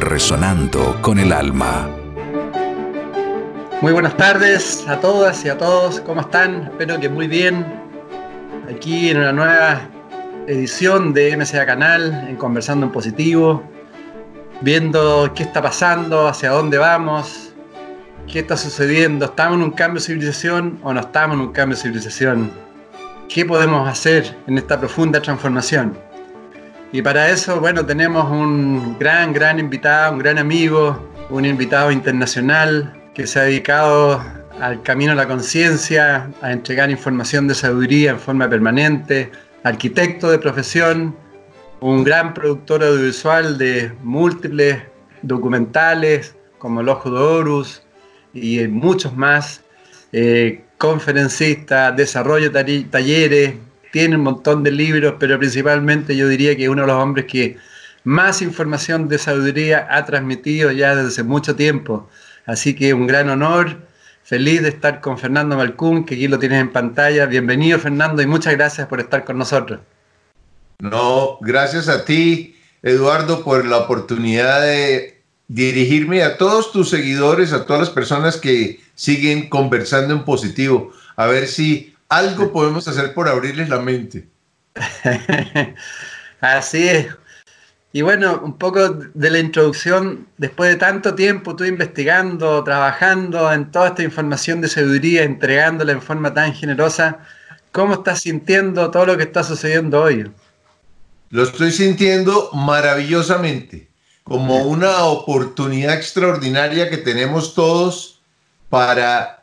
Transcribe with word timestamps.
resonando 0.00 0.96
con 1.00 1.18
el 1.18 1.32
alma. 1.32 1.88
Muy 3.80 3.92
buenas 3.92 4.16
tardes 4.16 4.86
a 4.88 5.00
todas 5.00 5.44
y 5.44 5.48
a 5.48 5.58
todos, 5.58 6.00
¿cómo 6.00 6.22
están? 6.22 6.64
Espero 6.64 6.98
que 6.98 7.08
muy 7.08 7.26
bien. 7.28 7.64
Aquí 8.70 9.10
en 9.10 9.18
una 9.18 9.32
nueva 9.32 9.80
edición 10.46 11.12
de 11.12 11.36
MCA 11.36 11.66
Canal, 11.66 12.26
en 12.28 12.36
Conversando 12.36 12.86
en 12.86 12.92
Positivo, 12.92 13.62
viendo 14.60 15.32
qué 15.34 15.42
está 15.42 15.62
pasando, 15.62 16.26
hacia 16.28 16.50
dónde 16.50 16.78
vamos, 16.78 17.54
qué 18.30 18.40
está 18.40 18.56
sucediendo, 18.56 19.26
¿estamos 19.26 19.56
en 19.56 19.62
un 19.62 19.70
cambio 19.70 20.00
de 20.00 20.06
civilización 20.06 20.78
o 20.82 20.92
no 20.92 21.00
estamos 21.00 21.34
en 21.36 21.40
un 21.42 21.52
cambio 21.52 21.76
de 21.76 21.82
civilización? 21.82 22.50
¿Qué 23.28 23.44
podemos 23.44 23.88
hacer 23.88 24.36
en 24.46 24.58
esta 24.58 24.78
profunda 24.78 25.20
transformación? 25.20 26.05
Y 26.92 27.02
para 27.02 27.30
eso, 27.30 27.60
bueno, 27.60 27.84
tenemos 27.84 28.30
un 28.30 28.96
gran, 28.98 29.32
gran 29.32 29.58
invitado, 29.58 30.12
un 30.12 30.18
gran 30.20 30.38
amigo, 30.38 31.10
un 31.30 31.44
invitado 31.44 31.90
internacional, 31.90 32.92
que 33.14 33.26
se 33.26 33.40
ha 33.40 33.42
dedicado 33.42 34.22
al 34.60 34.82
camino 34.82 35.10
de 35.10 35.16
la 35.16 35.26
conciencia, 35.26 36.30
a 36.40 36.52
entregar 36.52 36.90
información 36.90 37.48
de 37.48 37.54
sabiduría 37.54 38.12
en 38.12 38.18
forma 38.20 38.48
permanente, 38.48 39.30
arquitecto 39.64 40.30
de 40.30 40.38
profesión, 40.38 41.16
un 41.80 42.04
gran 42.04 42.32
productor 42.32 42.82
audiovisual 42.84 43.58
de 43.58 43.92
múltiples 44.02 44.82
documentales 45.22 46.36
como 46.58 46.80
El 46.80 46.88
Ojo 46.88 47.10
de 47.10 47.18
Horus 47.18 47.82
y 48.32 48.66
muchos 48.68 49.16
más, 49.16 49.62
eh, 50.12 50.64
conferencista, 50.78 51.90
desarrollo 51.90 52.52
talleres, 52.52 53.54
tiene 53.92 54.16
un 54.16 54.22
montón 54.22 54.62
de 54.62 54.72
libros, 54.72 55.14
pero 55.18 55.38
principalmente 55.38 56.16
yo 56.16 56.28
diría 56.28 56.56
que 56.56 56.64
es 56.64 56.68
uno 56.68 56.82
de 56.82 56.88
los 56.88 56.96
hombres 56.96 57.26
que 57.26 57.56
más 58.04 58.42
información 58.42 59.08
de 59.08 59.18
sabiduría 59.18 59.86
ha 59.90 60.04
transmitido 60.04 60.70
ya 60.70 60.94
desde 60.94 61.22
mucho 61.22 61.56
tiempo 61.56 62.08
Así 62.46 62.76
que 62.76 62.94
un 62.94 63.08
gran 63.08 63.28
honor, 63.28 63.76
feliz 64.22 64.62
de 64.62 64.68
estar 64.68 65.00
con 65.00 65.18
Fernando 65.18 65.56
Malcún, 65.56 66.06
que 66.06 66.14
aquí 66.14 66.28
lo 66.28 66.38
tienes 66.38 66.60
en 66.60 66.70
pantalla. 66.70 67.26
Bienvenido 67.26 67.80
Fernando 67.80 68.22
y 68.22 68.26
muchas 68.26 68.54
gracias 68.54 68.86
por 68.86 69.00
estar 69.00 69.24
con 69.24 69.36
nosotros. 69.36 69.80
No, 70.78 71.38
gracias 71.40 71.88
a 71.88 72.04
ti, 72.04 72.56
Eduardo, 72.82 73.42
por 73.42 73.66
la 73.66 73.78
oportunidad 73.78 74.62
de 74.62 75.20
dirigirme 75.48 76.22
a 76.22 76.38
todos 76.38 76.70
tus 76.70 76.88
seguidores, 76.88 77.52
a 77.52 77.66
todas 77.66 77.80
las 77.80 77.90
personas 77.90 78.36
que 78.36 78.80
siguen 78.94 79.48
conversando 79.48 80.14
en 80.14 80.24
positivo, 80.24 80.92
a 81.16 81.26
ver 81.26 81.48
si 81.48 81.95
algo 82.08 82.52
podemos 82.52 82.86
hacer 82.88 83.14
por 83.14 83.28
abrirles 83.28 83.68
la 83.68 83.80
mente. 83.80 84.28
Así 86.40 86.88
es. 86.88 87.06
Y 87.92 88.02
bueno, 88.02 88.42
un 88.44 88.58
poco 88.58 88.90
de 88.90 89.30
la 89.30 89.38
introducción, 89.38 90.26
después 90.36 90.68
de 90.68 90.76
tanto 90.76 91.14
tiempo 91.14 91.56
tú 91.56 91.64
investigando, 91.64 92.62
trabajando 92.62 93.50
en 93.50 93.70
toda 93.70 93.88
esta 93.88 94.02
información 94.02 94.60
de 94.60 94.68
sabiduría, 94.68 95.22
entregándola 95.22 95.92
en 95.92 96.02
forma 96.02 96.34
tan 96.34 96.52
generosa, 96.52 97.20
¿cómo 97.72 97.94
estás 97.94 98.20
sintiendo 98.20 98.90
todo 98.90 99.06
lo 99.06 99.16
que 99.16 99.22
está 99.22 99.42
sucediendo 99.42 100.02
hoy? 100.02 100.30
Lo 101.30 101.42
estoy 101.42 101.72
sintiendo 101.72 102.50
maravillosamente, 102.52 103.88
como 104.24 104.64
una 104.64 105.04
oportunidad 105.04 105.94
extraordinaria 105.94 106.90
que 106.90 106.98
tenemos 106.98 107.54
todos 107.54 108.20
para 108.68 109.42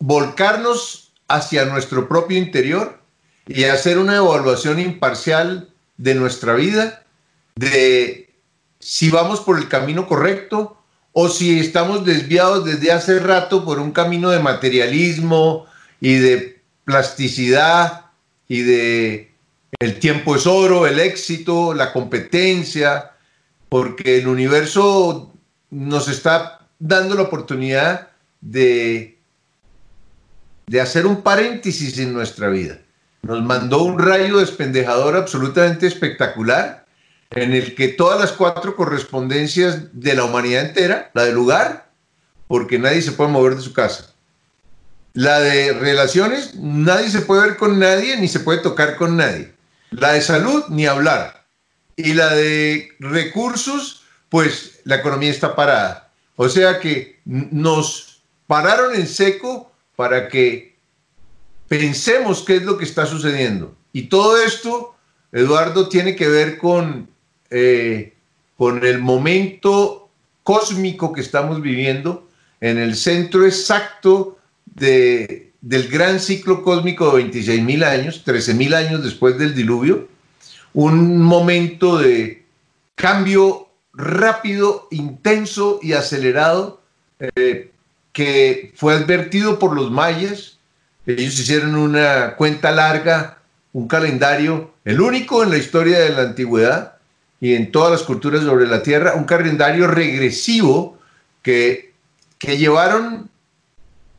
volcarnos 0.00 0.99
hacia 1.34 1.64
nuestro 1.64 2.08
propio 2.08 2.38
interior 2.38 3.00
y 3.46 3.64
hacer 3.64 3.98
una 3.98 4.16
evaluación 4.16 4.78
imparcial 4.78 5.70
de 5.96 6.14
nuestra 6.14 6.54
vida, 6.54 7.04
de 7.56 8.30
si 8.78 9.10
vamos 9.10 9.40
por 9.40 9.58
el 9.58 9.68
camino 9.68 10.06
correcto 10.06 10.76
o 11.12 11.28
si 11.28 11.58
estamos 11.58 12.04
desviados 12.04 12.64
desde 12.64 12.92
hace 12.92 13.18
rato 13.18 13.64
por 13.64 13.78
un 13.78 13.92
camino 13.92 14.30
de 14.30 14.40
materialismo 14.40 15.66
y 16.00 16.14
de 16.14 16.60
plasticidad 16.84 18.06
y 18.48 18.62
de 18.62 19.30
el 19.78 19.98
tiempo 19.98 20.36
es 20.36 20.46
oro, 20.46 20.86
el 20.86 20.98
éxito, 20.98 21.74
la 21.74 21.92
competencia, 21.92 23.12
porque 23.68 24.18
el 24.18 24.28
universo 24.28 25.32
nos 25.70 26.08
está 26.08 26.66
dando 26.78 27.14
la 27.14 27.22
oportunidad 27.22 28.08
de, 28.40 29.19
de 30.70 30.80
hacer 30.80 31.04
un 31.04 31.22
paréntesis 31.22 31.98
en 31.98 32.12
nuestra 32.12 32.48
vida 32.48 32.78
nos 33.22 33.42
mandó 33.42 33.82
un 33.82 33.98
rayo 33.98 34.38
despendejador 34.38 35.16
absolutamente 35.16 35.88
espectacular 35.88 36.86
en 37.30 37.52
el 37.52 37.74
que 37.74 37.88
todas 37.88 38.20
las 38.20 38.30
cuatro 38.30 38.76
correspondencias 38.76 39.88
de 39.92 40.14
la 40.14 40.24
humanidad 40.24 40.66
entera, 40.66 41.10
la 41.12 41.24
del 41.24 41.34
lugar, 41.34 41.90
porque 42.46 42.78
nadie 42.78 43.02
se 43.02 43.12
puede 43.12 43.30
mover 43.30 43.56
de 43.56 43.62
su 43.62 43.72
casa. 43.72 44.12
La 45.12 45.40
de 45.40 45.72
relaciones, 45.72 46.54
nadie 46.54 47.10
se 47.10 47.22
puede 47.22 47.48
ver 47.48 47.56
con 47.56 47.80
nadie 47.80 48.16
ni 48.16 48.28
se 48.28 48.40
puede 48.40 48.60
tocar 48.60 48.94
con 48.94 49.16
nadie. 49.16 49.52
La 49.90 50.12
de 50.12 50.22
salud, 50.22 50.64
ni 50.68 50.86
hablar. 50.86 51.46
Y 51.96 52.14
la 52.14 52.32
de 52.34 52.90
recursos, 53.00 54.04
pues 54.28 54.80
la 54.84 54.96
economía 54.96 55.30
está 55.30 55.56
parada. 55.56 56.12
O 56.36 56.48
sea 56.48 56.78
que 56.78 57.20
nos 57.24 58.22
pararon 58.46 58.94
en 58.94 59.08
seco 59.08 59.69
para 60.00 60.28
que 60.28 60.76
pensemos 61.68 62.42
qué 62.42 62.56
es 62.56 62.62
lo 62.62 62.78
que 62.78 62.86
está 62.86 63.04
sucediendo. 63.04 63.76
Y 63.92 64.04
todo 64.04 64.42
esto, 64.42 64.94
Eduardo, 65.30 65.90
tiene 65.90 66.16
que 66.16 66.26
ver 66.26 66.56
con, 66.56 67.10
eh, 67.50 68.14
con 68.56 68.82
el 68.86 68.98
momento 68.98 70.08
cósmico 70.42 71.12
que 71.12 71.20
estamos 71.20 71.60
viviendo 71.60 72.26
en 72.62 72.78
el 72.78 72.96
centro 72.96 73.44
exacto 73.44 74.38
de, 74.64 75.52
del 75.60 75.88
gran 75.88 76.18
ciclo 76.18 76.62
cósmico 76.62 77.14
de 77.14 77.24
26.000 77.24 77.84
años, 77.84 78.24
13.000 78.24 78.74
años 78.74 79.04
después 79.04 79.36
del 79.36 79.54
diluvio, 79.54 80.08
un 80.72 81.20
momento 81.20 81.98
de 81.98 82.46
cambio 82.94 83.68
rápido, 83.92 84.88
intenso 84.92 85.78
y 85.82 85.92
acelerado 85.92 86.80
eh, 87.18 87.70
que 88.20 88.74
fue 88.76 88.92
advertido 88.92 89.58
por 89.58 89.74
los 89.74 89.90
mayas, 89.90 90.58
ellos 91.06 91.40
hicieron 91.40 91.74
una 91.74 92.34
cuenta 92.36 92.70
larga, 92.70 93.38
un 93.72 93.88
calendario, 93.88 94.74
el 94.84 95.00
único 95.00 95.42
en 95.42 95.48
la 95.48 95.56
historia 95.56 95.98
de 96.00 96.10
la 96.10 96.20
antigüedad 96.20 96.96
y 97.40 97.54
en 97.54 97.72
todas 97.72 97.92
las 97.92 98.02
culturas 98.02 98.42
sobre 98.42 98.66
la 98.66 98.82
Tierra, 98.82 99.14
un 99.14 99.24
calendario 99.24 99.86
regresivo 99.86 100.98
que, 101.40 101.94
que 102.36 102.58
llevaron, 102.58 103.30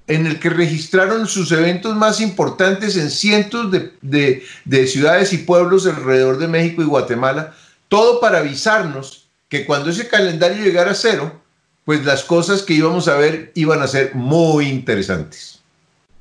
en 0.08 0.26
el 0.26 0.40
que 0.40 0.50
registraron 0.50 1.28
sus 1.28 1.52
eventos 1.52 1.96
más 1.96 2.22
importantes 2.22 2.98
en 2.98 3.12
cientos 3.12 3.72
de, 3.72 4.44
de 4.66 4.88
ciudades 4.88 5.32
y 5.32 5.38
pueblos 5.38 5.86
alrededor 5.86 6.40
de 6.40 6.48
México 6.48 6.82
y 6.82 6.86
Guatemala, 6.86 7.54
todo 7.88 8.20
para 8.20 8.40
avisarnos 8.40 9.28
que 9.48 9.64
cuando 9.64 9.92
ese 9.92 10.08
calendario 10.08 10.64
llegara 10.64 10.90
a 10.90 10.96
cero, 10.96 11.41
pues 11.86 12.06
las 12.06 12.24
cosas 12.24 12.62
que 12.62 12.74
íbamos 12.74 13.08
a 13.08 13.16
ver 13.18 13.52
iban 13.56 13.82
a 13.82 13.88
ser 13.88 14.16
muy 14.16 14.68
interesantes. 14.68 15.62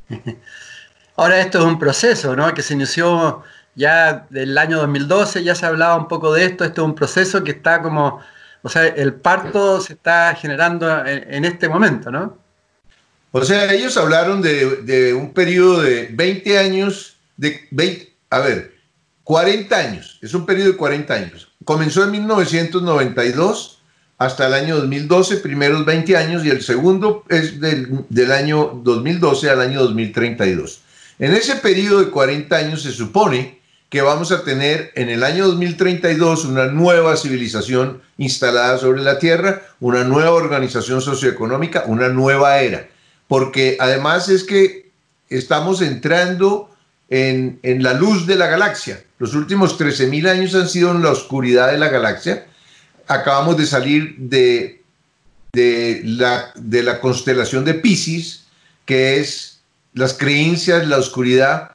Ahora 1.17 1.41
esto 1.41 1.59
es 1.59 1.65
un 1.65 1.79
proceso, 1.79 2.35
¿no? 2.35 2.53
Que 2.55 2.63
se 2.63 2.75
inició 2.75 3.43
ya 3.75 4.27
del 4.31 4.57
año 4.57 4.79
2012, 4.79 5.45
ya 5.45 5.55
se 5.55 5.67
hablaba 5.67 5.97
un 5.97 6.09
poco 6.09 6.33
de 6.33 6.45
esto, 6.45 6.65
esto 6.65 6.83
es 6.83 6.87
un 6.87 6.95
proceso 6.95 7.45
que 7.45 7.53
está 7.53 7.83
como, 7.83 8.21
o 8.63 8.69
sea, 8.69 8.87
el 8.87 9.15
parto 9.15 9.81
se 9.81 9.95
está 9.95 10.35
generando 10.35 11.05
en, 11.07 11.45
este 11.45 11.69
momento, 11.69 12.11
¿no? 12.11 12.39
O 13.33 13.45
sea, 13.45 13.73
ellos 13.73 13.97
hablaron 13.97 14.43
de, 14.43 15.15
un 15.15 15.33
periodo 15.33 15.83
de 15.83 16.09
20 16.11 16.59
años, 16.59 17.17
de 17.37 17.69
20, 17.71 18.13
a 18.31 18.39
ver, 18.41 18.75
40 19.25 19.77
años, 19.77 20.19
es 20.21 20.35
un 20.35 20.45
periodo 20.45 20.73
de 20.73 20.77
40 20.77 21.15
años. 21.15 21.53
Comenzó 21.65 22.03
en 22.03 22.11
1992 22.13 23.80
hasta 24.21 24.47
el 24.49 24.53
año 24.53 24.77
2012, 24.77 25.39
primeros 25.39 25.87
20 25.87 26.15
años, 26.15 26.45
y 26.45 26.51
el 26.51 26.61
segundo 26.61 27.25
es 27.31 27.59
del, 27.59 28.05
del, 28.11 28.33
año 28.33 28.79
2012 28.85 29.49
al 29.49 29.63
año 29.63 29.81
2032. 29.81 30.83
En 31.19 31.33
ese 31.33 31.57
periodo 31.57 32.01
de 32.01 32.11
40 32.11 32.55
años 32.55 32.83
se 32.83 32.93
supone 32.93 33.61
que 33.89 34.03
vamos 34.03 34.31
a 34.31 34.45
tener 34.45 34.93
en 34.95 35.09
el 35.09 35.25
año 35.25 35.47
2032 35.49 36.45
una 36.45 36.67
nueva 36.67 37.17
civilización 37.17 38.03
instalada 38.19 38.77
sobre 38.77 39.01
la 39.01 39.19
Tierra, 39.19 39.63
una 39.81 40.05
nueva 40.05 40.33
organización 40.33 41.01
socioeconómica, 41.01 41.85
una 41.87 42.11
nueva 42.11 42.59
era. 42.59 42.89
Porque 43.27 43.79
además 43.81 44.29
es 44.29 44.45
que 44.45 44.91
estamos 45.31 45.81
entrando 45.81 46.71
en, 47.09 47.59
la 47.63 47.95
luz 47.95 48.27
de 48.27 48.37
la 48.37 48.49
galaxia. 48.49 49.03
Los 49.19 49.35
últimos 49.35 49.81
13.000 49.81 50.29
años 50.29 50.55
han 50.55 50.69
sido 50.69 50.91
en 50.91 51.03
la 51.03 51.11
oscuridad 51.11 51.73
de 51.73 51.79
la 51.79 51.89
galaxia. 51.89 52.47
Acabamos 53.11 53.57
de 53.57 53.67
salir 53.67 54.15
de, 54.19 54.83
de, 55.53 56.01
la, 56.05 56.53
de 56.55 56.83
la 56.83 57.01
constelación 57.01 57.65
de 57.65 57.75
Pisces, 57.75 58.45
que 58.85 59.19
es 59.19 59.61
las 59.95 60.15
creencias, 60.15 60.87
la 60.87 60.99
oscuridad 60.99 61.73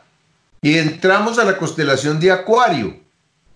y 0.62 0.80
entramos 0.80 1.38
a 1.38 1.44
la 1.44 1.58
constelación 1.58 2.20
de 2.20 2.32
Acuario, 2.32 2.98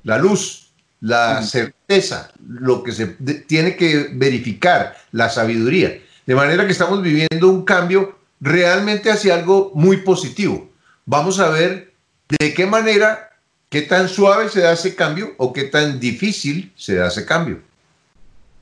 la 0.03 0.19
luz, 0.19 0.69
la 1.01 1.41
certeza, 1.41 2.31
lo 2.47 2.83
que 2.83 2.91
se 2.91 3.07
tiene 3.47 3.75
que 3.75 4.11
verificar, 4.13 4.95
la 5.11 5.29
sabiduría. 5.29 5.99
De 6.27 6.35
manera 6.35 6.67
que 6.67 6.71
estamos 6.71 7.01
viviendo 7.01 7.49
un 7.49 7.65
cambio 7.65 8.19
realmente 8.39 9.09
hacia 9.09 9.33
algo 9.33 9.71
muy 9.73 9.97
positivo. 9.97 10.69
Vamos 11.05 11.39
a 11.39 11.49
ver 11.49 11.93
de 12.27 12.53
qué 12.53 12.67
manera, 12.67 13.31
qué 13.69 13.81
tan 13.81 14.07
suave 14.07 14.49
se 14.49 14.59
da 14.59 14.73
ese 14.73 14.93
cambio 14.93 15.33
o 15.37 15.51
qué 15.51 15.63
tan 15.63 15.99
difícil 15.99 16.71
se 16.75 16.95
da 16.95 17.07
ese 17.07 17.25
cambio. 17.25 17.59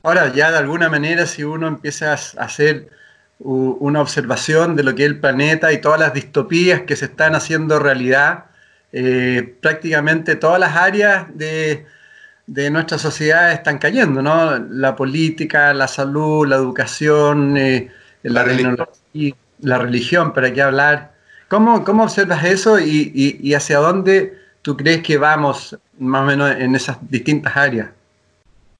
Ahora, 0.02 0.32
ya 0.32 0.50
de 0.50 0.58
alguna 0.58 0.88
manera, 0.88 1.26
si 1.26 1.44
uno 1.44 1.66
empieza 1.66 2.12
a 2.12 2.14
hacer 2.14 2.88
una 3.40 4.00
observación 4.00 4.74
de 4.74 4.82
lo 4.82 4.94
que 4.94 5.04
es 5.04 5.10
el 5.10 5.20
planeta 5.20 5.72
y 5.72 5.80
todas 5.80 6.00
las 6.00 6.12
distopías 6.12 6.82
que 6.82 6.96
se 6.96 7.06
están 7.06 7.34
haciendo 7.34 7.78
realidad. 7.78 8.44
Eh, 8.92 9.54
prácticamente 9.60 10.34
todas 10.36 10.58
las 10.58 10.74
áreas 10.74 11.26
de, 11.34 11.86
nuestra 12.70 12.98
sociedad 12.98 13.52
están 13.52 13.78
cayendo, 13.78 14.22
¿no? 14.22 14.58
La 14.70 14.96
política, 14.96 15.74
la 15.74 15.86
salud, 15.86 16.46
la 16.48 16.56
educación, 16.56 17.56
eh, 17.56 17.90
la, 18.22 18.42
religión. 18.42 18.76
la 19.60 19.78
religión, 19.78 20.32
para 20.32 20.52
qué 20.52 20.62
hablar. 20.62 21.12
¿Cómo, 21.48 21.84
cómo 21.84 22.04
observas 22.04 22.44
eso 22.44 22.78
y, 22.78 23.38
y 23.40 23.54
hacia 23.54 23.78
dónde 23.78 24.38
tú 24.62 24.76
crees 24.76 25.02
que 25.02 25.16
vamos 25.18 25.78
más 25.98 26.22
o 26.22 26.24
menos 26.24 26.50
en 26.56 26.74
esas 26.74 26.98
distintas 27.08 27.56
áreas? 27.56 27.88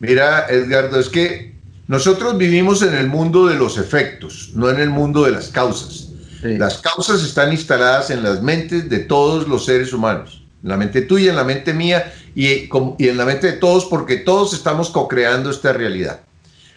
Mira, 0.01 0.47
Edgardo, 0.49 1.01
es 1.01 1.09
que 1.09 1.57
nosotros 1.89 2.39
vivimos 2.39 2.83
en 2.83 2.95
el 2.95 3.09
mundo 3.09 3.49
de 3.49 3.57
los 3.57 3.79
efectos, 3.79 4.53
no 4.55 4.71
en 4.71 4.79
el 4.79 4.91
mundo 4.91 5.25
de 5.25 5.33
las 5.33 5.49
causas. 5.49 6.11
Las 6.41 6.79
causas 6.79 7.25
están 7.25 7.51
instaladas 7.51 8.11
en 8.11 8.23
las 8.23 8.41
mentes 8.41 8.89
de 8.89 9.01
todos 9.01 9.49
los 9.49 9.65
seres 9.65 9.93
humanos, 9.93 10.45
en 10.63 10.69
la 10.69 10.77
mente 10.77 11.03
tuya, 11.03 11.31
en 11.31 11.37
la 11.37 11.43
mente 11.43 11.75
mía 11.75 12.15
y, 12.37 12.69
en 13.01 13.17
la 13.17 13.25
mente 13.25 13.49
de 13.49 13.53
todos, 13.55 13.87
porque 13.87 14.19
todos 14.19 14.55
estamos 14.55 14.91
co-creando 14.91 15.51
esta 15.51 15.73
realidad. 15.73 16.21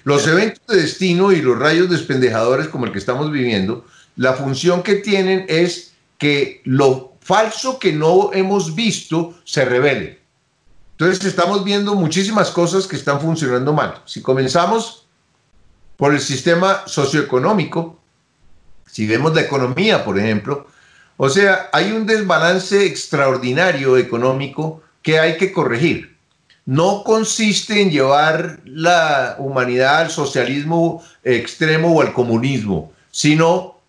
Los 0.04 0.26
eventos 0.26 0.66
de 0.68 0.82
destino 0.82 1.32
y 1.32 1.44
los 1.44 1.60
rayos 1.60 1.92
despendejadores 1.92 2.70
como 2.70 2.88
el 2.88 2.92
que 2.92 2.98
estamos 2.98 3.32
viviendo, 3.32 3.86
la 4.16 4.34
función 4.34 4.82
que 4.82 4.96
tienen 4.96 5.46
es 5.48 5.94
que 6.18 6.62
lo 6.64 7.14
falso 7.22 7.78
que 7.78 7.94
no 7.94 8.32
hemos 8.34 8.74
visto 8.74 9.36
se 9.44 9.64
revele. 9.64 10.21
Entonces 11.02 11.26
estamos 11.26 11.64
viendo 11.64 11.96
muchísimas 11.96 12.52
cosas 12.52 12.86
que 12.86 12.96
están 12.96 13.20
funcionando 13.20 13.74
mal. 13.74 14.04
Si 14.06 14.22
comenzamos 14.22 15.08
por 15.98 16.14
el 16.14 16.20
sistema 16.20 16.84
socioeconómico. 16.86 18.00
Si 18.86 19.08
vemos 19.08 19.34
la 19.34 19.42
economía, 19.42 20.06
por 20.06 20.20
ejemplo, 20.20 20.68
o 21.18 21.28
sea, 21.28 21.72
hay 21.74 21.92
un 21.92 22.06
desbalance 22.06 22.86
extraordinario 22.86 23.98
económico 23.98 24.84
que 25.02 25.20
hay 25.20 25.38
que 25.38 25.52
corregir. 25.52 26.18
No 26.68 27.04
consiste 27.04 27.82
en 27.82 27.90
llevar 27.90 28.60
la 28.66 29.38
humanidad 29.40 30.02
al 30.02 30.12
socialismo 30.12 31.04
extremo 31.24 31.96
o 31.96 32.02
al 32.04 32.14
comunismo, 32.14 32.94
sino 33.10 33.80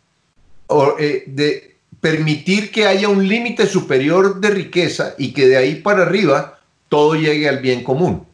eh, 0.98 1.24
de 1.26 1.76
permitir 2.00 2.70
que 2.70 2.86
haya 2.86 3.10
un 3.10 3.28
límite 3.28 3.66
superior 3.66 4.40
de 4.40 4.48
riqueza 4.48 5.14
y 5.18 5.34
que 5.34 5.46
de 5.46 5.58
ahí 5.58 5.74
para 5.74 6.04
arriba 6.04 6.58
todo 6.92 7.14
llegue 7.14 7.48
al 7.48 7.60
bien 7.60 7.82
común. 7.82 8.26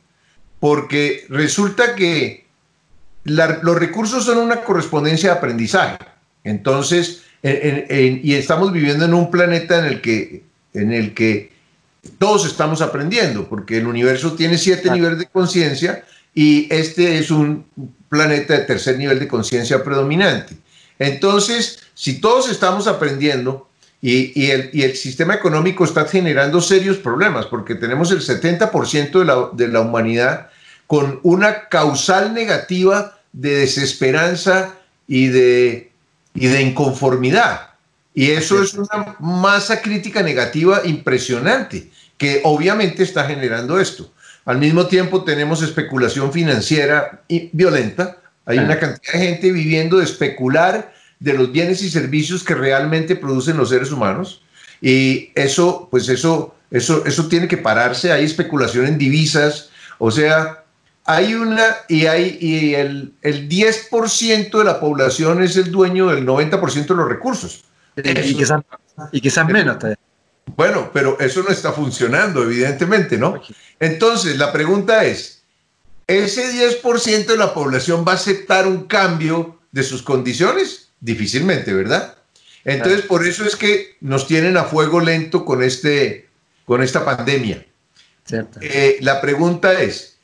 Porque 0.59 1.25
resulta 1.29 1.95
que 1.95 2.45
los 3.23 3.79
recursos 3.79 4.25
son 4.25 4.39
una 4.39 4.63
correspondencia 4.63 5.31
de 5.31 5.37
aprendizaje. 5.37 5.99
Entonces, 6.43 7.23
y 7.45 8.35
estamos 8.35 8.73
viviendo 8.73 9.05
en 9.05 9.15
un 9.15 9.31
planeta 9.31 9.79
en 9.79 9.85
el 9.85 10.01
que, 10.01 10.43
en 10.75 10.93
el 10.93 11.15
que 11.15 11.53
todos 12.19 12.47
estamos 12.47 12.83
aprendiendo, 12.83 13.49
porque 13.49 13.79
el 13.79 13.87
universo 13.87 14.33
tiene 14.33 14.59
siete 14.59 14.91
niveles 14.91 15.21
de 15.21 15.27
conciencia 15.27 16.05
y 16.35 16.67
este 16.75 17.17
es 17.19 17.31
un 17.31 17.65
planeta 18.09 18.55
de 18.55 18.65
tercer 18.65 18.99
nivel 18.99 19.21
de 19.21 19.29
conciencia 19.29 19.85
predominante. 19.85 20.57
Entonces, 20.99 21.79
si 21.95 22.21
todos 22.21 22.51
estamos 22.51 22.89
aprendiendo 22.89 23.68
y, 24.01 24.51
el, 24.51 24.71
y, 24.73 24.83
el, 24.83 24.95
sistema 24.95 25.35
económico 25.35 25.85
está 25.85 26.07
generando 26.07 26.61
serios 26.61 26.99
problemas, 26.99 27.47
porque 27.47 27.75
tenemos 27.75 28.13
el 28.13 28.21
70% 28.21 29.19
de 29.19 29.25
la, 29.25 29.51
de 29.53 29.69
la 29.69 29.81
humanidad 29.81 30.51
con 30.87 31.19
una 31.25 31.69
causal 31.69 32.33
negativa 32.33 33.19
de 33.33 33.57
desesperanza 33.57 34.75
y 35.09 35.27
de, 35.29 35.91
y 36.35 36.47
de 36.47 36.63
inconformidad. 36.63 37.71
Y 38.15 38.31
eso 38.31 38.63
es 38.63 38.75
una 38.75 39.17
masa 39.19 39.83
crítica 39.83 40.23
negativa 40.23 40.83
impresionante, 40.85 41.91
que 42.17 42.41
obviamente 42.45 43.03
está 43.03 43.25
generando 43.25 43.81
esto. 43.81 44.13
Al 44.45 44.59
mismo 44.59 44.87
tiempo 44.87 45.25
tenemos 45.25 45.63
especulación 45.63 46.33
financiera 46.33 47.21
y 47.29 47.51
violenta. 47.53 48.17
Hay 48.47 48.59
una 48.59 48.79
cantidad 48.79 49.13
de 49.13 49.27
gente 49.27 49.53
viviendo 49.53 49.99
de 49.99 50.05
especular 50.05 50.93
de 51.21 51.33
los 51.33 51.51
bienes 51.53 51.83
y 51.83 51.91
servicios 51.91 52.45
que 52.45 52.55
realmente 52.55 53.17
producen 53.17 53.57
los 53.57 53.71
seres 53.71 53.91
humanos. 53.91 54.43
Y 54.81 55.33
eso, 55.35 55.89
pues 55.91 56.09
eso, 56.09 56.55
eso, 56.71 57.05
eso 57.05 57.29
tiene 57.29 57.49
que 57.49 57.57
pararse. 57.57 58.13
Hay 58.13 58.25
especulación 58.25 58.87
en 58.87 58.99
divisas. 58.99 59.71
O 59.99 60.11
sea, 60.11 60.65
hay 61.05 61.35
una, 61.35 61.65
y, 61.89 62.07
hay, 62.07 62.39
y 62.41 62.75
el, 62.75 63.15
el 63.23 63.49
10% 63.49 64.59
de 64.59 64.65
la 64.65 64.79
población 64.79 65.43
es 65.43 65.57
el 65.57 65.71
dueño 65.73 66.09
del 66.09 66.27
90% 66.27 66.87
de 66.87 66.95
los 66.95 67.09
recursos. 67.09 67.65
Y, 67.97 68.35
quizás, 68.35 68.61
y 69.11 69.21
quizás 69.21 69.47
menos. 69.49 69.77
Bueno, 70.57 70.91
pero 70.93 71.19
eso 71.19 71.43
no 71.43 71.49
está 71.49 71.73
funcionando, 71.73 72.43
evidentemente, 72.43 73.19
¿no? 73.19 73.41
Entonces, 73.81 74.37
la 74.39 74.53
pregunta 74.53 75.05
es, 75.05 75.43
¿ese 76.07 76.53
10% 76.83 77.27
de 77.27 77.37
la 77.37 77.53
población 77.53 78.05
va 78.07 78.13
a 78.13 78.17
aceptar 78.17 78.67
un 78.67 78.85
cambio 78.85 79.59
de 79.73 79.83
sus 79.83 80.03
condiciones? 80.03 80.78
Difícilmente, 81.01 81.73
¿verdad? 81.73 82.17
Entonces, 82.65 83.03
por 83.03 83.27
eso 83.27 83.45
es 83.45 83.57
que 83.57 83.97
nos 84.01 84.27
tienen 84.27 84.57
a 84.57 84.65
fuego 84.65 85.01
lento 85.01 85.45
con, 85.45 85.63
este, 85.63 86.29
con 86.65 86.83
esta 86.83 87.05
pandemia. 87.05 87.65
Eh, 88.61 88.99
la 89.01 89.21
pregunta 89.21 89.81
es, 89.81 90.19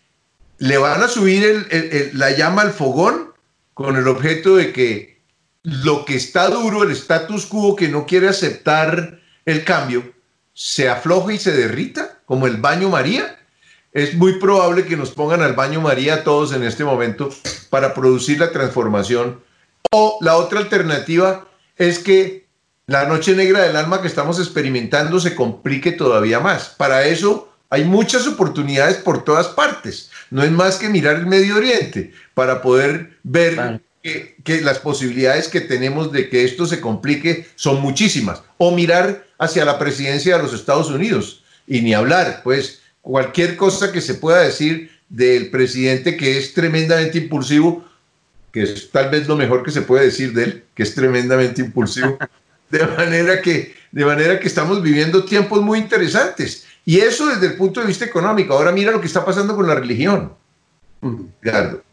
le 0.59 0.77
van 0.79 1.03
a 1.03 1.09
subir 1.09 1.67
la 2.13 2.31
llama 2.33 2.63
al 2.63 2.73
fogón 2.73 3.33
con 3.73 3.97
el 3.97 4.07
objeto 4.09 4.57
de 4.57 4.73
que 4.73 5.15
lo 5.63 6.05
que 6.05 6.15
está 6.17 6.49
duro, 6.49 6.83
el 6.83 6.91
status 6.93 7.47
quo 7.47 7.75
que 7.75 7.89
no 7.89 8.07
quiere 8.07 8.29
aceptar 8.29 9.21
el 9.47 9.65
cambio, 9.65 10.13
se 10.53 10.89
afloje 10.89 11.35
y 11.35 11.39
se 11.39 11.53
derrita, 11.53 12.21
como 12.27 12.47
el 12.47 12.59
baño 12.59 12.89
María. 12.89 13.39
Es 13.93 14.15
muy 14.15 14.39
probable 14.39 14.85
que 14.85 14.97
nos 14.97 15.11
pongan 15.11 15.41
al 15.43 15.55
baño 15.55 15.81
María 15.81 16.25
todos 16.25 16.53
en 16.53 16.65
este 16.65 16.85
momento 16.85 17.31
para 17.71 17.95
producir 17.95 18.39
la 18.39 18.53
transformación. 18.53 19.43
O 19.97 20.19
la 20.23 20.39
otra 20.39 20.59
alternativa 20.59 21.47
es 21.77 22.01
que 22.01 22.49
la 22.89 23.07
noche 23.07 23.37
negra 23.37 23.63
del 23.63 23.77
alma 23.77 24.03
que 24.03 24.09
estamos 24.09 24.41
experimentando 24.41 25.21
se 25.21 25.37
complique 25.37 25.93
todavía 25.93 26.41
más. 26.41 26.71
Para 26.71 27.07
eso 27.07 27.55
hay 27.71 27.85
muchas 27.85 28.27
oportunidades 28.27 28.97
por 28.97 29.23
todas 29.23 29.47
partes. 29.47 30.11
No 30.33 30.43
es 30.43 30.51
más 30.51 30.79
que 30.79 30.89
mirar 30.89 31.15
el 31.15 31.27
Medio 31.27 31.55
Oriente 31.55 32.13
para 32.35 32.61
poder 32.61 33.19
ver 33.23 33.83
que, 34.03 34.61
las 34.63 34.81
posibilidades 34.81 35.47
que 35.47 35.61
tenemos 35.61 36.11
de 36.11 36.29
que 36.29 36.45
esto 36.45 36.67
se 36.67 36.81
complique 36.81 37.47
son 37.55 37.81
muchísimas. 37.81 38.43
O 38.59 38.73
mirar 38.73 39.25
hacia 39.39 39.65
la 39.65 39.79
presidencia 39.79 40.37
de 40.37 40.43
los 40.43 40.55
Estados 40.55 40.91
Unidos. 40.91 41.45
Y 41.69 41.83
ni 41.83 41.95
hablar, 41.95 42.41
pues 42.43 42.81
cualquier 43.01 43.57
cosa 43.57 43.93
que 43.93 44.01
se 44.01 44.15
pueda 44.15 44.41
decir 44.41 44.91
del 45.09 45.51
presidente 45.51 46.17
que 46.17 46.37
es 46.37 46.53
tremendamente 46.53 47.19
impulsivo, 47.19 47.85
que 48.55 48.63
es 48.63 48.89
tal 48.93 49.11
vez 49.11 49.27
lo 49.27 49.35
mejor 49.35 49.65
que 49.65 49.73
se 49.73 49.83
puede 49.83 50.05
decir 50.05 50.33
de 50.33 50.45
él, 50.45 50.65
que 50.77 50.85
es 50.85 50.95
tremendamente 50.95 51.61
impulsivo. 51.61 52.17
De 52.71 52.87
manera 52.87 53.41
que, 53.41 53.75
de 53.93 54.05
manera 54.05 54.41
que 54.41 54.49
estamos 54.49 54.83
viviendo 54.83 55.25
tiempos 55.25 55.61
muy 55.61 55.79
interesantes. 55.79 56.67
Y 56.85 56.99
eso 56.99 57.29
desde 57.29 57.49
el 57.49 57.57
punto 57.57 57.81
de 57.81 57.87
vista 57.87 58.05
económico. 58.05 58.55
Ahora 58.55 58.73
mira 58.73 58.91
lo 58.91 59.01
que 59.01 59.07
está 59.07 59.25
pasando 59.25 59.55
con 59.55 59.67
la 59.67 59.77
religión. 59.77 60.33
Ricardo. 61.03 61.85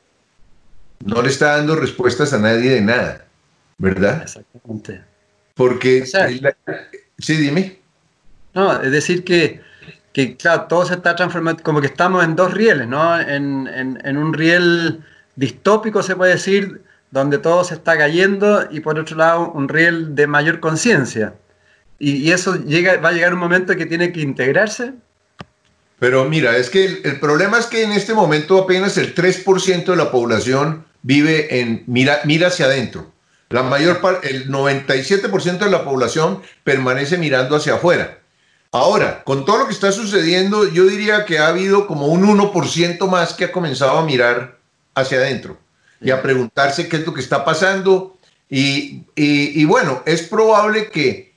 No 1.06 1.22
le 1.22 1.30
está 1.30 1.58
dando 1.58 1.76
respuestas 1.76 2.34
a 2.34 2.40
nadie 2.40 2.72
de 2.72 2.82
nada, 2.82 3.26
¿verdad? 3.78 4.24
Exactamente. 4.24 5.04
Porque... 5.54 6.06
sí, 7.20 7.38
dime. 7.38 7.80
No, 8.54 8.82
es 8.82 8.92
decir 8.92 9.24
que 9.24 9.62
que, 10.14 10.36
claro, 10.36 10.64
todo 10.64 10.86
se 10.86 10.96
está 10.96 11.16
transformando, 11.16 11.64
como 11.64 11.80
que 11.80 11.88
estamos 11.88 12.24
en 12.24 12.36
dos 12.36 12.54
rieles, 12.54 12.88
¿no? 12.88 13.20
En, 13.20 13.68
en, 13.68 14.18
un 14.18 14.34
riel 14.34 15.04
distópico, 15.36 16.04
se 16.04 16.16
puede 16.16 16.34
decir, 16.34 16.84
donde 17.12 17.38
todo 17.38 17.64
se 17.64 17.76
está 17.76 17.98
cayendo, 17.98 18.68
y 18.72 18.80
por 18.80 18.98
otro 18.98 19.18
lado, 19.18 19.52
un 19.52 19.68
riel 19.70 20.16
de 20.16 20.28
mayor 20.28 20.60
conciencia. 20.60 21.34
Y, 22.00 22.32
eso 22.32 22.56
llega, 22.56 22.98
va 22.98 23.10
a 23.10 23.12
llegar 23.12 23.34
un 23.34 23.40
momento 23.40 23.76
que 23.76 23.86
tiene 23.86 24.12
que 24.12 24.22
integrarse. 24.22 24.94
Pero 26.00 26.26
mira, 26.26 26.58
es 26.58 26.72
que 26.72 27.02
el, 27.04 27.20
problema 27.20 27.60
es 27.60 27.68
que 27.68 27.84
en 27.84 27.92
este 27.92 28.16
momento 28.16 28.58
apenas 28.58 28.98
el 28.98 29.14
3% 29.14 29.86
de 29.86 29.96
la 29.96 30.10
población 30.10 30.84
vive 31.04 31.60
en, 31.60 31.84
mira, 31.86 32.22
mira 32.26 32.48
hacia 32.48 32.66
adentro. 32.66 33.12
La 33.50 33.62
mayor 33.62 34.02
parte, 34.02 34.32
el 34.32 34.50
97% 34.50 35.60
de 35.60 35.70
la 35.70 35.84
población 35.84 36.42
permanece 36.64 37.18
mirando 37.18 37.56
hacia 37.56 37.76
afuera. 37.76 38.18
Ahora, 38.72 39.24
con 39.26 39.46
todo 39.46 39.60
lo 39.60 39.66
que 39.68 39.74
está 39.74 39.92
sucediendo, 39.92 40.68
yo 40.72 40.86
diría 40.86 41.26
que 41.26 41.38
ha 41.38 41.50
habido 41.50 41.86
como 41.86 42.08
un 42.08 42.24
1% 42.26 43.08
más 43.10 43.34
que 43.34 43.46
ha 43.46 43.52
comenzado 43.52 43.98
a 44.00 44.06
mirar 44.06 44.61
hacia 44.96 45.18
adentro 45.18 45.58
y 46.00 46.12
a 46.12 46.22
preguntarse 46.22 46.88
qué 46.88 46.98
es 46.98 47.06
lo 47.06 47.14
que 47.14 47.22
está 47.22 47.46
pasando. 47.46 48.18
Y, 48.50 49.64
bueno, 49.66 50.04
es 50.06 50.24
probable 50.24 50.90
que, 50.90 51.34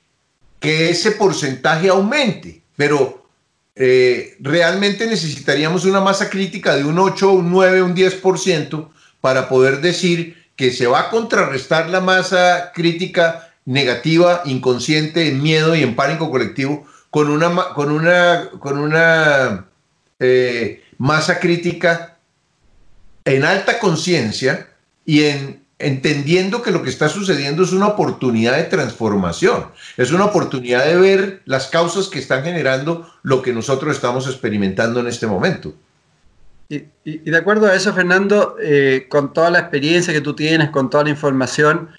que, 0.58 0.90
ese 0.90 1.12
porcentaje 1.12 1.88
aumente, 1.88 2.62
pero 2.76 3.28
eh, 3.76 4.36
realmente 4.40 5.06
necesitaríamos 5.06 5.84
una 5.84 6.00
masa 6.00 6.28
crítica 6.28 6.74
de 6.74 6.84
un 6.84 6.98
8, 6.98 7.30
un 7.30 7.50
9, 7.50 7.82
un 7.82 7.94
10% 7.94 8.88
para 9.20 9.48
poder 9.48 9.80
decir 9.80 10.42
que 10.56 10.72
se 10.72 10.86
va 10.86 11.00
a 11.00 11.10
contrarrestar 11.10 11.88
la 11.88 12.00
masa 12.00 12.72
crítica 12.74 13.52
negativa, 13.64 14.42
inconsciente, 14.44 15.28
en 15.28 15.42
miedo 15.42 15.74
y 15.74 15.82
en 15.82 15.96
pánico 15.96 16.30
colectivo 16.30 16.86
con 17.10 17.30
una, 17.30 17.68
con 17.74 17.92
una, 17.92 18.50
con 18.58 18.78
una 18.78 19.66
eh, 20.18 20.82
masa 20.98 21.38
crítica 21.38 22.13
en 23.24 23.44
alta 23.44 23.78
conciencia 23.78 24.68
y 25.04 25.24
en 25.24 25.64
entendiendo 25.76 26.62
que 26.62 26.70
lo 26.70 26.82
que 26.82 26.88
está 26.88 27.08
sucediendo 27.08 27.64
es 27.64 27.72
una 27.72 27.88
oportunidad 27.88 28.56
de 28.56 28.64
transformación, 28.64 29.66
es 29.96 30.12
una 30.12 30.24
oportunidad 30.26 30.86
de 30.86 30.96
ver 30.96 31.42
las 31.46 31.66
causas 31.66 32.08
que 32.08 32.20
están 32.20 32.44
generando 32.44 33.10
lo 33.22 33.42
que 33.42 33.52
nosotros 33.52 33.94
estamos 33.94 34.26
experimentando 34.26 35.00
en 35.00 35.08
este 35.08 35.26
momento. 35.26 35.74
Y, 36.68 36.84
de 37.04 37.36
acuerdo 37.36 37.66
a 37.66 37.74
eso, 37.74 37.92
Fernando, 37.92 38.56
eh, 38.62 39.06
con 39.10 39.32
toda 39.32 39.50
la 39.50 39.58
experiencia 39.58 40.14
que 40.14 40.20
tú 40.20 40.34
tienes, 40.34 40.70
con 40.70 40.88
toda 40.88 41.04
la 41.04 41.10
información, 41.10 41.90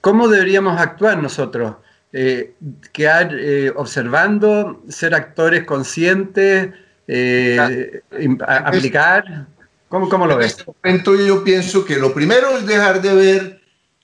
¿cómo 0.00 0.28
deberíamos 0.28 0.78
actuar 0.78 1.20
nosotros? 1.20 1.74
eh, 2.12 2.52
quedar 2.92 3.34
eh, 3.34 3.72
observando, 3.74 4.82
ser 4.88 5.14
actores 5.14 5.64
conscientes, 5.64 6.70
eh, 7.08 8.02
aplicar? 8.46 9.46
¿Cómo, 9.92 10.08
¿Cómo, 10.08 10.26
lo 10.26 10.38
ves? 10.38 10.54
En 10.54 10.58
este 10.58 10.72
momento 10.72 11.14
yo 11.16 11.44
pienso 11.44 11.84
que 11.84 11.96
lo 11.96 12.14
primero 12.14 12.56
es 12.56 12.64
dejar 12.64 13.02
de 13.02 13.14
ver 13.14 13.60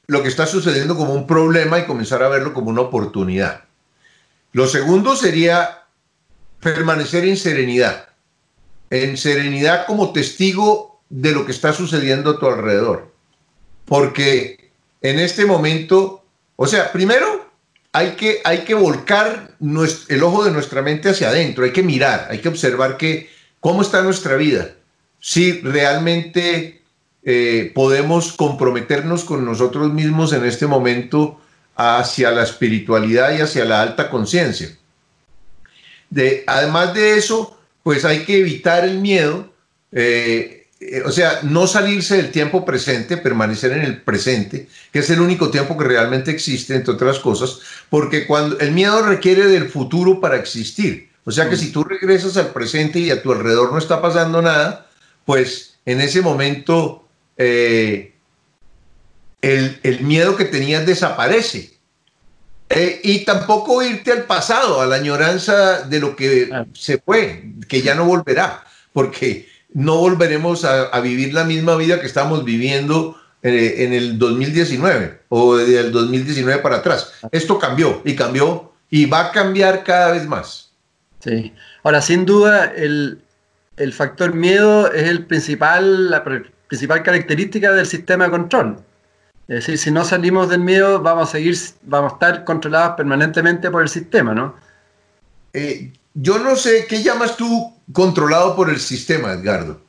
lo 0.07 0.23
que 0.23 0.29
está 0.29 0.45
sucediendo 0.45 0.95
como 0.95 1.15
un 1.15 1.27
problema 1.27 1.79
y 1.79 1.87
comenzar 1.87 2.23
a 2.23 2.29
verlo 2.29 2.53
como 2.53 2.69
una 2.69 2.83
oportunidad. 2.83 3.65
Lo 4.53 4.67
segundo 4.67 5.17
sería 5.17 5.85
permanecer 6.61 7.25
en 7.25 7.39
serenidad, 7.39 8.11
en 8.91 9.17
serenidad 9.17 9.87
como 9.87 10.13
testigo 10.13 11.01
de 11.09 11.33
lo 11.33 11.47
que 11.47 11.53
está 11.53 11.73
sucediendo 11.73 12.33
a 12.33 12.39
tu 12.39 12.47
alrededor. 12.47 13.11
Porque 13.87 14.71
en 15.01 15.19
este 15.19 15.47
momento, 15.47 16.23
o 16.57 16.67
sea, 16.67 16.93
primero 16.93 17.51
hay 17.93 18.11
que, 18.11 18.43
hay 18.45 18.59
que 18.67 18.75
volcar 18.75 19.57
el 19.59 20.23
ojo 20.23 20.45
de 20.45 20.51
nuestra 20.51 20.83
mente 20.83 21.09
hacia 21.09 21.31
adentro, 21.31 21.65
hay 21.65 21.73
que 21.73 21.83
mirar, 21.83 22.29
hay 22.31 22.41
que 22.43 22.51
observar 22.51 22.99
que, 22.99 23.31
cómo 23.61 23.81
está 23.81 24.03
nuestra 24.03 24.37
vida, 24.37 24.75
si 25.21 25.61
realmente 25.61 26.83
eh, 27.25 27.73
podemos 27.75 28.33
comprometernos 28.33 29.25
con 29.25 29.45
nosotros 29.45 29.93
mismos 29.93 30.33
en 30.33 30.45
este 30.45 30.67
momento 30.67 31.41
hacia 31.77 32.31
la 32.31 32.43
espiritualidad 32.43 33.37
y 33.37 33.41
hacia 33.41 33.65
la 33.65 33.83
alta 33.83 34.11
conciencia. 34.11 34.71
además 36.47 36.95
de 36.95 37.17
eso, 37.17 37.59
pues 37.83 38.05
hay 38.05 38.25
que 38.25 38.39
evitar 38.39 38.85
el 38.85 38.99
miedo, 38.99 39.53
eh, 39.93 40.67
eh, 40.81 41.03
o 41.05 41.13
sea, 41.13 41.41
no 41.43 41.67
salirse 41.67 42.17
del 42.17 42.31
tiempo 42.31 42.65
presente, 42.65 43.17
permanecer 43.17 43.73
en 43.73 43.83
el 43.83 44.03
presente, 44.03 44.69
que 44.93 45.01
es 45.01 45.11
el 45.11 45.21
único 45.21 45.51
tiempo 45.51 45.77
que 45.77 45.85
realmente 45.85 46.31
existe, 46.31 46.75
entre 46.75 46.95
otras 46.95 47.19
cosas, 47.19 47.61
porque 47.91 48.27
cuando 48.27 48.59
el 48.59 48.73
miedo 48.73 49.03
requiere 49.03 49.47
del 49.47 49.69
futuro 49.69 50.21
para 50.21 50.37
existir. 50.37 51.11
O 51.25 51.31
sea 51.31 51.49
que 51.49 51.57
mm. 51.57 51.59
si 51.59 51.73
tú 51.73 51.85
regresas 51.85 52.37
al 52.37 52.53
presente 52.53 52.99
y 53.01 53.11
a 53.11 53.23
tu 53.23 53.33
alrededor 53.33 53.73
no 53.73 53.79
está 53.79 54.01
pasando 54.01 54.41
nada, 54.41 54.88
pues 55.29 55.79
en 55.85 56.01
ese 56.01 56.23
momento 56.23 57.07
eh, 57.37 58.15
el, 59.43 60.01
miedo 60.01 60.37
que 60.37 60.47
tenías 60.47 60.87
desaparece. 60.87 61.75
Eh, 62.71 63.03
y 63.05 63.27
tampoco 63.27 63.83
irte 63.83 64.11
al 64.11 64.25
pasado, 64.25 64.81
a 64.81 64.87
la 64.87 64.97
añoranza 64.97 65.83
de 65.83 66.01
lo 66.01 66.17
que 66.17 66.49
se 66.73 66.97
fue, 66.97 67.45
que 67.69 67.83
ya 67.83 67.95
no 67.95 68.07
volverá, 68.07 68.65
porque 68.95 69.47
no 69.75 69.99
volveremos 69.99 70.65
a, 70.65 70.99
vivir 71.01 71.35
la 71.35 71.45
misma 71.45 71.77
vida 71.77 72.01
que 72.01 72.07
estamos 72.07 72.43
viviendo 72.43 73.21
eh, 73.43 73.75
en 73.81 73.93
el 73.93 74.19
2019 74.19 75.25
o 75.29 75.59
desde 75.59 75.81
el 75.81 75.93
2019 75.93 76.63
para 76.63 76.77
atrás. 76.77 77.13
Esto 77.33 77.59
cambió 77.59 78.01
y 78.03 78.17
cambió 78.17 78.73
y 78.89 79.05
va 79.05 79.27
a 79.27 79.33
cambiar 79.33 79.85
cada 79.85 80.13
vez 80.13 80.27
más. 80.27 80.71
Sí. 81.23 81.53
Ahora, 81.83 82.01
sin 82.01 82.25
duda, 82.25 82.73
el, 82.75 83.21
factor 83.93 84.35
miedo 84.35 84.93
es 84.93 85.09
el 85.09 85.27
principal, 85.27 86.11
la 86.11 86.25
principal 86.25 87.03
característica 87.03 87.73
del 87.73 87.87
sistema 87.87 88.25
de 88.25 88.31
control. 88.31 88.77
Es 89.49 89.61
decir, 89.61 89.79
si 89.79 89.91
no 89.91 90.05
salimos 90.05 90.51
del 90.51 90.61
miedo, 90.61 91.01
vamos 91.01 91.29
a 91.29 91.33
seguir, 91.33 91.57
vamos 91.83 92.13
a 92.13 92.15
estar 92.17 92.45
controlados 92.45 92.97
permanentemente 92.97 93.71
por 93.71 93.83
el 93.83 93.89
sistema, 93.89 94.35
¿no? 94.35 94.55
Eh, 95.55 95.93
yo 96.15 96.39
no 96.39 96.55
sé, 96.57 96.87
¿qué 96.87 97.03
llamas 97.03 97.37
tú 97.37 97.73
controlado 97.93 98.55
por 98.55 98.69
el 98.69 98.79
sistema, 98.79 99.33
Edgardo? 99.33 99.81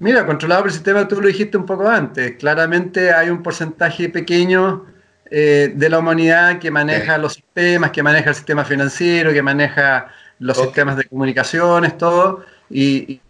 Mira, 0.00 0.26
controlado 0.26 0.62
por 0.62 0.68
el 0.70 0.74
sistema, 0.74 1.06
tú 1.06 1.20
lo 1.20 1.28
dijiste 1.28 1.56
un 1.56 1.66
poco 1.66 1.88
antes. 1.88 2.36
Claramente 2.38 3.12
hay 3.12 3.30
un 3.30 3.42
porcentaje 3.42 4.08
pequeño 4.08 4.86
eh, 5.30 5.72
de 5.74 5.88
la 5.90 5.98
humanidad 5.98 6.58
que 6.58 6.70
maneja 6.70 7.18
los 7.18 7.34
sistemas, 7.34 7.90
que 7.90 8.02
maneja 8.02 8.30
el 8.30 8.34
sistema 8.34 8.64
financiero, 8.64 9.32
que 9.32 9.42
maneja 9.42 10.08
los 10.38 10.56
sistemas 10.56 10.96
de 10.96 11.04
comunicaciones, 11.04 11.98
todo, 11.98 12.44
y, 12.70 13.20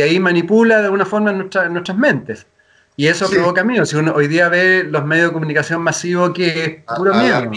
ahí 0.00 0.18
manipula 0.20 0.78
de 0.78 0.84
alguna 0.84 1.04
forma 1.04 1.32
nuestras 1.32 1.96
mentes. 1.96 2.46
Y 2.96 3.08
eso 3.08 3.28
provoca 3.28 3.64
miedo. 3.64 3.84
Si 3.84 3.96
uno 3.96 4.12
hoy 4.14 4.28
día 4.28 4.48
ve 4.48 4.84
los 4.84 5.04
medios 5.04 5.28
de 5.28 5.32
comunicación 5.32 5.82
masivos 5.82 6.32
que 6.32 6.64
es 6.86 6.96
puro 6.96 7.14
miedo. 7.14 7.50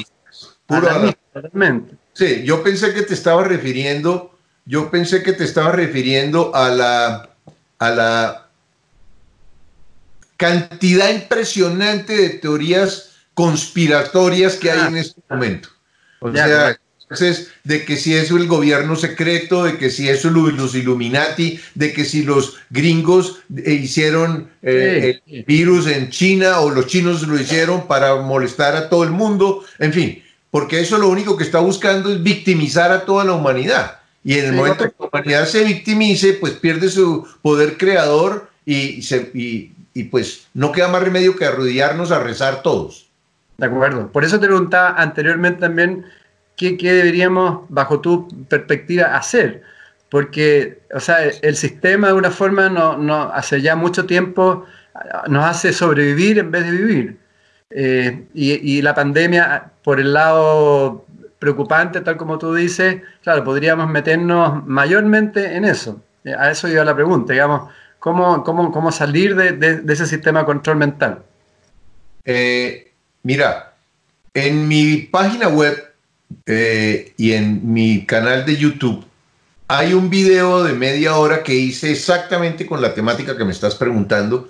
Puro 0.66 1.16
totalmente. 1.34 1.96
Sí, 2.14 2.44
yo 2.44 2.64
pensé 2.64 2.94
que 2.94 3.04
te 3.04 3.14
estaba 3.14 3.44
refiriendo, 3.44 4.36
yo 4.66 4.90
pensé 4.90 5.22
que 5.22 5.34
te 5.34 5.44
estaba 5.44 5.72
refiriendo 5.72 6.54
a 6.56 6.70
la, 6.70 7.30
a 7.78 7.90
la 7.92 8.48
cantidad 10.36 11.10
impresionante 11.10 12.16
de 12.16 12.30
teorías 12.30 13.12
conspiratorias 13.36 14.56
que 14.56 14.72
hay 14.72 14.80
ah. 14.82 14.88
en 14.88 14.98
este 14.98 15.22
momento. 15.30 15.70
O 16.20 16.32
sea, 16.32 16.76
de 17.64 17.86
que 17.86 17.96
si 17.96 18.16
es 18.16 18.32
el 18.32 18.48
gobierno 18.48 18.96
secreto, 18.98 19.64
de 19.64 19.78
que 19.78 19.90
si 19.90 20.10
eso 20.10 20.30
los 20.30 20.76
Illuminati, 20.76 21.60
de 21.74 21.94
que 21.94 22.04
si 22.04 22.24
los 22.24 22.58
gringos 22.70 23.40
eh, 23.56 23.74
hicieron 23.74 24.50
eh, 24.62 25.22
el 25.26 25.44
virus 25.46 25.88
en 25.88 26.10
China 26.10 26.60
o 26.60 26.70
los 26.70 26.88
chinos 26.88 27.26
lo 27.26 27.40
hicieron 27.40 27.88
para 27.88 28.16
molestar 28.18 28.76
a 28.76 28.90
todo 28.90 29.04
el 29.04 29.12
mundo, 29.12 29.64
en 29.80 29.94
fin, 29.94 30.24
porque 30.52 30.82
eso 30.82 30.98
lo 30.98 31.08
único 31.08 31.38
que 31.38 31.46
está 31.46 31.60
buscando 31.60 32.12
es 32.12 32.22
victimizar 32.22 32.92
a 32.92 33.06
toda 33.06 33.24
la 33.24 33.34
humanidad. 33.34 34.00
Y 34.24 34.40
en 34.40 34.46
el 34.46 34.54
momento 34.54 34.84
que 34.84 34.96
la 35.00 35.08
humanidad 35.08 35.46
se 35.46 35.64
victimice, 35.64 36.34
pues 36.34 36.54
pierde 36.54 36.90
su 36.90 37.26
poder 37.42 37.78
creador 37.78 38.50
y, 38.66 39.02
se, 39.02 39.32
y, 39.34 39.72
pues 40.12 40.48
no 40.54 40.74
queda 40.74 40.90
más 40.90 41.02
remedio 41.02 41.38
que 41.38 41.46
arrodillarnos 41.46 42.12
a 42.12 42.20
rezar 42.20 42.62
todos. 42.62 43.08
De 43.58 43.66
acuerdo. 43.66 44.12
Por 44.12 44.26
eso 44.26 44.40
te 44.40 44.48
preguntaba 44.48 45.02
anteriormente 45.02 45.62
también 45.62 46.06
qué, 46.58 46.76
deberíamos, 46.78 47.62
bajo 47.70 48.02
tu 48.02 48.28
perspectiva, 48.50 49.16
hacer. 49.16 49.64
Porque, 50.10 50.80
o 50.94 51.00
sea, 51.00 51.24
el 51.24 51.56
sistema 51.56 52.08
de 52.08 52.14
una 52.14 52.32
forma 52.32 52.70
no, 52.70 52.98
no, 52.98 53.24
hace 53.34 53.62
ya 53.62 53.76
mucho 53.76 54.06
tiempo 54.06 54.66
nos 55.28 55.46
hace 55.46 55.74
sobrevivir 55.74 56.40
en 56.40 56.52
vez 56.52 56.66
de 56.66 56.72
vivir. 56.72 57.18
Eh, 57.70 58.26
y, 58.34 58.82
la 58.82 58.96
pandemia, 58.96 59.72
por 59.84 60.00
el 60.00 60.14
lado 60.14 61.06
preocupante, 61.40 62.02
tal 62.02 62.18
como 62.18 62.38
tú 62.38 62.54
dices, 62.54 63.02
claro, 63.22 63.44
podríamos 63.44 63.90
meternos 63.90 64.66
mayormente 64.66 65.56
en 65.56 65.66
eso. 65.66 66.02
Eh, 66.24 66.34
a 66.34 66.52
eso 66.52 66.68
iba 66.68 66.84
la 66.84 66.96
pregunta, 66.96 67.34
digamos, 67.34 67.70
¿cómo, 68.00 68.44
cómo, 68.44 68.72
cómo 68.72 68.92
salir 68.92 69.36
de, 69.36 69.84
ese 69.92 70.08
sistema 70.08 70.40
de 70.40 70.46
control 70.46 70.78
mental? 70.78 71.24
Eh, 72.26 72.92
mira, 73.24 73.74
en 74.34 74.68
mi 74.68 74.98
página 74.98 75.48
web 75.48 75.87
y 76.46 77.32
en 77.32 77.74
mi 77.74 78.06
canal 78.06 78.46
de 78.46 78.56
YouTube 78.56 79.06
hay 79.68 79.94
un 79.94 80.10
video 80.10 80.64
de 80.64 80.74
media 80.74 81.18
hora 81.18 81.44
que 81.44 81.54
hice 81.54 81.92
exactamente 81.92 82.66
con 82.66 82.82
la 82.82 82.94
temática 82.94 83.36
que 83.36 83.44
me 83.44 83.52
estás 83.52 83.76
preguntando. 83.76 84.50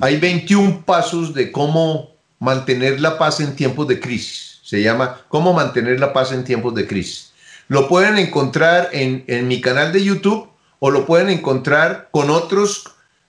Hay 0.00 0.18
21 0.18 0.84
pasos 0.84 1.32
de 1.32 1.50
cómo 1.50 2.10
mantener 2.38 3.00
la 3.00 3.16
paz 3.16 3.40
en 3.40 3.56
tiempos 3.56 3.88
de 3.88 3.98
crisis. 3.98 4.60
Se 4.62 4.82
llama 4.82 5.22
Cómo 5.28 5.54
mantener 5.54 5.98
la 5.98 6.12
paz 6.12 6.32
en 6.32 6.44
tiempos 6.44 6.74
de 6.74 6.86
crisis. 6.86 7.32
Lo 7.68 7.88
pueden 7.88 8.18
encontrar 8.18 8.90
en, 8.92 9.24
mi 9.48 9.62
canal 9.62 9.92
de 9.92 10.04
YouTube 10.04 10.48
o 10.80 10.90
lo 10.90 11.06
pueden 11.06 11.30
encontrar 11.30 12.08
con 12.10 12.28
otros. 12.28 12.84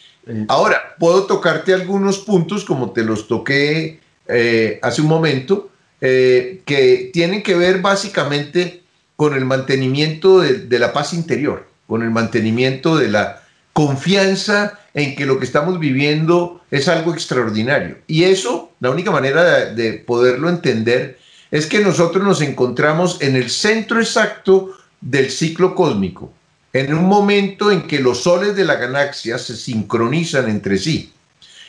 ahora 0.49 0.95
puedo 0.99 1.25
tocarte 1.25 1.73
algunos 1.73 2.19
puntos 2.19 2.64
como 2.64 2.93
te 2.93 3.02
los 3.02 3.28
toqué 3.28 4.00
eh, 4.28 4.78
hace 4.83 5.00
un 5.00 5.09
momento, 5.09 5.71
eh, 6.00 6.61
que 6.66 7.11
tienen 7.12 7.43
que 7.43 7.55
ver 7.55 7.81
básicamente 7.81 8.83
con 9.16 9.35
el 9.35 9.47
mantenimiento 9.47 10.40
de, 10.40 10.78
la 10.78 10.93
paz 10.93 11.14
interior, 11.14 11.66
con 11.87 12.02
el 12.02 12.11
mantenimiento 12.11 12.97
de 12.97 13.09
la 13.09 13.43
confianza 13.73 14.78
en 14.93 15.16
que 15.16 15.25
lo 15.25 15.38
que 15.38 15.47
estamos 15.47 15.78
viviendo 15.78 16.61
es 16.71 16.88
algo 16.88 17.14
extraordinario. 17.14 17.99
Y 18.07 18.25
eso, 18.25 18.73
la 18.81 18.90
única 18.90 19.11
manera 19.11 19.66
de 19.66 19.95
poderlo 19.95 20.50
entender 20.50 21.19
es 21.50 21.66
que 21.66 21.80
nosotros 21.80 22.24
nos 22.24 22.40
encontramos 22.40 23.18
en 23.20 23.36
el 23.36 23.50
centro 23.50 24.00
exacto 24.00 24.76
del 25.00 25.30
ciclo 25.30 25.74
cósmico, 25.74 26.32
en 26.72 26.92
un 26.92 27.04
momento 27.04 27.70
en 27.70 27.86
que 27.86 28.00
los 28.00 28.22
soles 28.22 28.56
de 28.56 28.64
la 28.64 28.76
galaxia 28.76 29.38
se 29.38 29.56
sincronizan 29.56 30.48
entre 30.48 30.78
sí. 30.78 31.12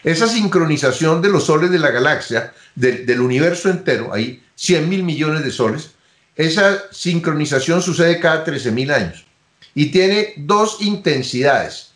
Esa 0.04 0.28
sincronización 0.28 1.22
de 1.22 1.30
los 1.30 1.46
soles 1.46 1.72
de 1.72 1.80
la 1.80 1.92
galaxia, 1.92 2.54
del 2.76 3.20
universo 3.20 3.70
entero, 3.70 4.14
hay 4.14 4.44
100 4.56 4.90
mil 4.90 5.04
millones 5.04 5.44
de 5.44 5.52
soles, 5.52 5.92
esa 6.36 6.84
sincronización 6.92 7.82
sucede 7.82 8.20
cada 8.20 8.44
13 8.44 8.72
mil 8.72 8.92
años 8.92 9.26
y 9.74 9.88
tiene 9.88 10.34
dos 10.38 10.78
intensidades. 10.82 11.92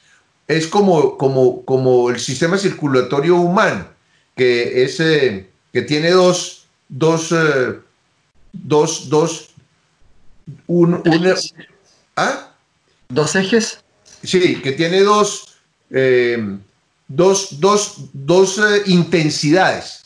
Es 0.47 0.67
como, 0.67 1.17
como, 1.17 1.63
como 1.63 2.09
el 2.09 2.19
sistema 2.19 2.57
circulatorio 2.57 3.35
humano, 3.35 3.87
que, 4.35 4.83
es, 4.83 4.99
eh, 4.99 5.49
que 5.71 5.83
tiene 5.83 6.11
dos, 6.11 6.60
dos, 6.91 7.31
eh, 7.31 7.79
dos, 8.53 9.09
dos, 9.09 9.49
un, 10.67 11.01
¿ah? 12.15 12.51
¿Dos 13.09 13.35
ejes? 13.35 13.83
Sí, 14.23 14.61
que 14.61 14.73
tiene 14.73 15.01
dos, 15.01 15.57
eh, 15.89 16.57
dos, 17.07 17.59
dos, 17.59 17.95
dos 18.13 18.59
eh, 18.59 18.83
intensidades. 18.85 20.03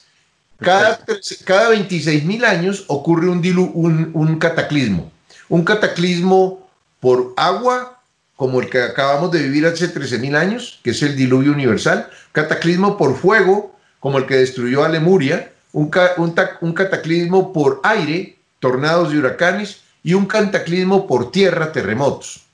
Cada, 0.57 1.03
cada 1.43 1.69
26 1.69 2.23
mil 2.23 2.45
años 2.45 2.85
ocurre 2.87 3.27
un, 3.27 3.41
un, 3.73 4.11
un 4.13 4.39
cataclismo. 4.39 5.11
Un 5.49 5.65
cataclismo 5.65 6.69
por 7.01 7.33
agua, 7.35 7.99
como 8.37 8.61
el 8.61 8.69
que 8.69 8.81
acabamos 8.81 9.31
de 9.31 9.43
vivir 9.43 9.65
hace 9.65 9.89
13 9.89 10.19
mil 10.19 10.35
años, 10.35 10.79
que 10.81 10.91
es 10.91 11.01
el 11.01 11.15
diluvio 11.17 11.51
universal. 11.51 12.09
Cataclismo 12.31 12.97
por 12.97 13.17
fuego, 13.17 13.75
como 13.99 14.17
el 14.17 14.27
que 14.27 14.37
destruyó 14.37 14.85
a 14.85 14.89
Lemuria 14.89 15.51
un, 15.75 16.73
cataclismo 16.73 17.51
por 17.51 17.81
aire, 17.83 18.37
tornados 18.59 19.13
y 19.13 19.17
huracanes, 19.17 19.81
y 20.03 20.13
un 20.13 20.25
cataclismo 20.25 21.05
por 21.05 21.31
tierra, 21.31 21.73
terremotos. 21.73 22.45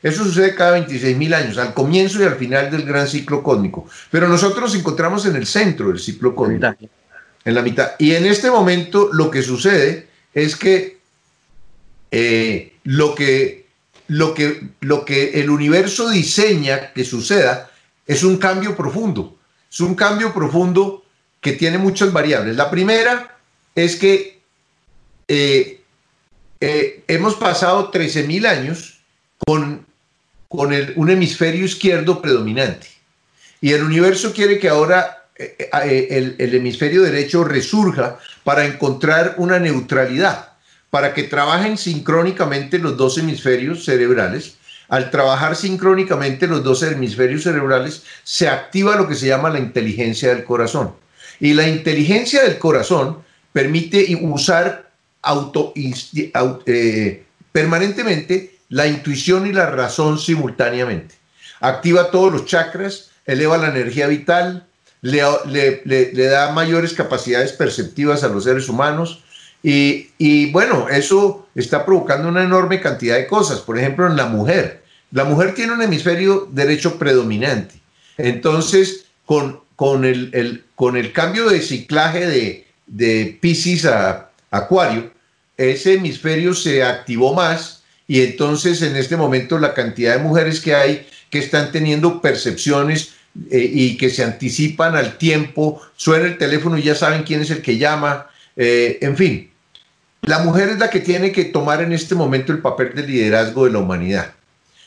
Eso 0.00 0.22
sucede 0.22 0.54
cada 0.54 0.72
26 0.72 1.16
mil 1.16 1.34
años, 1.34 1.58
al 1.58 1.74
comienzo 1.74 2.22
y 2.22 2.26
al 2.26 2.36
final 2.36 2.70
del 2.70 2.84
gran 2.84 3.08
ciclo 3.08 3.42
cósmico. 3.42 3.88
Pero 4.12 4.28
nosotros 4.28 4.60
nos 4.60 4.74
encontramos 4.76 5.26
en 5.26 5.34
el 5.34 5.46
centro 5.46 5.88
del 5.88 5.98
ciclo 5.98 6.36
cósmico. 6.36 6.72
En 7.44 7.54
la 7.54 7.62
mitad. 7.62 7.92
Y 7.98 8.14
en 8.14 8.26
este 8.26 8.48
momento 8.48 9.10
lo 9.12 9.28
que 9.30 9.42
sucede 9.42 10.06
es 10.32 10.54
que, 10.54 10.98
eh, 12.12 12.74
lo, 12.84 13.14
que, 13.16 13.66
lo, 14.06 14.34
que 14.34 14.68
lo 14.80 15.04
que 15.04 15.40
el 15.40 15.50
universo 15.50 16.10
diseña 16.10 16.92
que 16.92 17.04
suceda 17.04 17.70
es 18.06 18.22
un 18.22 18.36
cambio 18.36 18.76
profundo. 18.76 19.36
Es 19.68 19.80
un 19.80 19.96
cambio 19.96 20.32
profundo 20.32 21.02
que 21.40 21.52
tiene 21.52 21.78
muchas 21.78 22.12
variables. 22.12 22.56
La 22.56 22.70
primera 22.70 23.36
es 23.74 23.96
que 23.96 24.40
eh, 25.28 25.80
eh, 26.60 27.04
hemos 27.06 27.34
pasado 27.34 27.90
13.000 27.90 28.46
años 28.46 29.00
con, 29.46 29.86
con 30.48 30.74
un 30.96 31.10
hemisferio 31.10 31.64
izquierdo 31.64 32.20
predominante 32.20 32.88
y 33.60 33.72
el 33.72 33.84
universo 33.84 34.32
quiere 34.32 34.58
que 34.58 34.68
ahora 34.68 35.26
eh, 35.36 36.08
el, 36.10 36.36
el 36.38 36.54
hemisferio 36.54 37.02
derecho 37.02 37.44
resurja 37.44 38.18
para 38.42 38.64
encontrar 38.64 39.34
una 39.38 39.58
neutralidad, 39.58 40.52
para 40.90 41.14
que 41.14 41.24
trabajen 41.24 41.76
sincrónicamente 41.76 42.78
los 42.78 42.96
dos 42.96 43.18
hemisferios 43.18 43.84
cerebrales 43.84 44.58
al 44.88 45.10
trabajar 45.10 45.54
sincrónicamente 45.54 46.46
los 46.46 46.64
dos 46.64 46.82
hemisferios 46.82 47.42
cerebrales, 47.42 48.04
se 48.24 48.48
activa 48.48 48.96
lo 48.96 49.06
que 49.06 49.14
se 49.14 49.26
llama 49.26 49.50
la 49.50 49.58
inteligencia 49.58 50.30
del 50.30 50.44
corazón. 50.44 50.94
Y 51.40 51.54
la 51.54 51.68
inteligencia 51.68 52.42
del 52.42 52.58
corazón 52.58 53.18
permite 53.52 54.16
usar 54.20 54.90
eh, 56.66 57.24
permanentemente 57.52 58.58
la 58.68 58.86
intuición 58.86 59.46
y 59.46 59.52
la 59.52 59.66
razón 59.66 60.18
simultáneamente. 60.18 61.14
Activa 61.60 62.10
todos 62.10 62.32
los 62.32 62.44
chakras, 62.46 63.10
eleva 63.26 63.58
la 63.58 63.68
energía 63.68 64.06
vital, 64.06 64.66
le, 65.00 65.22
da 66.14 66.52
mayores 66.52 66.92
capacidades 66.92 67.52
perceptivas 67.52 68.22
a 68.24 68.28
los 68.28 68.44
seres 68.44 68.68
humanos. 68.68 69.24
Y, 69.62 70.10
y, 70.18 70.52
bueno, 70.52 70.88
eso 70.88 71.48
está 71.54 71.84
provocando 71.84 72.28
una 72.28 72.44
enorme 72.44 72.80
cantidad 72.80 73.16
de 73.16 73.26
cosas. 73.26 73.60
Por 73.60 73.78
ejemplo, 73.78 74.06
en 74.06 74.16
la 74.16 74.26
mujer. 74.26 74.84
La 75.10 75.24
mujer 75.24 75.54
tiene 75.54 75.72
un 75.72 75.82
hemisferio 75.82 76.48
derecho 76.52 76.98
predominante. 76.98 77.80
Entonces, 78.18 79.06
con 79.24 79.60
con 79.78 80.04
el, 80.04 80.64
con 80.74 80.96
el 80.96 81.12
cambio 81.12 81.48
de 81.48 81.60
ciclaje 81.60 82.26
de, 82.26 82.66
de 82.88 83.38
Pisces 83.40 83.84
a 83.84 84.28
Acuario, 84.50 85.12
ese 85.56 85.94
hemisferio 85.94 86.52
se 86.52 86.82
activó 86.82 87.32
más 87.32 87.84
y 88.08 88.22
entonces 88.22 88.82
en 88.82 88.96
este 88.96 89.16
momento 89.16 89.56
la 89.56 89.74
cantidad 89.74 90.16
de 90.16 90.22
mujeres 90.24 90.58
que 90.58 90.74
hay 90.74 91.06
que 91.30 91.38
están 91.38 91.70
teniendo 91.70 92.20
percepciones 92.20 93.12
eh, 93.52 93.70
y 93.72 93.96
que 93.96 94.10
se 94.10 94.24
anticipan 94.24 94.96
al 94.96 95.16
tiempo, 95.16 95.80
suena 95.94 96.26
el 96.26 96.38
teléfono 96.38 96.76
y 96.76 96.82
ya 96.82 96.96
saben 96.96 97.22
quién 97.22 97.42
es 97.42 97.50
el 97.52 97.62
que 97.62 97.78
llama, 97.78 98.26
eh, 98.56 98.98
en 99.00 99.16
fin. 99.16 99.48
La 100.22 100.40
mujer 100.40 100.70
es 100.70 100.80
la 100.80 100.90
que 100.90 100.98
tiene 100.98 101.30
que 101.30 101.44
tomar 101.44 101.82
en 101.82 101.92
este 101.92 102.16
momento 102.16 102.50
el 102.50 102.58
papel 102.58 102.96
de 102.96 103.06
liderazgo 103.06 103.66
de 103.66 103.70
la 103.70 103.78
humanidad, 103.78 104.32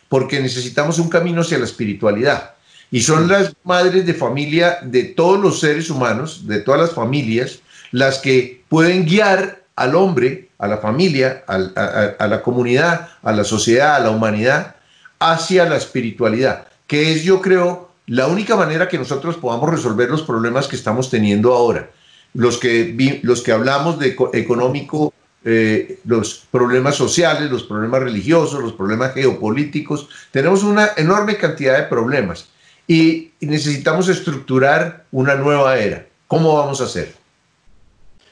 porque 0.09 0.41
necesitamos 0.41 0.99
un 0.99 1.07
camino 1.07 1.43
hacia 1.43 1.59
la 1.59 1.63
espiritualidad. 1.63 2.55
Y 2.91 3.01
son 3.01 3.29
las 3.29 3.55
madres 3.63 4.05
de 4.05 4.13
familia 4.13 4.79
de 4.83 5.05
todos 5.05 5.39
los 5.39 5.61
seres 5.61 5.89
humanos, 5.89 6.45
de 6.45 6.59
todas 6.59 6.81
las 6.81 6.91
familias, 6.91 7.61
las 7.91 8.19
que 8.19 8.63
pueden 8.67 9.05
guiar 9.05 9.63
al 9.77 9.95
hombre, 9.95 10.49
a 10.59 10.67
la 10.67 10.77
familia, 10.77 11.45
a, 11.47 12.27
la 12.27 12.41
comunidad, 12.41 13.09
a 13.23 13.31
la 13.31 13.45
sociedad, 13.45 13.95
a 13.95 13.99
la 13.99 14.11
humanidad, 14.11 14.75
hacia 15.19 15.67
la 15.69 15.77
espiritualidad, 15.77 16.67
que 16.85 17.13
es, 17.13 17.23
yo 17.23 17.41
creo, 17.41 17.91
la 18.07 18.27
única 18.27 18.57
manera 18.57 18.89
que 18.89 18.97
nosotros 18.97 19.37
podamos 19.37 19.69
resolver 19.69 20.09
los 20.09 20.23
problemas 20.23 20.67
que 20.67 20.75
estamos 20.75 21.09
teniendo 21.09 21.53
ahora. 21.53 21.89
los 22.33 22.57
que, 22.57 23.19
los 23.23 23.41
que 23.41 23.53
hablamos 23.53 23.99
de 23.99 24.17
económico, 24.33 25.13
eh, 25.45 25.99
los 26.05 26.45
problemas 26.51 26.95
sociales, 26.95 27.49
los 27.49 27.63
problemas 27.63 28.01
religiosos, 28.01 28.61
los 28.61 28.73
problemas 28.73 29.13
geopolíticos. 29.13 30.09
Tenemos 30.31 30.63
una 30.63 30.89
enorme 30.97 31.37
cantidad 31.37 31.77
de 31.77 31.83
problemas 31.83 32.49
y 32.91 33.31
necesitamos 33.39 34.09
estructurar 34.09 35.05
una 35.11 35.35
nueva 35.35 35.77
era. 35.77 36.05
¿Cómo 36.27 36.57
vamos 36.57 36.81
a 36.81 36.85
hacer? 36.85 37.13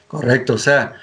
Correcto, 0.06 0.54
o 0.54 0.58
sea, 0.58 0.94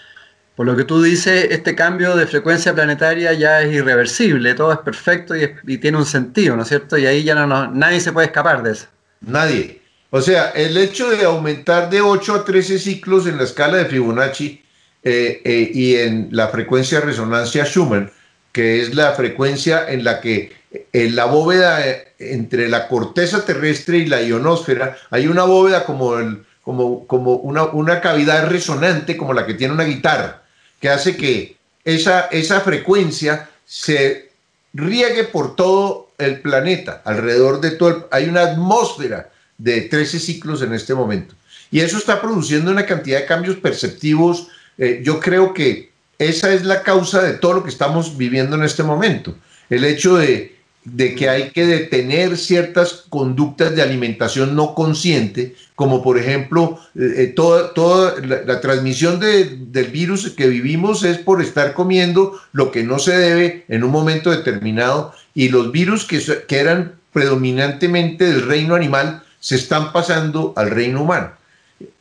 por 0.56 0.68
lo 0.68 0.76
que 0.76 0.84
tú 0.84 1.02
dices, 1.02 1.48
este 1.50 1.74
cambio 1.74 2.16
de 2.16 2.28
frecuencia 2.28 2.76
planetaria 2.76 3.34
ya 3.34 3.62
es 3.62 3.74
irreversible, 3.74 4.54
todo 4.54 4.74
es 4.74 4.80
perfecto 4.80 5.34
y, 5.36 5.78
tiene 5.80 5.98
un 5.98 6.06
sentido, 6.06 6.56
¿no 6.56 6.62
es 6.62 6.68
cierto? 6.68 7.00
Y 7.00 7.08
ahí 7.08 7.24
ya 7.24 7.34
no, 7.34 7.72
nadie 7.72 8.00
se 8.00 8.12
puede 8.12 8.28
escapar 8.28 8.62
de 8.62 8.74
eso. 8.74 8.86
Nadie. 9.22 9.82
O 10.12 10.22
sea, 10.22 10.52
el 10.52 10.78
hecho 10.78 11.10
de 11.10 11.26
aumentar 11.26 11.90
de 11.90 12.02
8 12.02 12.36
a 12.36 12.46
13 12.46 12.78
ciclos 12.78 13.26
en 13.26 13.38
la 13.38 13.44
escala 13.44 13.78
de 13.78 13.86
Fibonacci 13.86 14.64
eh, 15.02 15.42
eh, 15.44 15.72
y 15.74 15.96
en 15.96 16.30
la 16.32 16.50
frecuencia 16.50 17.00
de 17.00 17.08
resonancia 17.08 17.66
Schumann, 17.66 18.12
que 18.52 18.82
es 18.82 18.94
la 18.94 19.14
frecuencia 19.14 19.90
en 19.90 20.04
la 20.04 20.22
que 20.22 20.56
en 20.94 21.16
la 21.16 21.26
bóveda 21.26 21.88
eh, 21.88 22.14
entre 22.20 22.68
la 22.70 22.88
corteza 22.88 23.46
terrestre 23.46 24.00
y 24.00 24.06
la 24.06 24.22
ionosfera 24.22 24.98
hay 25.10 25.28
una 25.28 25.44
bóveda 25.44 25.86
como, 25.86 26.16
como, 26.64 27.08
como 27.08 27.34
una, 27.34 27.64
una, 27.66 28.02
cavidad 28.02 28.48
resonante 28.48 29.18
como 29.18 29.34
la 29.34 29.46
que 29.46 29.54
tiene 29.54 29.74
una 29.74 29.84
guitarra, 29.84 30.44
que 30.80 30.90
hace 30.90 31.16
que 31.16 31.58
esa, 31.86 32.28
esa 32.32 32.62
frecuencia 32.62 33.50
se 33.66 34.32
riegue 34.74 35.24
por 35.26 35.56
todo 35.56 36.12
el 36.18 36.42
planeta, 36.42 37.02
alrededor 37.06 37.62
de 37.62 37.72
todo 37.72 37.90
el, 37.90 38.04
hay 38.12 38.28
una 38.28 38.42
atmósfera 38.42 39.30
de 39.58 39.82
13 39.82 40.20
ciclos 40.20 40.62
en 40.62 40.74
este 40.74 40.94
momento. 40.94 41.36
Y 41.72 41.82
eso 41.82 41.98
está 41.98 42.22
produciendo 42.22 42.72
una 42.72 42.86
cantidad 42.86 43.20
de 43.20 43.26
cambios 43.26 43.58
perceptivos. 43.58 44.48
Eh, 44.78 45.02
yo 45.04 45.20
creo 45.20 45.54
que 45.54 45.92
esa 46.20 46.54
es 46.54 46.64
la 46.64 46.84
causa 46.84 47.22
de 47.22 47.34
todo 47.34 47.54
lo 47.54 47.64
que 47.64 47.70
estamos 47.70 48.18
viviendo 48.18 48.56
en 48.56 48.64
este 48.64 48.84
momento. 48.84 49.36
El 49.70 49.84
hecho 49.84 50.18
de, 50.18 50.57
que 50.96 51.30
hay 51.30 51.50
que 51.52 51.66
detener 51.66 52.38
ciertas 52.38 53.06
conductas 53.10 53.76
de 53.76 53.82
alimentación 53.82 54.56
no 54.56 54.74
consciente, 54.76 55.56
como 55.76 56.04
por 56.04 56.18
ejemplo, 56.18 56.80
eh, 56.96 57.14
eh, 57.18 57.28
toda, 57.28 58.16
la, 58.22 58.62
transmisión 58.62 59.20
del 59.20 59.88
virus 59.92 60.30
que 60.32 60.48
vivimos 60.48 61.04
es 61.04 61.18
por 61.18 61.42
estar 61.42 61.74
comiendo 61.74 62.40
lo 62.52 62.72
que 62.72 62.84
no 62.84 63.00
se 63.00 63.18
debe 63.18 63.66
en 63.68 63.84
un 63.84 63.92
momento 63.92 64.32
determinado 64.32 65.14
y 65.34 65.50
los 65.50 65.72
virus 65.72 66.06
que, 66.06 66.22
que 66.48 66.60
eran 66.60 66.94
predominantemente 67.14 68.26
del 68.26 68.46
reino 68.46 68.76
animal 68.76 69.24
se 69.40 69.56
están 69.56 69.92
pasando 69.92 70.54
al 70.56 70.72
reino 70.72 71.04
humano. 71.04 71.32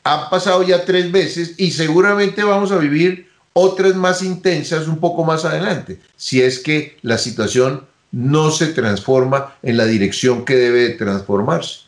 Han 0.05 0.31
pasado 0.31 0.63
ya 0.63 0.85
tres 0.85 1.11
veces 1.13 1.55
y 1.59 1.73
seguramente 1.73 2.43
vamos 2.43 2.73
a 2.73 2.79
vivir 2.79 3.29
otras 3.53 3.95
más 3.95 4.23
intensas 4.23 4.87
un 4.87 4.99
poco 4.99 5.25
más 5.25 5.47
adelante, 5.47 5.99
si 6.17 6.43
es 6.43 6.59
que 6.59 6.99
la 7.01 7.17
situación 7.17 7.87
no 8.13 8.51
se 8.51 8.69
transforma 8.69 9.55
en 9.63 9.77
la 9.77 9.85
dirección 9.85 10.45
que 10.45 10.57
debe 10.57 10.91
transformarse. 10.91 11.81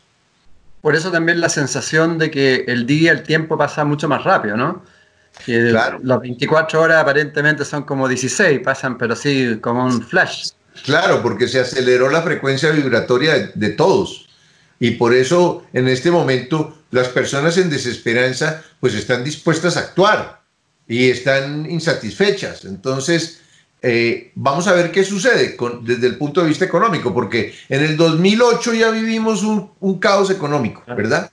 Por 0.81 0.95
eso 0.95 1.11
también 1.11 1.41
la 1.41 1.49
sensación 1.49 2.17
de 2.17 2.31
que 2.31 2.65
el 2.67 2.85
día, 2.85 3.11
el 3.11 3.23
tiempo 3.23 3.57
pasa 3.57 3.83
mucho 3.83 4.07
más 4.07 4.23
rápido, 4.23 4.55
¿no? 4.55 4.83
Que 5.45 5.69
claro. 5.69 5.99
las 6.03 6.21
24 6.21 6.81
horas 6.81 7.01
aparentemente 7.01 7.65
son 7.65 7.83
como 7.83 8.07
16, 8.07 8.61
pasan, 8.63 8.97
pero 8.97 9.15
sí 9.15 9.57
como 9.61 9.85
un 9.85 10.01
flash. 10.01 10.49
Claro, 10.83 11.21
porque 11.21 11.47
se 11.47 11.59
aceleró 11.59 12.09
la 12.09 12.21
frecuencia 12.21 12.71
vibratoria 12.71 13.51
de 13.53 13.69
todos. 13.71 14.27
Y 14.79 14.91
por 14.91 15.13
eso 15.13 15.65
en 15.73 15.87
este 15.87 16.09
momento 16.09 16.77
las 16.91 17.09
personas 17.09 17.57
en 17.57 17.69
desesperanza 17.69 18.63
pues 18.79 18.93
están 18.93 19.23
dispuestas 19.23 19.75
a 19.77 19.81
actuar 19.81 20.41
y 20.87 21.09
están 21.09 21.69
insatisfechas. 21.69 22.65
Entonces, 22.65 23.41
eh, 23.81 24.31
vamos 24.35 24.67
a 24.67 24.73
ver 24.73 24.91
qué 24.91 25.03
sucede 25.03 25.57
desde 25.81 26.07
el 26.07 26.17
punto 26.17 26.41
de 26.41 26.47
vista 26.47 26.65
económico, 26.65 27.13
porque 27.13 27.53
en 27.69 27.83
el 27.83 27.97
2008 27.97 28.73
ya 28.73 28.89
vivimos 28.91 29.43
un, 29.43 29.99
caos 29.99 30.29
económico, 30.29 30.83
¿verdad? 30.87 31.31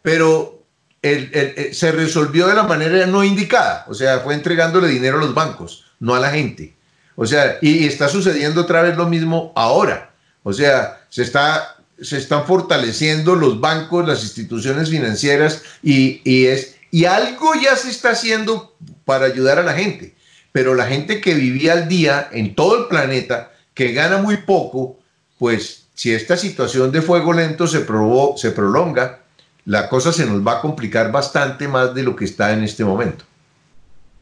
Pero 0.00 0.62
se 1.02 1.92
resolvió 1.92 2.46
de 2.46 2.54
la 2.54 2.62
manera 2.62 3.06
no 3.06 3.24
indicada, 3.24 3.84
o 3.88 3.94
sea, 3.94 4.20
fue 4.20 4.34
entregándole 4.34 4.88
dinero 4.88 5.18
a 5.18 5.20
los 5.20 5.34
bancos, 5.34 5.84
no 6.00 6.14
a 6.14 6.20
la 6.20 6.30
gente. 6.30 6.74
O 7.16 7.26
sea, 7.26 7.58
y 7.60 7.86
está 7.86 8.08
sucediendo 8.08 8.62
otra 8.62 8.82
vez 8.82 8.96
lo 8.96 9.06
mismo 9.06 9.52
ahora. 9.54 10.14
O 10.42 10.52
sea, 10.52 11.04
se 11.10 11.22
está 11.22 11.76
se 12.02 12.18
están 12.18 12.46
fortaleciendo 12.46 13.36
los 13.36 13.60
bancos, 13.60 14.06
las 14.06 14.22
instituciones 14.22 14.90
financieras 14.90 15.62
y, 15.82 16.46
es, 16.46 16.76
y 16.90 17.04
algo 17.04 17.54
ya 17.54 17.76
se 17.76 17.90
está 17.90 18.10
haciendo 18.10 18.76
para 19.04 19.26
ayudar 19.26 19.58
a 19.58 19.62
la 19.62 19.74
gente. 19.74 20.14
Pero 20.52 20.74
la 20.74 20.86
gente 20.86 21.20
que 21.20 21.34
vivía 21.34 21.72
al 21.72 21.88
día 21.88 22.28
en 22.30 22.54
todo 22.54 22.78
el 22.78 22.88
planeta, 22.88 23.52
que 23.74 23.92
gana 23.92 24.18
muy 24.18 24.38
poco, 24.38 24.98
pues 25.38 25.88
si 25.94 26.12
esta 26.12 26.36
situación 26.36 26.92
de 26.92 27.02
fuego 27.02 27.32
lento 27.32 27.66
se, 27.66 27.86
se 28.36 28.50
prolonga, 28.50 29.20
la 29.64 29.88
cosa 29.88 30.12
se 30.12 30.26
nos 30.26 30.46
va 30.46 30.58
a 30.58 30.60
complicar 30.60 31.10
bastante 31.10 31.68
más 31.68 31.94
de 31.94 32.02
lo 32.02 32.16
que 32.16 32.24
está 32.24 32.52
en 32.52 32.64
este 32.64 32.84
momento. 32.84 33.24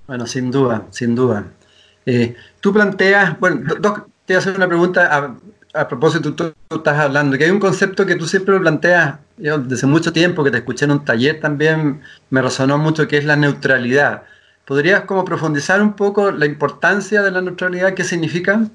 Bueno, 0.06 0.26
sin 0.26 0.50
duda, 0.50 0.86
sin 0.90 1.14
duda. 1.14 1.46
Eh, 2.06 2.34
tú 2.60 2.72
planteas, 2.72 3.38
bueno, 3.38 3.74
te 3.74 3.80
voy 3.80 4.34
a 4.34 4.38
hacer 4.38 4.56
una 4.56 4.68
pregunta 4.68 5.36
a 5.74 5.88
propósito, 5.88 6.34
tú, 6.34 6.52
estás 6.70 6.98
hablando, 6.98 7.38
que 7.38 7.44
hay 7.44 7.50
un 7.50 7.60
concepto 7.60 8.04
que 8.06 8.16
tú 8.16 8.26
siempre 8.26 8.58
planteas, 8.58 9.16
yo 9.38 9.58
desde 9.58 9.86
mucho 9.86 10.12
tiempo, 10.12 10.42
que 10.42 10.50
te 10.50 10.58
escuché 10.58 10.84
en 10.84 10.92
un 10.92 11.04
taller 11.04 11.40
también, 11.40 12.00
me 12.30 12.42
resonó 12.42 12.78
mucho, 12.78 13.06
que 13.06 13.18
es 13.18 13.24
la 13.24 13.36
neutralidad. 13.36 14.24
¿Podrías 14.70 15.00
como 15.00 15.24
profundizar 15.24 15.82
un 15.82 15.94
poco 15.94 16.30
la 16.30 16.46
importancia 16.46 17.22
de 17.22 17.32
la 17.32 17.40
neutralidad? 17.40 17.94
¿Qué 17.94 18.04
significa? 18.04 18.68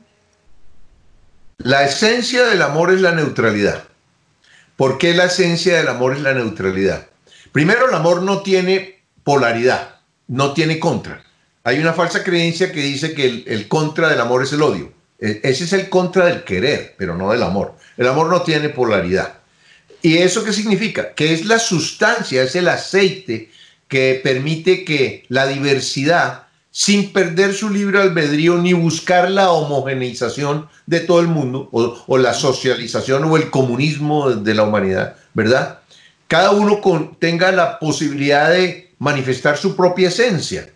La 1.59 1.85
esencia 1.85 2.43
del 2.43 2.61
amor 2.63 2.91
es 2.91 2.99
la 2.99 3.13
neutralidad. 3.13 3.85
¿Por 4.75 4.97
qué 4.97 5.13
la 5.13 5.23
esencia 5.23 5.77
del 5.77 5.87
amor 5.87 6.11
es 6.11 6.19
la 6.19 6.33
neutralidad? 6.33 7.07
Primero, 7.53 7.87
el 7.87 7.95
amor 7.95 8.23
no 8.23 8.41
tiene 8.41 9.03
polaridad, 9.23 10.01
no 10.27 10.51
tiene 10.51 10.81
contra. 10.81 11.23
Hay 11.63 11.79
una 11.79 11.93
falsa 11.93 12.25
creencia 12.25 12.73
que 12.73 12.81
dice 12.81 13.13
que 13.13 13.45
el, 13.47 13.69
contra 13.69 14.09
del 14.09 14.19
amor 14.19 14.43
es 14.43 14.51
el 14.51 14.63
odio. 14.63 14.91
E, 15.17 15.39
ese 15.43 15.63
es 15.63 15.71
el 15.71 15.87
contra 15.87 16.25
del 16.25 16.43
querer, 16.43 16.95
pero 16.97 17.15
no 17.15 17.31
del 17.31 17.41
amor. 17.41 17.73
El 17.95 18.07
amor 18.07 18.27
no 18.27 18.41
tiene 18.41 18.67
polaridad. 18.67 19.35
¿Y 20.01 20.17
eso 20.17 20.43
qué 20.43 20.51
significa? 20.51 21.13
Que 21.13 21.33
es 21.33 21.45
la 21.45 21.57
sustancia, 21.57 22.43
es 22.43 22.53
el 22.57 22.67
aceite 22.67 23.49
que 23.95 24.19
permite 24.21 24.83
que 24.83 25.23
la 25.29 25.47
diversidad, 25.47 26.47
sin 26.69 27.13
perder 27.13 27.53
su 27.53 27.69
libre 27.69 28.01
albedrío 28.01 28.57
ni 28.57 28.73
buscar 28.73 29.31
la 29.31 29.51
homogeneización 29.51 30.67
de 30.85 30.99
todo 30.99 31.21
el 31.21 31.27
mundo, 31.27 31.69
o, 31.71 32.17
la 32.17 32.33
socialización 32.33 33.23
o 33.23 33.37
el 33.37 33.49
comunismo 33.49 34.31
de 34.31 34.53
la 34.53 34.63
humanidad, 34.63 35.15
¿verdad? 35.33 35.79
Cada 36.27 36.51
uno 36.51 36.81
tenga 37.19 37.53
la 37.53 37.79
posibilidad 37.79 38.49
de 38.49 38.91
manifestar 38.99 39.55
su 39.57 39.77
propia 39.77 40.09
esencia 40.09 40.69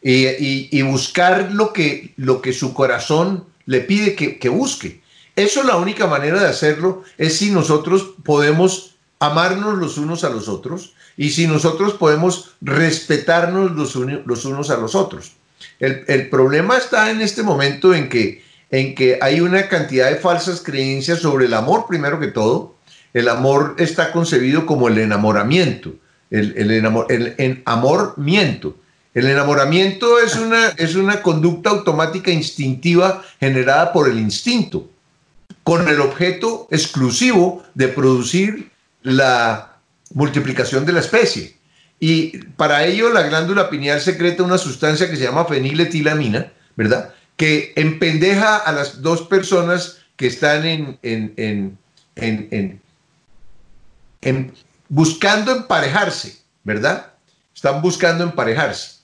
y, 0.00 0.80
buscar 0.84 1.52
lo 1.52 1.74
que, 1.74 2.14
lo 2.16 2.40
que 2.40 2.54
su 2.54 2.72
corazón 2.72 3.44
le 3.66 3.80
pide 3.80 4.14
que, 4.14 4.48
busque. 4.48 5.02
Eso 5.36 5.64
la 5.64 5.76
única 5.76 6.06
manera 6.06 6.40
de 6.40 6.48
hacerlo 6.48 7.04
es 7.18 7.36
si 7.36 7.50
nosotros 7.50 8.14
podemos 8.24 8.94
amarnos 9.18 9.74
los 9.74 9.98
unos 9.98 10.24
a 10.24 10.30
los 10.30 10.48
otros 10.48 10.94
y 11.16 11.30
si 11.30 11.46
nosotros 11.46 11.94
podemos 11.94 12.50
respetarnos 12.60 13.72
los, 13.72 13.94
los 13.94 14.44
unos 14.44 14.70
a 14.70 14.76
los 14.76 14.94
otros. 14.94 15.32
El, 15.80 16.28
problema 16.28 16.76
está 16.76 17.10
en 17.10 17.20
este 17.20 17.42
momento 17.42 17.94
en 17.94 18.08
que, 18.08 18.42
en 18.70 18.94
que 18.94 19.18
hay 19.20 19.40
una 19.40 19.68
cantidad 19.68 20.10
de 20.10 20.16
falsas 20.16 20.60
creencias 20.60 21.20
sobre 21.20 21.46
el 21.46 21.54
amor, 21.54 21.86
primero 21.88 22.20
que 22.20 22.28
todo. 22.28 22.74
El 23.12 23.28
amor 23.28 23.76
está 23.78 24.12
concebido 24.12 24.66
como 24.66 24.88
el 24.88 24.98
enamoramiento, 24.98 25.94
el, 26.30 26.54
el, 26.56 26.70
enamor, 26.70 27.06
el 27.10 27.34
enamoramiento. 27.38 28.76
El 29.14 29.26
enamoramiento 29.26 30.18
es 30.18 30.34
una, 30.34 30.68
es 30.70 30.96
una 30.96 31.22
conducta 31.22 31.70
automática 31.70 32.32
instintiva 32.32 33.22
generada 33.38 33.92
por 33.92 34.08
el 34.08 34.18
instinto, 34.18 34.90
con 35.62 35.88
el 35.88 36.00
objeto 36.00 36.66
exclusivo 36.72 37.62
de 37.74 37.88
producir 37.88 38.72
la 39.02 39.73
multiplicación 40.14 40.86
de 40.86 40.92
la 40.92 41.00
especie. 41.00 41.56
Y 42.00 42.38
para 42.56 42.84
ello 42.86 43.12
la 43.12 43.22
glándula 43.22 43.68
pineal 43.68 44.00
secreta 44.00 44.42
una 44.42 44.58
sustancia 44.58 45.10
que 45.10 45.16
se 45.16 45.24
llama 45.24 45.44
feniletilamina, 45.44 46.52
¿verdad? 46.76 47.12
Que 47.36 47.72
empendeja 47.76 48.56
a 48.56 48.72
las 48.72 49.02
dos 49.02 49.22
personas 49.22 49.98
que 50.16 50.26
están 50.26 50.64
en, 50.64 50.98
en, 51.02 51.78
en, 52.16 52.80
en 54.22 54.52
buscando 54.88 55.52
emparejarse, 55.52 56.38
¿verdad? 56.62 57.12
Están 57.54 57.82
buscando 57.82 58.24
emparejarse. 58.24 58.94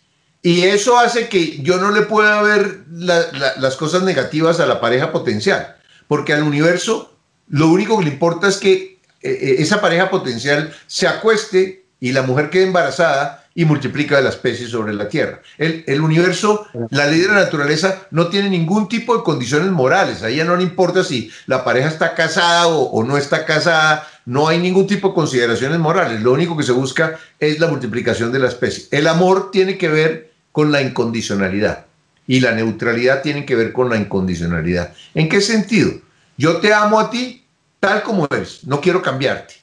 Y 0.43 0.63
eso 0.63 0.99
hace 0.99 1.29
que 1.29 1.59
yo 1.63 1.79
no 1.79 1.91
le 1.91 2.03
pueda 2.03 2.41
ver 2.43 2.85
las 2.89 3.77
cosas 3.77 4.03
negativas 4.03 4.59
a 4.59 4.67
la 4.67 4.81
pareja 4.81 5.13
potencial, 5.13 5.77
porque 6.09 6.33
al 6.33 6.45
universo 6.45 7.15
lo 7.49 7.69
único 7.69 7.99
que 7.99 8.05
le 8.05 8.11
importa 8.13 8.49
es 8.49 8.57
que 8.57 9.00
eh, 9.23 9.31
eh, 9.31 9.57
esa 9.59 9.81
pareja 9.81 10.11
potencial 10.11 10.75
se 10.87 11.07
acueste 11.07 11.85
y 12.01 12.13
la 12.13 12.23
mujer 12.23 12.49
quede 12.51 12.65
embarazada 12.65 13.41
y 13.55 13.65
multiplica 13.65 14.21
la 14.21 14.31
especie 14.31 14.67
sobre 14.69 14.95
la 14.95 15.09
Tierra. 15.09 15.43
El, 15.59 16.01
universo, 16.01 16.67
la 16.91 17.07
ley 17.07 17.21
de 17.21 17.29
la 17.29 17.35
naturaleza 17.35 18.07
no 18.11 18.29
tiene 18.29 18.49
ningún 18.49 18.89
tipo 18.89 19.17
de 19.17 19.23
condiciones 19.23 19.71
morales. 19.71 20.23
A 20.23 20.29
ella 20.29 20.45
no 20.45 20.57
le 20.57 20.63
importa 20.63 21.05
si 21.05 21.31
la 21.47 21.65
pareja 21.65 21.89
está 21.89 22.15
casada 22.15 22.69
o, 22.69 23.03
no 23.05 23.19
está 23.19 23.45
casada. 23.45 24.09
No 24.25 24.49
hay 24.49 24.59
ningún 24.59 24.87
tipo 24.87 25.09
de 25.09 25.15
consideraciones 25.15 25.79
morales. 25.79 26.23
Lo 26.23 26.33
único 26.33 26.57
que 26.57 26.63
se 26.63 26.73
busca 26.73 27.19
es 27.39 27.59
la 27.59 27.67
multiplicación 27.67 28.33
de 28.33 28.39
la 28.39 28.49
especie. 28.49 28.85
El 28.93 29.09
amor 29.09 29.51
tiene 29.51 29.77
que 29.77 29.89
ver 29.89 30.33
con 30.53 30.73
la 30.73 30.81
incondicionalidad 30.81 31.87
y 32.27 32.41
la 32.41 32.53
neutralidad 32.53 33.23
tiene 33.23 33.45
que 33.45 33.57
ver 33.57 33.73
con 33.73 33.91
la 33.91 33.97
incondicionalidad. 33.97 34.95
¿En 35.15 35.29
qué 35.29 35.41
sentido? 35.41 35.91
Yo 36.37 36.59
te 36.59 36.73
amo 36.73 37.01
a 37.01 37.11
ti 37.11 37.40
tal 37.81 38.03
como 38.03 38.27
eres. 38.31 38.65
No 38.65 38.81
quiero 38.81 39.03
cambiarte. 39.03 39.55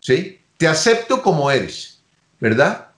¿Sí? 0.00 0.40
Te 0.58 0.68
acepto 0.68 1.22
como 1.22 1.50
eres. 1.50 2.00
¿Verdad? 2.38 2.88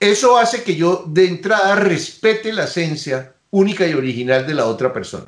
Eso 0.00 0.38
hace 0.38 0.62
que 0.62 0.76
yo 0.76 1.04
de 1.06 1.26
entrada 1.26 1.76
respete 1.76 2.52
la 2.52 2.64
esencia 2.64 3.34
única 3.50 3.86
y 3.86 3.94
original 3.94 4.46
de 4.46 4.54
la 4.54 4.66
otra 4.66 4.92
persona. 4.92 5.26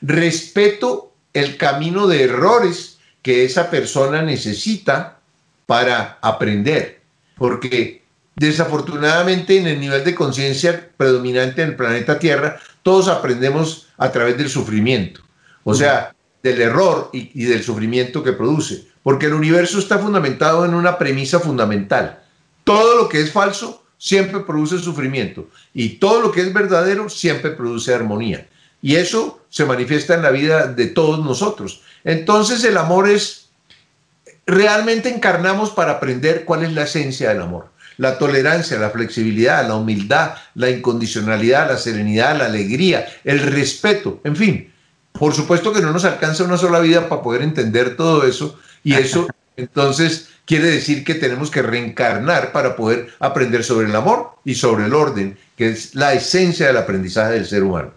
Respeto 0.00 1.12
el 1.32 1.56
camino 1.56 2.06
de 2.06 2.24
errores 2.24 2.98
que 3.22 3.44
esa 3.44 3.70
persona 3.70 4.22
necesita 4.22 5.18
para 5.66 6.18
aprender, 6.22 7.00
porque 7.36 8.02
desafortunadamente 8.36 9.58
en 9.58 9.66
el 9.66 9.80
nivel 9.80 10.04
de 10.04 10.14
conciencia 10.14 10.90
predominante 10.96 11.62
en 11.62 11.70
el 11.70 11.76
planeta 11.76 12.18
Tierra, 12.18 12.58
todos 12.82 13.08
aprendemos 13.08 13.88
a 13.98 14.10
través 14.10 14.38
del 14.38 14.48
sufrimiento, 14.48 15.20
o 15.64 15.74
sea, 15.74 16.14
del 16.42 16.60
error 16.60 17.10
y, 17.12 17.44
del 17.44 17.62
sufrimiento 17.62 18.22
que 18.22 18.32
produce, 18.32 18.86
porque 19.02 19.26
el 19.26 19.34
universo 19.34 19.78
está 19.78 19.98
fundamentado 19.98 20.64
en 20.64 20.74
una 20.74 20.98
premisa 20.98 21.40
fundamental. 21.40 22.20
Todo 22.64 22.96
lo 22.96 23.08
que 23.08 23.20
es 23.20 23.32
falso 23.32 23.84
siempre 23.96 24.40
produce 24.40 24.78
sufrimiento 24.78 25.48
y 25.74 25.98
todo 25.98 26.20
lo 26.20 26.30
que 26.30 26.42
es 26.42 26.52
verdadero 26.52 27.08
siempre 27.08 27.50
produce 27.50 27.94
armonía. 27.94 28.46
Y 28.80 28.94
eso 28.96 29.40
se 29.48 29.64
manifiesta 29.64 30.14
en 30.14 30.22
la 30.22 30.30
vida 30.30 30.68
de 30.68 30.86
todos 30.86 31.24
nosotros. 31.24 31.82
Entonces 32.04 32.62
el 32.62 32.76
amor 32.76 33.08
es, 33.08 33.48
realmente 34.46 35.08
encarnamos 35.08 35.70
para 35.70 35.92
aprender 35.92 36.44
cuál 36.44 36.62
es 36.62 36.72
la 36.72 36.84
esencia 36.84 37.30
del 37.30 37.42
amor. 37.42 37.70
La 37.96 38.16
tolerancia, 38.18 38.78
la 38.78 38.90
flexibilidad, 38.90 39.66
la 39.66 39.74
humildad, 39.74 40.34
la 40.54 40.70
incondicionalidad, 40.70 41.68
la 41.68 41.76
serenidad, 41.76 42.38
la 42.38 42.44
alegría, 42.44 43.08
el 43.24 43.40
respeto, 43.40 44.20
en 44.22 44.36
fin. 44.36 44.72
Por 45.18 45.34
supuesto 45.34 45.72
que 45.72 45.80
no 45.80 45.92
nos 45.92 46.04
alcanza 46.04 46.44
una 46.44 46.56
sola 46.56 46.80
vida 46.80 47.08
para 47.08 47.22
poder 47.22 47.42
entender 47.42 47.96
todo 47.96 48.24
eso 48.24 48.58
y 48.84 48.94
eso 48.94 49.26
entonces 49.56 50.30
quiere 50.46 50.66
decir 50.68 51.04
que 51.04 51.14
tenemos 51.14 51.50
que 51.50 51.60
reencarnar 51.60 52.52
para 52.52 52.76
poder 52.76 53.08
aprender 53.18 53.64
sobre 53.64 53.88
el 53.88 53.96
amor 53.96 54.30
y 54.44 54.54
sobre 54.54 54.86
el 54.86 54.94
orden, 54.94 55.36
que 55.56 55.68
es 55.68 55.94
la 55.94 56.14
esencia 56.14 56.68
del 56.68 56.76
aprendizaje 56.78 57.34
del 57.34 57.46
ser 57.46 57.64
humano. 57.64 57.90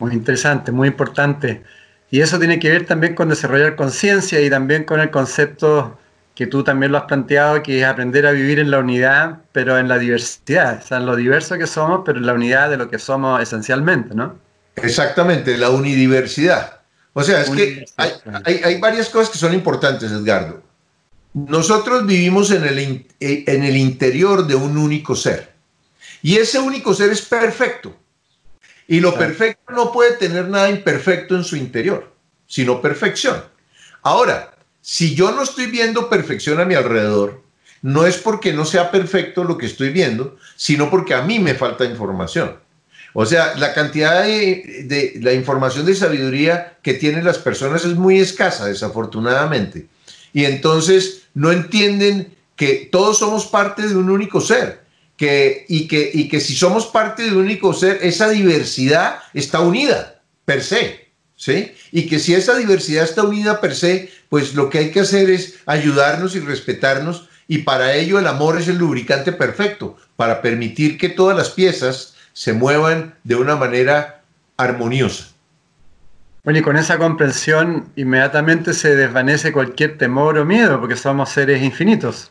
Muy 0.00 0.12
interesante, 0.12 0.72
muy 0.72 0.88
importante. 0.88 1.62
Y 2.10 2.22
eso 2.22 2.38
tiene 2.38 2.58
que 2.58 2.70
ver 2.70 2.86
también 2.86 3.14
con 3.14 3.28
desarrollar 3.28 3.76
conciencia 3.76 4.40
y 4.40 4.50
también 4.50 4.84
con 4.84 4.98
el 4.98 5.10
concepto 5.10 5.96
que 6.34 6.46
tú 6.46 6.64
también 6.64 6.90
lo 6.90 6.98
has 6.98 7.04
planteado, 7.04 7.62
que 7.62 7.80
es 7.80 7.86
aprender 7.86 8.26
a 8.26 8.32
vivir 8.32 8.58
en 8.58 8.70
la 8.70 8.78
unidad, 8.78 9.38
pero 9.52 9.78
en 9.78 9.88
la 9.88 9.98
diversidad, 9.98 10.80
o 10.82 10.86
sea, 10.86 10.98
en 10.98 11.06
lo 11.06 11.14
diverso 11.14 11.58
que 11.58 11.66
somos, 11.66 12.00
pero 12.04 12.18
en 12.18 12.26
la 12.26 12.32
unidad 12.32 12.70
de 12.70 12.78
lo 12.78 12.88
que 12.88 12.98
somos 12.98 13.40
esencialmente, 13.42 14.14
¿no? 14.14 14.34
Exactamente, 14.76 15.56
la 15.56 15.70
unidiversidad. 15.70 16.80
O 17.12 17.22
sea, 17.22 17.40
es 17.42 17.50
que 17.50 17.84
hay, 17.96 18.60
hay, 18.64 18.80
varias 18.80 19.08
cosas 19.08 19.30
que 19.30 19.38
son 19.38 19.52
importantes, 19.52 20.10
Edgardo. 20.12 20.62
Nosotros 21.34 22.06
vivimos 22.06 22.50
en 22.50 22.64
el, 22.64 22.78
eh, 22.78 23.44
en 23.46 23.64
el 23.64 23.76
interior 23.76 24.46
de 24.46 24.54
un 24.54 24.78
único 24.78 25.16
ser. 25.16 25.52
Y 26.22 26.36
ese 26.36 26.58
único 26.58 26.94
ser 26.94 27.10
es 27.10 27.22
perfecto. 27.22 27.96
Y 28.86 29.00
lo 29.00 29.16
perfecto 29.16 29.72
no 29.72 29.92
puede 29.92 30.16
tener 30.16 30.48
nada 30.48 30.68
imperfecto 30.68 31.36
en 31.36 31.44
su 31.44 31.56
interior, 31.56 32.12
sino 32.46 32.82
perfección. 32.82 33.44
Ahora, 34.02 34.54
si 34.80 35.14
yo 35.14 35.30
no 35.30 35.42
estoy 35.42 35.66
viendo 35.66 36.08
perfección 36.08 36.60
a 36.60 36.64
mi 36.64 36.74
alrededor, 36.74 37.42
no 37.82 38.06
es 38.06 38.18
porque 38.18 38.52
no 38.52 38.64
sea 38.64 38.90
perfecto 38.90 39.44
lo 39.44 39.56
que 39.56 39.66
estoy 39.66 39.90
viendo, 39.90 40.36
sino 40.56 40.90
porque 40.90 41.14
a 41.14 41.22
mí 41.22 41.38
me 41.38 41.54
falta 41.54 41.84
información. 41.84 42.56
O 43.12 43.26
sea, 43.26 43.54
la 43.56 43.74
cantidad 43.74 44.22
de, 44.22 45.18
la 45.20 45.32
información 45.32 45.86
de 45.86 45.94
sabiduría 45.94 46.78
que 46.82 46.94
tienen 46.94 47.24
las 47.24 47.38
personas 47.38 47.84
es 47.84 47.96
muy 47.96 48.20
escasa, 48.20 48.66
desafortunadamente 48.66 49.88
y 50.32 50.44
entonces 50.44 51.22
no 51.34 51.52
entienden 51.52 52.34
que 52.56 52.88
todos 52.90 53.18
somos 53.18 53.46
parte 53.46 53.86
de 53.86 53.96
un 53.96 54.10
único 54.10 54.40
ser. 54.40 54.80
Que, 55.16 55.66
y, 55.68 55.86
que, 55.86 56.10
y 56.14 56.28
que 56.28 56.40
si 56.40 56.54
somos 56.54 56.86
parte 56.86 57.24
de 57.24 57.32
un 57.32 57.38
único 57.38 57.74
ser, 57.74 57.98
esa 58.00 58.30
diversidad 58.30 59.18
está 59.34 59.60
unida 59.60 60.22
per 60.46 60.62
se. 60.62 61.10
¿Sí? 61.36 61.72
Y 61.90 62.06
que 62.06 62.18
si 62.18 62.34
esa 62.34 62.56
diversidad 62.56 63.04
está 63.04 63.22
unida 63.22 63.60
per 63.60 63.74
se, 63.74 64.10
pues 64.28 64.54
lo 64.54 64.68
que 64.68 64.78
hay 64.78 64.90
que 64.90 65.00
hacer 65.00 65.30
es 65.30 65.56
ayudarnos 65.66 66.36
y 66.36 66.40
respetarnos 66.40 67.28
y 67.48 67.58
para 67.58 67.94
ello 67.94 68.18
el 68.18 68.26
amor 68.26 68.60
es 68.60 68.68
el 68.68 68.76
lubricante 68.76 69.32
perfecto, 69.32 69.96
para 70.16 70.42
permitir 70.42 70.98
que 70.98 71.08
todas 71.08 71.36
las 71.36 71.50
piezas 71.50 72.14
se 72.32 72.52
muevan 72.52 73.14
de 73.24 73.36
una 73.36 73.56
manera 73.56 74.22
armoniosa. 74.56 75.28
Bueno, 76.42 76.58
y 76.58 76.62
con 76.62 76.76
esa 76.76 76.98
comprensión 76.98 77.90
inmediatamente 77.96 78.72
se 78.72 78.96
desvanece 78.96 79.52
cualquier 79.52 79.98
temor 79.98 80.38
o 80.38 80.44
miedo, 80.44 80.80
porque 80.80 80.96
somos 80.96 81.30
seres 81.30 81.62
infinitos. 81.62 82.30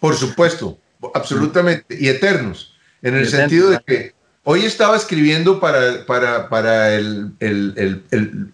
Por 0.00 0.16
supuesto, 0.16 0.78
absolutamente, 1.14 1.96
y 1.98 2.08
eternos, 2.08 2.74
en 3.02 3.14
el 3.14 3.28
sentido 3.28 3.70
de 3.70 3.80
que 3.86 4.14
hoy 4.42 4.64
estaba 4.64 4.96
escribiendo 4.96 5.60
para, 5.60 6.04
para, 6.06 6.48
para 6.48 6.94
el, 6.94 7.32
el, 7.38 8.02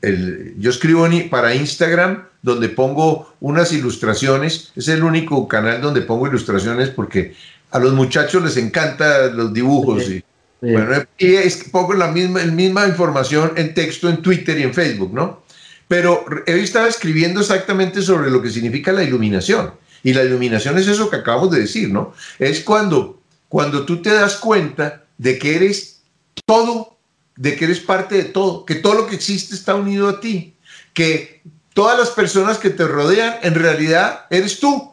el, 0.02 0.54
yo 0.58 0.70
escribo 0.70 1.08
para 1.30 1.54
Instagram, 1.54 2.24
donde 2.42 2.68
pongo 2.68 3.34
unas 3.40 3.72
ilustraciones, 3.72 4.72
es 4.76 4.88
el 4.88 5.04
único 5.04 5.48
canal 5.48 5.80
donde 5.80 6.02
pongo 6.02 6.26
ilustraciones 6.26 6.90
porque 6.90 7.34
a 7.70 7.78
los 7.78 7.94
muchachos 7.94 8.42
les 8.42 8.56
encantan 8.56 9.36
los 9.36 9.54
dibujos 9.54 10.10
y 10.10 10.22
bueno, 10.62 11.04
y 11.18 11.34
es 11.34 11.64
pongo 11.64 11.92
la 11.94 12.06
misma, 12.06 12.38
la 12.38 12.52
misma 12.52 12.86
información 12.86 13.52
en 13.56 13.74
texto 13.74 14.08
en 14.08 14.22
Twitter 14.22 14.56
y 14.58 14.62
en 14.62 14.72
Facebook, 14.72 15.12
¿no? 15.12 15.42
Pero 15.88 16.24
he 16.46 16.60
estado 16.60 16.86
escribiendo 16.86 17.40
exactamente 17.40 18.00
sobre 18.00 18.30
lo 18.30 18.40
que 18.40 18.50
significa 18.50 18.92
la 18.92 19.02
iluminación. 19.02 19.74
Y 20.04 20.14
la 20.14 20.22
iluminación 20.22 20.78
es 20.78 20.86
eso 20.86 21.10
que 21.10 21.16
acabamos 21.16 21.50
de 21.50 21.60
decir, 21.60 21.90
¿no? 21.90 22.14
Es 22.38 22.60
cuando, 22.60 23.20
cuando 23.48 23.84
tú 23.84 24.00
te 24.02 24.12
das 24.12 24.36
cuenta 24.36 25.04
de 25.18 25.36
que 25.38 25.56
eres 25.56 26.02
todo, 26.46 26.96
de 27.36 27.56
que 27.56 27.64
eres 27.64 27.80
parte 27.80 28.14
de 28.14 28.24
todo, 28.24 28.64
que 28.64 28.76
todo 28.76 28.94
lo 28.94 29.06
que 29.08 29.16
existe 29.16 29.56
está 29.56 29.74
unido 29.74 30.08
a 30.08 30.20
ti, 30.20 30.54
que 30.94 31.42
todas 31.74 31.98
las 31.98 32.10
personas 32.10 32.58
que 32.58 32.70
te 32.70 32.86
rodean 32.86 33.36
en 33.42 33.54
realidad 33.54 34.26
eres 34.30 34.60
tú. 34.60 34.92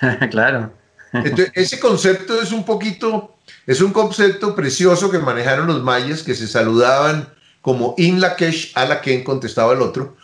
claro. 0.30 0.72
Entonces, 1.12 1.52
ese 1.54 1.78
concepto 1.78 2.42
es 2.42 2.50
un 2.50 2.64
poquito 2.64 3.33
es 3.66 3.80
un 3.80 3.92
concepto 3.92 4.54
precioso 4.54 5.10
que 5.10 5.18
manejaron 5.18 5.66
los 5.66 5.82
mayas 5.82 6.22
que 6.22 6.34
se 6.34 6.46
saludaban 6.46 7.28
como 7.60 7.94
In 7.96 8.20
Lakesh 8.20 8.72
Alaken, 8.74 9.24
contestaba 9.24 9.72
el 9.72 9.80
otro. 9.80 10.16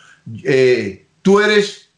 Eh, 0.43 1.07
tú, 1.23 1.39
eres, 1.39 1.89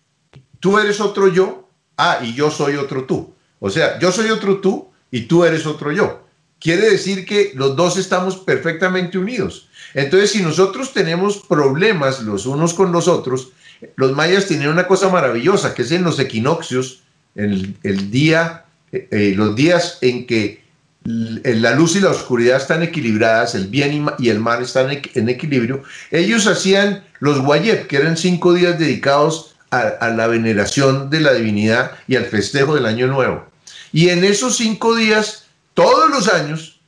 tú 0.62 0.80
eres 0.80 1.02
otro 1.02 1.28
yo, 1.28 1.70
ah, 1.98 2.20
y 2.24 2.34
yo 2.34 2.50
soy 2.50 2.76
otro 2.76 3.04
tú. 3.04 3.34
O 3.60 3.70
sea, 3.70 4.00
yo 4.00 4.12
soy 4.12 4.30
otro 4.30 4.62
tú 4.62 4.90
y 5.12 5.22
tú 5.22 5.44
eres 5.44 5.66
otro 5.66 5.92
yo. 5.92 6.28
Quiere 6.60 6.90
decir 6.90 7.26
que 7.26 7.52
los 7.56 7.76
dos 7.76 7.98
estamos 7.98 8.38
perfectamente 8.38 9.18
unidos. 9.18 9.68
Entonces, 9.94 10.32
si 10.32 10.42
nosotros 10.42 10.94
tenemos 10.94 11.40
problemas 11.40 12.22
los 12.22 12.46
unos 12.46 12.74
con 12.74 12.94
los 12.94 13.10
otros, 13.10 13.50
los 13.98 14.14
mayas 14.14 14.48
tienen 14.48 14.70
una 14.70 14.88
cosa 14.88 15.10
maravillosa, 15.10 15.76
que 15.76 15.82
es 15.82 15.92
en 15.92 16.04
los 16.04 16.20
equinoccios, 16.20 17.02
el, 17.36 17.76
el 17.84 18.10
día, 18.10 18.64
eh, 18.94 19.08
eh, 19.12 19.34
los 19.36 19.56
días 19.56 19.98
en 20.00 20.26
que 20.26 20.62
la 21.06 21.72
luz 21.76 21.96
y 21.96 22.00
la 22.00 22.12
oscuridad 22.12 22.58
están 22.58 22.82
equilibradas, 22.82 23.56
el 23.56 23.68
bien 23.68 24.08
y 24.20 24.30
el 24.30 24.39
mal 24.39 24.63
están 24.63 24.89
en 24.92 25.30
equilibrio, 25.30 25.84
ellos 26.12 26.48
hacían 26.48 27.04
los 27.20 27.42
guayep, 27.42 27.88
que 27.88 27.98
eran 27.98 28.16
cinco 28.16 28.54
días 28.54 28.80
dedicados 28.80 29.56
a, 29.72 30.10
la 30.10 30.28
veneración 30.28 31.10
de 31.10 31.20
la 31.20 31.34
divinidad 31.34 31.92
y 32.08 32.16
al 32.16 32.26
festejo 32.26 32.76
del 32.76 32.86
año 32.86 33.08
nuevo. 33.08 33.46
Y 33.92 34.10
en 34.10 34.24
esos 34.24 34.58
cinco 34.58 34.96
días, 34.96 35.46
todos 35.74 36.10
los 36.10 36.28
años, 36.28 36.80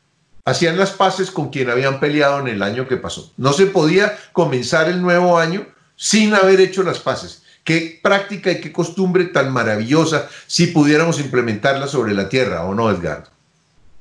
hacían 0.46 0.78
las 0.78 0.92
paces 0.92 1.32
con 1.32 1.50
quien 1.50 1.70
habían 1.70 2.00
peleado 2.00 2.40
en 2.40 2.48
el 2.48 2.62
año 2.62 2.88
que 2.88 2.98
pasó. 2.98 3.32
No 3.38 3.54
se 3.54 3.66
podía 3.66 4.18
comenzar 4.32 4.88
el 4.88 5.02
nuevo 5.02 5.40
año 5.40 5.66
sin 5.96 6.36
haber 6.36 6.62
hecho 6.62 6.84
las 6.84 7.00
paces. 7.00 7.42
Qué 7.64 8.00
práctica 8.04 8.52
y 8.52 8.62
qué 8.62 8.72
costumbre 8.72 9.26
tan 9.26 9.52
maravillosa 9.52 10.30
si 10.46 10.68
pudiéramos 10.68 11.20
implementarla 11.20 11.88
sobre 11.88 12.14
la 12.14 12.30
tierra, 12.30 12.64
¿o 12.64 12.76
no, 12.76 12.92
Edgardo? 12.92 13.35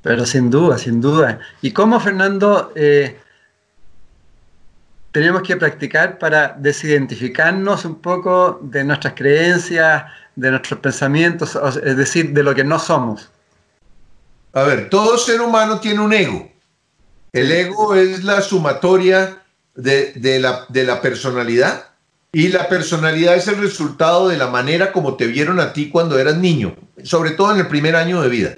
Pero 0.05 0.27
sin 0.27 0.51
duda, 0.51 0.77
sin 0.77 1.01
duda. 1.01 1.41
¿Y 1.63 1.71
cómo, 1.73 1.99
Fernando, 1.99 2.73
eh, 2.77 3.19
tenemos 5.13 5.43
que 5.43 5.57
practicar 5.57 6.19
para 6.19 6.55
desidentificarnos 6.59 7.87
un 7.87 8.03
poco 8.03 8.61
de 8.63 8.85
nuestras 8.85 9.15
creencias, 9.15 10.05
de 10.37 10.51
nuestros 10.51 10.79
pensamientos, 10.81 11.59
es 11.83 11.97
decir, 11.97 12.35
de 12.35 12.43
lo 12.43 12.55
que 12.55 12.65
no 12.65 12.79
somos? 12.79 13.31
A 14.53 14.65
ver, 14.65 14.91
todo 14.91 15.17
ser 15.17 15.41
humano 15.41 15.81
tiene 15.81 16.01
un 16.01 16.13
ego. 16.13 16.53
El 17.33 17.51
ego 17.51 17.95
es 17.95 18.25
la 18.25 18.43
sumatoria 18.43 19.39
de, 19.75 20.39
la, 20.39 20.67
de 20.69 20.85
la 20.85 21.01
personalidad 21.01 21.87
y 22.31 22.49
la 22.49 22.69
personalidad 22.69 23.37
es 23.37 23.49
el 23.49 23.57
resultado 23.57 24.29
de 24.29 24.37
la 24.37 24.49
manera 24.49 24.93
como 24.93 25.17
te 25.17 25.27
vieron 25.29 25.61
a 25.61 25.73
ti 25.73 25.89
cuando 25.89 26.19
eras 26.19 26.37
niño, 26.37 26.77
sobre 27.05 27.31
todo 27.31 27.55
en 27.55 27.61
el 27.61 27.69
primer 27.69 27.97
año 27.97 28.21
de 28.21 28.29
vida. 28.29 28.55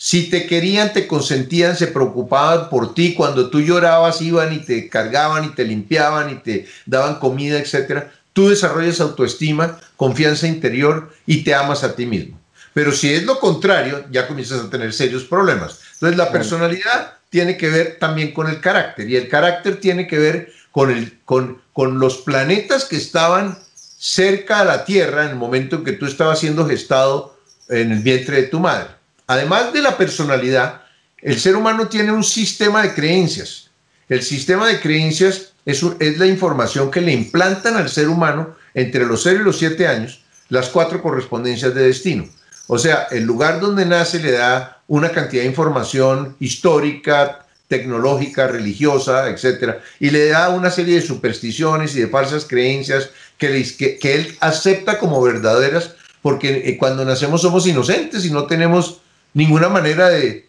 Si 0.00 0.30
te 0.30 0.46
querían, 0.46 0.92
te 0.92 1.08
consentían, 1.08 1.76
se 1.76 1.88
preocupaban 1.88 2.70
por 2.70 2.94
ti, 2.94 3.14
cuando 3.14 3.50
tú 3.50 3.60
llorabas 3.60 4.22
iban 4.22 4.52
y 4.52 4.60
te 4.60 4.88
cargaban 4.88 5.44
y 5.44 5.48
te 5.48 5.64
limpiaban 5.64 6.30
y 6.30 6.36
te 6.36 6.68
daban 6.86 7.16
comida, 7.16 7.58
etc. 7.58 8.04
Tú 8.32 8.48
desarrollas 8.48 9.00
autoestima, 9.00 9.80
confianza 9.96 10.46
interior 10.46 11.12
y 11.26 11.42
te 11.42 11.52
amas 11.52 11.82
a 11.82 11.96
ti 11.96 12.06
mismo. 12.06 12.38
Pero 12.72 12.92
si 12.92 13.12
es 13.12 13.24
lo 13.24 13.40
contrario, 13.40 14.04
ya 14.12 14.28
comienzas 14.28 14.64
a 14.64 14.70
tener 14.70 14.92
serios 14.92 15.24
problemas. 15.24 15.80
Entonces 15.94 16.16
la 16.16 16.30
personalidad 16.30 17.14
tiene 17.28 17.56
que 17.56 17.68
ver 17.68 17.96
también 17.98 18.32
con 18.32 18.48
el 18.48 18.60
carácter 18.60 19.10
y 19.10 19.16
el 19.16 19.28
carácter 19.28 19.80
tiene 19.80 20.06
que 20.06 20.18
ver 20.18 20.52
con, 20.70 20.92
el, 20.92 21.18
con, 21.24 21.60
con 21.72 21.98
los 21.98 22.18
planetas 22.18 22.84
que 22.84 22.96
estaban 22.96 23.58
cerca 23.74 24.60
a 24.60 24.64
la 24.64 24.84
Tierra 24.84 25.24
en 25.24 25.30
el 25.30 25.36
momento 25.36 25.74
en 25.74 25.84
que 25.84 25.92
tú 25.92 26.06
estabas 26.06 26.38
siendo 26.38 26.68
gestado 26.68 27.36
en 27.68 27.90
el 27.90 27.98
vientre 27.98 28.42
de 28.42 28.48
tu 28.48 28.60
madre. 28.60 28.97
Además 29.28 29.72
de 29.74 29.82
la 29.82 29.96
personalidad, 29.96 30.82
el 31.18 31.38
ser 31.38 31.54
humano 31.54 31.86
tiene 31.88 32.12
un 32.12 32.24
sistema 32.24 32.82
de 32.82 32.94
creencias. 32.94 33.70
El 34.08 34.22
sistema 34.22 34.66
de 34.66 34.80
creencias 34.80 35.52
es, 35.66 35.82
la 35.82 36.26
información 36.26 36.90
que 36.90 37.02
le 37.02 37.12
implantan 37.12 37.76
al 37.76 37.90
ser 37.90 38.08
humano 38.08 38.56
entre 38.72 39.04
los 39.04 39.22
0 39.22 39.40
y 39.42 39.44
los 39.44 39.58
7 39.58 39.86
años 39.86 40.22
las 40.48 40.70
cuatro 40.70 41.02
correspondencias 41.02 41.74
de 41.74 41.82
destino. 41.82 42.26
O 42.68 42.78
sea, 42.78 43.06
el 43.10 43.24
lugar 43.24 43.60
donde 43.60 43.84
nace 43.84 44.18
le 44.18 44.32
da 44.32 44.80
una 44.86 45.10
cantidad 45.10 45.42
de 45.42 45.48
información 45.48 46.34
histórica, 46.40 47.44
tecnológica, 47.66 48.46
religiosa, 48.46 49.28
etcétera, 49.28 49.80
y 50.00 50.08
le 50.08 50.28
da 50.28 50.48
una 50.48 50.70
serie 50.70 50.94
de 50.94 51.06
supersticiones 51.06 51.94
y 51.94 52.00
de 52.00 52.08
falsas 52.08 52.46
creencias 52.46 53.10
que, 53.36 53.98
que, 54.00 54.14
él 54.14 54.38
acepta 54.40 54.98
como 54.98 55.20
verdaderas, 55.20 55.90
porque 56.22 56.62
eh, 56.64 56.78
cuando 56.78 57.04
nacemos 57.04 57.42
somos 57.42 57.66
inocentes 57.66 58.24
y 58.24 58.30
no 58.30 58.46
tenemos 58.46 59.02
ninguna 59.34 59.68
manera 59.68 60.08
de 60.08 60.48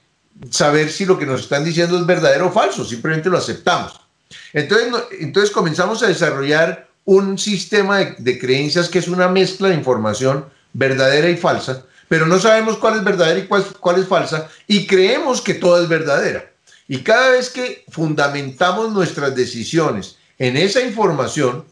saber 0.49 0.91
si 0.91 1.05
lo 1.05 1.17
que 1.17 1.25
nos 1.25 1.41
están 1.41 1.63
diciendo 1.63 1.97
es 1.97 2.05
verdadero 2.05 2.47
o 2.47 2.51
falso, 2.51 2.85
simplemente 2.85 3.29
lo 3.29 3.37
aceptamos. 3.37 3.99
Entonces, 4.53 4.93
entonces 5.19 5.51
comenzamos 5.51 6.01
a 6.03 6.07
desarrollar 6.07 6.87
un 7.05 7.37
sistema 7.37 7.99
de, 7.99 8.39
creencias 8.39 8.89
que 8.89 8.99
es 8.99 9.07
una 9.07 9.27
mezcla 9.27 9.69
de 9.69 9.75
información 9.75 10.45
verdadera 10.73 11.29
y 11.29 11.37
falsa, 11.37 11.85
pero 12.07 12.25
no 12.25 12.39
sabemos 12.39 12.77
cuál 12.77 12.97
es 12.97 13.03
verdadera 13.03 13.39
y 13.39 13.47
cuál, 13.47 13.65
cuál 13.79 13.99
es 13.99 14.07
falsa, 14.07 14.47
y 14.67 14.85
creemos 14.85 15.41
que 15.41 15.55
todo 15.55 15.81
es 15.81 15.89
verdadera. 15.89 16.51
Y 16.87 16.99
cada 16.99 17.29
vez 17.29 17.49
que 17.49 17.83
fundamentamos 17.89 18.91
nuestras 18.91 19.35
decisiones 19.35 20.17
en 20.37 20.57
esa 20.57 20.81
información, 20.81 21.65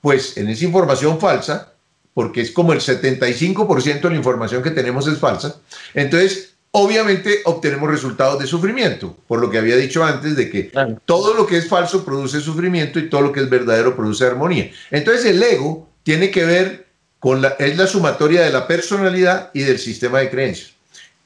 pues 0.00 0.36
en 0.36 0.48
esa 0.48 0.64
información 0.64 1.20
falsa, 1.20 1.72
porque 2.14 2.40
es 2.40 2.50
como 2.50 2.72
el 2.72 2.80
75% 2.80 4.00
de 4.00 4.10
la 4.10 4.16
información 4.16 4.62
que 4.62 4.70
tenemos 4.70 5.06
es 5.06 5.18
falsa, 5.18 5.56
entonces 5.94 6.54
obviamente 6.72 7.40
obtenemos 7.44 7.90
resultados 7.90 8.38
de 8.38 8.46
sufrimiento, 8.46 9.16
por 9.26 9.40
lo 9.40 9.50
que 9.50 9.58
había 9.58 9.76
dicho 9.76 10.04
antes 10.04 10.36
de 10.36 10.50
que 10.50 10.70
todo 11.04 11.34
lo 11.34 11.46
que 11.46 11.56
es 11.56 11.68
falso 11.68 12.04
produce 12.04 12.40
sufrimiento 12.40 12.98
y 12.98 13.08
todo 13.08 13.22
lo 13.22 13.32
que 13.32 13.40
es 13.40 13.50
verdadero 13.50 13.96
produce 13.96 14.24
armonía. 14.24 14.70
Entonces 14.90 15.24
el 15.24 15.42
ego 15.42 15.88
tiene 16.02 16.30
que 16.30 16.44
ver 16.44 16.86
con 17.18 17.42
la, 17.42 17.48
es 17.58 17.76
la 17.76 17.86
sumatoria 17.86 18.42
de 18.42 18.50
la 18.50 18.66
personalidad 18.66 19.50
y 19.52 19.60
del 19.60 19.78
sistema 19.78 20.20
de 20.20 20.30
creencias. 20.30 20.72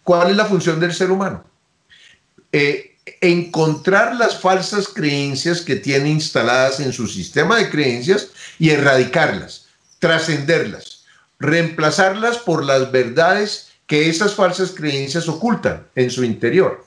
¿Cuál 0.02 0.30
es 0.30 0.36
la 0.36 0.44
función 0.44 0.80
del 0.80 0.92
ser 0.92 1.10
humano? 1.10 1.44
Eh, 2.52 2.96
encontrar 3.20 4.16
las 4.16 4.38
falsas 4.38 4.88
creencias 4.88 5.60
que 5.60 5.76
tiene 5.76 6.10
instaladas 6.10 6.80
en 6.80 6.92
su 6.92 7.06
sistema 7.06 7.56
de 7.56 7.70
creencias 7.70 8.28
y 8.58 8.70
erradicarlas, 8.70 9.63
trascenderlas, 10.04 11.04
reemplazarlas 11.38 12.36
por 12.36 12.62
las 12.62 12.92
verdades 12.92 13.70
que 13.86 14.10
esas 14.10 14.34
falsas 14.34 14.72
creencias 14.72 15.30
ocultan 15.30 15.86
en 15.94 16.10
su 16.10 16.24
interior. 16.24 16.84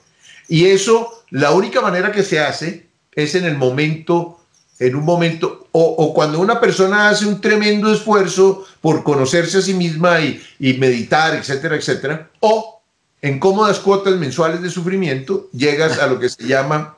Y 0.48 0.68
eso, 0.68 1.24
la 1.32 1.50
única 1.50 1.82
manera 1.82 2.12
que 2.12 2.22
se 2.22 2.40
hace 2.40 2.86
es 3.14 3.34
en 3.34 3.46
el 3.46 3.58
momento, 3.58 4.40
en 4.78 4.96
un 4.96 5.04
momento, 5.04 5.68
o, 5.72 6.14
cuando 6.14 6.40
una 6.40 6.60
persona 6.60 7.10
hace 7.10 7.26
un 7.26 7.42
tremendo 7.42 7.92
esfuerzo 7.92 8.68
por 8.82 9.04
conocerse 9.04 9.58
a 9.58 9.62
sí 9.64 9.74
misma 9.74 10.22
y, 10.22 10.40
y 10.60 10.74
meditar, 10.74 11.34
etcétera, 11.34 11.76
etcétera, 11.76 12.30
o 12.40 12.84
en 13.24 13.40
cómodas 13.40 13.80
cuotas 13.80 14.16
mensuales 14.18 14.62
de 14.62 14.70
sufrimiento, 14.70 15.50
llegas 15.54 15.98
a 15.98 16.06
lo 16.06 16.20
que 16.20 16.30
se 16.30 16.46
llama 16.46 16.98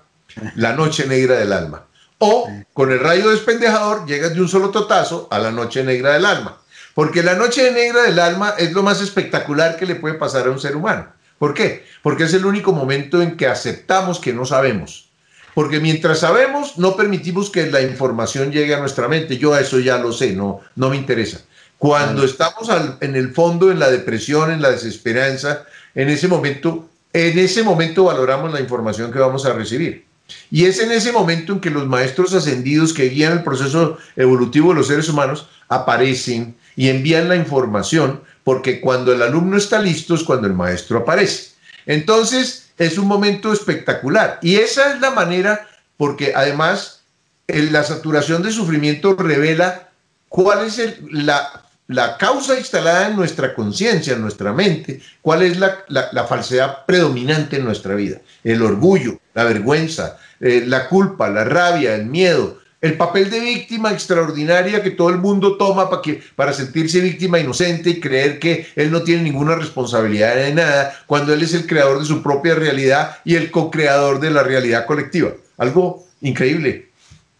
la 0.57 0.73
noche 0.73 1.07
negra 1.07 1.35
del 1.37 1.53
alma. 1.53 1.85
O 2.19 2.49
con 2.73 2.91
el 2.91 2.99
rayo 2.99 3.29
despendejador, 3.29 4.05
llegas 4.05 4.33
de 4.33 4.41
un 4.41 4.49
solo 4.49 4.69
totazo 4.69 5.27
a 5.31 5.39
la 5.39 5.51
noche 5.51 5.83
negra 5.83 6.13
del 6.13 6.25
alma. 6.25 6.57
Porque 6.93 7.23
la 7.23 7.35
noche 7.35 7.71
negra 7.71 8.03
del 8.03 8.19
alma 8.19 8.55
es 8.57 8.73
lo 8.73 8.83
más 8.83 9.01
espectacular 9.01 9.77
que 9.77 9.85
le 9.85 9.95
puede 9.95 10.15
pasar 10.15 10.47
a 10.47 10.51
un 10.51 10.59
ser 10.59 10.75
humano. 10.75 11.07
¿Por 11.37 11.53
qué? 11.53 11.85
Porque 12.03 12.25
es 12.25 12.33
el 12.33 12.45
único 12.45 12.73
momento 12.73 13.21
en 13.21 13.37
que 13.37 13.47
aceptamos 13.47 14.19
que 14.19 14.33
no 14.33 14.45
sabemos. 14.45 15.09
Porque 15.53 15.79
mientras 15.79 16.19
sabemos, 16.19 16.77
no 16.77 16.97
permitimos 16.97 17.49
que 17.49 17.67
la 17.67 17.81
información 17.81 18.51
llegue 18.51 18.75
a 18.75 18.79
nuestra 18.79 19.07
mente. 19.07 19.37
Yo 19.37 19.57
eso 19.57 19.79
ya 19.79 19.97
lo 19.97 20.11
sé, 20.11 20.33
no, 20.33 20.59
no 20.75 20.89
me 20.89 20.97
interesa. 20.97 21.39
Cuando 21.77 22.25
estamos 22.25 22.69
en 22.99 23.15
el 23.15 23.33
fondo, 23.33 23.71
en 23.71 23.79
la 23.79 23.89
depresión, 23.89 24.51
en 24.51 24.61
la 24.61 24.71
desesperanza, 24.71 25.63
en 25.95 26.09
ese 26.09 26.27
momento, 26.27 26.89
en 27.13 27.39
ese 27.39 27.63
momento 27.63 28.03
valoramos 28.03 28.51
la 28.51 28.59
información 28.59 29.09
que 29.09 29.19
vamos 29.19 29.45
a 29.45 29.53
recibir. 29.53 30.08
Y 30.51 30.65
es 30.65 30.79
en 30.79 30.91
ese 30.91 31.11
momento 31.11 31.53
en 31.53 31.59
que 31.59 31.69
los 31.69 31.87
maestros 31.87 32.33
ascendidos 32.33 32.93
que 32.93 33.09
guían 33.09 33.33
el 33.33 33.43
proceso 33.43 33.97
evolutivo 34.15 34.69
de 34.69 34.75
los 34.75 34.87
seres 34.87 35.09
humanos 35.09 35.47
aparecen 35.67 36.55
y 36.75 36.89
envían 36.89 37.29
la 37.29 37.35
información, 37.35 38.21
porque 38.43 38.81
cuando 38.81 39.13
el 39.13 39.21
alumno 39.21 39.57
está 39.57 39.81
listo 39.81 40.15
es 40.15 40.23
cuando 40.23 40.47
el 40.47 40.53
maestro 40.53 40.99
aparece. 40.99 41.51
Entonces, 41.85 42.69
es 42.77 42.97
un 42.97 43.07
momento 43.07 43.51
espectacular. 43.51 44.39
Y 44.41 44.55
esa 44.55 44.93
es 44.93 45.01
la 45.01 45.11
manera, 45.11 45.67
porque 45.97 46.33
además 46.35 47.01
la 47.47 47.83
saturación 47.83 48.41
de 48.41 48.51
sufrimiento 48.51 49.15
revela 49.15 49.89
cuál 50.29 50.65
es 50.65 50.79
la 51.11 51.68
la 51.89 52.17
causa 52.17 52.57
instalada 52.57 53.07
en 53.07 53.15
nuestra 53.15 53.55
conciencia, 53.55 54.13
en 54.13 54.21
nuestra 54.21 54.53
mente, 54.53 55.01
cuál 55.23 55.41
es 55.41 55.57
la, 55.57 56.25
falsedad 56.27 56.85
predominante 56.85 57.57
en 57.57 57.65
nuestra 57.65 57.95
vida. 57.95 58.21
El 58.43 58.61
orgullo, 58.61 59.19
la 59.33 59.43
vergüenza, 59.43 60.17
eh, 60.39 60.63
la 60.67 60.87
culpa, 60.87 61.29
la 61.29 61.43
rabia, 61.45 61.95
el 61.95 62.05
miedo, 62.05 62.59
el 62.79 62.93
papel 62.93 63.31
de 63.31 63.39
víctima 63.39 63.91
extraordinaria 63.91 64.83
que 64.83 64.91
todo 64.91 65.09
el 65.09 65.17
mundo 65.17 65.57
toma 65.57 65.89
para, 65.89 66.03
que, 66.03 66.21
para 66.35 66.53
sentirse 66.53 66.99
víctima 67.01 67.39
inocente 67.39 67.89
y 67.89 67.99
creer 67.99 68.37
que 68.37 68.67
él 68.75 68.91
no 68.91 69.01
tiene 69.01 69.23
ninguna 69.23 69.55
responsabilidad 69.55 70.35
de 70.35 70.53
nada, 70.53 70.93
cuando 71.07 71.33
él 71.33 71.41
es 71.41 71.55
el 71.55 71.65
creador 71.65 71.99
de 71.99 72.05
su 72.05 72.21
propia 72.21 72.53
realidad 72.53 73.17
y 73.25 73.33
el 73.33 73.49
co-creador 73.49 74.19
de 74.19 74.29
la 74.29 74.43
realidad 74.43 74.85
colectiva. 74.85 75.31
Algo 75.57 76.07
increíble. 76.21 76.89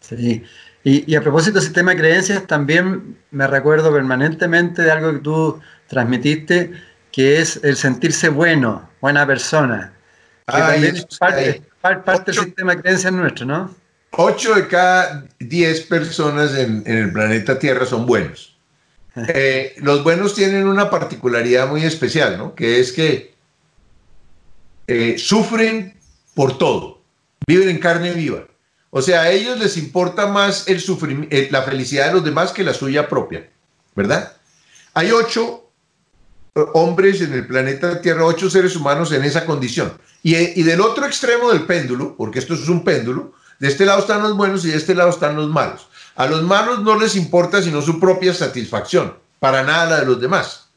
Sí. 0.00 0.42
Y, 0.82 1.14
a 1.14 1.20
propósito 1.20 1.58
de 1.58 1.64
ese 1.64 1.74
tema 1.74 1.90
de 1.90 1.98
creencias, 1.98 2.46
también 2.46 3.18
me 3.30 3.46
recuerdo 3.46 3.92
permanentemente 3.92 4.82
de 4.82 4.90
algo 4.90 5.12
que 5.12 5.18
tú 5.18 5.60
transmitiste, 5.88 6.72
que 7.12 7.40
es 7.40 7.60
el 7.62 7.76
sentirse 7.76 8.30
bueno, 8.30 8.88
buena 9.00 9.26
persona. 9.26 9.92
Que 10.46 10.58
también 10.58 10.96
es 10.96 11.18
parte, 11.18 11.64
del 12.26 12.34
sistema 12.34 12.74
de 12.74 12.82
creencias 12.82 13.12
nuestro, 13.12 13.44
¿no? 13.44 13.74
Ocho 14.12 14.54
de 14.54 14.66
cada 14.66 15.26
diez 15.38 15.82
personas 15.82 16.56
en, 16.56 16.82
el 16.86 17.12
planeta 17.12 17.58
Tierra 17.58 17.86
son 17.86 18.06
buenos. 18.06 18.56
Eh, 19.26 19.74
los 19.78 20.04
buenos 20.04 20.36
tienen 20.36 20.68
una 20.68 20.88
particularidad 20.88 21.68
muy 21.68 21.82
especial, 21.82 22.38
¿no? 22.38 22.54
Que 22.54 22.78
es 22.78 22.92
que 22.92 23.34
eh, 24.86 25.18
sufren 25.18 25.94
por 26.32 26.56
todo, 26.56 27.02
viven 27.44 27.68
en 27.68 27.78
carne 27.78 28.12
viva. 28.12 28.44
O 28.90 29.00
sea, 29.00 29.22
a 29.22 29.30
ellos 29.30 29.58
les 29.58 29.76
importa 29.76 30.26
más 30.26 30.64
eh, 30.66 31.48
la 31.50 31.62
felicidad 31.62 32.08
de 32.08 32.14
los 32.14 32.24
demás 32.24 32.50
que 32.50 32.64
la 32.64 32.74
suya 32.74 33.08
propia, 33.08 33.48
¿verdad? 33.94 34.36
Hay 34.94 35.12
ocho 35.12 35.70
eh, 36.56 36.60
hombres 36.74 37.20
en 37.20 37.32
el 37.32 37.46
planeta 37.46 38.00
Tierra, 38.02 38.24
ocho 38.24 38.50
seres 38.50 38.74
humanos 38.74 39.12
en 39.12 39.24
esa 39.24 39.46
condición. 39.46 39.92
Y, 40.24 40.34
eh, 40.34 40.52
y, 40.56 40.64
del 40.64 40.80
otro 40.80 41.06
extremo 41.06 41.50
del 41.50 41.66
péndulo, 41.66 42.16
porque 42.16 42.40
esto 42.40 42.54
es 42.54 42.68
un 42.68 42.82
péndulo, 42.82 43.32
de 43.60 43.68
este 43.68 43.86
lado 43.86 44.00
están 44.00 44.22
los 44.22 44.36
buenos 44.36 44.64
y 44.64 44.70
de 44.70 44.76
este 44.76 44.94
lado 44.94 45.10
están 45.10 45.36
los 45.36 45.48
malos. 45.48 45.88
A 46.16 46.26
los 46.26 46.42
malos 46.42 46.82
no 46.82 46.98
les 46.98 47.14
importa 47.14 47.62
sino 47.62 47.80
su 47.82 48.00
propia 48.00 48.34
satisfacción, 48.34 49.14
para 49.38 49.62
nada 49.62 49.90
la 49.90 50.00
de 50.00 50.06
los 50.06 50.20
demás. 50.20 50.70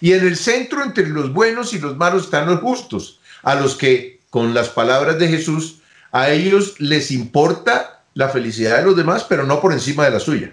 Y 0.00 0.12
en 0.12 0.24
el 0.24 0.36
centro 0.36 0.82
entre 0.84 1.08
los 1.08 1.32
buenos 1.32 1.72
y 1.74 1.80
los 1.80 1.96
malos 1.96 2.24
están 2.24 2.46
los 2.46 2.60
justos, 2.60 3.20
a 3.42 3.56
los 3.56 3.74
que, 3.74 4.20
con 4.30 4.54
las 4.54 4.68
palabras 4.68 5.18
de 5.18 5.28
Jesús, 5.28 5.80
a 6.12 6.30
ellos 6.30 6.80
les 6.80 7.10
importa 7.10 8.02
la 8.14 8.28
felicidad 8.28 8.78
de 8.78 8.84
los 8.84 8.96
demás, 8.96 9.24
pero 9.28 9.44
no 9.44 9.60
por 9.60 9.72
encima 9.72 10.04
de 10.04 10.10
la 10.10 10.20
suya. 10.20 10.52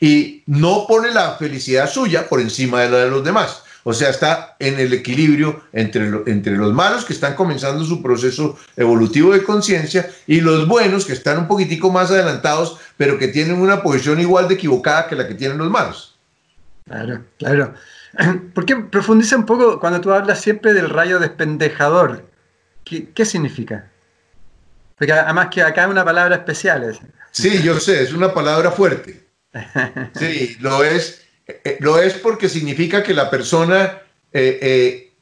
Y 0.00 0.42
no 0.46 0.86
pone 0.88 1.12
la 1.12 1.36
felicidad 1.36 1.88
suya 1.88 2.28
por 2.28 2.40
encima 2.40 2.82
de 2.82 2.90
la 2.90 2.98
de 2.98 3.10
los 3.10 3.24
demás. 3.24 3.62
O 3.84 3.92
sea, 3.92 4.10
está 4.10 4.56
en 4.58 4.80
el 4.80 4.92
equilibrio 4.92 5.62
entre, 5.72 6.10
entre 6.26 6.56
los 6.56 6.72
malos 6.72 7.04
que 7.04 7.12
están 7.12 7.36
comenzando 7.36 7.84
su 7.84 8.02
proceso 8.02 8.58
evolutivo 8.76 9.32
de 9.32 9.44
conciencia 9.44 10.10
y 10.26 10.40
los 10.40 10.66
buenos 10.66 11.04
que 11.04 11.12
están 11.12 11.38
un 11.38 11.46
poquitico 11.46 11.92
más 11.92 12.10
adelantados, 12.10 12.78
pero 12.96 13.16
que 13.16 13.28
tienen 13.28 13.60
una 13.60 13.84
posición 13.84 14.18
igual 14.18 14.48
de 14.48 14.54
equivocada 14.54 15.06
que 15.06 15.14
la 15.14 15.28
que 15.28 15.34
tienen 15.34 15.58
los 15.58 15.70
malos. 15.70 16.18
Claro, 16.84 17.22
claro. 17.38 17.74
¿Por 18.54 18.66
qué 18.66 18.74
profundiza 18.74 19.36
un 19.36 19.46
poco 19.46 19.78
cuando 19.78 20.00
tú 20.00 20.12
hablas 20.12 20.40
siempre 20.40 20.74
del 20.74 20.90
rayo 20.90 21.20
despendejador? 21.20 22.28
¿Qué, 22.82 23.10
qué 23.10 23.24
significa? 23.24 23.88
Porque 24.96 25.12
además 25.12 25.48
que 25.50 25.62
acá 25.62 25.84
hay 25.84 25.90
una 25.90 26.04
palabra 26.04 26.36
especial. 26.36 26.98
Sí, 27.30 27.62
yo 27.62 27.78
sé, 27.78 28.02
es 28.02 28.12
una 28.12 28.32
palabra 28.32 28.70
fuerte. 28.70 29.26
Sí, 30.18 30.56
lo 30.60 30.84
es 30.84 31.26
eh, 31.46 31.76
lo 31.80 32.00
es 32.00 32.14
porque 32.14 32.48
significa 32.48 33.02
que 33.02 33.14
la 33.14 33.30
persona 33.30 34.02
eh, 34.32 34.58
eh, 34.60 35.12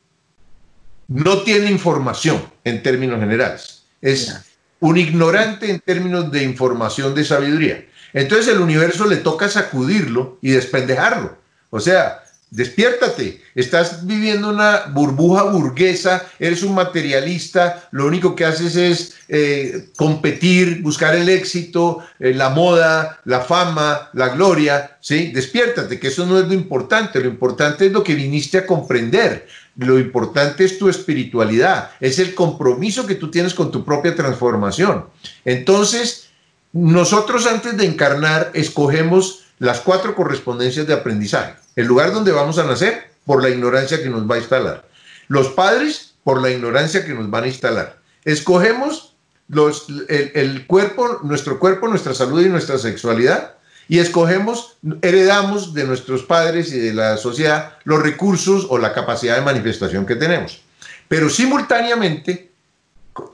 no 1.09 1.43
tiene 1.43 1.70
información 1.70 2.43
en 2.64 2.83
términos 2.83 3.20
generales. 3.20 3.85
Es 4.01 4.35
un 4.81 4.97
ignorante 4.97 5.70
en 5.70 5.81
términos 5.81 6.31
de 6.31 6.43
información 6.43 7.14
de 7.14 7.25
sabiduría. 7.25 7.85
Entonces 8.12 8.49
el 8.49 8.61
universo 8.61 9.07
le 9.07 9.16
toca 9.16 9.49
sacudirlo 9.49 10.39
y 10.41 10.53
despendejarlo. 10.53 11.37
O 11.70 11.81
sea, 11.81 12.24
Despiértate, 12.55 13.42
estás 13.57 14.07
viviendo 14.07 14.48
una 14.48 14.86
burbuja 14.92 15.42
burguesa, 15.42 16.24
eres 16.38 16.62
un 16.62 16.72
materialista, 16.72 17.88
lo 17.90 18.07
único 18.07 18.36
que 18.36 18.44
haces 18.44 18.76
es 18.76 19.16
eh, 19.26 19.88
competir, 19.96 20.80
buscar 20.80 21.16
el 21.16 21.28
éxito, 21.28 22.05
eh, 22.20 22.32
la 22.32 22.50
moda, 22.50 23.18
la 23.24 23.40
fama, 23.40 24.09
la 24.12 24.28
gloria, 24.28 24.98
¿sí? 25.00 25.32
Despiértate, 25.32 25.98
que 25.98 26.07
eso 26.07 26.26
no 26.26 26.38
es 26.38 26.46
lo 26.46 26.55
importante, 26.55 27.18
lo 27.18 27.26
importante 27.26 27.86
es 27.86 27.92
lo 27.92 28.05
que 28.05 28.14
viniste 28.14 28.59
a 28.59 28.66
comprender, 28.66 29.48
lo 29.74 29.98
importante 29.98 30.64
es 30.64 30.78
tu 30.78 30.88
espiritualidad, 30.88 31.90
es 31.98 32.20
el 32.20 32.36
compromiso 32.36 33.05
que 33.05 33.16
tú 33.16 33.32
tienes 33.32 33.52
con 33.52 33.72
tu 33.72 33.84
propia 33.84 34.14
transformación. 34.14 35.07
Entonces, 35.44 36.28
nosotros 36.72 37.48
antes 37.48 37.76
de 37.76 37.84
encarnar 37.84 38.52
escogemos 38.55 39.40
las 39.59 39.80
cuatro 39.80 40.14
correspondencias 40.14 40.86
de 40.86 40.94
aprendizaje. 40.94 41.63
El 41.77 41.87
lugar 41.87 42.12
donde 42.12 42.33
vamos 42.33 42.59
a 42.59 42.64
nacer, 42.64 43.14
por 43.25 43.43
la 43.43 43.49
ignorancia 43.49 44.03
que 44.03 44.09
nos 44.09 44.31
va 44.31 44.37
a 44.37 44.39
instalar. 44.39 44.89
Los 45.29 45.49
padres, 45.49 46.14
por 46.22 46.41
la 46.41 46.51
ignorancia 46.51 47.05
que 47.05 47.14
nos 47.14 47.31
van 47.31 47.45
a 47.45 47.49
instalar. 47.49 47.99
Escogemos 48.25 49.14
los, 49.49 49.87
el, 50.09 50.66
cuerpo, 50.66 51.20
nuestro 51.22 51.59
cuerpo, 51.59 51.89
nuestra 51.89 52.14
salud 52.14 52.45
y 52.45 52.49
nuestra 52.49 52.79
sexualidad. 52.79 53.55
Y 53.87 53.99
escogemos, 53.99 54.79
heredamos 55.03 55.75
de 55.75 55.85
nuestros 55.85 56.22
padres 56.22 56.72
y 56.72 56.79
de 56.79 56.95
la 56.95 57.18
sociedad 57.18 57.77
los 57.85 58.01
recursos 58.01 58.66
o 58.70 58.79
la 58.79 58.95
capacidad 58.95 59.37
de 59.37 59.43
manifestación 59.43 60.07
que 60.07 60.16
tenemos. 60.16 60.62
Pero 61.09 61.29
simultáneamente, 61.29 62.51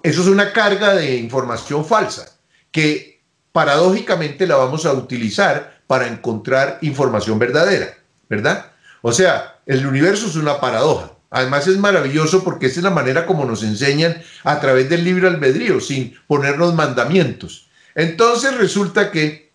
eso 0.03 0.23
es 0.23 0.27
una 0.27 0.53
carga 0.53 0.95
de 0.95 1.17
información 1.17 1.85
falsa 1.85 2.27
que 2.73 3.21
paradójicamente 3.53 4.47
la 4.47 4.57
vamos 4.57 4.87
a 4.87 4.93
utilizar 4.93 5.81
para 5.87 6.09
encontrar 6.09 6.79
información 6.83 7.39
verdadera. 7.39 8.00
¿Verdad? 8.31 8.71
O 9.03 9.13
sea, 9.13 9.59
el 9.67 9.85
universo 9.85 10.29
es 10.29 10.37
una 10.37 10.61
paradoja. 10.61 11.13
Además 11.31 11.67
es 11.67 11.77
maravilloso 11.77 12.43
porque 12.43 12.67
esa 12.67 12.81
es 12.81 12.85
la 12.85 12.91
manera 12.91 13.27
como 13.27 13.45
nos 13.45 13.63
enseñan 13.63 14.23
a 14.45 14.61
través 14.61 14.89
del 14.89 15.05
libre 15.05 15.29
albedrío, 15.29 15.81
sin 15.81 16.17
ponernos 16.27 16.75
mandamientos. 16.75 17.69
Entonces 17.95 18.57
resulta 18.57 19.11
que, 19.11 19.51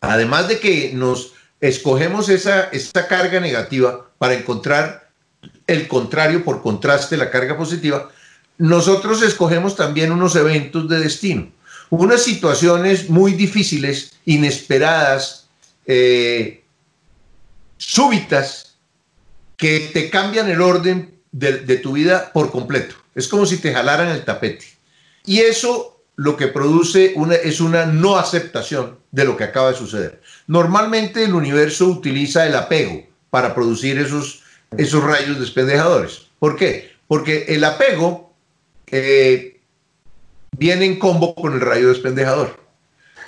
además 0.00 0.48
de 0.48 0.58
que 0.58 0.92
nos 0.94 1.32
escogemos 1.60 2.28
esa, 2.28 2.64
esa 2.64 3.06
carga 3.06 3.40
negativa 3.40 4.10
para 4.18 4.34
encontrar 4.34 5.08
el 5.66 5.88
contrario, 5.88 6.44
por 6.44 6.62
contraste, 6.62 7.16
la 7.16 7.30
carga 7.30 7.56
positiva, 7.56 8.10
nosotros 8.58 9.22
escogemos 9.22 9.76
también 9.76 10.12
unos 10.12 10.36
eventos 10.36 10.88
de 10.88 11.00
destino, 11.00 11.48
unas 11.90 12.22
situaciones 12.22 13.10
muy 13.10 13.32
difíciles, 13.32 14.12
inesperadas, 14.24 15.48
eh, 15.86 16.61
súbitas 17.82 18.76
que 19.56 19.90
te 19.92 20.10
cambian 20.10 20.48
el 20.48 20.60
orden 20.60 21.20
de, 21.32 21.76
tu 21.78 21.92
vida 21.92 22.30
por 22.32 22.50
completo. 22.50 22.94
Es 23.14 23.28
como 23.28 23.46
si 23.46 23.58
te 23.58 23.72
jalaran 23.72 24.08
el 24.08 24.24
tapete. 24.24 24.66
Y 25.24 25.40
eso 25.40 26.00
lo 26.16 26.36
que 26.36 26.48
produce 26.48 27.12
una, 27.16 27.34
es 27.34 27.60
una 27.60 27.86
no 27.86 28.16
aceptación 28.16 28.98
de 29.10 29.24
lo 29.24 29.36
que 29.36 29.44
acaba 29.44 29.70
de 29.70 29.78
suceder. 29.78 30.20
Normalmente 30.46 31.24
el 31.24 31.34
universo 31.34 31.86
utiliza 31.86 32.46
el 32.46 32.54
apego 32.54 33.06
para 33.30 33.54
producir 33.54 33.98
esos, 33.98 34.42
esos 34.76 35.02
rayos 35.02 35.40
despendejadores. 35.40 36.26
¿Por 36.38 36.56
qué? 36.56 36.92
Porque 37.08 37.46
el 37.48 37.64
apego 37.64 38.32
eh, 38.86 39.60
viene 40.56 40.84
en 40.84 40.98
combo 40.98 41.34
con 41.34 41.54
el 41.54 41.60
rayo 41.60 41.88
despendejador. 41.88 42.60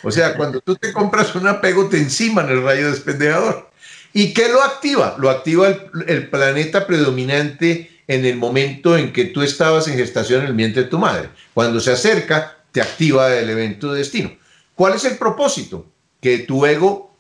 O 0.03 0.11
sea, 0.11 0.37
cuando 0.37 0.61
tú 0.61 0.77
te 0.77 0.93
compras 0.93 1.35
un 1.35 1.49
apego, 1.49 1.89
te 1.89 1.97
enciman 1.97 2.49
el 2.51 2.63
rayo 2.63 2.91
despendejador. 2.91 3.71
¿Y 4.17 4.33
qué 4.33 4.49
lo 4.49 4.63
activa? 4.63 5.17
Lo 5.19 5.29
activa 5.29 5.67
el, 6.07 6.31
planeta 6.31 6.87
predominante 6.87 7.91
en 8.07 8.25
el 8.25 8.37
momento 8.37 8.97
en 8.97 9.13
que 9.13 9.25
tú 9.25 9.43
estabas 9.43 9.89
en 9.89 9.99
gestación 9.99 10.43
en 10.43 10.47
el 10.47 10.55
vientre 10.55 10.85
de 10.85 10.89
tu 10.89 10.99
madre. 10.99 11.31
Cuando 11.53 11.81
se 11.81 11.91
acerca, 11.91 12.57
te 12.71 12.81
activa 12.81 13.35
el 13.35 13.51
evento 13.51 13.93
de 13.93 13.99
destino. 13.99 14.31
¿Cuál 14.77 14.95
es 14.95 15.05
el 15.05 15.19
propósito? 15.19 15.87
Que 16.21 16.39
tu 16.39 16.65
ego 16.65 17.17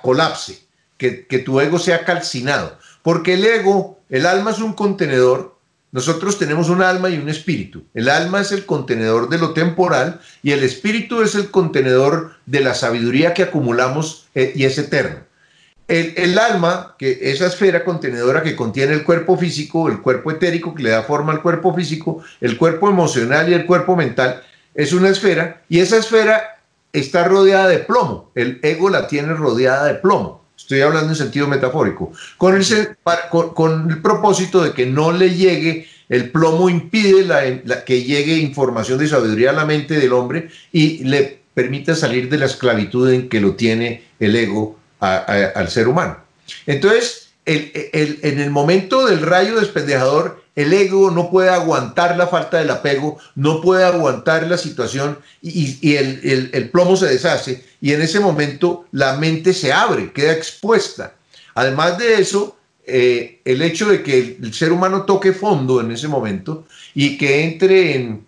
colapse, 0.00 0.60
que, 0.96 1.10
tu 1.44 1.60
ego 1.60 1.78
sea 1.78 2.06
calcinado. 2.06 2.78
Porque 3.02 3.34
el 3.34 3.44
ego, 3.44 4.00
el 4.08 4.24
alma 4.24 4.52
es 4.52 4.60
un 4.60 4.72
contenedor 4.72 5.60
nosotros 5.92 6.38
tenemos 6.38 6.68
un 6.68 6.82
alma 6.82 7.10
y 7.10 7.18
un 7.18 7.28
espíritu. 7.28 7.82
El 7.94 8.08
alma 8.08 8.40
es 8.40 8.52
el 8.52 8.64
contenedor 8.64 9.28
de 9.28 9.38
lo 9.38 9.54
temporal 9.54 10.20
y 10.40 10.52
el 10.52 10.62
espíritu 10.62 11.20
es 11.20 11.34
el 11.34 11.50
contenedor 11.50 12.36
de 12.46 12.60
la 12.60 12.74
sabiduría 12.74 13.34
que 13.34 13.42
acumulamos 13.42 14.28
eh, 14.36 14.52
y 14.54 14.66
es 14.66 14.78
eterno. 14.78 15.24
El, 15.90 16.38
alma, 16.38 16.94
que 16.96 17.18
esa 17.20 17.48
esfera 17.48 17.82
contenedora 17.82 18.44
que 18.44 18.54
contiene 18.54 18.92
el 18.92 19.02
cuerpo 19.02 19.36
físico, 19.36 19.88
el 19.88 20.00
cuerpo 20.00 20.30
etérico 20.30 20.72
que 20.72 20.84
le 20.84 20.90
da 20.90 21.02
forma 21.02 21.32
al 21.32 21.42
cuerpo 21.42 21.74
físico, 21.74 22.22
el 22.40 22.56
cuerpo 22.56 22.88
emocional 22.88 23.48
y 23.48 23.54
el 23.54 23.66
cuerpo 23.66 23.96
mental, 23.96 24.40
es 24.72 24.92
una 24.92 25.08
esfera 25.08 25.62
y 25.68 25.80
esa 25.80 25.96
esfera 25.96 26.60
está 26.92 27.24
rodeada 27.24 27.66
de 27.66 27.80
plomo. 27.80 28.30
El 28.36 28.60
ego 28.62 28.88
la 28.88 29.08
tiene 29.08 29.34
rodeada 29.34 29.86
de 29.86 29.94
plomo. 29.94 30.44
Estoy 30.56 30.80
hablando 30.82 31.08
en 31.08 31.16
sentido 31.16 31.48
metafórico. 31.48 32.12
Con 32.38 32.54
el, 32.54 34.00
propósito 34.00 34.62
de 34.62 34.72
que 34.72 34.86
no 34.86 35.10
le 35.10 35.34
llegue, 35.34 35.88
el 36.08 36.30
plomo 36.30 36.70
impide 36.70 37.64
que 37.84 38.04
llegue 38.04 38.36
información 38.36 38.96
de 39.00 39.08
sabiduría 39.08 39.50
a 39.50 39.54
la 39.54 39.64
mente 39.64 39.98
del 39.98 40.12
hombre 40.12 40.50
y 40.70 41.02
le 41.02 41.40
permita 41.52 41.96
salir 41.96 42.28
de 42.30 42.38
la 42.38 42.46
esclavitud 42.46 43.10
en 43.10 43.28
que 43.28 43.40
lo 43.40 43.56
tiene 43.56 44.04
el 44.20 44.36
ego 44.36 44.79
al 45.00 45.68
ser 45.68 45.88
humano. 45.88 46.18
Entonces, 46.66 47.30
en 47.46 48.40
el 48.40 48.50
momento 48.50 49.06
del 49.06 49.20
rayo 49.22 49.58
despendejador, 49.58 50.40
el 50.56 50.72
ego 50.72 51.10
no 51.10 51.30
puede 51.30 51.48
aguantar 51.48 52.16
la 52.16 52.26
falta 52.26 52.58
del 52.58 52.70
apego, 52.70 53.18
no 53.34 53.60
puede 53.60 53.84
aguantar 53.84 54.46
la 54.46 54.58
situación 54.58 55.18
y, 55.40 55.94
el, 55.94 56.70
plomo 56.70 56.96
se 56.96 57.06
deshace 57.06 57.64
y 57.80 57.92
en 57.92 58.02
ese 58.02 58.20
momento 58.20 58.86
la 58.92 59.16
mente 59.16 59.54
se 59.54 59.72
abre, 59.72 60.12
queda 60.12 60.32
expuesta. 60.32 61.14
Además 61.54 61.98
de 61.98 62.20
eso, 62.20 62.56
eh, 62.86 63.40
el 63.44 63.62
hecho 63.62 63.88
de 63.88 64.02
que 64.02 64.36
el, 64.40 64.52
ser 64.52 64.72
humano 64.72 65.04
toque 65.04 65.32
fondo 65.32 65.80
en 65.80 65.92
ese 65.92 66.08
momento 66.08 66.66
y 66.94 67.16
que 67.16 67.44
entre 67.44 67.94
en, 67.94 68.26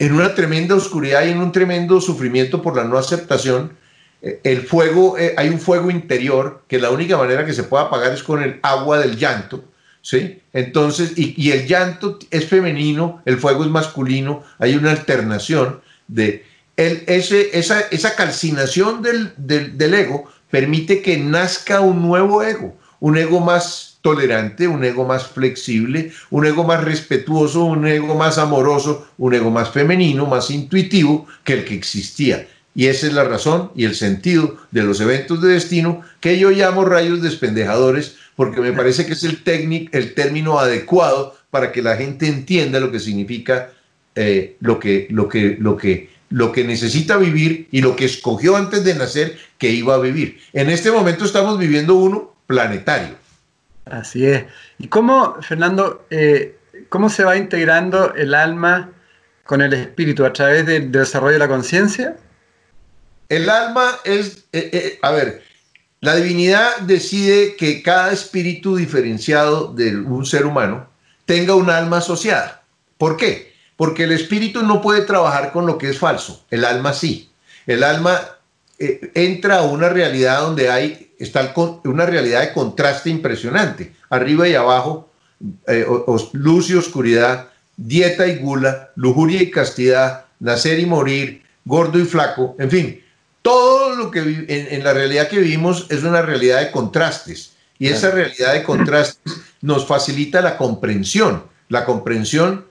una 0.00 0.34
tremenda 0.34 0.74
oscuridad 0.74 1.26
y 1.26 1.30
en 1.30 1.38
un 1.38 1.52
tremendo 1.52 2.00
sufrimiento 2.00 2.62
por 2.62 2.76
la 2.76 2.84
no 2.84 2.96
aceptación, 2.96 3.76
el 4.20 4.62
fuego, 4.62 5.16
eh, 5.16 5.34
hay 5.36 5.48
un 5.48 5.60
fuego 5.60 5.90
interior 5.90 6.62
que 6.66 6.78
la 6.78 6.90
única 6.90 7.16
manera 7.16 7.46
que 7.46 7.52
se 7.52 7.62
puede 7.62 7.84
apagar 7.84 8.12
es 8.12 8.22
con 8.22 8.42
el 8.42 8.58
agua 8.62 8.98
del 8.98 9.16
llanto, 9.16 9.64
¿sí? 10.02 10.40
Entonces, 10.52 11.12
y, 11.16 11.50
el 11.50 11.66
llanto 11.66 12.18
es 12.30 12.46
femenino, 12.46 13.22
el 13.24 13.38
fuego 13.38 13.64
es 13.64 13.70
masculino, 13.70 14.42
hay 14.58 14.74
una 14.74 14.90
alternación 14.90 15.80
de 16.08 16.44
ese, 16.76 17.58
esa, 17.58 17.80
esa 17.90 18.14
calcinación 18.14 19.02
del, 19.02 19.32
del 19.36 19.94
ego 19.94 20.30
permite 20.50 21.02
que 21.02 21.18
nazca 21.18 21.80
un 21.80 22.02
nuevo 22.02 22.42
ego, 22.42 22.76
un 23.00 23.18
ego 23.18 23.40
más 23.40 23.98
tolerante, 24.00 24.68
un 24.68 24.84
ego 24.84 25.04
más 25.04 25.26
flexible, 25.26 26.12
un 26.30 26.46
ego 26.46 26.64
más 26.64 26.82
respetuoso, 26.84 27.64
un 27.64 27.86
ego 27.86 28.14
más 28.14 28.38
amoroso, 28.38 29.08
un 29.18 29.34
ego 29.34 29.50
más 29.50 29.70
femenino, 29.70 30.26
más 30.26 30.50
intuitivo 30.50 31.26
que 31.44 31.54
el 31.54 31.64
que 31.64 31.74
existía. 31.74 32.46
Y 32.78 32.86
esa 32.86 33.08
es 33.08 33.12
la 33.12 33.24
razón 33.24 33.72
y 33.74 33.86
el 33.86 33.96
sentido 33.96 34.56
de 34.70 34.84
los 34.84 35.00
eventos 35.00 35.42
de 35.42 35.48
destino 35.48 36.04
que 36.20 36.38
yo 36.38 36.50
llamo 36.50 36.84
rayos 36.84 37.20
despendejadores, 37.20 38.14
porque 38.36 38.60
me 38.60 38.72
parece 38.72 39.04
que 39.04 39.14
es 39.14 39.24
el, 39.24 39.42
el 39.90 40.14
término 40.14 40.60
adecuado 40.60 41.36
para 41.50 41.72
que 41.72 41.82
la 41.82 41.96
gente 41.96 42.28
entienda 42.28 42.78
lo 42.78 42.92
que 42.92 43.00
significa 43.00 43.72
eh, 44.14 44.56
lo, 44.60 44.78
que, 44.78 45.08
lo, 45.10 45.28
que, 45.28 45.56
lo, 45.58 45.76
que, 45.76 46.10
lo 46.30 46.52
que 46.52 46.62
necesita 46.62 47.16
vivir 47.16 47.66
y 47.72 47.80
lo 47.80 47.96
que 47.96 48.04
escogió 48.04 48.56
antes 48.56 48.84
de 48.84 48.94
nacer 48.94 49.36
que 49.58 49.70
iba 49.70 49.96
a 49.96 49.98
vivir. 49.98 50.38
En 50.52 50.70
este 50.70 50.92
momento 50.92 51.24
estamos 51.24 51.58
viviendo 51.58 51.96
uno 51.96 52.36
planetario. 52.46 53.16
Así 53.86 54.24
es. 54.24 54.44
¿Y 54.78 54.86
cómo, 54.86 55.36
Fernando, 55.42 56.06
eh, 56.10 56.56
cómo 56.90 57.10
se 57.10 57.24
va 57.24 57.36
integrando 57.36 58.14
el 58.14 58.34
alma 58.34 58.92
con 59.42 59.62
el 59.62 59.72
espíritu 59.72 60.24
a 60.24 60.32
través 60.32 60.64
del 60.64 60.92
desarrollo 60.92 61.32
de 61.32 61.38
la 61.40 61.48
conciencia? 61.48 62.14
El 63.28 63.50
alma 63.50 63.98
es, 64.04 64.44
eh, 64.52 64.70
eh, 64.72 64.98
a 65.02 65.10
ver, 65.10 65.42
la 66.00 66.16
divinidad 66.16 66.78
decide 66.80 67.56
que 67.56 67.82
cada 67.82 68.12
espíritu 68.12 68.76
diferenciado 68.76 69.74
de 69.74 69.96
un 69.96 70.24
ser 70.24 70.46
humano 70.46 70.88
tenga 71.26 71.54
un 71.54 71.68
alma 71.68 71.98
asociada. 71.98 72.62
¿Por 72.96 73.16
qué? 73.16 73.52
Porque 73.76 74.04
el 74.04 74.12
espíritu 74.12 74.62
no 74.62 74.80
puede 74.80 75.02
trabajar 75.02 75.52
con 75.52 75.66
lo 75.66 75.76
que 75.76 75.90
es 75.90 75.98
falso, 75.98 76.44
el 76.50 76.64
alma 76.64 76.94
sí. 76.94 77.30
El 77.66 77.84
alma 77.84 78.18
eh, 78.78 79.10
entra 79.14 79.58
a 79.58 79.62
una 79.62 79.90
realidad 79.90 80.40
donde 80.40 80.70
hay 80.70 81.12
está 81.18 81.52
una 81.84 82.06
realidad 82.06 82.42
de 82.42 82.52
contraste 82.52 83.10
impresionante, 83.10 83.92
arriba 84.08 84.48
y 84.48 84.54
abajo, 84.54 85.10
luz 86.32 86.70
y 86.70 86.74
oscuridad, 86.74 87.48
dieta 87.76 88.28
y 88.28 88.36
gula, 88.36 88.90
lujuria 88.94 89.42
y 89.42 89.50
castidad, 89.50 90.26
nacer 90.38 90.78
y 90.78 90.86
morir, 90.86 91.42
gordo 91.64 91.98
y 91.98 92.04
flaco, 92.04 92.54
en 92.60 92.70
fin, 92.70 93.02
todo 93.48 93.96
lo 93.96 94.10
que 94.10 94.44
en, 94.46 94.84
la 94.84 94.92
realidad 94.92 95.28
que 95.28 95.38
vivimos 95.38 95.86
es 95.88 96.02
una 96.02 96.20
realidad 96.20 96.60
de 96.60 96.70
contrastes 96.70 97.52
y 97.78 97.88
esa 97.88 98.10
realidad 98.10 98.52
de 98.52 98.62
contrastes 98.62 99.32
nos 99.62 99.86
facilita 99.86 100.42
la 100.42 100.58
comprensión. 100.58 101.44
La 101.70 101.86
comprensión, 101.86 102.66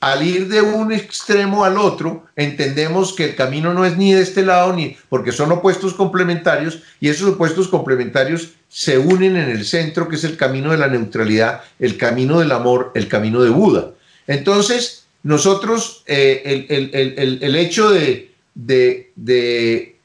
al 0.00 0.26
ir 0.26 0.48
de 0.48 0.62
un 0.62 0.90
extremo 0.90 1.64
al 1.64 1.78
otro, 1.78 2.26
entendemos 2.34 3.12
que 3.12 3.24
el 3.24 3.36
camino 3.36 3.72
no 3.72 3.84
es 3.84 3.96
ni 3.96 4.12
de 4.12 4.22
este 4.22 4.42
lado 4.42 4.72
ni 4.72 4.96
porque 5.08 5.30
son 5.30 5.52
opuestos 5.52 5.94
complementarios 5.94 6.82
y 6.98 7.08
esos 7.08 7.28
opuestos 7.28 7.68
complementarios 7.68 8.54
se 8.68 8.98
unen 8.98 9.36
en 9.36 9.48
el 9.48 9.64
centro 9.64 10.08
que 10.08 10.16
es 10.16 10.24
el 10.24 10.36
camino 10.36 10.72
de 10.72 10.78
la 10.78 10.88
neutralidad, 10.88 11.60
el 11.78 11.96
camino 11.96 12.40
del 12.40 12.50
amor, 12.50 12.90
el 12.96 13.06
camino 13.06 13.42
de 13.44 13.50
Buda. 13.50 13.92
Entonces, 14.26 15.04
nosotros, 15.22 16.02
eh, 16.08 16.66
el, 16.68 17.54
hecho 17.54 17.90
de, 17.90 18.32
de, 18.54 19.99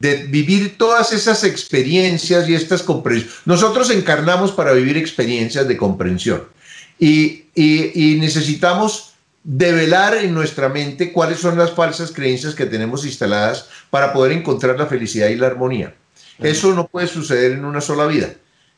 vivir 0.00 0.78
todas 0.78 1.12
esas 1.12 1.44
experiencias 1.44 2.48
y 2.48 2.54
estas 2.54 2.82
comprensiones, 2.82 3.36
nosotros 3.44 3.90
encarnamos 3.90 4.50
para 4.50 4.72
vivir 4.72 4.96
experiencias 4.96 5.68
de 5.68 5.76
comprensión 5.76 6.44
y, 6.98 7.44
y 7.54 8.16
necesitamos 8.18 9.12
develar 9.44 10.14
en 10.14 10.34
nuestra 10.34 10.68
mente 10.68 11.12
cuáles 11.12 11.38
son 11.38 11.58
las 11.58 11.72
falsas 11.72 12.12
creencias 12.12 12.54
que 12.54 12.66
tenemos 12.66 13.04
instaladas 13.04 13.68
para 13.90 14.12
poder 14.12 14.32
encontrar 14.32 14.78
la 14.78 14.86
felicidad 14.86 15.28
y 15.28 15.36
la 15.36 15.46
armonía. 15.48 15.94
Eso 16.38 16.74
no 16.74 16.86
puede 16.86 17.06
suceder 17.06 17.52
en 17.52 17.64
una 17.64 17.80
sola 17.82 18.06
vida. 18.06 18.30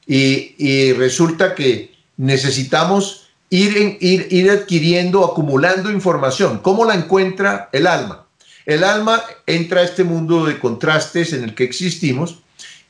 Y, 0.06 0.56
y 0.58 0.92
resulta 0.92 1.54
que 1.54 1.94
necesitamos 2.16 3.28
ir, 3.50 3.98
ir, 4.00 4.26
ir 4.30 4.50
adquiriendo, 4.50 5.24
acumulando 5.24 5.90
información. 5.90 6.58
¿Cómo 6.58 6.84
la 6.84 6.94
encuentra 6.94 7.68
el 7.72 7.86
alma? 7.86 8.21
El 8.66 8.84
alma 8.84 9.22
entra 9.46 9.80
a 9.80 9.84
este 9.84 10.04
mundo 10.04 10.46
de 10.46 10.58
contrastes 10.58 11.32
en 11.32 11.44
el 11.44 11.54
que 11.54 11.64
existimos 11.64 12.38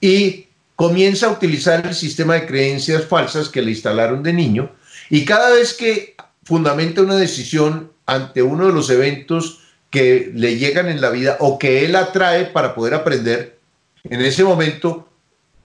y 0.00 0.46
comienza 0.76 1.26
a 1.26 1.32
utilizar 1.32 1.86
el 1.86 1.94
sistema 1.94 2.34
de 2.34 2.46
creencias 2.46 3.04
falsas 3.04 3.48
que 3.48 3.62
le 3.62 3.70
instalaron 3.70 4.22
de 4.22 4.32
niño 4.32 4.70
y 5.10 5.24
cada 5.24 5.50
vez 5.50 5.74
que 5.74 6.16
fundamenta 6.44 7.02
una 7.02 7.16
decisión 7.16 7.92
ante 8.06 8.42
uno 8.42 8.66
de 8.66 8.72
los 8.72 8.90
eventos 8.90 9.60
que 9.90 10.32
le 10.34 10.56
llegan 10.56 10.88
en 10.88 11.00
la 11.00 11.10
vida 11.10 11.36
o 11.40 11.58
que 11.58 11.84
él 11.84 11.96
atrae 11.96 12.46
para 12.46 12.74
poder 12.74 12.94
aprender, 12.94 13.58
en 14.04 14.20
ese 14.22 14.42
momento 14.42 15.08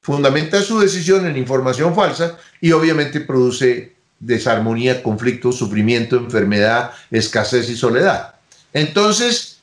fundamenta 0.02 0.62
su 0.62 0.80
decisión 0.80 1.26
en 1.26 1.38
información 1.38 1.96
falsa 1.96 2.38
y 2.62 2.72
obviamente 2.72 3.22
produce 3.22 3.96
desarmonía, 4.20 5.04
conflicto, 5.04 5.52
sufrimiento, 5.52 6.18
enfermedad, 6.18 6.92
escasez 7.12 7.70
y 7.70 7.76
soledad. 7.76 8.36
Entonces, 8.74 9.57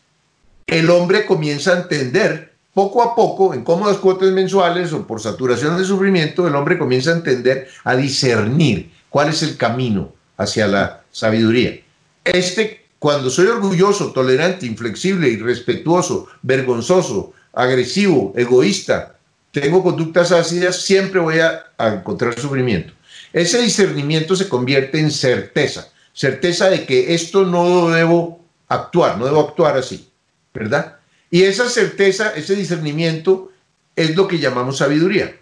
el 0.67 0.91
hombre 0.91 1.27
comienza 1.27 1.73
a 1.73 1.81
entender 1.81 2.55
poco 2.73 3.03
a 3.03 3.15
poco, 3.15 3.55
en 3.55 3.63
cómodas 3.63 3.99
cuotas 3.99 4.33
mensuales 4.33 4.93
o 4.93 5.07
por 5.07 5.21
saturación 5.21 5.79
de 5.79 5.85
sufrimiento, 5.85 6.47
el 6.47 6.57
hombre 6.57 6.77
comienza 6.77 7.11
a 7.11 7.17
entender, 7.17 7.69
a 7.85 7.95
discernir 7.95 8.91
cuál 9.09 9.29
es 9.29 9.43
el 9.45 9.57
camino 9.57 10.13
hacia 10.37 10.67
la 10.67 11.05
sabiduría. 11.13 11.81
Este, 12.25 12.85
cuando 12.99 13.31
soy 13.31 13.47
orgulloso, 13.47 14.13
tolerante, 14.13 14.67
inflexible, 14.67 15.29
irrespetuoso, 15.29 16.27
vergonzoso, 16.43 17.33
agresivo, 17.53 18.33
egoísta, 18.37 19.15
tengo 19.53 19.85
conductas 19.85 20.33
ácidas, 20.33 20.83
siempre 20.83 21.21
voy 21.21 21.39
a, 21.39 21.67
a 21.79 21.89
encontrar 21.95 22.39
sufrimiento. 22.41 22.93
Ese 23.33 23.63
discernimiento 23.63 24.35
se 24.35 24.49
convierte 24.49 24.99
en 24.99 25.13
certeza, 25.13 25.89
certeza 26.13 26.69
de 26.71 26.85
que 26.85 27.15
esto 27.15 27.45
no 27.45 27.91
debo 27.91 28.41
actuar, 28.67 29.17
no 29.17 29.27
debo 29.27 29.41
actuar 29.43 29.77
así, 29.77 30.09
¿verdad? 30.55 30.97
Y 31.31 31.43
esa 31.43 31.69
certeza, 31.69 32.33
ese 32.35 32.55
discernimiento 32.55 33.53
es 33.97 34.17
lo 34.17 34.29
que 34.29 34.39
llamamos 34.39 34.79
sabiduría. 34.79 35.37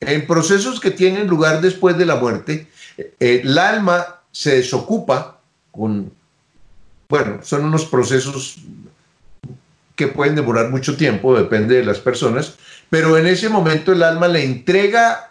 En 0.00 0.26
procesos 0.26 0.80
que 0.80 0.90
tienen 0.90 1.28
lugar 1.28 1.60
después 1.60 1.96
de 1.96 2.06
la 2.06 2.16
muerte, 2.16 2.66
eh, 2.98 3.40
el 3.42 3.56
alma 3.56 4.20
se 4.32 4.56
desocupa 4.56 5.40
con, 5.70 6.12
bueno, 7.08 7.40
son 7.42 7.64
unos 7.64 7.86
procesos 7.86 8.58
que 9.94 10.08
pueden 10.08 10.34
demorar 10.34 10.68
mucho 10.68 10.96
tiempo, 10.96 11.38
depende 11.38 11.76
de 11.76 11.84
las 11.84 12.00
personas, 12.00 12.56
pero 12.90 13.16
en 13.16 13.26
ese 13.26 13.48
momento 13.48 13.92
el 13.92 14.02
alma 14.02 14.28
le 14.28 14.44
entrega 14.44 15.26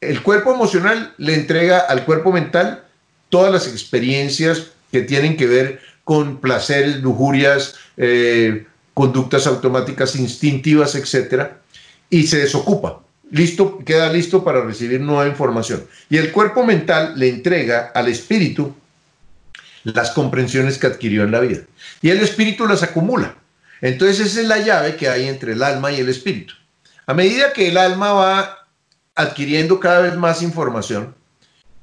el 0.00 0.22
cuerpo 0.22 0.54
emocional 0.54 1.12
le 1.18 1.34
entrega 1.34 1.78
al 1.78 2.04
cuerpo 2.04 2.32
mental 2.32 2.84
todas 3.28 3.52
las 3.52 3.68
experiencias 3.68 4.68
que 4.90 5.02
tienen 5.02 5.36
que 5.36 5.46
ver 5.46 5.80
con 6.04 6.40
placeres, 6.40 7.00
lujurias, 7.00 7.74
eh, 7.96 8.66
conductas 8.94 9.46
automáticas 9.46 10.16
instintivas, 10.16 10.94
etc. 10.94 11.52
Y 12.08 12.26
se 12.26 12.38
desocupa. 12.38 13.00
Listo, 13.30 13.78
queda 13.84 14.12
listo 14.12 14.42
para 14.42 14.62
recibir 14.62 15.00
nueva 15.00 15.28
información. 15.28 15.84
Y 16.08 16.16
el 16.16 16.32
cuerpo 16.32 16.64
mental 16.64 17.14
le 17.16 17.28
entrega 17.28 17.92
al 17.94 18.08
espíritu 18.08 18.74
las 19.84 20.10
comprensiones 20.10 20.78
que 20.78 20.88
adquirió 20.88 21.22
en 21.22 21.30
la 21.30 21.40
vida. 21.40 21.60
Y 22.02 22.10
el 22.10 22.20
espíritu 22.20 22.66
las 22.66 22.82
acumula. 22.82 23.36
Entonces 23.80 24.20
esa 24.20 24.40
es 24.40 24.46
la 24.46 24.58
llave 24.58 24.96
que 24.96 25.08
hay 25.08 25.28
entre 25.28 25.52
el 25.52 25.62
alma 25.62 25.92
y 25.92 26.00
el 26.00 26.08
espíritu. 26.08 26.54
A 27.06 27.14
medida 27.14 27.52
que 27.52 27.68
el 27.68 27.76
alma 27.76 28.12
va 28.12 28.66
adquiriendo 29.14 29.80
cada 29.80 30.00
vez 30.00 30.16
más 30.16 30.42
información, 30.42 31.14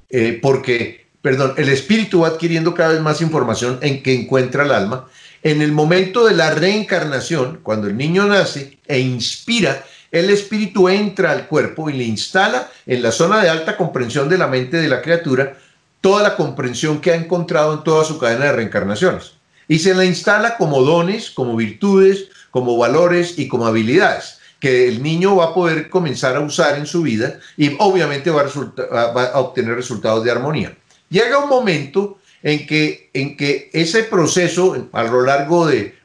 eh, 0.10 0.40
porque, 0.42 1.07
perdón, 1.28 1.56
el 1.58 1.68
espíritu 1.68 2.22
va 2.22 2.30
adquiriendo 2.30 2.74
cada 2.74 2.94
vez 2.94 3.02
más 3.02 3.20
información 3.20 3.80
en 3.82 4.02
que 4.02 4.14
encuentra 4.14 4.64
el 4.64 4.72
alma. 4.72 5.10
En 5.44 5.62
el 5.62 5.74
momento 5.74 6.26
de 6.26 6.34
la 6.34 6.52
reencarnación, 6.52 7.60
cuando 7.64 7.88
el 7.88 7.98
niño 7.98 8.28
nace 8.28 8.80
e 8.88 9.00
inspira, 9.00 9.84
el 10.10 10.30
espíritu 10.30 10.88
entra 10.88 11.32
al 11.32 11.48
cuerpo 11.48 11.90
y 11.90 11.94
le 11.98 12.06
instala 12.06 12.72
en 12.86 13.02
la 13.02 13.12
zona 13.12 13.44
de 13.44 13.50
alta 13.50 13.76
comprensión 13.76 14.30
de 14.30 14.38
la 14.38 14.48
mente 14.48 14.78
de 14.78 14.88
la 14.88 15.02
criatura 15.02 15.58
toda 16.00 16.24
la 16.24 16.38
comprensión 16.38 17.02
que 17.02 17.12
ha 17.12 17.16
encontrado 17.16 17.74
en 17.74 17.84
toda 17.84 18.06
su 18.06 18.18
cadena 18.18 18.46
de 18.46 18.54
reencarnaciones. 18.54 19.34
Y 19.68 19.80
se 19.80 19.94
la 19.94 20.06
instala 20.06 20.56
como 20.56 20.82
dones, 20.82 21.30
como 21.30 21.58
virtudes, 21.58 22.30
como 22.52 22.78
valores 22.78 23.38
y 23.38 23.50
como 23.50 23.68
habilidades 23.68 24.38
que 24.62 24.88
el 24.88 25.04
niño 25.04 25.36
va 25.36 25.48
a 25.48 25.54
poder 25.54 25.90
comenzar 25.90 26.38
a 26.38 26.40
usar 26.40 26.78
en 26.78 26.88
su 26.88 27.02
vida 27.02 27.38
y 27.58 27.76
obviamente 27.80 28.32
va 28.32 28.44
a, 28.44 29.40
obtener 29.40 29.76
resultados 29.76 30.24
de 30.24 30.32
armonía. 30.32 30.76
Llega 31.10 31.40
un 31.40 31.50
momento 31.50 32.20
en 32.44 32.68
que, 32.68 33.10
en 33.14 33.38
que 33.38 33.70
ese 33.74 34.04
proceso, 34.04 34.90
a 34.92 35.04
lo 35.04 35.22
largo 35.22 35.68
de 35.68 35.96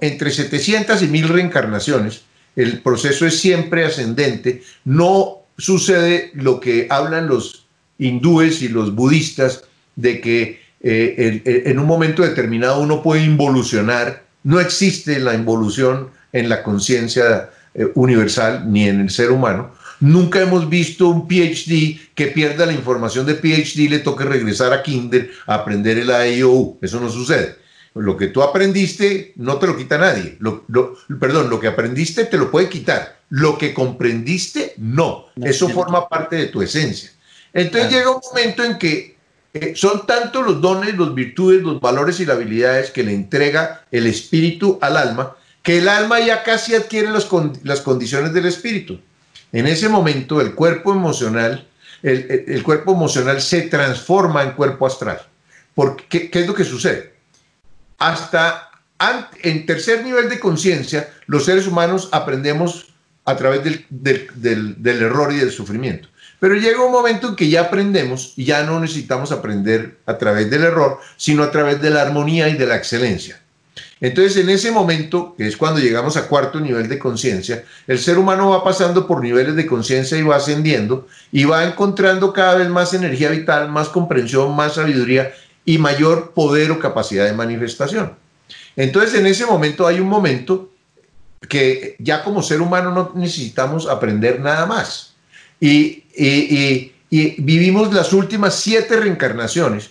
entre 0.00 0.30
700 0.30 1.02
y 1.02 1.06
1000 1.08 1.28
reencarnaciones, 1.28 2.22
el 2.54 2.82
proceso 2.82 3.26
es 3.26 3.40
siempre 3.40 3.84
ascendente, 3.84 4.62
no 4.84 5.38
sucede 5.58 6.30
lo 6.34 6.60
que 6.60 6.86
hablan 6.90 7.28
los 7.28 7.66
hindúes 7.98 8.62
y 8.62 8.68
los 8.68 8.94
budistas 8.94 9.64
de 9.96 10.20
que 10.20 10.60
eh, 10.80 11.62
en 11.66 11.78
un 11.78 11.86
momento 11.86 12.22
determinado 12.22 12.80
uno 12.80 13.02
puede 13.02 13.24
involucionar, 13.24 14.24
no 14.42 14.60
existe 14.60 15.18
la 15.20 15.34
involución 15.34 16.10
en 16.32 16.48
la 16.48 16.62
conciencia 16.62 17.50
eh, 17.74 17.86
universal 17.94 18.70
ni 18.70 18.88
en 18.88 19.00
el 19.00 19.10
ser 19.10 19.30
humano. 19.30 19.72
Nunca 20.02 20.40
hemos 20.40 20.68
visto 20.68 21.08
un 21.08 21.28
PhD 21.28 21.96
que 22.14 22.26
pierda 22.26 22.66
la 22.66 22.72
información 22.72 23.24
de 23.24 23.36
PhD 23.36 23.82
y 23.82 23.88
le 23.88 24.00
toque 24.00 24.24
regresar 24.24 24.72
a 24.72 24.82
Kinder 24.82 25.30
a 25.46 25.54
aprender 25.54 25.96
el 25.96 26.10
AIOU. 26.10 26.78
Eso 26.82 26.98
no 27.00 27.08
sucede. 27.08 27.56
Lo 27.94 28.16
que 28.16 28.26
tú 28.26 28.42
aprendiste 28.42 29.32
no 29.36 29.58
te 29.58 29.68
lo 29.68 29.76
quita 29.76 29.98
nadie. 29.98 30.36
Lo, 30.40 30.64
perdón, 31.20 31.48
lo 31.48 31.60
que 31.60 31.68
aprendiste 31.68 32.24
te 32.24 32.36
lo 32.36 32.50
puede 32.50 32.68
quitar. 32.68 33.20
Lo 33.28 33.56
que 33.56 33.72
comprendiste, 33.72 34.74
no. 34.76 35.26
Eso 35.40 35.68
forma 35.68 36.08
parte 36.08 36.34
de 36.34 36.46
tu 36.46 36.62
esencia. 36.62 37.10
Entonces 37.52 37.92
llega 37.92 38.10
un 38.10 38.20
momento 38.28 38.64
en 38.64 38.78
que 38.78 39.16
eh, 39.54 39.74
son 39.76 40.04
tantos 40.04 40.44
los 40.44 40.60
dones, 40.60 40.98
las 40.98 41.14
virtudes, 41.14 41.62
los 41.62 41.80
valores 41.80 42.18
y 42.18 42.26
las 42.26 42.36
habilidades 42.36 42.90
que 42.90 43.04
le 43.04 43.14
entrega 43.14 43.84
el 43.92 44.06
espíritu 44.06 44.78
al 44.80 44.96
alma 44.96 45.36
que 45.62 45.78
el 45.78 45.88
alma 45.88 46.20
ya 46.20 46.42
casi 46.42 46.74
adquiere 46.74 47.08
las 47.10 47.80
condiciones 47.80 48.32
del 48.32 48.46
espíritu. 48.46 48.98
En 49.52 49.66
ese 49.66 49.88
momento 49.88 50.40
el 50.40 50.54
cuerpo 50.54 50.92
emocional 50.92 51.68
el, 52.02 52.62
cuerpo 52.62 52.92
emocional 52.92 53.40
se 53.40 53.62
transforma 53.62 54.42
en 54.42 54.52
cuerpo 54.52 54.86
astral. 54.86 55.20
Porque, 55.74 56.30
¿qué, 56.30 56.40
es 56.40 56.46
lo 56.46 56.54
que 56.54 56.64
sucede? 56.64 57.14
Hasta 57.98 58.70
en 59.42 59.66
tercer 59.66 60.04
nivel 60.04 60.28
de 60.28 60.38
conciencia, 60.38 61.12
los 61.26 61.44
seres 61.44 61.66
humanos 61.66 62.08
aprendemos 62.12 62.92
a 63.24 63.36
través 63.36 63.64
del, 63.64 63.86
del, 63.90 65.02
error 65.02 65.32
y 65.32 65.36
del 65.36 65.50
sufrimiento. 65.50 66.08
Pero 66.38 66.54
llega 66.56 66.84
un 66.84 66.92
momento 66.92 67.28
en 67.28 67.36
que 67.36 67.48
ya 67.48 67.62
aprendemos 67.62 68.34
y 68.36 68.44
ya 68.44 68.64
no 68.64 68.80
necesitamos 68.80 69.30
aprender 69.30 69.98
a 70.06 70.18
través 70.18 70.50
del 70.50 70.64
error, 70.64 70.98
sino 71.16 71.44
a 71.44 71.50
través 71.52 71.80
de 71.80 71.90
la 71.90 72.02
armonía 72.02 72.48
y 72.48 72.56
de 72.56 72.66
la 72.66 72.76
excelencia. 72.76 73.40
Entonces, 74.02 74.36
en 74.36 74.50
ese 74.50 74.72
momento, 74.72 75.32
que 75.38 75.46
es 75.46 75.56
cuando 75.56 75.80
llegamos 75.80 76.16
a 76.16 76.26
cuarto 76.26 76.58
nivel 76.58 76.88
de 76.88 76.98
conciencia, 76.98 77.64
el 77.86 78.00
ser 78.00 78.18
humano 78.18 78.50
va 78.50 78.64
pasando 78.64 79.06
por 79.06 79.22
niveles 79.22 79.54
de 79.54 79.64
conciencia 79.64 80.18
y 80.18 80.22
va 80.22 80.36
ascendiendo 80.36 81.06
y 81.30 81.44
va 81.44 81.64
encontrando 81.64 82.32
cada 82.32 82.56
vez 82.56 82.68
más 82.68 82.92
energía 82.94 83.30
vital, 83.30 83.70
más 83.70 83.88
comprensión, 83.88 84.56
más 84.56 84.74
sabiduría 84.74 85.32
y 85.64 85.78
mayor 85.78 86.32
poder 86.32 86.72
o 86.72 86.80
capacidad 86.80 87.26
de 87.26 87.32
manifestación. 87.32 88.14
Entonces, 88.74 89.14
en 89.14 89.26
ese 89.26 89.46
momento 89.46 89.86
hay 89.86 90.00
un 90.00 90.08
momento 90.08 90.72
que 91.48 91.94
ya 92.00 92.24
como 92.24 92.42
ser 92.42 92.60
humano 92.60 92.90
no 92.90 93.12
necesitamos 93.14 93.88
aprender 93.88 94.40
nada 94.40 94.66
más. 94.66 95.14
Y, 95.60 96.02
vivimos 97.38 97.94
las 97.94 98.12
últimas 98.12 98.56
siete 98.56 98.96
reencarnaciones 98.96 99.90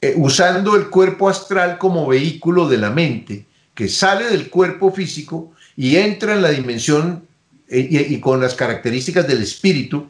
eh, 0.00 0.14
usando 0.16 0.76
el 0.76 0.88
cuerpo 0.88 1.28
astral 1.28 1.78
como 1.78 2.06
vehículo 2.06 2.68
de 2.68 2.78
la 2.78 2.90
mente, 2.90 3.46
que 3.74 3.88
sale 3.88 4.26
del 4.26 4.48
cuerpo 4.48 4.92
físico 4.92 5.52
y 5.76 5.96
entra 5.96 6.34
en 6.34 6.42
la 6.42 6.50
dimensión 6.50 7.24
eh, 7.68 8.06
y, 8.08 8.20
con 8.20 8.40
las 8.40 8.54
características 8.54 9.26
del 9.26 9.42
espíritu, 9.42 10.08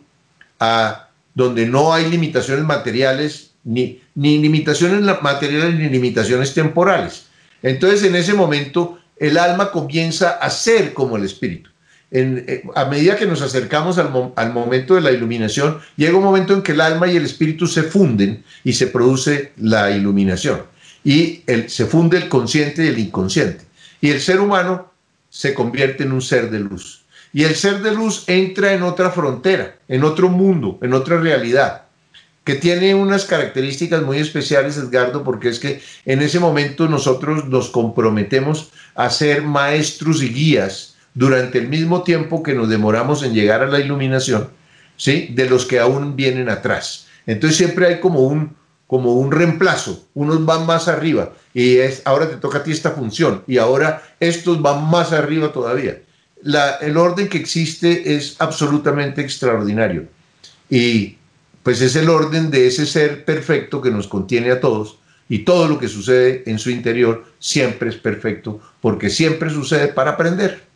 a 0.61 1.09
donde 1.35 1.67
no 1.67 1.93
hay 1.93 2.11
limitaciones 2.11 2.65
materiales, 2.65 3.53
ni, 3.65 4.01
ni 4.15 4.39
limitaciones 4.39 5.01
materiales, 5.23 5.75
ni 5.75 5.89
limitaciones 5.89 6.55
temporales. 6.55 7.27
Entonces, 7.63 8.03
en 8.05 8.17
ese 8.17 8.35
momento, 8.35 8.99
el 9.17 9.39
alma 9.39 9.71
comienza 9.71 10.31
a 10.33 10.51
ser 10.51 10.95
como 10.95 11.17
el 11.17 11.25
espíritu. 11.25 11.71
Eh, 12.11 12.65
a 12.75 12.87
medida 12.87 13.17
que 13.17 13.27
nos 13.27 13.43
acercamos 13.43 13.99
al, 13.99 14.53
momento 14.53 14.95
de 14.95 15.03
la 15.03 15.13
iluminación, 15.13 15.79
llega 15.97 16.17
un 16.17 16.25
momento 16.25 16.55
en 16.55 16.63
que 16.63 16.73
el 16.73 16.81
alma 16.81 17.07
y 17.07 17.17
el 17.17 17.25
espíritu 17.25 17.67
se 17.67 17.83
funden 17.83 18.45
y 18.65 18.73
se 18.73 18.87
produce 18.87 19.53
la 19.59 19.91
iluminación. 19.91 20.63
Y 21.05 21.43
se 21.69 21.87
funde 21.87 22.17
el 22.17 22.29
consciente 22.29 22.85
y 22.85 22.89
el 22.89 22.99
inconsciente. 22.99 23.65
Y 24.01 24.11
el 24.11 24.21
ser 24.21 24.41
humano 24.41 24.91
se 25.31 25.55
convierte 25.55 26.05
en 26.05 26.13
un 26.13 26.23
ser 26.23 26.51
de 26.51 26.61
luz. 26.61 27.03
Y 27.33 27.45
el 27.45 27.55
ser 27.55 27.83
de 27.83 27.93
luz 27.93 28.25
entra 28.27 28.73
en 28.73 28.83
otra 28.83 29.11
frontera, 29.11 29.77
en 29.87 30.03
otro 30.03 30.29
mundo, 30.29 30.79
en 30.83 30.95
otra 30.95 31.19
realidad, 31.21 31.83
que 32.43 32.55
tiene 32.55 32.95
unas 32.95 33.27
características 33.27 34.03
muy 34.03 34.19
especiales, 34.19 34.79
Edgardo, 34.79 35.23
porque 35.23 35.51
es 35.51 35.61
que 35.61 35.83
en 36.07 36.23
ese 36.23 36.41
momento 36.41 36.89
nosotros 36.89 37.47
nos 37.47 37.69
comprometemos 37.69 38.71
a 38.95 39.11
ser 39.11 39.43
maestros 39.43 40.23
y 40.23 40.31
guías 40.31 40.97
durante 41.19 41.59
el 41.59 41.67
mismo 41.67 42.05
tiempo 42.05 42.45
que 42.45 42.55
nos 42.55 42.69
demoramos 42.69 43.25
en 43.25 43.35
llegar 43.35 43.61
a 43.61 43.67
la 43.67 43.81
iluminación, 43.81 44.51
¿sí? 44.97 45.31
De 45.35 45.51
los 45.51 45.67
que 45.67 45.81
aún 45.81 46.15
vienen 46.15 46.49
atrás. 46.49 47.09
Entonces 47.27 47.57
siempre 47.57 47.89
hay 47.89 47.99
como 47.99 48.21
un, 48.21 48.55
como 48.87 49.15
un 49.15 49.33
reemplazo. 49.33 50.07
Unos 50.15 50.47
van 50.47 50.65
más 50.65 50.87
arriba 50.87 51.33
y 51.53 51.79
es, 51.79 52.03
ahora 52.05 52.31
te 52.31 52.37
toca 52.37 52.59
a 52.59 52.63
ti 52.63 52.71
esta 52.71 52.93
función 52.93 53.43
y 53.49 53.59
ahora 53.59 54.01
estos 54.21 54.63
van 54.63 54.89
más 54.89 55.13
arriba 55.13 55.53
todavía. 55.53 55.99
La, 56.41 56.77
el 56.77 56.97
orden 56.97 57.29
que 57.29 57.39
existe 57.39 58.15
es 58.15 58.37
absolutamente 58.39 59.21
extraordinario 59.21 60.07
y 60.71 61.17
pues 61.65 61.81
es 61.81 61.97
el 61.97 62.09
orden 62.11 62.49
de 62.53 62.69
ese 62.69 62.87
ser 62.87 63.25
perfecto 63.25 63.83
que 63.83 63.91
nos 63.91 64.07
contiene 64.07 64.53
a 64.53 64.61
todos 64.61 65.01
y 65.29 65.41
todo 65.41 65.67
lo 65.67 65.81
que 65.81 65.89
sucede 65.89 66.45
en 66.47 66.61
su 66.61 66.71
interior 66.71 67.25
siempre 67.41 67.89
es 67.89 67.97
perfecto 67.97 68.61
porque 68.81 69.11
siempre 69.11 69.51
sucede 69.51 69.89
para 69.89 70.13
aprender. 70.13 70.68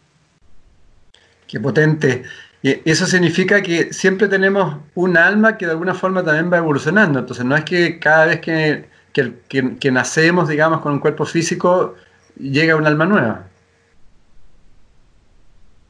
Qué 1.52 1.60
potente. 1.60 2.22
Y 2.62 2.80
eso 2.90 3.04
significa 3.04 3.60
que 3.60 3.92
siempre 3.92 4.26
tenemos 4.26 4.78
un 4.94 5.18
alma 5.18 5.58
que 5.58 5.66
de 5.66 5.72
alguna 5.72 5.92
forma 5.92 6.24
también 6.24 6.50
va 6.50 6.56
evolucionando. 6.56 7.18
Entonces 7.18 7.44
no 7.44 7.54
es 7.54 7.62
que 7.64 7.98
cada 7.98 8.24
vez 8.24 8.40
que, 8.40 8.88
que, 9.12 9.90
nacemos, 9.90 10.48
digamos, 10.48 10.80
con 10.80 10.92
un 10.92 10.98
cuerpo 10.98 11.26
físico, 11.26 11.94
llega 12.38 12.74
un 12.74 12.86
alma 12.86 13.04
nueva. 13.04 13.48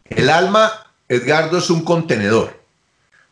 El 0.07 0.29
alma, 0.29 0.73
Edgardo, 1.09 1.59
es 1.59 1.71
un 1.71 1.85
contenedor. 1.85 2.61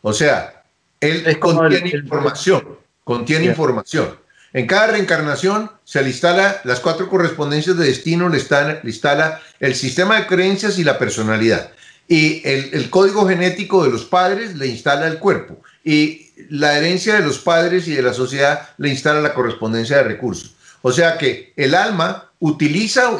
O 0.01 0.13
sea, 0.13 0.63
él 1.01 1.37
contiene 1.37 1.89
información, 1.89 2.77
contiene 3.03 3.47
información. 3.47 4.17
En 4.53 4.67
cada 4.67 4.87
reencarnación 4.87 5.69
se 5.83 6.01
le 6.01 6.07
instala 6.07 6.61
las 6.63 6.79
cuatro 6.79 7.09
correspondencias 7.09 7.75
de 7.75 7.87
destino, 7.87 8.29
le 8.29 8.37
instala 8.37 9.41
el 9.59 9.75
sistema 9.75 10.15
de 10.15 10.27
creencias 10.27 10.79
y 10.79 10.85
la 10.85 10.97
personalidad 10.97 11.71
y 12.11 12.41
el, 12.43 12.89
código 12.89 13.25
genético 13.25 13.85
de 13.85 13.89
los 13.89 14.03
padres 14.03 14.57
le 14.57 14.67
instala 14.67 15.07
el 15.07 15.17
cuerpo 15.17 15.61
y 15.81 16.29
la 16.49 16.77
herencia 16.77 17.15
de 17.15 17.21
los 17.21 17.39
padres 17.39 17.87
y 17.87 17.93
de 17.93 18.01
la 18.01 18.13
sociedad 18.13 18.67
le 18.79 18.89
instala 18.89 19.21
la 19.21 19.33
correspondencia 19.33 19.95
de 19.95 20.03
recursos. 20.03 20.53
O 20.81 20.91
sea 20.91 21.17
que 21.17 21.53
el 21.55 21.73
alma 21.73 22.29
utiliza 22.39 23.11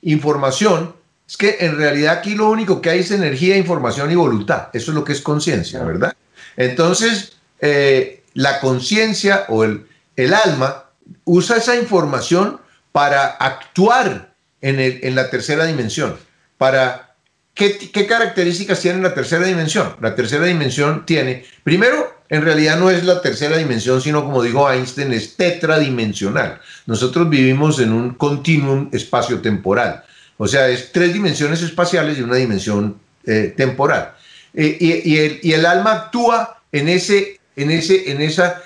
información, 0.00 0.94
es 1.28 1.36
que 1.36 1.58
en 1.60 1.76
realidad 1.76 2.16
aquí 2.20 2.34
lo 2.34 2.48
único 2.48 2.80
que 2.80 2.88
hay 2.88 3.00
es 3.00 3.10
energía, 3.10 3.58
información 3.58 4.10
y 4.10 4.14
voluntad. 4.14 4.68
Eso 4.72 4.92
es 4.92 4.94
lo 4.94 5.04
que 5.04 5.12
es 5.12 5.20
conciencia, 5.20 5.84
¿verdad? 5.84 6.16
Entonces, 6.56 7.34
eh, 7.60 8.22
la 8.32 8.60
conciencia 8.60 9.44
o 9.50 9.62
el, 9.62 9.86
el 10.16 10.32
alma 10.32 10.86
usa 11.24 11.58
esa 11.58 11.76
información 11.76 12.62
para 12.92 13.26
actuar 13.26 14.32
en, 14.62 14.80
en 14.80 15.14
la 15.14 15.28
tercera 15.28 15.66
dimensión, 15.66 16.16
para 16.56 17.11
¿Qué, 17.54 18.06
características 18.06 18.80
tiene 18.80 19.02
la 19.02 19.12
tercera 19.12 19.46
dimensión? 19.46 19.94
La 20.00 20.14
tercera 20.14 20.46
dimensión 20.46 21.04
tiene, 21.04 21.44
primero, 21.62 22.22
en 22.30 22.42
realidad 22.42 22.78
no 22.78 22.88
es 22.88 23.04
la 23.04 23.20
tercera 23.20 23.58
dimensión, 23.58 24.00
sino 24.00 24.24
como 24.24 24.42
dijo 24.42 24.70
Einstein, 24.70 25.12
es 25.12 25.36
tetradimensional. 25.36 26.60
Nosotros 26.86 27.28
vivimos 27.28 27.78
en 27.78 27.92
un 27.92 28.14
continuum 28.14 28.88
espacio-temporal. 28.90 30.02
O 30.38 30.48
sea, 30.48 30.68
es 30.68 30.92
tres 30.92 31.12
dimensiones 31.12 31.62
espaciales 31.62 32.18
y 32.18 32.22
una 32.22 32.36
dimensión 32.36 32.98
eh, 33.26 33.52
temporal. 33.54 34.14
Eh, 34.54 35.40
y, 35.42 35.52
el, 35.52 35.66
alma 35.66 35.92
actúa 35.92 36.62
en, 36.72 36.88
ese, 36.88 37.38
en, 37.54 37.70
ese, 37.70 38.10
en 38.10 38.22
esa 38.22 38.62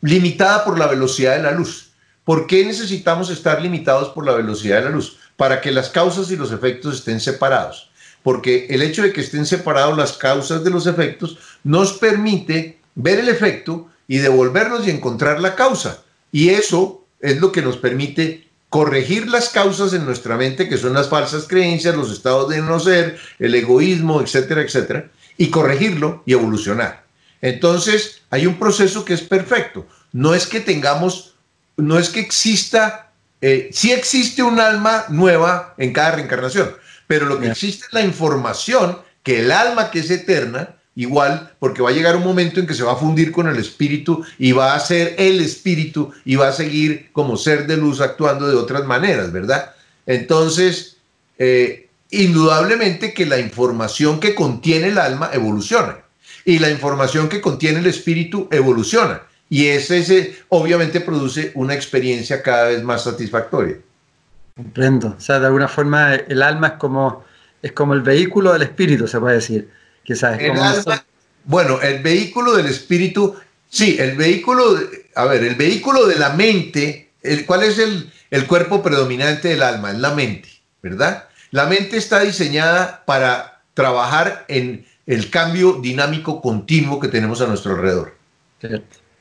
limitada 0.00 0.64
por 0.64 0.76
la 0.76 0.88
velocidad 0.88 1.36
de 1.36 1.42
la 1.44 1.52
luz. 1.52 1.92
¿Por 2.24 2.48
qué 2.48 2.64
necesitamos 2.64 3.30
estar 3.30 3.62
limitados 3.62 4.08
por 4.08 4.26
la 4.26 4.32
velocidad 4.32 4.78
de 4.78 4.86
la 4.86 4.90
luz? 4.90 5.18
Para 5.36 5.60
que 5.60 5.70
las 5.70 5.88
causas 5.88 6.32
y 6.32 6.36
los 6.36 6.50
efectos 6.50 6.96
estén 6.96 7.20
separados 7.20 7.93
porque 8.24 8.66
el 8.70 8.80
hecho 8.80 9.02
de 9.02 9.12
que 9.12 9.20
estén 9.20 9.44
separados 9.44 9.96
las 9.98 10.14
causas 10.14 10.64
de 10.64 10.70
los 10.70 10.86
efectos 10.86 11.38
nos 11.62 11.92
permite 11.92 12.78
ver 12.94 13.20
el 13.20 13.28
efecto 13.28 13.90
y 14.08 14.16
devolvernos 14.16 14.86
y 14.86 14.90
encontrar 14.90 15.40
la 15.40 15.54
causa. 15.54 16.02
Y 16.32 16.48
eso 16.48 17.04
es 17.20 17.38
lo 17.38 17.52
que 17.52 17.60
nos 17.60 17.76
permite 17.76 18.48
corregir 18.70 19.28
las 19.28 19.50
causas 19.50 19.92
en 19.92 20.06
nuestra 20.06 20.38
mente, 20.38 20.70
que 20.70 20.78
son 20.78 20.94
las 20.94 21.10
falsas 21.10 21.46
creencias, 21.46 21.94
los 21.94 22.10
estados 22.10 22.48
de 22.48 22.62
no 22.62 22.80
ser, 22.80 23.18
el 23.38 23.54
egoísmo, 23.54 24.22
etcétera, 24.22 24.62
etcétera, 24.62 25.10
y 25.36 25.50
corregirlo 25.50 26.22
y 26.24 26.32
evolucionar. 26.32 27.04
Entonces, 27.42 28.22
hay 28.30 28.46
un 28.46 28.58
proceso 28.58 29.04
que 29.04 29.12
es 29.12 29.20
perfecto. 29.20 29.86
No 30.12 30.34
es 30.34 30.46
que 30.46 30.60
tengamos, 30.60 31.34
no 31.76 31.98
es 31.98 32.08
que 32.08 32.20
exista, 32.20 33.12
eh, 33.42 33.68
sí 33.70 33.92
existe 33.92 34.42
un 34.42 34.58
alma 34.58 35.04
nueva 35.10 35.74
en 35.76 35.92
cada 35.92 36.12
reencarnación, 36.12 36.74
pero 37.14 37.26
lo 37.26 37.38
que 37.38 37.46
existe 37.46 37.86
es 37.86 37.92
la 37.92 38.02
información 38.02 38.98
que 39.22 39.38
el 39.38 39.52
alma 39.52 39.92
que 39.92 40.00
es 40.00 40.10
eterna, 40.10 40.74
igual, 40.96 41.52
porque 41.60 41.80
va 41.80 41.90
a 41.90 41.92
llegar 41.92 42.16
un 42.16 42.24
momento 42.24 42.58
en 42.58 42.66
que 42.66 42.74
se 42.74 42.82
va 42.82 42.94
a 42.94 42.96
fundir 42.96 43.30
con 43.30 43.46
el 43.46 43.56
espíritu 43.56 44.24
y 44.36 44.50
va 44.50 44.74
a 44.74 44.80
ser 44.80 45.14
el 45.16 45.40
espíritu 45.40 46.12
y 46.24 46.34
va 46.34 46.48
a 46.48 46.52
seguir 46.52 47.10
como 47.12 47.36
ser 47.36 47.68
de 47.68 47.76
luz 47.76 48.00
actuando 48.00 48.48
de 48.48 48.56
otras 48.56 48.84
maneras, 48.84 49.30
¿verdad? 49.30 49.76
Entonces, 50.06 50.96
eh, 51.38 51.88
indudablemente 52.10 53.14
que 53.14 53.26
la 53.26 53.38
información 53.38 54.18
que 54.18 54.34
contiene 54.34 54.88
el 54.88 54.98
alma 54.98 55.30
evoluciona 55.32 55.98
y 56.44 56.58
la 56.58 56.68
información 56.68 57.28
que 57.28 57.40
contiene 57.40 57.78
el 57.78 57.86
espíritu 57.86 58.48
evoluciona. 58.50 59.22
Y 59.48 59.66
ese, 59.66 59.98
ese 59.98 60.36
obviamente 60.48 61.00
produce 61.00 61.52
una 61.54 61.74
experiencia 61.74 62.42
cada 62.42 62.70
vez 62.70 62.82
más 62.82 63.04
satisfactoria. 63.04 63.76
Comprendo. 64.56 65.14
O 65.18 65.20
sea, 65.20 65.40
de 65.40 65.46
alguna 65.46 65.68
forma 65.68 66.14
el 66.14 66.42
alma 66.42 66.68
es 66.68 66.72
como, 66.74 67.24
es 67.62 67.72
como 67.72 67.94
el 67.94 68.02
vehículo 68.02 68.52
del 68.52 68.62
espíritu, 68.62 69.08
se 69.08 69.18
puede 69.18 69.36
decir. 69.36 69.68
bueno, 71.44 71.80
el 71.80 72.02
vehículo 72.02 72.54
del 72.54 72.66
espíritu, 72.66 73.36
sí, 73.68 73.96
el 73.98 74.16
vehículo, 74.16 74.78
a 75.14 75.24
ver, 75.24 75.42
el 75.42 75.56
vehículo 75.56 76.06
de 76.06 76.16
la 76.16 76.30
mente, 76.30 77.10
el, 77.22 77.46
¿cuál 77.46 77.64
es 77.64 77.78
el, 77.78 78.12
el 78.30 78.46
cuerpo 78.46 78.82
predominante 78.82 79.48
del 79.48 79.62
alma? 79.62 79.90
Es 79.90 79.98
la 79.98 80.14
mente, 80.14 80.48
¿verdad? 80.82 81.28
La 81.50 81.66
mente 81.66 81.96
está 81.96 82.20
diseñada 82.20 83.04
para 83.06 83.62
trabajar 83.74 84.44
en 84.48 84.86
el 85.06 85.30
cambio 85.30 85.74
dinámico 85.74 86.40
continuo 86.40 87.00
que 87.00 87.08
tenemos 87.08 87.40
a 87.40 87.46
nuestro 87.46 87.74
alrededor. 87.74 88.16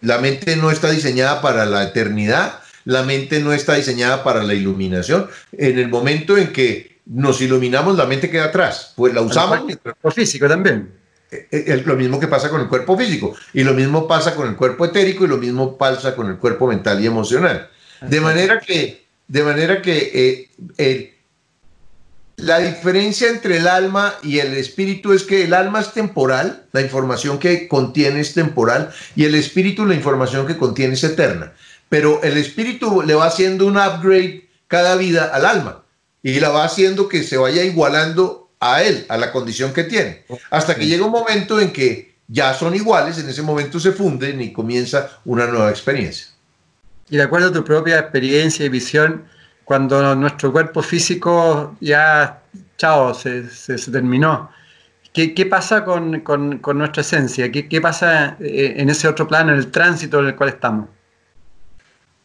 La 0.02 0.18
mente 0.20 0.56
no 0.56 0.72
está 0.72 0.92
diseñada 0.92 1.42
para 1.42 1.66
la 1.66 1.84
eternidad, 1.84 2.63
la 2.86 3.04
mente 3.04 3.40
no 3.40 3.54
está 3.54 3.76
diseñada 3.76 4.24
para 4.24 4.44
la 4.44 4.54
iluminación. 4.54 5.28
En 5.52 5.80
el 5.80 5.90
momento 5.90 6.38
en 6.38 6.52
que 6.52 7.00
nos 7.06 7.42
iluminamos, 7.42 7.98
la 7.98 8.06
mente 8.06 8.30
queda 8.30 8.46
atrás, 8.46 8.94
pues 8.96 9.14
la 9.14 9.22
usamos. 9.22 9.70
El 9.70 9.80
cuerpo 9.80 10.12
físico 10.12 10.48
también. 10.48 10.92
Es 11.32 11.40
eh, 11.52 11.66
eh, 11.68 11.84
lo 11.86 11.96
mismo 11.96 12.20
que 12.20 12.28
pasa 12.28 12.50
con 12.50 12.62
el 12.62 12.68
cuerpo 12.68 12.98
físico, 12.98 13.36
y 13.54 13.64
lo 13.64 13.74
mismo 13.74 14.08
pasa 14.08 14.36
con 14.36 14.48
el 14.48 14.56
cuerpo 14.56 14.86
etérico, 14.86 15.26
y 15.26 15.28
lo 15.28 15.38
mismo 15.38 15.78
pasa 15.78 16.16
con 16.16 16.30
el 16.30 16.38
cuerpo 16.38 16.68
mental 16.68 17.02
y 17.02 17.08
emocional. 17.08 17.70
De 18.02 18.22
manera 18.22 18.60
que, 18.60 19.06
de 19.28 19.44
manera 19.44 19.82
que 19.82 20.50
eh, 20.78 21.14
la 22.36 22.60
diferencia 22.60 23.30
entre 23.30 23.58
el 23.58 23.68
alma 23.68 24.14
y 24.22 24.40
el 24.40 24.54
espíritu 24.54 25.14
es 25.14 25.24
que 25.24 25.46
el 25.46 25.54
alma 25.54 25.80
es 25.80 25.94
temporal, 25.94 26.66
la 26.72 26.82
información 26.82 27.40
que 27.40 27.68
contiene 27.68 28.20
es 28.20 28.34
temporal, 28.34 28.92
y 29.16 29.26
el 29.26 29.36
espíritu 29.36 29.86
la 29.86 29.96
información 29.96 30.46
que 30.46 30.58
contiene 30.58 30.94
es 30.94 31.04
eterna. 31.04 31.54
Pero 31.94 32.24
el 32.24 32.38
espíritu 32.38 33.04
le 33.04 33.14
va 33.14 33.28
haciendo 33.28 33.68
un 33.68 33.78
upgrade 33.78 34.50
cada 34.68 34.96
vida 34.96 35.30
al 35.32 35.46
alma 35.46 35.84
y 36.24 36.40
la 36.40 36.50
va 36.50 36.64
haciendo 36.64 37.08
que 37.08 37.22
se 37.22 37.38
vaya 37.38 37.64
igualando 37.64 38.50
a 38.60 38.82
él, 38.82 39.06
a 39.10 39.18
la 39.18 39.32
condición 39.32 39.74
que 39.74 39.84
tiene, 39.84 40.26
hasta 40.50 40.74
que 40.74 40.88
llega 40.88 41.06
un 41.06 41.12
momento 41.12 41.60
en 41.60 41.72
que 41.72 42.16
ya 42.28 42.52
son 42.56 42.74
iguales, 42.74 43.20
en 43.20 43.30
ese 43.30 43.44
momento 43.44 43.80
se 43.80 43.92
funden 43.92 44.42
y 44.42 44.52
comienza 44.52 45.20
una 45.24 45.46
nueva 45.46 45.70
experiencia. 45.70 46.30
Y 47.12 47.18
de 47.18 47.22
acuerdo 47.22 47.50
a 47.50 47.54
tu 47.54 47.64
propia 47.64 48.00
experiencia 48.00 48.66
y 48.66 48.70
visión, 48.70 49.26
cuando 49.64 50.16
nuestro 50.16 50.52
cuerpo 50.52 50.82
físico 50.82 51.78
ya, 51.80 52.42
chao, 52.76 53.14
se, 53.14 53.44
terminó. 53.92 54.50
¿Qué, 55.14 55.36
¿Qué, 55.36 55.46
pasa 55.46 55.86
con, 55.86 56.22
con, 56.22 56.58
con 56.58 56.80
nuestra 56.80 57.02
esencia? 57.02 57.52
¿Qué, 57.52 57.70
¿Qué, 57.70 57.80
pasa 57.80 58.36
eh, 58.40 58.74
en 58.78 58.90
ese 58.90 59.08
otro 59.08 59.28
plano, 59.28 59.52
en 59.52 59.60
el 59.60 59.70
tránsito 59.70 60.22
en 60.22 60.26
el 60.26 60.36
cual 60.36 60.50
estamos? 60.50 60.88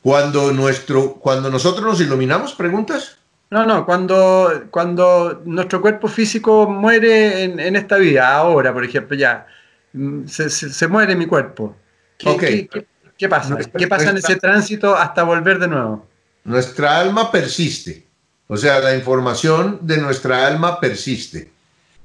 Cuando, 0.09 0.53
nuestro, 0.55 1.17
cuando 1.17 1.51
nosotros 1.51 1.85
nos 1.85 2.01
iluminamos, 2.01 2.55
¿preguntas? 2.55 3.19
No, 3.51 3.67
no, 3.67 3.85
cuando, 3.85 4.65
cuando 4.71 5.43
nuestro 5.45 5.83
cuerpo 5.83 6.09
físico 6.09 6.67
muere 6.67 7.45
en, 7.45 7.61
en 7.61 7.77
esta 7.77 7.99
vida, 7.99 8.35
ahora, 8.35 8.73
por 8.73 8.83
ejemplo, 8.87 9.15
ya, 9.15 9.47
mm, 9.93 10.27
se, 10.27 10.49
se, 10.49 10.89
muere 10.89 11.15
mi 11.15 11.27
cuerpo. 11.27 11.77
¿Qué, 12.17 12.71
¿qué 13.19 13.29
pasa? 13.29 13.59
¿Qué 13.77 13.87
pasa 13.87 14.09
en 14.09 14.17
ese 14.17 14.37
tránsito 14.37 14.97
hasta 14.97 15.25
volver 15.25 15.59
de 15.59 15.69
nuevo? 15.69 16.07
Nuestra 16.45 16.99
alma 17.01 17.31
persiste, 17.31 18.07
o 18.47 18.57
sea, 18.57 18.81
la 18.81 18.97
información 18.97 19.81
de 19.83 19.99
nuestra 19.99 20.47
alma 20.47 20.81
persiste. 20.81 21.53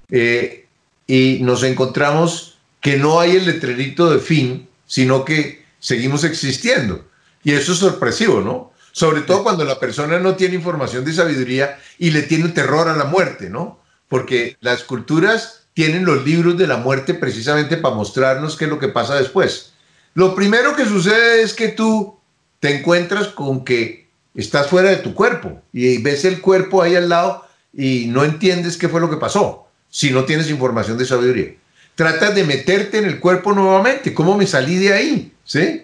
Eh, 0.09 0.67
y 1.07 1.39
nos 1.41 1.63
encontramos 1.63 2.59
que 2.81 2.97
no 2.97 3.21
hay 3.21 3.37
el 3.37 3.45
letrerito 3.45 4.11
de 4.11 4.19
fin, 4.19 4.67
sino 4.85 5.23
que 5.23 5.63
seguimos 5.79 6.25
existiendo. 6.25 7.12
Y 7.43 7.51
eso 7.53 7.73
es 7.73 7.79
sorpresivo, 7.79 8.41
¿no? 8.41 8.71
Sobre 8.91 9.21
todo 9.21 9.43
cuando 9.43 9.65
la 9.65 9.79
persona 9.79 10.19
no 10.19 10.35
tiene 10.35 10.55
información 10.55 11.03
de 11.03 11.13
sabiduría 11.13 11.79
y 11.97 12.11
le 12.11 12.21
tiene 12.21 12.49
terror 12.49 12.87
a 12.87 12.95
la 12.95 13.05
muerte, 13.05 13.49
¿no? 13.49 13.79
Porque 14.07 14.55
las 14.61 14.83
culturas 14.83 15.63
tienen 15.73 16.05
los 16.05 16.23
libros 16.23 16.57
de 16.57 16.67
la 16.67 16.77
muerte 16.77 17.13
precisamente 17.15 17.77
para 17.77 17.95
mostrarnos 17.95 18.55
qué 18.55 18.65
es 18.65 18.69
lo 18.69 18.79
que 18.79 18.89
pasa 18.89 19.15
después. 19.15 19.73
Lo 20.13 20.35
primero 20.35 20.75
que 20.75 20.85
sucede 20.85 21.41
es 21.41 21.53
que 21.53 21.69
tú 21.69 22.19
te 22.59 22.77
encuentras 22.77 23.29
con 23.29 23.65
que 23.65 24.07
estás 24.35 24.67
fuera 24.67 24.89
de 24.89 24.97
tu 24.97 25.13
cuerpo 25.13 25.61
y 25.73 25.97
ves 26.01 26.25
el 26.25 26.39
cuerpo 26.39 26.81
ahí 26.81 26.95
al 26.95 27.09
lado 27.09 27.45
y 27.73 28.05
no 28.07 28.23
entiendes 28.23 28.77
qué 28.77 28.87
fue 28.87 29.01
lo 29.01 29.09
que 29.09 29.17
pasó 29.17 29.67
si 29.89 30.11
no 30.11 30.25
tienes 30.25 30.49
información 30.49 30.97
de 30.97 31.05
sabiduría. 31.05 31.55
Tratas 31.95 32.33
de 32.33 32.43
meterte 32.43 32.97
en 32.99 33.05
el 33.05 33.19
cuerpo 33.19 33.53
nuevamente, 33.53 34.13
¿cómo 34.13 34.37
me 34.37 34.47
salí 34.47 34.77
de 34.77 34.93
ahí? 34.93 35.33
¿Sí? 35.43 35.83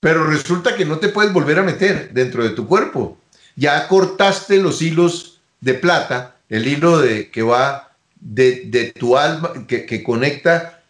Pero 0.00 0.24
resulta 0.24 0.76
que 0.76 0.84
no 0.84 0.98
te 0.98 1.08
puedes 1.08 1.32
volver 1.32 1.58
a 1.58 1.62
meter 1.62 2.10
dentro 2.12 2.42
de 2.42 2.50
tu 2.50 2.66
cuerpo. 2.66 3.18
Ya 3.54 3.88
cortaste 3.88 4.58
los 4.58 4.82
hilos 4.82 5.40
de 5.60 5.74
plata, 5.74 6.36
el 6.48 6.66
hilo 6.66 6.98
de, 6.98 7.30
que 7.30 7.42
va 7.42 7.96
de, 8.20 8.92
tu 8.98 9.16
alma, 9.16 9.52
que, 9.66 10.02
conecta, 10.02 10.82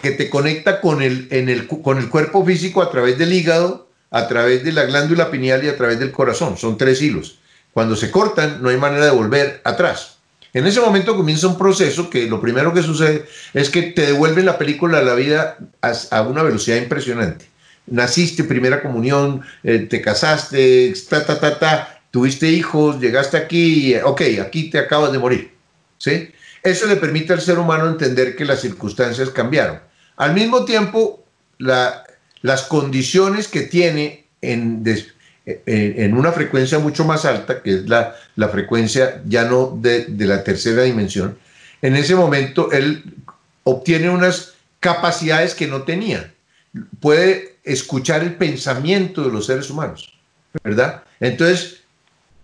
que 0.00 0.10
te 0.10 0.28
conecta 0.28 0.80
con 0.80 1.02
el, 1.02 1.28
el, 1.30 1.66
con 1.66 1.98
el 1.98 2.08
cuerpo 2.08 2.44
físico 2.44 2.82
a 2.82 2.90
través 2.90 3.18
del 3.18 3.32
hígado, 3.32 3.88
a 4.10 4.28
través 4.28 4.64
de 4.64 4.72
la 4.72 4.84
glándula 4.84 5.30
pineal 5.30 5.64
y 5.64 5.68
a 5.68 5.76
través 5.76 5.98
del 5.98 6.12
corazón. 6.12 6.56
Son 6.58 6.76
tres 6.76 7.00
hilos. 7.00 7.38
Cuando 7.72 7.96
se 7.96 8.10
cortan, 8.10 8.62
no 8.62 8.68
hay 8.68 8.76
manera 8.76 9.06
de 9.06 9.10
volver 9.10 9.60
atrás. 9.64 10.18
En 10.54 10.66
ese 10.66 10.80
momento 10.80 11.16
comienza 11.16 11.46
un 11.46 11.58
proceso 11.58 12.08
que 12.08 12.26
lo 12.26 12.40
primero 12.40 12.72
que 12.72 12.82
sucede 12.82 13.26
es 13.52 13.68
que 13.70 13.82
te 13.82 14.06
devuelven 14.06 14.46
la 14.46 14.58
película 14.58 14.98
a 14.98 15.02
la 15.02 15.14
vida 15.14 15.58
a, 15.82 16.22
una 16.22 16.42
velocidad 16.42 16.78
impresionante. 16.78 17.46
Naciste, 17.90 18.44
primera 18.44 18.82
comunión, 18.82 19.42
eh, 19.62 19.80
te 19.80 20.00
casaste, 20.00 20.92
ta, 21.08 21.24
ta, 21.24 21.40
ta, 21.40 21.58
ta, 21.58 22.00
tuviste 22.10 22.48
hijos, 22.48 23.00
llegaste 23.00 23.36
aquí, 23.36 23.94
ok, 23.96 24.22
aquí 24.42 24.70
te 24.70 24.78
acabas 24.78 25.12
de 25.12 25.18
morir. 25.18 25.52
¿sí? 25.98 26.30
Eso 26.62 26.86
le 26.86 26.96
permite 26.96 27.32
al 27.32 27.40
ser 27.40 27.58
humano 27.58 27.88
entender 27.88 28.36
que 28.36 28.44
las 28.44 28.60
circunstancias 28.60 29.30
cambiaron. 29.30 29.80
Al 30.16 30.34
mismo 30.34 30.64
tiempo, 30.64 31.24
la, 31.58 32.04
las 32.42 32.62
condiciones 32.62 33.48
que 33.48 33.62
tiene 33.62 34.26
en, 34.40 34.84
en, 35.44 36.14
una 36.14 36.32
frecuencia 36.32 36.78
mucho 36.78 37.04
más 37.04 37.24
alta, 37.24 37.62
que 37.62 37.74
es 37.74 37.88
la, 37.88 38.14
frecuencia 38.50 39.22
ya 39.26 39.44
no 39.44 39.78
de, 39.80 40.06
la 40.18 40.44
tercera 40.44 40.82
dimensión, 40.82 41.38
en 41.82 41.96
ese 41.96 42.14
momento 42.14 42.70
él 42.72 43.04
obtiene 43.64 44.10
unas 44.10 44.54
capacidades 44.80 45.54
que 45.54 45.66
no 45.66 45.82
tenía. 45.82 46.32
Puede 47.00 47.58
escuchar 47.64 48.22
el 48.22 48.36
pensamiento 48.36 49.22
de 49.22 49.32
los 49.32 49.46
seres 49.46 49.70
humanos, 49.70 50.14
¿verdad? 50.62 51.02
Entonces, 51.20 51.80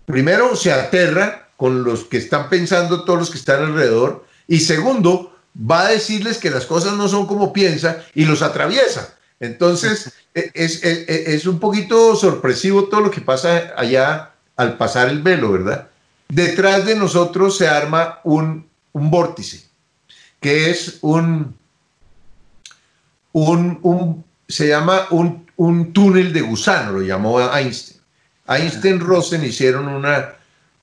primero 0.06 0.56
se 0.56 0.72
aterra 0.72 1.48
con 1.56 1.84
los 1.84 2.04
que 2.04 2.18
están 2.18 2.48
pensando, 2.48 3.04
todos 3.04 3.18
los 3.18 3.30
que 3.30 3.38
están 3.38 3.62
alrededor, 3.62 4.26
y 4.46 4.60
segundo, 4.60 5.36
va 5.58 5.86
a 5.86 5.90
decirles 5.90 6.38
que 6.38 6.50
las 6.50 6.66
cosas 6.66 6.94
no 6.94 7.08
son 7.08 7.26
como 7.26 7.52
piensa 7.52 8.04
y 8.14 8.24
los 8.24 8.42
atraviesa. 8.42 9.14
Entonces, 9.40 10.12
e, 10.34 10.50
es, 10.54 10.82
e, 10.84 11.04
e, 11.08 11.34
es, 11.34 11.46
un 11.46 11.58
poquito 11.58 12.16
sorpresivo 12.16 12.84
todo 12.84 13.00
lo 13.00 13.10
que 13.10 13.20
pasa 13.20 13.72
allá 13.76 14.32
al 14.56 14.76
pasar 14.76 15.08
el 15.08 15.22
velo, 15.22 15.52
¿verdad? 15.52 15.88
Detrás 16.28 16.86
de 16.86 16.96
nosotros 16.96 17.56
se 17.56 17.68
arma 17.68 18.20
un, 18.24 18.66
un 18.92 19.10
vórtice, 19.10 19.64
que 20.40 20.70
es 20.70 20.98
un, 21.02 21.56
un, 23.34 23.78
un 23.82 24.24
se 24.48 24.68
llama 24.68 25.06
un, 25.10 25.46
un, 25.56 25.92
túnel 25.92 26.32
de 26.32 26.40
gusano, 26.40 26.92
lo 26.92 27.02
llamó 27.02 27.40
Einstein. 27.40 28.00
Einstein 28.46 29.00
Rosen 29.00 29.44
hicieron 29.44 29.88
una, 29.88 30.34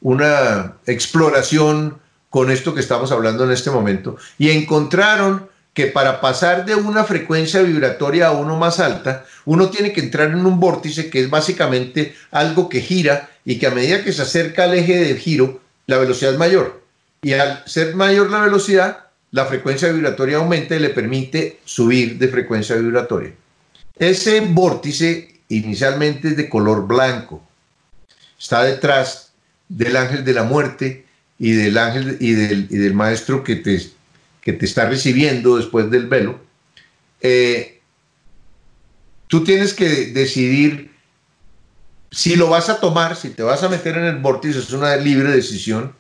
una 0.02 0.74
exploración 0.86 1.98
con 2.30 2.52
esto 2.52 2.74
que 2.74 2.82
estamos 2.82 3.12
hablando 3.12 3.44
en 3.44 3.52
este 3.52 3.72
momento 3.72 4.18
y 4.38 4.50
encontraron 4.50 5.50
que 5.74 5.88
para 5.88 6.20
pasar 6.20 6.66
de 6.66 6.76
una 6.76 7.04
frecuencia 7.04 7.62
vibratoria 7.62 8.28
a 8.28 8.32
uno 8.32 8.58
más 8.58 8.80
alta, 8.80 9.26
uno 9.46 9.70
tiene 9.70 9.94
que 9.94 10.02
entrar 10.02 10.30
en 10.30 10.46
un 10.46 10.60
vórtice 10.60 11.10
que 11.10 11.22
es 11.22 11.30
básicamente 11.30 12.16
algo 12.32 12.68
que 12.68 12.82
gira 12.82 13.30
y 13.46 13.58
que 13.58 13.68
a 13.68 13.72
medida 13.72 14.04
que 14.04 14.12
se 14.12 14.24
acerca 14.24 14.66
al 14.66 14.74
eje 14.74 14.98
de 14.98 15.16
giro, 15.16 15.62
la 15.88 15.98
velocidad 15.98 16.34
es 16.34 16.40
mayor. 16.40 16.82
Y 17.22 17.34
al 17.34 17.64
ser 17.66 17.96
mayor 17.96 18.30
la 18.30 18.42
velocidad, 18.42 19.11
la 19.32 19.46
frecuencia 19.46 19.92
vibratoria 19.92 20.38
aumenta 20.38 20.76
y 20.76 20.80
le 20.80 20.90
permite 20.90 21.60
subir 21.66 22.18
de 22.18 22.28
frecuencia 22.28 22.76
vibratoria. 22.76 23.34
Ese 23.98 24.42
vórtice 24.42 25.42
inicialmente 25.50 26.30
es 26.30 26.38
de 26.38 26.50
color 26.50 26.88
blanco. 26.88 27.42
Está 28.38 28.64
detrás 28.64 29.34
del 29.70 29.96
ángel 29.96 30.26
de 30.26 30.34
la 30.34 30.44
muerte 30.44 31.06
y 31.40 31.52
del 31.52 31.78
ángel 31.78 32.18
y 32.20 32.34
del, 32.34 32.94
maestro 32.94 33.44
que 33.44 33.56
te 33.56 33.82
que 34.42 34.54
te 34.54 34.66
está 34.66 34.90
recibiendo 34.90 35.58
después 35.58 35.90
del 35.92 36.08
velo, 36.08 36.40
eh, 37.22 37.80
tú 39.28 39.44
tienes 39.44 39.74
que 39.74 39.88
decidir 40.08 40.92
si 42.10 42.36
lo 42.36 42.50
vas 42.50 42.70
a 42.70 42.80
tomar, 42.80 43.16
si 43.16 43.30
te 43.30 43.44
vas 43.44 43.64
a 43.64 43.70
meter 43.70 43.98
en 43.98 44.06
el 44.06 44.18
vórtice, 44.18 44.60
es 44.60 44.72
una 44.74 44.96
libre 44.98 45.32
decisión, 45.32 45.94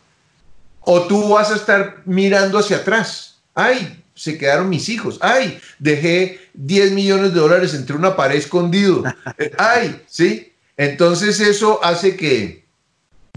o 0.81 1.03
tú 1.03 1.29
vas 1.29 1.51
a 1.51 1.55
estar 1.55 2.01
mirando 2.05 2.57
hacia 2.59 2.77
atrás. 2.77 3.39
Ay, 3.53 4.03
se 4.15 4.37
quedaron 4.37 4.69
mis 4.69 4.89
hijos. 4.89 5.17
Ay, 5.21 5.59
dejé 5.79 6.39
10 6.53 6.91
millones 6.91 7.33
de 7.33 7.39
dólares 7.39 7.73
entre 7.73 7.95
una 7.95 8.15
pared 8.15 8.37
escondido. 8.37 9.03
Ay, 9.57 10.01
¿sí? 10.07 10.53
Entonces 10.77 11.39
eso 11.39 11.83
hace 11.83 12.15
que, 12.15 12.65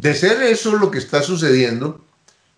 de 0.01 0.15
ser 0.15 0.43
eso 0.43 0.77
lo 0.77 0.91
que 0.91 0.99
está 0.99 1.23
sucediendo, 1.23 2.05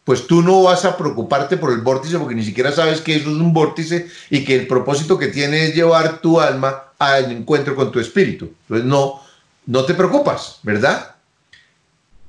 pues 0.05 0.29
tú 0.29 0.43
no 0.43 0.63
vas 0.63 0.85
a 0.85 0.97
preocuparte 0.97 1.57
por 1.57 1.73
el 1.73 1.81
vórtice 1.81 2.19
porque 2.19 2.37
ni 2.37 2.45
siquiera 2.45 2.71
sabes 2.71 3.01
que 3.01 3.17
eso 3.17 3.31
es 3.31 3.37
un 3.37 3.53
vórtice 3.53 4.09
y 4.31 4.45
que 4.45 4.55
el 4.55 4.69
propósito 4.69 5.19
que 5.19 5.29
tiene 5.29 5.67
es 5.67 5.75
llevar 5.75 6.21
tu 6.21 6.41
alma 6.41 6.93
al 6.99 7.33
encuentro 7.33 7.75
con 7.75 7.91
tu 7.91 7.99
espíritu. 7.99 8.53
Entonces 8.63 8.87
no, 8.87 9.21
no 9.67 9.85
te 9.85 9.95
preocupas, 9.95 10.61
¿verdad? 10.63 11.17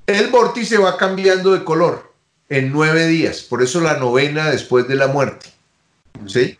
El 0.07 0.29
vórtice 0.29 0.79
va 0.79 0.97
cambiando 0.97 1.51
de 1.51 1.63
color 1.63 2.06
en 2.49 2.71
nueve 2.71 3.07
días, 3.07 3.41
por 3.41 3.61
eso 3.61 3.81
la 3.81 3.97
novena 3.97 4.49
después 4.49 4.87
de 4.87 4.95
la 4.95 5.07
muerte. 5.07 5.47
¿Sí? 6.25 6.57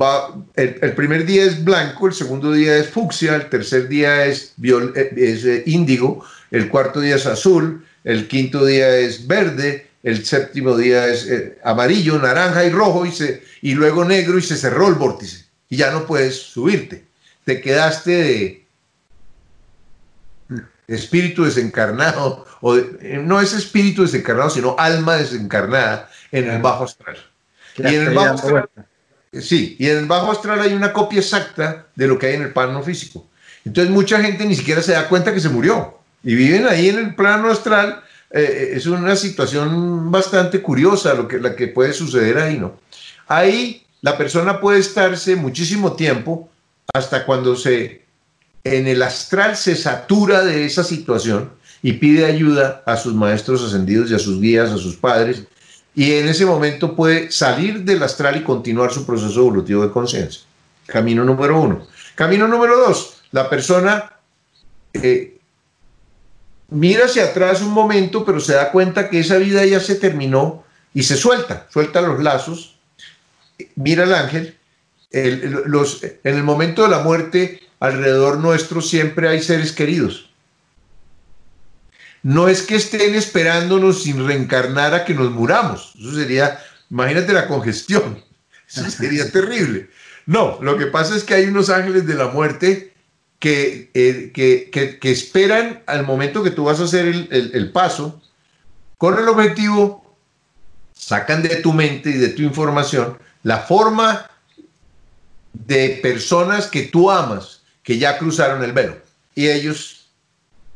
va, 0.00 0.34
el, 0.56 0.94
primer 0.94 1.24
día 1.26 1.44
es 1.44 1.62
blanco, 1.64 2.06
el 2.06 2.14
segundo 2.14 2.52
día 2.52 2.76
es 2.76 2.88
fucsia, 2.88 3.36
el 3.36 3.48
tercer 3.48 3.88
día 3.88 4.26
es, 4.26 4.54
eh, 4.62 5.12
eh, 5.16 5.62
índigo, 5.66 6.24
el 6.50 6.68
cuarto 6.68 7.00
día 7.00 7.16
es 7.16 7.26
azul, 7.26 7.84
el 8.04 8.28
quinto 8.28 8.64
día 8.64 8.96
es 8.98 9.26
verde, 9.26 9.88
el 10.02 10.24
séptimo 10.24 10.76
día 10.76 11.08
es 11.08 11.26
eh, 11.26 11.58
amarillo, 11.64 12.18
naranja 12.18 12.64
y 12.64 12.70
rojo 12.70 13.06
y, 13.06 13.12
se, 13.12 13.42
y 13.62 13.74
luego 13.74 14.04
negro 14.04 14.38
y 14.38 14.42
se 14.42 14.56
cerró 14.56 14.88
el 14.88 14.94
vórtice 14.94 15.44
y 15.70 15.76
ya 15.76 15.90
no 15.90 16.06
puedes 16.06 16.36
subirte. 16.36 17.04
Te 17.44 17.60
quedaste 17.60 18.10
de 18.10 18.63
espíritu 20.86 21.44
desencarnado, 21.44 22.46
o 22.60 22.76
no 23.22 23.40
es 23.40 23.52
espíritu 23.52 24.02
desencarnado, 24.02 24.50
sino 24.50 24.76
alma 24.78 25.16
desencarnada 25.16 26.10
en 26.30 26.50
el 26.50 26.60
bajo 26.60 26.84
astral. 26.84 27.16
Y 27.76 27.86
en 27.86 28.08
el 28.08 28.14
bajo 28.14 28.34
astral, 28.34 28.68
sí, 29.32 29.76
y 29.78 29.88
en 29.88 29.98
el 29.98 30.06
bajo 30.06 30.30
astral 30.30 30.60
hay 30.60 30.72
una 30.72 30.92
copia 30.92 31.20
exacta 31.20 31.86
de 31.94 32.06
lo 32.06 32.18
que 32.18 32.26
hay 32.26 32.34
en 32.34 32.42
el 32.42 32.52
plano 32.52 32.82
físico. 32.82 33.26
Entonces 33.64 33.92
mucha 33.92 34.20
gente 34.20 34.44
ni 34.44 34.54
siquiera 34.54 34.82
se 34.82 34.92
da 34.92 35.08
cuenta 35.08 35.32
que 35.32 35.40
se 35.40 35.48
murió 35.48 35.98
y 36.22 36.34
viven 36.34 36.66
ahí 36.66 36.88
en 36.88 36.98
el 36.98 37.14
plano 37.14 37.50
astral. 37.50 38.02
Eh, 38.30 38.72
es 38.74 38.86
una 38.86 39.16
situación 39.16 40.10
bastante 40.10 40.60
curiosa 40.60 41.14
lo 41.14 41.28
que, 41.28 41.38
la 41.38 41.54
que 41.54 41.68
puede 41.68 41.92
suceder 41.92 42.38
ahí, 42.38 42.58
¿no? 42.58 42.78
Ahí 43.26 43.86
la 44.02 44.18
persona 44.18 44.60
puede 44.60 44.80
estarse 44.80 45.34
muchísimo 45.36 45.94
tiempo 45.94 46.50
hasta 46.92 47.24
cuando 47.24 47.56
se 47.56 48.03
en 48.64 48.86
el 48.86 49.02
astral 49.02 49.56
se 49.56 49.76
satura 49.76 50.42
de 50.42 50.64
esa 50.64 50.82
situación 50.82 51.50
y 51.82 51.92
pide 51.92 52.24
ayuda 52.24 52.82
a 52.86 52.96
sus 52.96 53.14
maestros 53.14 53.62
ascendidos 53.62 54.10
y 54.10 54.14
a 54.14 54.18
sus 54.18 54.40
guías, 54.40 54.70
a 54.70 54.78
sus 54.78 54.96
padres, 54.96 55.44
y 55.94 56.12
en 56.14 56.28
ese 56.28 56.46
momento 56.46 56.96
puede 56.96 57.30
salir 57.30 57.84
del 57.84 58.02
astral 58.02 58.36
y 58.36 58.42
continuar 58.42 58.90
su 58.90 59.06
proceso 59.06 59.40
evolutivo 59.40 59.82
de 59.82 59.92
conciencia. 59.92 60.42
Camino 60.86 61.24
número 61.24 61.60
uno. 61.60 61.86
Camino 62.14 62.48
número 62.48 62.78
dos, 62.78 63.22
la 63.32 63.48
persona 63.50 64.12
eh, 64.94 65.38
mira 66.70 67.04
hacia 67.04 67.24
atrás 67.24 67.60
un 67.60 67.72
momento, 67.72 68.24
pero 68.24 68.40
se 68.40 68.54
da 68.54 68.70
cuenta 68.70 69.10
que 69.10 69.20
esa 69.20 69.36
vida 69.36 69.64
ya 69.64 69.80
se 69.80 69.96
terminó 69.96 70.64
y 70.94 71.02
se 71.02 71.16
suelta, 71.16 71.66
suelta 71.70 72.00
los 72.00 72.22
lazos, 72.22 72.76
mira 73.76 74.04
al 74.04 74.14
ángel. 74.14 74.56
en 75.10 76.18
el 76.24 76.42
momento 76.42 76.82
de 76.82 76.88
la 76.88 77.00
muerte, 77.00 77.60
alrededor 77.80 78.38
nuestro 78.38 78.80
siempre 78.80 79.28
hay 79.28 79.42
seres 79.42 79.72
queridos. 79.72 80.30
No 82.22 82.48
es 82.48 82.62
que 82.62 82.76
estén 82.76 83.14
esperándonos 83.14 84.02
sin 84.02 84.26
reencarnar 84.26 84.94
a 84.94 85.04
que 85.04 85.14
nos 85.14 85.30
muramos. 85.30 85.94
Eso 85.98 86.14
sería, 86.14 86.58
imagínate 86.90 87.32
la 87.32 87.46
congestión. 87.46 88.22
Eso 88.68 88.90
sería 88.90 89.30
terrible. 89.30 89.90
No, 90.26 90.58
lo 90.62 90.78
que 90.78 90.86
pasa 90.86 91.14
es 91.14 91.22
que 91.22 91.34
hay 91.34 91.44
unos 91.44 91.68
ángeles 91.68 92.06
de 92.06 92.14
la 92.14 92.28
muerte 92.28 92.94
que, 93.38 93.90
eh, 93.92 94.32
que, 94.32 95.10
esperan 95.10 95.82
al 95.86 96.06
momento 96.06 96.42
que 96.42 96.50
tú 96.50 96.64
vas 96.64 96.80
a 96.80 96.84
hacer 96.84 97.06
el, 97.06 97.50
el 97.52 97.72
paso 97.72 98.22
con 98.96 99.18
el 99.18 99.28
objetivo, 99.28 100.16
sacan 100.94 101.42
de 101.42 101.56
tu 101.56 101.74
mente 101.74 102.08
y 102.08 102.14
de 102.14 102.28
tu 102.28 102.40
información 102.40 103.18
la 103.42 103.58
forma 103.58 104.30
de 105.52 106.00
personas 106.02 106.66
que 106.68 106.84
tú 106.84 107.10
amas 107.10 107.63
que 107.84 107.98
ya 107.98 108.18
cruzaron 108.18 108.64
el 108.64 108.72
velo 108.72 108.96
y 109.34 109.48
ellos 109.48 110.06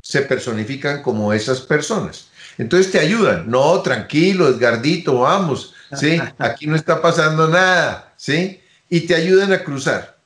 se 0.01 0.23
personifican 0.23 1.03
como 1.03 1.33
esas 1.33 1.61
personas. 1.61 2.29
Entonces 2.57 2.93
te 2.93 2.99
ayudan, 2.99 3.51
no, 3.51 3.81
tranquilo, 3.83 4.49
Edgardito, 4.49 5.21
vamos, 5.21 5.75
¿sí? 5.95 6.21
Aquí 6.39 6.67
no 6.67 6.77
está 6.77 7.01
pasando 7.03 7.49
nada, 7.49 8.13
¿sí? 8.17 8.61
Y 8.89 9.01
te 9.01 9.15
ayudan 9.15 9.53
a 9.53 9.65
cruzar. 9.65 10.17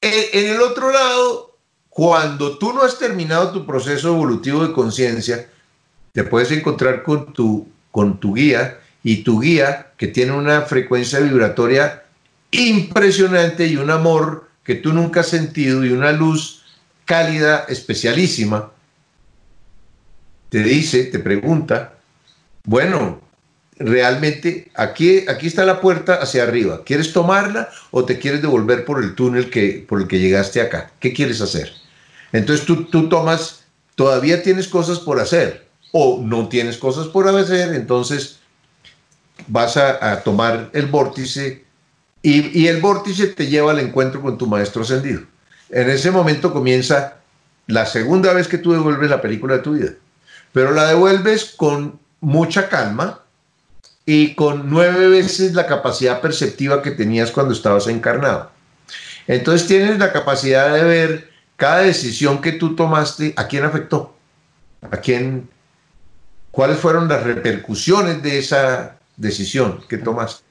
En, 0.00 0.46
el 0.46 0.60
otro 0.60 0.92
lado, 0.92 1.56
cuando 1.88 2.58
tú 2.58 2.72
no 2.72 2.82
has 2.82 2.98
terminado 2.98 3.50
tu 3.50 3.66
proceso 3.66 4.08
evolutivo 4.08 4.66
de 4.66 4.72
conciencia, 4.72 5.48
te 6.12 6.24
puedes 6.24 6.50
encontrar 6.50 7.02
con 7.02 7.32
tu, 7.32 7.68
con 7.90 8.18
tu 8.18 8.34
guía 8.34 8.78
y 9.02 9.22
tu 9.22 9.40
guía, 9.40 9.92
que 9.96 10.08
tiene 10.08 10.32
una 10.32 10.62
frecuencia 10.62 11.20
vibratoria 11.20 12.04
impresionante 12.50 13.66
y 13.66 13.76
un 13.76 13.90
amor 13.90 14.45
que 14.66 14.74
tú 14.74 14.92
nunca 14.92 15.20
has 15.20 15.28
sentido 15.28 15.84
y 15.84 15.90
una 15.90 16.10
luz 16.10 16.64
cálida, 17.04 17.66
especialísima, 17.68 18.72
te 20.48 20.58
dice, 20.58 21.04
te 21.04 21.20
pregunta, 21.20 21.94
bueno, 22.64 23.20
realmente 23.78 24.72
aquí, 24.74 25.24
aquí 25.28 25.46
está 25.46 25.64
la 25.64 25.80
puerta 25.80 26.16
hacia 26.16 26.42
arriba, 26.42 26.82
¿quieres 26.84 27.12
tomarla 27.12 27.68
o 27.92 28.04
te 28.04 28.18
quieres 28.18 28.42
devolver 28.42 28.84
por 28.84 29.02
el 29.02 29.14
túnel 29.14 29.50
que, 29.50 29.84
por 29.88 30.00
el 30.00 30.08
que 30.08 30.18
llegaste 30.18 30.60
acá? 30.60 30.90
¿Qué 30.98 31.12
quieres 31.12 31.40
hacer? 31.40 31.72
Entonces 32.32 32.66
tú, 32.66 32.86
tú 32.86 33.08
tomas, 33.08 33.66
todavía 33.94 34.42
tienes 34.42 34.66
cosas 34.66 34.98
por 34.98 35.20
hacer 35.20 35.68
o 35.92 36.20
no 36.24 36.48
tienes 36.48 36.76
cosas 36.76 37.06
por 37.06 37.28
hacer, 37.28 37.72
entonces 37.72 38.40
vas 39.46 39.76
a, 39.76 40.12
a 40.12 40.24
tomar 40.24 40.70
el 40.72 40.86
vórtice 40.86 41.65
y, 42.28 42.66
el 42.66 42.80
vórtice 42.80 43.28
te 43.28 43.46
lleva 43.46 43.70
al 43.70 43.78
encuentro 43.78 44.20
con 44.20 44.36
tu 44.36 44.48
maestro 44.48 44.82
ascendido. 44.82 45.22
En 45.70 45.88
ese 45.88 46.10
momento 46.10 46.52
comienza 46.52 47.18
la 47.68 47.86
segunda 47.86 48.32
vez 48.32 48.48
que 48.48 48.58
tú 48.58 48.72
devuelves 48.72 49.10
la 49.10 49.22
película 49.22 49.54
de 49.54 49.62
tu 49.62 49.74
vida, 49.74 49.92
pero 50.52 50.72
la 50.72 50.88
devuelves 50.88 51.54
con 51.56 52.00
mucha 52.20 52.68
calma 52.68 53.20
y 54.06 54.34
con 54.34 54.68
nueve 54.70 55.06
veces 55.08 55.54
la 55.54 55.68
capacidad 55.68 56.20
perceptiva 56.20 56.82
que 56.82 56.90
tenías 56.90 57.30
cuando 57.30 57.54
estabas 57.54 57.86
encarnado. 57.86 58.50
Entonces 59.28 59.68
tienes 59.68 59.96
la 60.00 60.12
capacidad 60.12 60.74
de 60.74 60.82
ver 60.82 61.30
cada 61.56 61.82
decisión 61.82 62.40
que 62.40 62.52
tú 62.52 62.74
tomaste, 62.74 63.34
a 63.36 63.46
quién 63.46 63.64
afectó, 63.64 64.16
a 64.90 64.96
quién, 64.96 65.48
cuáles 66.50 66.78
fueron 66.78 67.06
las 67.06 67.22
repercusiones 67.22 68.20
de 68.24 68.38
esa 68.38 68.98
decisión 69.16 69.80
que 69.88 69.98
tomaste. 69.98 70.45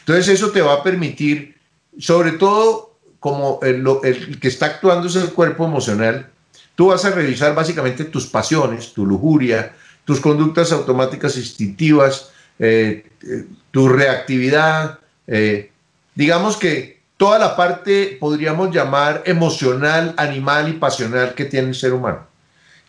Entonces 0.00 0.28
eso 0.28 0.50
te 0.50 0.62
va 0.62 0.74
a 0.74 0.82
permitir, 0.82 1.56
sobre 1.98 2.32
todo 2.32 2.92
como 3.22 3.60
el, 3.62 4.38
que 4.40 4.48
está 4.48 4.66
actuando 4.66 5.06
es 5.06 5.14
el 5.14 5.30
cuerpo 5.32 5.64
emocional, 5.64 6.28
tú 6.74 6.88
vas 6.88 7.04
a 7.04 7.10
revisar 7.10 7.54
básicamente 7.54 8.04
tus 8.04 8.26
pasiones, 8.26 8.92
tu 8.92 9.06
lujuria, 9.06 9.76
tus 10.04 10.18
conductas 10.18 10.72
automáticas 10.72 11.36
instintivas, 11.36 12.30
eh, 12.58 13.06
eh, 13.22 13.44
tu 13.70 13.88
reactividad, 13.88 14.98
eh, 15.28 15.70
digamos 16.16 16.56
que 16.56 17.00
toda 17.16 17.38
la 17.38 17.54
parte 17.54 18.16
podríamos 18.18 18.74
llamar 18.74 19.22
emocional, 19.24 20.14
animal 20.16 20.68
y 20.68 20.72
pasional 20.72 21.34
que 21.34 21.44
tiene 21.44 21.68
el 21.68 21.74
ser 21.76 21.92
humano. 21.92 22.26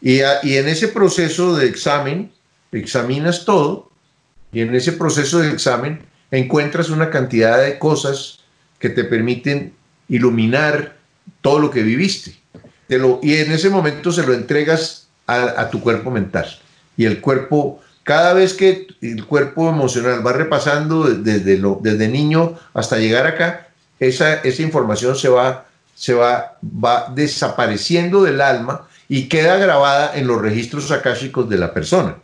Y, 0.01 0.21
y 0.41 0.57
en 0.57 0.67
ese 0.67 0.87
proceso 0.87 1.55
de 1.55 1.67
examen, 1.67 2.31
examinas 2.71 3.45
todo, 3.45 3.91
y 4.51 4.61
en 4.61 4.73
ese 4.73 4.93
proceso 4.93 5.39
de 5.39 5.51
examen 5.51 6.01
encuentras 6.33 6.89
una 6.89 7.11
cantidad 7.11 7.61
de 7.61 7.77
cosas 7.77 8.39
que 8.79 8.89
te 8.89 9.03
permiten 9.03 9.73
iluminar 10.09 10.95
todo 11.41 11.59
lo 11.59 11.69
que 11.69 11.83
viviste. 11.83 12.35
Te 12.87 12.97
lo, 12.97 13.19
y 13.21 13.35
en 13.35 13.51
ese 13.51 13.69
momento 13.69 14.11
se 14.11 14.25
lo 14.25 14.33
entregas 14.33 15.07
a, 15.27 15.69
tu 15.69 15.79
cuerpo 15.79 16.09
mental. 16.09 16.47
Y 16.97 17.05
el 17.05 17.21
cuerpo, 17.21 17.81
cada 18.03 18.33
vez 18.33 18.53
que 18.55 18.87
el 19.01 19.25
cuerpo 19.25 19.69
emocional 19.69 20.25
va 20.25 20.33
repasando 20.33 21.03
desde, 21.03 21.57
lo, 21.57 21.79
desde 21.81 22.07
niño 22.07 22.57
hasta 22.73 22.97
llegar 22.97 23.27
acá, 23.27 23.67
esa, 23.99 24.33
esa 24.35 24.63
información 24.63 25.15
se 25.15 25.29
va, 25.29 25.67
se 25.93 26.15
va, 26.15 26.57
va 26.63 27.13
desapareciendo 27.13 28.23
del 28.23 28.41
alma 28.41 28.87
y 29.07 29.29
queda 29.29 29.57
grabada 29.57 30.17
en 30.17 30.25
los 30.25 30.41
registros 30.41 30.91
akáshicos 30.91 31.47
de 31.47 31.59
la 31.59 31.73
persona. 31.73 32.17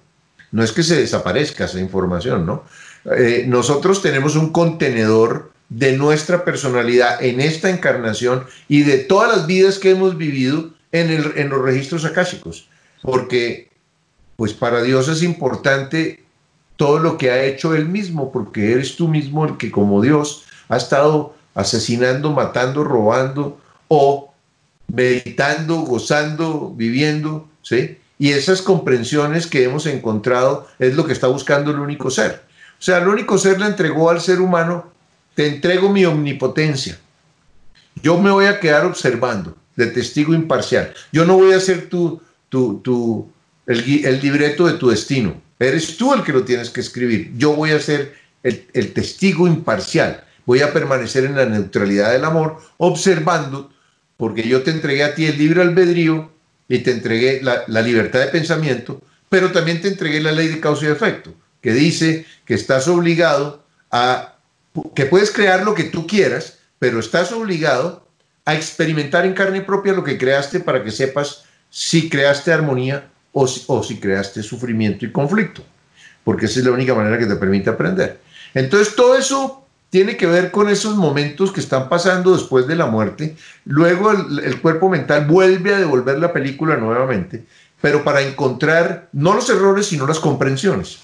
No 0.52 0.64
es 0.64 0.72
que 0.72 0.82
se 0.82 1.00
desaparezca 1.00 1.66
esa 1.66 1.80
información, 1.80 2.46
¿no? 2.46 2.64
Eh, 3.06 3.46
nosotros 3.48 4.02
tenemos 4.02 4.36
un 4.36 4.52
contenedor 4.52 5.52
de 5.70 5.96
nuestra 5.98 6.44
personalidad 6.44 7.24
en 7.24 7.40
esta 7.40 7.70
encarnación 7.70 8.46
y 8.68 8.82
de 8.84 8.98
todas 8.98 9.36
las 9.36 9.48
vidas 9.48 9.78
que 9.78 9.92
hemos 9.92 10.18
vivido 10.18 10.72
en, 10.92 11.12
el, 11.12 11.34
en 11.36 11.50
los 11.50 11.62
registros 11.62 12.06
akáshicos. 12.06 12.68
Porque, 13.02 13.70
pues 14.36 14.54
para 14.54 14.82
Dios 14.82 15.08
es 15.08 15.24
importante 15.24 16.24
todo 16.76 17.00
lo 17.00 17.18
que 17.18 17.30
ha 17.32 17.44
hecho 17.44 17.76
Él 17.76 17.88
mismo, 17.88 18.32
porque 18.32 18.72
eres 18.72 18.96
tú 18.96 19.08
mismo 19.08 19.46
el 19.46 19.58
que 19.58 19.70
como 19.70 20.02
Dios 20.02 20.46
ha 20.70 20.78
estado 20.78 21.36
asesinando, 21.54 22.32
matando, 22.32 22.84
robando 22.84 23.60
o 23.88 24.34
meditando, 24.88 25.82
gozando, 25.82 26.74
viviendo, 26.76 27.48
¿sí? 27.62 27.98
Y 28.18 28.32
esas 28.32 28.62
comprensiones 28.62 29.48
que 29.48 29.64
hemos 29.64 29.86
encontrado 29.86 30.68
es 30.80 30.96
lo 30.96 31.06
que 31.06 31.14
está 31.14 31.28
buscando 31.28 31.72
el 31.72 31.80
único 31.80 32.10
ser. 32.10 32.44
O 32.80 32.82
sea, 32.82 33.00
el 33.00 33.08
único 33.10 33.38
ser 33.38 33.60
le 33.60 33.66
entregó 33.66 34.10
al 34.10 34.22
ser 34.22 34.40
humano, 34.40 34.92
te 35.36 35.48
entrego 35.48 35.90
mi 35.90 36.06
omnipotencia. 36.06 36.98
Yo 38.02 38.18
me 38.18 38.32
voy 38.32 38.46
a 38.46 38.60
quedar 38.60 38.86
observando, 38.86 39.58
de 39.76 39.88
testigo 39.88 40.34
imparcial. 40.34 40.94
Yo 41.12 41.26
no 41.26 41.36
voy 41.36 41.52
a 41.54 41.60
ser 41.60 41.90
tu, 41.90 42.22
tu, 42.48 42.80
tu, 42.80 43.30
el, 43.68 44.06
el 44.06 44.22
libreto 44.22 44.66
de 44.66 44.74
tu 44.74 44.90
destino. 44.90 45.42
Eres 45.60 45.98
tú 45.98 46.14
el 46.14 46.24
que 46.24 46.32
lo 46.32 46.44
tienes 46.44 46.70
que 46.70 46.80
escribir. 46.80 47.34
Yo 47.36 47.54
voy 47.54 47.72
a 47.72 47.82
ser 47.82 48.16
el, 48.44 48.66
el 48.74 48.94
testigo 48.94 49.46
imparcial. 49.48 50.24
voy 50.46 50.62
a 50.62 50.74
permanecer 50.74 51.26
en 51.26 51.36
la 51.36 51.46
neutralidad 51.46 52.12
del 52.12 52.26
amor, 52.26 52.58
observando, 52.78 53.72
porque 54.18 54.48
yo 54.48 54.64
te 54.64 54.72
entregué 54.72 55.04
a 55.04 55.14
ti 55.14 55.26
el 55.26 55.38
libre 55.38 55.62
albedrío 55.62 56.32
y 56.68 56.80
te 56.80 56.92
entregué 56.92 57.42
la, 57.44 57.64
la 57.68 57.82
libertad 57.82 58.20
de 58.22 58.28
pensamiento, 58.28 59.02
pero 59.28 59.52
también 59.52 59.82
te 59.82 59.90
entregué 59.90 60.22
la 60.22 60.32
ley 60.32 60.48
de 60.48 60.60
causa 60.60 60.86
y 60.86 60.90
efecto, 60.90 61.34
que 61.62 61.74
dice 61.74 62.26
que 62.46 62.54
estás 62.54 62.88
obligado 62.88 63.64
a, 63.92 64.36
que 64.96 65.06
puedes 65.06 65.32
crear 65.32 65.64
lo 65.64 65.76
que 65.76 65.86
tú 65.86 66.08
quieras, 66.08 66.60
pero 66.80 67.00
estás 67.00 67.32
obligado 67.32 68.06
a 68.46 68.56
experimentar 68.56 69.26
en 69.26 69.34
carne 69.34 69.62
propia 69.62 69.94
lo 69.94 70.04
que 70.04 70.18
creaste 70.18 70.60
para 70.60 70.84
que 70.84 70.92
sepas 70.92 71.44
si 71.70 72.10
creaste 72.10 72.52
armonía 72.52 73.10
o 73.32 73.48
si, 73.84 74.00
creaste 74.00 74.42
sufrimiento 74.42 75.06
y 75.06 75.12
conflicto, 75.12 75.64
porque 76.24 76.48
esa 76.48 76.60
es 76.60 76.66
la 76.66 76.72
única 76.72 76.96
manera 76.96 77.18
que 77.18 77.26
te 77.26 77.36
permite 77.36 77.70
aprender. 77.70 78.20
Entonces 78.54 78.96
todo 78.96 79.16
eso 79.16 79.66
tiene 79.90 80.18
que 80.18 80.26
ver 80.26 80.52
con 80.52 80.70
esos 80.70 80.96
momentos 80.96 81.52
que 81.52 81.60
están 81.60 81.90
pasando 81.90 82.34
después 82.34 82.68
de 82.68 82.76
la 82.76 82.88
muerte. 82.88 83.36
Luego 83.66 84.12
el, 84.12 84.62
cuerpo 84.62 84.90
mental 84.90 85.26
vuelve 85.26 85.74
a 85.74 85.80
devolver 85.80 86.20
la 86.20 86.34
película 86.34 86.76
nuevamente, 86.76 87.46
pero 87.82 88.04
para 88.04 88.22
encontrar 88.22 89.10
no 89.14 89.34
los 89.34 89.50
errores, 89.50 89.88
sino 89.88 90.06
las 90.06 90.20
comprensiones. 90.20 91.00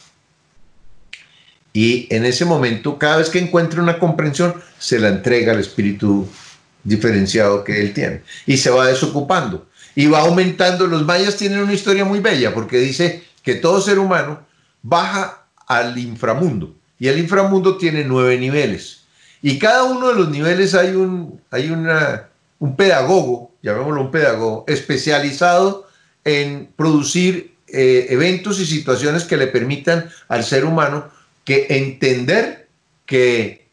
Y 1.76 2.08
en 2.10 2.24
ese 2.24 2.46
momento, 2.46 2.98
cada 2.98 3.18
vez 3.18 3.30
que 3.30 3.38
encuentre 3.38 3.82
una 3.82 4.00
comprensión, 4.00 4.56
se 4.80 4.98
la 4.98 5.10
entrega 5.10 5.52
al 5.52 5.60
espíritu 5.60 6.26
diferenciado 6.86 7.66
que 7.66 7.82
él 7.82 7.94
tiene. 7.94 8.22
Y 8.46 8.56
se 8.56 8.70
va 8.70 8.88
desocupando. 8.88 9.68
Y 9.94 10.08
va 10.08 10.22
aumentando. 10.22 10.88
Los 10.88 11.04
mayas 11.04 11.36
tienen 11.36 11.60
una 11.60 11.74
historia 11.74 12.06
muy 12.06 12.22
bella 12.22 12.54
porque 12.54 12.78
dice 12.78 13.26
que 13.44 13.56
todo 13.56 13.82
ser 13.82 14.00
humano 14.00 14.40
baja 14.84 15.48
al 15.68 15.98
inframundo. 15.98 16.74
Y 16.98 17.10
el 17.10 17.20
inframundo 17.20 17.76
tiene 17.76 18.06
nueve 18.06 18.38
niveles. 18.38 19.02
Y 19.42 19.60
cada 19.60 19.84
uno 19.84 20.08
de 20.08 20.16
los 20.16 20.30
niveles 20.30 20.76
hay 20.76 20.96
un, 20.96 21.42
hay 21.52 21.72
una, 21.72 22.30
un 22.60 22.78
pedagogo, 22.78 23.52
llamémoslo 23.62 24.00
un 24.00 24.12
pedagogo, 24.12 24.64
especializado 24.70 25.90
en 26.24 26.70
producir 26.78 27.54
eh, 27.68 28.08
eventos 28.12 28.62
y 28.62 28.66
situaciones 28.66 29.26
que 29.26 29.36
le 29.36 29.48
permitan 29.48 30.10
al 30.30 30.46
ser 30.46 30.64
humano 30.64 31.14
que 31.46 31.68
entender 31.70 32.68
que 33.06 33.66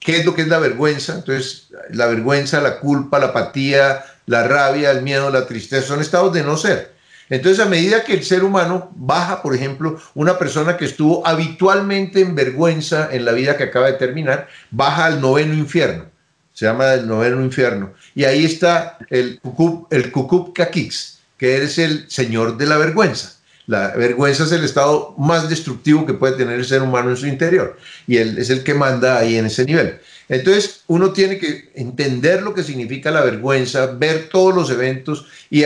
qué 0.00 0.18
es 0.18 0.24
lo 0.24 0.34
que 0.34 0.42
es 0.42 0.48
la 0.48 0.60
vergüenza. 0.60 1.16
Entonces, 1.16 1.68
la 1.90 2.06
vergüenza, 2.06 2.60
la 2.60 2.78
culpa, 2.78 3.18
la 3.18 3.26
apatía, 3.26 4.04
la 4.26 4.46
rabia, 4.46 4.92
el 4.92 5.02
miedo, 5.02 5.30
la 5.30 5.46
tristeza, 5.46 5.86
son 5.86 6.00
estados 6.00 6.32
de 6.32 6.44
no 6.44 6.56
ser. 6.56 6.94
Entonces, 7.28 7.58
a 7.58 7.68
medida 7.68 8.04
que 8.04 8.14
el 8.14 8.24
ser 8.24 8.44
humano 8.44 8.92
baja, 8.94 9.42
por 9.42 9.54
ejemplo, 9.54 10.00
una 10.14 10.38
persona 10.38 10.76
que 10.76 10.84
estuvo 10.84 11.26
habitualmente 11.26 12.20
en 12.20 12.36
vergüenza 12.36 13.08
en 13.10 13.24
la 13.24 13.32
vida 13.32 13.56
que 13.56 13.64
acaba 13.64 13.86
de 13.86 13.94
terminar, 13.94 14.46
baja 14.70 15.06
al 15.06 15.20
noveno 15.20 15.54
infierno. 15.54 16.04
Se 16.52 16.66
llama 16.66 16.94
el 16.94 17.08
noveno 17.08 17.42
infierno. 17.42 17.92
Y 18.14 18.24
ahí 18.24 18.44
está 18.44 18.98
el 19.10 19.40
Kukup, 19.40 19.92
el 19.92 20.12
Kakix, 20.54 21.18
que 21.36 21.62
es 21.62 21.78
el 21.78 22.08
señor 22.08 22.56
de 22.56 22.66
la 22.66 22.78
vergüenza. 22.78 23.35
La 23.66 23.88
vergüenza 23.96 24.44
es 24.44 24.52
el 24.52 24.64
estado 24.64 25.14
más 25.18 25.48
destructivo 25.48 26.06
que 26.06 26.14
puede 26.14 26.36
tener 26.36 26.58
el 26.60 26.64
ser 26.64 26.82
humano 26.82 27.10
en 27.10 27.16
su 27.16 27.26
interior. 27.26 27.76
Y 28.06 28.18
él 28.18 28.38
es 28.38 28.50
el 28.50 28.62
que 28.62 28.74
manda 28.74 29.18
ahí 29.18 29.36
en 29.36 29.46
ese 29.46 29.64
nivel. 29.64 29.98
Entonces, 30.28 30.82
uno 30.86 31.12
tiene 31.12 31.38
que 31.38 31.70
entender 31.74 32.42
lo 32.42 32.54
que 32.54 32.64
significa 32.64 33.10
la 33.10 33.22
vergüenza, 33.22 33.86
ver 33.86 34.28
todos 34.28 34.54
los 34.54 34.70
eventos 34.70 35.26
y, 35.50 35.64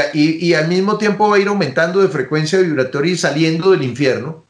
al 0.53 0.69
mismo 0.69 0.99
tiempo 0.99 1.29
va 1.29 1.37
a 1.37 1.41
ir 1.41 1.49
aumentando 1.49 2.01
de 2.01 2.09
frecuencia 2.09 2.59
vibratoria 2.59 3.13
y 3.13 3.17
saliendo 3.17 3.71
del 3.71 3.83
infierno. 3.83 4.45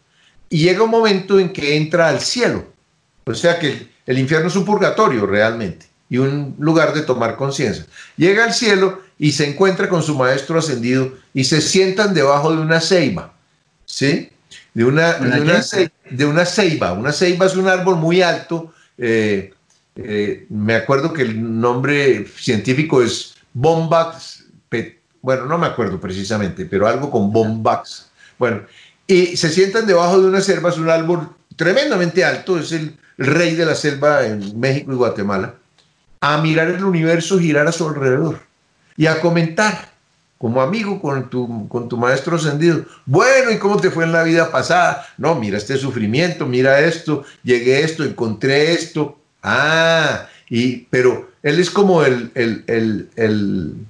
Y 0.49 0.65
llega 0.65 0.83
un 0.83 0.91
momento 0.91 1.39
en 1.39 1.53
que 1.53 1.77
entra 1.77 2.09
al 2.09 2.21
cielo. 2.21 2.65
O 3.25 3.35
sea 3.35 3.59
que 3.59 3.89
el, 4.07 4.19
infierno 4.19 4.49
es 4.49 4.57
un 4.57 4.65
purgatorio 4.65 5.27
realmente 5.27 5.87
y 6.09 6.19
un 6.19 6.57
lugar 6.59 6.93
de 6.93 7.03
tomar 7.03 7.37
conciencia. 7.37 7.87
Llega 8.17 8.45
al 8.45 8.53
cielo 8.53 9.01
y 9.17 9.31
se 9.31 9.49
encuentra 9.49 9.89
con 9.89 10.03
su 10.03 10.17
maestro 10.17 10.59
ascendido 10.59 11.13
y 11.33 11.45
se 11.45 11.61
sientan 11.61 12.15
debajo 12.15 12.51
de 12.51 12.61
una 12.61 12.81
ceiba, 12.81 13.33
¿sí? 13.91 14.31
De 14.75 14.85
una, 14.85 15.15
de 15.15 15.41
una, 16.25 16.45
ceiba. 16.45 16.93
Una 16.93 17.13
ceiba 17.13 17.47
es 17.47 17.57
un 17.57 17.69
árbol 17.69 17.97
muy 17.97 18.23
alto. 18.23 18.73
Eh, 18.97 19.53
eh, 19.97 20.47
me 20.49 20.75
acuerdo 20.75 21.13
que 21.13 21.23
el 21.23 21.61
nombre 21.61 22.27
científico 22.27 23.03
es 23.03 23.35
Bombax, 23.53 24.41
bueno, 25.23 25.47
no 25.47 25.59
me 25.59 25.67
acuerdo 25.67 26.01
precisamente, 26.01 26.65
pero 26.65 26.87
algo 26.87 27.11
con 27.11 27.31
Bombax. 27.31 28.11
Bueno, 28.39 28.63
y 29.07 29.37
se 29.37 29.51
sientan 29.51 29.87
debajo 29.87 30.21
de 30.21 30.29
una 30.29 30.41
selva, 30.41 30.71
es 30.71 30.79
un 30.79 30.89
árbol 30.89 31.29
tremendamente 31.57 32.25
alto, 32.25 32.59
es 32.59 32.73
el 32.73 32.97
rey 33.19 33.55
de 33.55 33.67
la 33.67 33.75
selva 33.75 34.25
en 34.25 34.59
México 34.59 34.93
y 34.93 34.97
Guatemala, 34.97 35.55
a 36.21 36.41
mirar 36.41 36.69
el 36.69 36.85
universo 36.85 37.39
girar 37.39 37.67
a 37.67 37.73
su 37.73 37.87
alrededor 37.87 38.41
y 38.97 39.07
a 39.07 39.21
comentar 39.21 39.91
como 40.41 40.63
amigo 40.63 41.01
con 41.01 41.29
tu, 41.29 41.69
con 41.69 41.89
tu 41.89 41.97
maestro 41.97 42.37
ascendido. 42.37 42.85
Bueno, 43.05 43.51
¿y 43.51 43.59
cómo 43.59 43.77
te 43.77 43.91
fue 43.91 44.05
en 44.05 44.13
la 44.13 44.23
vida 44.23 44.51
pasada? 44.51 45.07
No, 45.19 45.35
mira 45.35 45.59
este 45.59 45.77
sufrimiento, 45.77 46.47
mira 46.47 46.81
esto, 46.81 47.25
llegué 47.43 47.83
esto, 47.83 48.05
encontré 48.05 48.73
esto, 48.73 49.21
Ah, 49.43 50.29
y, 50.49 50.79
pero 50.91 51.31
él 51.43 51.59
es 51.59 51.71
como 51.71 52.05
el, 52.05 52.31
el, 52.35 53.87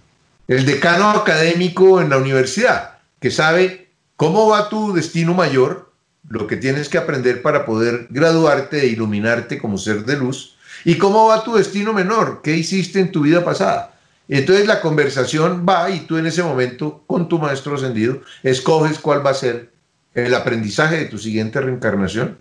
decano 0.46 1.10
académico 1.10 2.00
en 2.00 2.10
la 2.10 2.18
universidad, 2.18 2.98
que 3.20 3.30
sabe 3.30 3.88
cómo 4.16 4.48
va 4.48 4.68
tu 4.68 4.92
destino 4.92 5.34
mayor, 5.34 5.90
lo 6.28 6.46
que 6.46 6.56
tienes 6.56 6.88
que 6.88 6.98
aprender 6.98 7.42
para 7.42 7.66
poder 7.66 8.06
graduarte 8.10 8.82
e 8.82 8.86
iluminarte 8.86 9.58
como 9.58 9.78
ser 9.78 10.04
de 10.04 10.16
luz, 10.16 10.56
y 10.84 10.96
cómo 10.98 11.26
va 11.26 11.44
tu 11.44 11.56
destino 11.56 11.92
menor, 11.92 12.40
qué 12.42 12.56
hiciste 12.56 13.00
en 13.00 13.10
tu 13.10 13.22
vida 13.22 13.44
pasada. 13.44 13.94
Entonces 14.32 14.68
la 14.68 14.80
conversación 14.80 15.66
va 15.68 15.90
y 15.90 16.00
tú 16.00 16.16
en 16.16 16.24
ese 16.24 16.44
momento, 16.44 17.02
con 17.08 17.28
tu 17.28 17.40
maestro 17.40 17.74
ascendido, 17.74 18.20
escoges 18.44 19.00
cuál 19.00 19.26
va 19.26 19.30
a 19.30 19.34
ser 19.34 19.70
el 20.14 20.32
aprendizaje 20.34 20.98
de 20.98 21.06
tu 21.06 21.18
siguiente 21.18 21.60
reencarnación. 21.60 22.38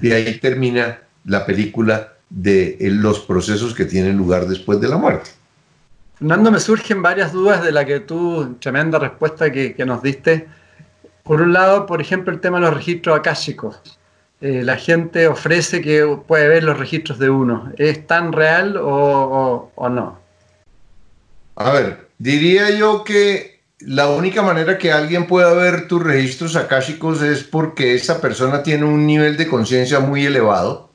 Y 0.00 0.10
ahí 0.10 0.38
termina 0.38 0.98
la 1.24 1.46
película 1.46 2.14
de 2.28 2.78
eh, 2.80 2.90
los 2.90 3.20
procesos 3.20 3.74
que 3.74 3.84
tienen 3.84 4.16
lugar 4.16 4.46
después 4.48 4.80
de 4.80 4.88
la 4.88 4.96
muerte. 4.96 5.30
Fernando, 6.16 6.50
me 6.50 6.58
surgen 6.58 7.00
varias 7.00 7.32
dudas 7.32 7.62
de 7.62 7.70
la 7.70 7.84
que 7.84 8.00
tú, 8.00 8.56
tremenda 8.58 8.98
respuesta 8.98 9.52
que, 9.52 9.76
nos 9.86 10.02
diste. 10.02 10.48
Por 11.22 11.42
un 11.42 11.52
lado, 11.52 11.86
por 11.86 12.00
ejemplo, 12.00 12.32
el 12.32 12.40
tema 12.40 12.58
de 12.58 12.66
los 12.66 12.74
registros 12.74 13.16
akáshicos. 13.16 13.80
Eh, 14.40 14.62
la 14.64 14.76
gente 14.76 15.28
ofrece 15.28 15.80
que 15.80 16.04
puede 16.26 16.48
ver 16.48 16.64
los 16.64 16.76
registros 16.76 17.20
de 17.20 17.30
uno. 17.30 17.70
¿Es 17.78 18.04
tan 18.08 18.32
real 18.32 18.76
o, 18.76 19.70
o 19.76 19.88
no? 19.88 20.22
A 21.56 21.72
ver, 21.72 22.08
diría 22.18 22.70
yo 22.70 23.04
que 23.04 23.60
la 23.80 24.08
única 24.08 24.42
manera 24.42 24.78
que 24.78 24.92
alguien 24.92 25.26
pueda 25.26 25.52
ver 25.54 25.88
tus 25.88 26.02
registros 26.02 26.56
akáshicos 26.56 27.20
es 27.22 27.42
porque 27.42 27.94
esa 27.94 28.20
persona 28.20 28.62
tiene 28.62 28.84
un 28.84 29.06
nivel 29.06 29.36
de 29.36 29.48
conciencia 29.48 30.00
muy 30.00 30.24
elevado 30.24 30.92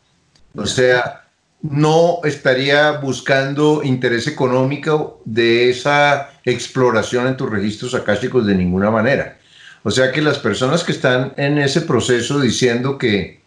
o 0.57 0.65
sea, 0.65 1.27
no 1.61 2.19
estaría 2.23 2.93
buscando 2.93 3.83
interés 3.83 4.27
económico 4.27 5.21
de 5.25 5.69
esa 5.69 6.31
exploración 6.43 7.27
en 7.27 7.37
tus 7.37 7.49
registros 7.49 7.93
akáshicos 7.93 8.45
de 8.45 8.55
ninguna 8.55 8.89
manera. 8.89 9.37
O 9.83 9.91
sea 9.91 10.11
que 10.11 10.21
las 10.21 10.39
personas 10.39 10.83
que 10.83 10.91
están 10.91 11.33
en 11.37 11.59
ese 11.59 11.81
proceso 11.81 12.39
diciendo 12.39 12.97
que, 12.97 13.39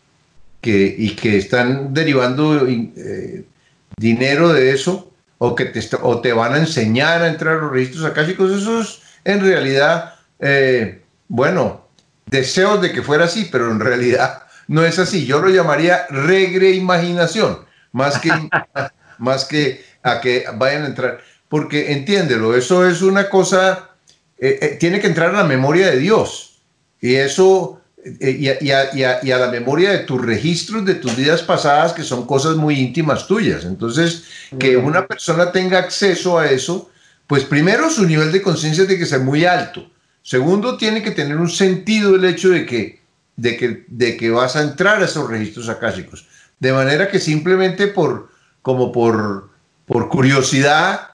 que 0.61 0.94
y 0.96 1.11
que 1.11 1.36
están 1.36 1.92
derivando 1.92 2.66
eh, 2.66 3.44
dinero 3.96 4.52
de 4.52 4.70
eso 4.70 5.09
o 5.43 5.55
que 5.55 5.64
te, 5.64 5.80
o 6.03 6.20
te 6.20 6.34
van 6.34 6.53
a 6.53 6.59
enseñar 6.59 7.22
a 7.22 7.28
entrar 7.28 7.57
a 7.57 7.61
los 7.62 7.72
registros 7.72 8.05
akáshicos, 8.05 8.53
eso 8.53 8.82
es 8.82 9.01
en 9.24 9.41
realidad, 9.41 10.16
eh, 10.38 11.03
bueno, 11.28 11.88
deseos 12.26 12.82
de 12.82 12.93
que 12.93 13.03
fuera 13.03 13.24
así, 13.24 13.49
pero 13.51 13.70
en 13.70 13.80
realidad 13.80 14.43
no 14.68 14.84
es 14.84 14.99
así. 14.99 15.24
Yo 15.24 15.41
lo 15.41 15.49
llamaría 15.49 16.07
regreimaginación, 16.11 17.64
más 17.93 18.18
que, 18.18 18.30
más 19.18 19.47
que 19.47 19.82
a 20.03 20.20
que 20.20 20.45
vayan 20.57 20.82
a 20.82 20.88
entrar. 20.88 21.20
Porque 21.49 21.93
entiéndelo, 21.93 22.55
eso 22.55 22.86
es 22.86 23.01
una 23.01 23.30
cosa, 23.30 23.91
eh, 24.36 24.59
eh, 24.61 24.76
tiene 24.78 25.01
que 25.01 25.07
entrar 25.07 25.30
a 25.30 25.38
la 25.38 25.45
memoria 25.45 25.86
de 25.91 25.97
Dios. 25.97 26.61
Y 27.01 27.14
eso, 27.14 27.79
eh, 28.05 28.59
y, 28.61 28.70
a, 28.72 29.38
la 29.38 29.51
memoria 29.51 29.90
de 29.90 29.98
tus 30.01 30.20
registros 30.20 30.84
de 30.84 30.94
tus 30.94 31.16
vidas 31.16 31.42
pasadas, 31.42 31.92
que 31.92 32.03
son 32.03 32.26
cosas 32.26 32.57
muy 32.57 32.78
íntimas 32.78 33.26
tuyas. 33.26 33.64
Entonces, 33.64 34.24
que 34.59 34.76
una 34.76 35.07
persona 35.07 35.53
tenga 35.53 35.78
acceso 35.78 36.38
a 36.38 36.51
eso, 36.51 36.90
pues 37.26 37.44
primero 37.44 37.90
su 37.90 38.07
nivel 38.07 38.32
de 38.32 38.42
conciencia 38.42 38.86
tiene 38.86 39.01
que 39.01 39.07
ser 39.07 39.20
muy 39.20 39.44
alto. 39.44 39.90
Segundo, 40.22 40.76
tiene 40.76 41.03
que 41.03 41.11
tener 41.12 41.36
un 41.36 41.51
sentido 41.51 42.14
el 42.16 42.24
hecho 42.24 42.51
de 42.51 42.66
que 42.66 43.01
de 43.40 43.57
que, 43.57 43.84
de 43.88 44.16
que 44.18 44.30
vas 44.30 44.55
a 44.55 44.62
entrar 44.62 45.01
a 45.01 45.07
esos 45.07 45.28
registros 45.28 45.68
akáshicos. 45.70 46.26
De 46.59 46.72
manera 46.72 47.09
que 47.09 47.18
simplemente 47.18 47.86
por, 47.86 48.28
como 48.61 48.92
por, 48.92 49.48
por 49.86 50.11
curiosidad, 50.11 51.09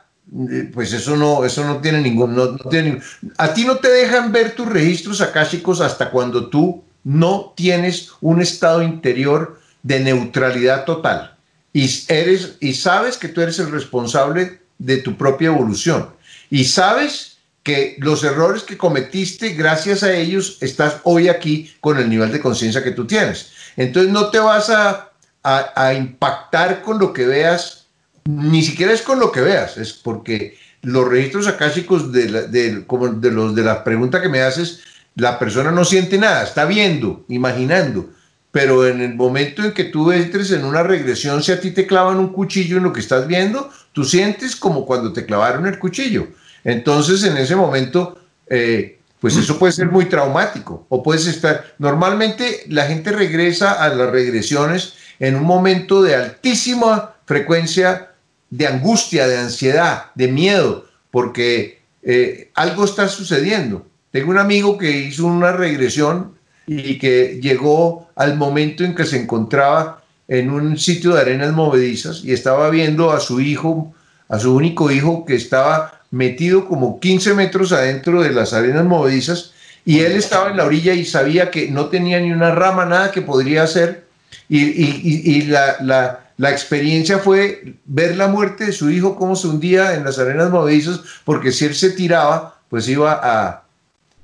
pues 0.73 0.93
eso 0.93 1.17
no, 1.17 1.45
eso 1.45 1.65
no 1.65 1.79
tiene 1.79 2.01
ningún, 2.01 2.35
no, 2.35 2.57
tiene, 2.57 3.01
a 3.39 3.55
ti 3.55 3.65
no 3.65 3.77
te 3.77 3.89
dejan 3.89 4.33
ver 4.33 4.55
tus 4.55 4.69
registros 4.69 5.21
akáshicos 5.21 5.81
hasta 5.81 6.11
cuando 6.11 6.49
tú 6.49 6.83
no 7.05 7.53
tienes 7.57 8.11
un 8.21 8.43
estado 8.43 8.83
interior 8.83 9.61
de 9.83 10.01
neutralidad 10.01 10.85
total. 10.85 11.37
y, 11.73 11.89
eres, 12.09 12.57
y 12.61 12.75
sabes 12.75 13.17
que 13.17 13.29
tú 13.29 13.41
eres 13.41 13.59
el 13.59 13.71
responsable 13.71 14.61
de 14.79 14.99
tu 14.99 15.17
propia 15.17 15.49
evolución. 15.49 16.11
Y 16.51 16.65
sabes 16.65 17.39
que 17.63 17.97
los 17.99 18.23
errores 18.23 18.63
que 18.63 18.79
cometiste, 18.79 19.51
gracias 19.51 20.03
a 20.03 20.15
ellos, 20.15 20.59
estás 20.61 20.99
hoy 21.03 21.29
aquí 21.29 21.75
con 21.81 21.99
el 21.99 22.09
nivel 22.09 22.31
de 22.31 22.41
conciencia 22.41 22.85
que 22.85 22.93
tú 22.93 23.07
tienes. 23.07 23.51
Entonces 23.77 24.13
no 24.13 24.31
te 24.31 24.39
vas 24.39 24.71
a, 24.71 25.11
a, 25.43 25.95
impactar 25.95 26.83
con 26.83 26.99
lo 26.99 27.13
que 27.13 27.27
veas, 27.27 27.86
ni 28.27 28.63
siquiera 28.63 28.93
es 28.93 29.03
con 29.03 29.21
lo 29.21 29.33
que 29.33 29.41
veas, 29.41 29.77
es 29.77 29.93
porque 29.93 30.59
los 30.83 31.09
registros 31.09 31.47
acásicos 31.47 32.13
de, 32.13 32.49
de, 32.49 32.87
como 32.87 33.09
de, 33.09 33.31
los, 33.31 33.55
de 33.55 33.63
la 33.63 33.85
pregunta 33.85 34.21
que 34.21 34.29
me 34.29 34.43
haces, 34.43 34.81
la 35.15 35.39
persona 35.39 35.71
no 35.71 35.85
siente 35.85 36.19
nada, 36.19 36.43
está 36.43 36.65
viendo, 36.65 37.25
imaginando, 37.29 38.11
pero 38.53 38.87
en 38.87 39.01
el 39.01 39.15
momento 39.15 39.63
en 39.65 39.73
que 39.73 39.85
tú 39.85 40.13
entres 40.13 40.51
en 40.51 40.65
una 40.65 40.83
regresión, 40.83 41.43
si 41.43 41.53
a 41.53 41.61
ti 41.61 41.71
te 41.71 41.87
clavan 41.87 42.19
un 42.19 42.33
cuchillo 42.33 42.79
en 42.79 42.85
lo 42.85 42.93
que 42.93 43.01
estás 43.01 43.27
viendo, 43.27 43.71
tú 43.93 44.05
sientes 44.05 44.57
como 44.57 44.87
cuando 44.87 45.13
te 45.13 45.27
clavaron 45.27 45.67
el 45.67 45.79
cuchillo. 45.79 46.29
Entonces, 46.65 47.23
en 47.25 47.37
ese 47.37 47.55
momento, 47.55 48.19
eh, 48.49 48.99
pues 49.21 49.37
eso 49.37 49.59
puede 49.59 49.73
ser 49.73 49.91
muy 49.91 50.07
traumático. 50.07 50.87
O 50.89 51.03
puedes 51.03 51.27
estar, 51.27 51.75
normalmente 51.79 52.65
la 52.69 52.87
gente 52.87 53.13
regresa 53.13 53.73
a 53.73 53.89
las 53.89 54.11
regresiones 54.11 54.95
en 55.19 55.37
un 55.37 55.45
momento 55.45 56.03
de 56.03 56.15
altísima 56.15 57.15
frecuencia 57.27 58.13
de 58.57 58.67
angustia, 58.67 59.29
de 59.29 59.37
ansiedad, 59.37 60.07
de 60.15 60.29
miedo, 60.29 60.87
porque 61.11 61.81
eh, 62.03 62.51
algo 62.55 62.85
está 62.85 63.09
sucediendo. 63.09 63.87
Tengo 64.11 64.31
un 64.31 64.39
amigo 64.39 64.79
que 64.79 64.91
hizo 64.91 65.27
una 65.27 65.53
regresión 65.53 66.33
y 66.67 66.99
que 66.99 67.39
llegó 67.43 68.09
al 68.17 68.37
momento 68.37 68.83
en 68.83 68.95
que 68.95 69.05
se 69.05 69.21
encontraba 69.21 70.03
en 70.27 70.51
un 70.51 70.79
sitio 70.79 71.15
de 71.15 71.21
arenas 71.21 71.53
movedizas 71.53 72.25
y 72.25 72.33
estaba 72.33 72.71
viendo 72.71 73.13
a 73.13 73.21
su 73.21 73.41
hijo, 73.41 73.95
a 74.29 74.39
su 74.39 74.57
único 74.57 74.91
hijo 74.91 75.25
que 75.25 75.35
estaba 75.35 76.01
metido 76.11 76.67
como 76.67 76.99
15 76.99 77.35
metros 77.35 77.73
adentro 77.73 78.23
de 78.23 78.31
las 78.31 78.53
arenas 78.53 78.85
movedizas 78.85 79.53
y 79.85 80.01
él 80.01 80.13
estaba 80.13 80.51
en 80.51 80.57
la 80.57 80.65
orilla 80.65 80.95
y 80.95 81.05
sabía 81.05 81.51
que 81.51 81.71
no 81.71 81.87
tenía 81.87 82.19
ni 82.21 82.33
una 82.33 82.53
rama, 82.53 82.87
nada 82.87 83.13
que 83.13 83.23
podría 83.23 83.65
hacer 83.65 84.07
y, 84.49 85.43
la, 85.43 85.77
la, 85.81 86.26
experiencia 86.51 87.19
fue 87.19 87.77
ver 87.85 88.17
la 88.17 88.29
muerte 88.29 88.67
de 88.67 88.73
su 88.73 88.91
hijo 88.91 89.17
como 89.17 89.37
se 89.37 89.49
hundía 89.49 89.95
en 89.95 90.05
las 90.05 90.19
arenas 90.19 90.51
movedizas 90.51 91.01
porque 91.25 91.53
si 91.53 91.65
él 91.65 91.75
se 91.75 91.91
tiraba 91.91 92.61
pues 92.69 92.89
iba 92.89 93.21
a, 93.23 93.65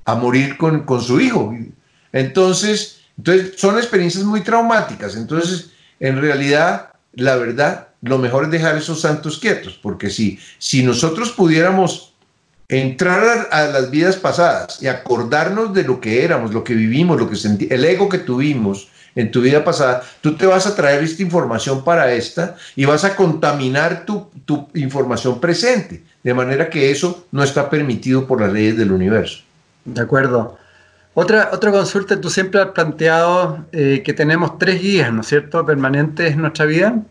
a 0.04 0.14
morir 0.14 0.56
con, 0.56 0.82
con 0.82 1.00
su 1.00 1.20
hijo. 1.20 1.54
Entonces, 2.12 3.02
entonces, 3.16 3.54
son 3.56 3.76
experiencias 3.76 4.24
muy 4.24 4.40
traumáticas. 4.40 5.16
Entonces, 5.16 5.70
en 6.00 6.20
realidad, 6.20 6.90
la 7.14 7.36
verdad, 7.36 7.88
lo 8.00 8.18
mejor 8.18 8.44
es 8.44 8.50
dejar 8.50 8.76
esos 8.76 9.00
santos 9.00 9.38
quietos, 9.38 9.78
porque 9.80 10.10
si, 10.10 10.38
si 10.58 10.82
nosotros 10.82 11.30
pudiéramos 11.30 12.14
entrar 12.68 13.48
a, 13.50 13.66
las 13.66 13.90
vidas 13.90 14.16
pasadas 14.16 14.82
y 14.82 14.88
acordarnos 14.88 15.74
de 15.74 15.84
lo 15.84 16.00
que 16.00 16.24
éramos, 16.24 16.52
lo 16.52 16.64
que 16.64 16.74
vivimos, 16.74 17.20
lo 17.20 17.28
que 17.28 17.36
sentí, 17.36 17.68
el 17.70 17.84
ego 17.84 18.08
que 18.08 18.18
tuvimos 18.18 18.88
en 19.14 19.30
tu 19.30 19.40
vida 19.40 19.64
pasada, 19.64 20.02
tú 20.20 20.36
te 20.36 20.46
vas 20.46 20.66
a 20.66 20.74
traer 20.74 21.02
esta 21.02 21.22
información 21.22 21.84
para 21.84 22.12
esta 22.12 22.56
y 22.76 22.84
vas 22.84 23.04
a 23.04 23.14
contaminar 23.14 24.04
tu, 24.06 24.30
tu 24.44 24.68
información 24.74 25.40
presente, 25.40 26.02
de 26.22 26.34
manera 26.34 26.70
que 26.70 26.90
eso 26.90 27.26
no 27.30 27.42
está 27.42 27.68
permitido 27.68 28.26
por 28.26 28.40
las 28.40 28.52
leyes 28.52 28.76
del 28.76 28.92
universo. 28.92 29.40
De 29.84 30.00
acuerdo. 30.00 30.58
Otra, 31.14 31.50
otra 31.52 31.70
consulta, 31.70 32.18
tú 32.20 32.30
siempre 32.30 32.60
has 32.60 32.68
planteado 32.68 33.66
eh, 33.72 34.02
que 34.04 34.14
tenemos 34.14 34.58
tres 34.58 34.80
guías, 34.80 35.12
¿no 35.12 35.20
es 35.20 35.26
cierto?, 35.26 35.64
permanentes 35.66 36.32
en 36.32 36.40
nuestra 36.40 36.64
vida. 36.64 37.02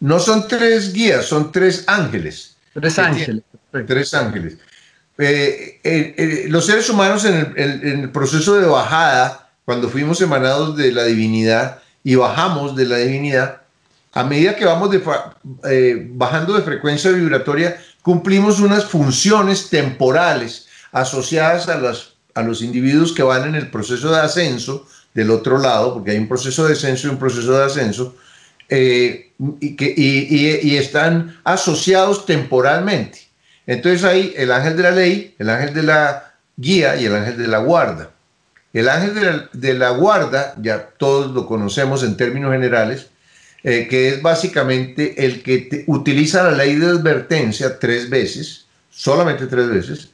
No 0.00 0.20
son 0.20 0.46
tres 0.46 0.92
guías, 0.92 1.26
son 1.26 1.50
tres 1.50 1.84
ángeles. 1.88 2.56
Tres 2.72 2.98
ángeles. 2.98 3.42
Tres 3.86 4.14
ángeles. 4.14 4.58
Eh, 5.18 5.80
eh, 5.82 6.46
los 6.48 6.66
seres 6.66 6.88
humanos 6.88 7.24
en 7.24 7.54
el, 7.56 8.10
proceso 8.10 8.56
de 8.56 8.66
bajada, 8.66 9.47
cuando 9.68 9.90
fuimos 9.90 10.18
emanados 10.22 10.78
de 10.78 10.92
la 10.92 11.04
divinidad 11.04 11.80
y 12.02 12.14
bajamos 12.14 12.74
de 12.74 12.86
la 12.86 12.96
divinidad, 12.96 13.60
a 14.14 14.24
medida 14.24 14.56
que 14.56 14.64
vamos 14.64 14.88
bajando 16.12 16.54
de 16.54 16.62
frecuencia 16.62 17.10
vibratoria, 17.10 17.78
cumplimos 18.00 18.60
unas 18.60 18.86
funciones 18.86 19.68
temporales 19.68 20.68
asociadas 20.90 21.68
a 21.68 22.42
los 22.42 22.62
individuos 22.62 23.12
que 23.12 23.22
van 23.22 23.46
en 23.46 23.56
el 23.56 23.70
proceso 23.70 24.10
de 24.10 24.20
ascenso 24.20 24.88
del 25.12 25.30
otro 25.30 25.58
lado, 25.58 25.92
porque 25.92 26.12
hay 26.12 26.16
un 26.16 26.28
proceso 26.28 26.64
de 26.64 26.70
descenso 26.70 27.06
y 27.06 27.10
un 27.10 27.18
proceso 27.18 27.52
de 27.52 27.64
ascenso, 27.66 28.16
eh, 28.70 29.34
y, 29.60 29.76
que, 29.76 29.92
y, 29.94 30.76
están 30.78 31.38
asociados 31.44 32.24
temporalmente. 32.24 33.28
Entonces 33.66 34.02
hay 34.04 34.32
el 34.34 34.50
ángel 34.50 34.78
de 34.78 34.82
la 34.82 34.92
ley, 34.92 35.34
el 35.38 35.50
ángel 35.50 35.74
de 35.74 35.82
la 35.82 36.32
guía 36.56 36.96
y 36.96 37.04
el 37.04 37.14
ángel 37.14 37.36
de 37.36 37.48
la 37.48 37.58
guarda. 37.58 38.12
El 38.72 38.88
ángel 38.88 39.48
de 39.52 39.74
la, 39.74 39.90
guarda, 39.90 40.54
ya 40.60 40.90
todos 40.98 41.32
lo 41.32 41.46
conocemos 41.46 42.02
en 42.02 42.16
términos 42.16 42.52
generales, 42.52 43.08
eh, 43.62 43.88
que 43.88 44.08
es 44.08 44.22
básicamente 44.22 45.24
el 45.24 45.42
que 45.42 45.84
utiliza 45.86 46.42
la 46.44 46.52
ley 46.52 46.74
de 46.74 46.86
advertencia 46.86 47.78
tres 47.78 48.10
veces, 48.10 48.66
solamente 48.90 49.46
tres 49.46 49.68
veces, 49.68 50.10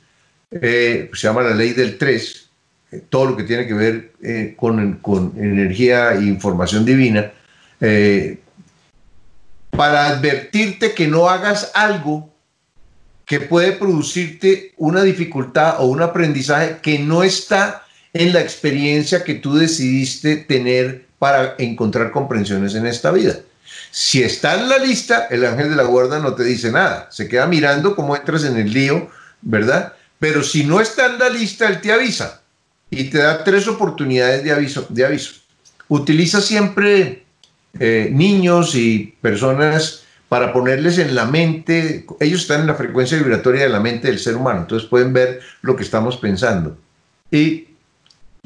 eh, 0.51 1.11
se 1.13 1.27
llama 1.27 1.43
la 1.43 1.55
ley 1.55 1.73
del 1.73 1.99
3, 1.99 2.49
eh, 2.93 3.03
todo 3.09 3.27
lo 3.27 3.37
que 3.37 3.43
tiene 3.43 3.67
que 3.67 3.75
ver 3.75 4.13
con, 4.57 4.99
con, 4.99 5.33
energía 5.37 6.13
e 6.13 6.23
información 6.23 6.85
divina, 6.85 7.33
para 9.71 10.07
advertirte 10.07 10.95
que 10.95 11.09
no 11.09 11.29
hagas 11.29 11.73
algo 11.75 12.33
que 13.27 13.41
puede 13.41 13.73
producirte 13.73 14.73
una 14.77 15.03
dificultad 15.03 15.81
o 15.81 15.87
un 15.87 16.01
aprendizaje 16.01 16.79
que 16.81 16.99
no 16.99 17.23
está 17.23 17.84
en 18.15 18.33
la 18.33 18.41
experiencia 18.41 19.25
que 19.25 19.35
tú 19.35 19.57
decidiste 19.57 20.37
tener 20.37 21.07
para 21.19 21.57
encontrar 21.59 22.13
comprensiones 22.13 22.75
en 22.75 22.87
esta 22.87 23.11
vida. 23.11 23.37
Si 23.91 24.23
está 24.23 24.55
en 24.55 24.69
la 24.69 24.79
lista, 24.79 25.27
el 25.31 25.45
ángel 25.45 25.71
de 25.71 25.77
la 25.77 25.83
guarda 25.83 26.19
no 26.21 26.35
te 26.35 26.45
dice 26.45 26.71
nada, 26.71 27.09
se 27.11 27.29
queda 27.29 27.47
mirando 27.47 27.95
cómo 27.95 28.17
entras 28.17 28.45
en 28.45 28.57
el 28.57 28.73
lío, 28.73 29.11
¿verdad? 29.43 29.93
Pero 30.19 30.43
si 30.43 30.65
no 30.65 30.81
está 30.81 31.07
en 31.07 31.19
la 31.19 31.29
lista, 31.29 31.69
él 31.69 31.81
te 31.81 31.93
avisa 31.93 32.41
y 32.89 33.05
te 33.05 33.19
da 33.19 33.43
tres 33.43 33.67
oportunidades 33.67 34.45
de 34.45 34.53
aviso. 34.53 34.87
De 34.89 35.05
aviso. 35.05 35.33
Utiliza 35.89 36.41
siempre 36.41 37.25
eh, 37.79 38.11
niños 38.13 38.75
y 38.75 39.15
personas 39.21 40.05
para 40.29 40.53
ponerles 40.53 40.99
en 40.99 41.15
la 41.15 41.27
mente, 41.27 42.07
ellos 42.21 42.43
están 42.43 42.63
en 42.63 42.67
la 42.69 42.75
frecuencia 42.75 43.19
vibratoria 43.19 43.65
de 43.65 43.69
la 43.69 43.81
mente 43.81 44.09
del 44.09 44.19
ser 44.19 44.37
humano, 44.37 44.61
entonces 44.61 44.89
pueden 44.89 45.13
ver 45.13 45.41
lo 45.63 45.77
que 45.77 45.83
estamos 45.83 46.17
pensando. 46.17 46.77
Y 47.31 47.69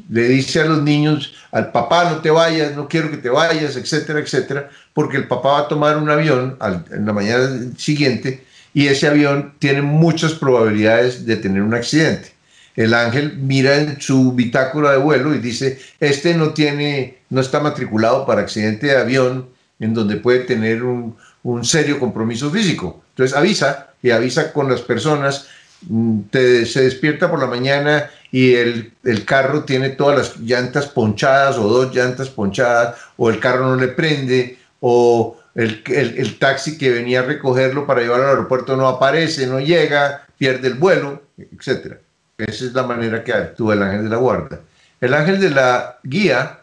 le 0.09 0.27
dice 0.27 0.61
a 0.61 0.65
los 0.65 0.81
niños, 0.81 1.33
al 1.51 1.71
papá 1.71 2.09
no 2.09 2.17
te 2.17 2.29
vayas, 2.29 2.75
no 2.75 2.87
quiero 2.87 3.11
que 3.11 3.17
te 3.17 3.29
vayas, 3.29 3.75
etcétera, 3.75 4.19
etcétera, 4.19 4.69
porque 4.93 5.17
el 5.17 5.27
papá 5.27 5.49
va 5.49 5.59
a 5.59 5.67
tomar 5.67 5.97
un 5.97 6.09
avión 6.09 6.57
en 6.91 7.05
la 7.05 7.13
mañana 7.13 7.49
siguiente 7.77 8.43
y 8.73 8.87
ese 8.87 9.07
avión 9.07 9.53
tiene 9.59 9.81
muchas 9.81 10.33
probabilidades 10.33 11.25
de 11.25 11.35
tener 11.35 11.61
un 11.61 11.73
accidente. 11.73 12.33
El 12.75 12.93
ángel 12.93 13.37
mira 13.37 13.75
en 13.75 13.99
su 13.99 14.31
bitácora 14.33 14.91
de 14.91 14.99
vuelo 14.99 15.35
y 15.35 15.39
dice, 15.39 15.79
este 15.99 16.33
no 16.33 16.53
tiene, 16.53 17.17
no 17.29 17.41
está 17.41 17.59
matriculado 17.59 18.25
para 18.25 18.41
accidente 18.41 18.87
de 18.87 18.97
avión 18.97 19.49
en 19.79 19.93
donde 19.93 20.17
puede 20.17 20.39
tener 20.39 20.83
un, 20.83 21.17
serio 21.63 21.99
compromiso 21.99 22.49
físico. 22.51 23.03
Entonces 23.09 23.35
avisa 23.35 23.89
y 24.01 24.11
avisa 24.11 24.53
con 24.53 24.69
las 24.69 24.81
personas, 24.81 25.47
mm, 25.87 26.21
se 26.31 26.81
despierta 26.83 27.29
por 27.29 27.39
la 27.39 27.47
mañana 27.47 28.09
y 28.31 28.53
el, 28.53 28.93
el, 29.03 29.25
carro 29.25 29.63
tiene 29.63 29.89
todas 29.89 30.17
las 30.17 30.37
llantas 30.39 30.87
ponchadas 30.87 31.57
o 31.57 31.67
dos 31.67 31.95
llantas 31.95 32.29
ponchadas 32.29 32.95
o 33.17 33.29
el 33.29 33.39
carro 33.39 33.67
no 33.67 33.75
le 33.75 33.87
prende 33.87 34.59
o 34.81 35.39
el, 35.55 36.37
taxi 36.39 36.77
que 36.77 36.89
venía 36.89 37.19
a 37.19 37.23
recogerlo 37.23 37.85
para 37.85 38.01
llevarlo 38.01 38.25
al 38.25 38.31
aeropuerto 38.31 38.75
no 38.77 38.87
aparece, 38.87 39.47
no 39.47 39.59
llega, 39.59 40.25
pierde 40.37 40.67
el 40.67 40.75
vuelo, 40.75 41.23
etc. 41.37 41.97
Esa 42.37 42.65
es 42.65 42.73
la 42.73 42.83
manera 42.83 43.23
que 43.23 43.33
actúa 43.33 43.73
el 43.73 43.83
ángel 43.83 44.03
de 44.03 44.09
la 44.09 44.17
guarda. 44.17 44.61
El 45.01 45.13
ángel 45.13 45.39
de 45.39 45.49
la 45.49 45.99
guía 46.03 46.59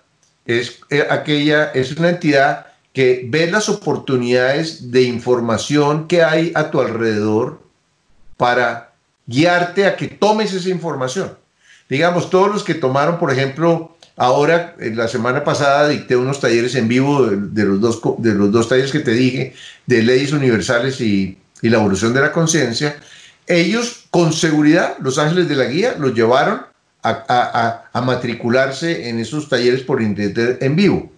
es 0.46 0.80
eh, 0.90 1.06
aquella, 1.10 1.72
es 1.72 1.96
una 1.96 2.10
entidad 2.10 2.66
que 2.92 3.26
ve 3.28 3.50
las 3.50 3.68
oportunidades 3.68 4.90
de 4.90 5.02
información 5.02 6.08
que 6.08 6.22
hay 6.22 6.52
a 6.54 6.70
tu 6.70 6.80
alrededor 6.80 7.60
para 8.38 8.92
guiarte 9.26 9.86
a 9.86 9.96
que 9.96 10.08
tomes 10.08 10.52
esa 10.52 10.68
información. 10.68 11.36
Digamos, 11.88 12.30
todos 12.30 12.52
los 12.52 12.64
que 12.64 12.74
tomaron, 12.74 13.18
por 13.18 13.32
ejemplo, 13.32 13.96
Ahora, 14.16 14.74
la 14.78 15.08
semana 15.08 15.44
pasada 15.44 15.88
dicté 15.88 16.16
unos 16.16 16.40
talleres 16.40 16.74
en 16.74 16.88
vivo 16.88 17.26
de, 17.26 17.64
los, 17.64 17.80
dos, 17.82 18.00
de 18.16 18.34
los 18.34 18.50
dos 18.50 18.66
talleres 18.66 18.90
que 18.90 19.00
te 19.00 19.10
dije, 19.10 19.54
de 19.84 20.02
leyes 20.02 20.32
universales 20.32 21.00
y, 21.02 21.38
la 21.60 21.78
evolución 21.78 22.14
de 22.14 22.20
la 22.20 22.32
conciencia. 22.32 22.96
Ellos, 23.46 24.06
con 24.10 24.32
seguridad, 24.32 24.96
los 25.00 25.18
ángeles 25.18 25.48
de 25.48 25.56
la 25.56 25.64
guía, 25.64 25.96
los 25.98 26.14
llevaron 26.14 26.62
a, 27.02 27.90
matricularse 28.02 29.08
en 29.08 29.18
esos 29.18 29.48
talleres 29.48 29.82
por 29.82 30.00
internet 30.00 30.58
en 30.62 30.76
vivo. 30.76 31.12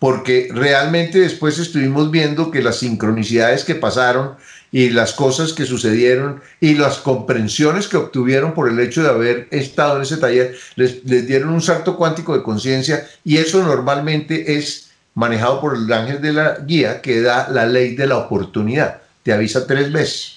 porque 0.00 0.48
realmente 0.50 1.20
después 1.20 1.58
estuvimos 1.58 2.10
viendo 2.10 2.50
que 2.50 2.62
las 2.62 2.78
sincronicidades 2.78 3.64
que 3.64 3.74
pasaron 3.74 4.36
y 4.72 4.90
las 4.90 5.12
cosas 5.12 5.52
que 5.52 5.66
sucedieron 5.66 6.40
y 6.60 6.74
las 6.74 6.98
comprensiones 6.98 7.88
que 7.88 7.96
obtuvieron 7.96 8.54
por 8.54 8.68
el 8.68 8.78
hecho 8.78 9.02
de 9.02 9.08
haber 9.08 9.48
estado 9.50 9.96
en 9.96 10.02
ese 10.02 10.18
taller 10.18 10.56
les, 10.76 11.04
dieron 11.04 11.50
un 11.50 11.60
salto 11.60 11.96
cuántico 11.96 12.36
de 12.36 12.42
conciencia 12.42 13.06
y 13.24 13.38
eso 13.38 13.62
normalmente 13.62 14.56
es 14.56 14.90
manejado 15.14 15.60
por 15.60 15.76
el 15.76 15.92
ángel 15.92 16.20
de 16.20 16.32
la 16.32 16.58
guía 16.64 17.00
que 17.00 17.20
da 17.20 17.48
la 17.50 17.66
ley 17.66 17.96
de 17.96 18.06
la 18.06 18.18
oportunidad. 18.18 19.02
Te 19.24 19.32
avisa 19.32 19.66
tres 19.66 19.92
veces 19.92 20.36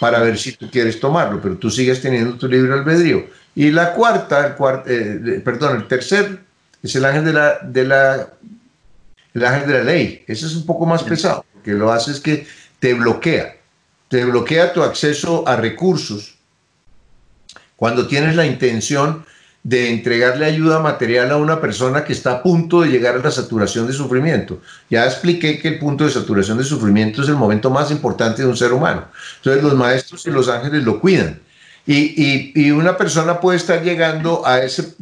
para 0.00 0.18
ver 0.20 0.36
si 0.38 0.52
tú 0.52 0.68
quieres 0.70 0.98
tomarlo, 1.00 1.40
pero 1.40 1.56
tú 1.56 1.70
sigues 1.70 2.02
teniendo 2.02 2.36
tu 2.36 2.48
libre 2.48 2.72
albedrío. 2.72 3.26
Y 3.54 3.70
la 3.70 3.92
cuarta, 3.92 4.54
el 4.86 4.92
eh, 4.92 5.40
perdón, 5.42 5.76
el 5.76 5.88
tercer 5.88 6.40
es 6.82 6.94
el 6.96 7.04
ángel 7.04 7.24
de 7.24 7.32
la, 7.32 7.58
de 7.62 7.84
la, 7.84 8.28
el 9.32 9.44
ángel 9.44 9.68
de 9.68 9.74
la 9.78 9.84
ley. 9.84 10.24
Ese 10.26 10.46
es 10.46 10.54
un 10.56 10.66
poco 10.66 10.84
más 10.84 11.02
pesado, 11.02 11.44
porque 11.54 11.72
lo 11.72 11.90
hace 11.90 12.10
es 12.10 12.20
que 12.20 12.46
te 12.86 12.94
bloquea, 12.94 13.56
te 14.06 14.24
bloquea 14.24 14.72
tu 14.72 14.84
acceso 14.84 15.42
a 15.48 15.56
recursos 15.56 16.36
cuando 17.74 18.06
tienes 18.06 18.36
la 18.36 18.46
intención 18.46 19.24
de 19.64 19.90
entregarle 19.90 20.46
ayuda 20.46 20.78
material 20.78 21.32
a 21.32 21.36
una 21.36 21.60
persona 21.60 22.04
que 22.04 22.12
está 22.12 22.30
a 22.30 22.42
punto 22.44 22.82
de 22.82 22.90
llegar 22.90 23.16
a 23.16 23.18
la 23.18 23.32
saturación 23.32 23.88
de 23.88 23.92
sufrimiento. 23.92 24.60
Ya 24.88 25.04
expliqué 25.04 25.58
que 25.58 25.66
el 25.66 25.80
punto 25.80 26.04
de 26.04 26.12
saturación 26.12 26.58
de 26.58 26.62
sufrimiento 26.62 27.22
es 27.22 27.28
el 27.28 27.34
momento 27.34 27.70
más 27.70 27.90
importante 27.90 28.42
de 28.42 28.48
un 28.48 28.56
ser 28.56 28.72
humano. 28.72 29.06
Entonces 29.38 29.64
los 29.64 29.74
maestros 29.74 30.24
y 30.24 30.30
los 30.30 30.48
ángeles 30.48 30.84
lo 30.84 31.00
cuidan. 31.00 31.40
Y, 31.88 32.52
y, 32.54 32.70
una 32.70 32.96
persona 32.96 33.40
puede 33.40 33.58
estar 33.58 33.82
llegando 33.82 34.46
a 34.46 34.60
ese, 34.60 34.94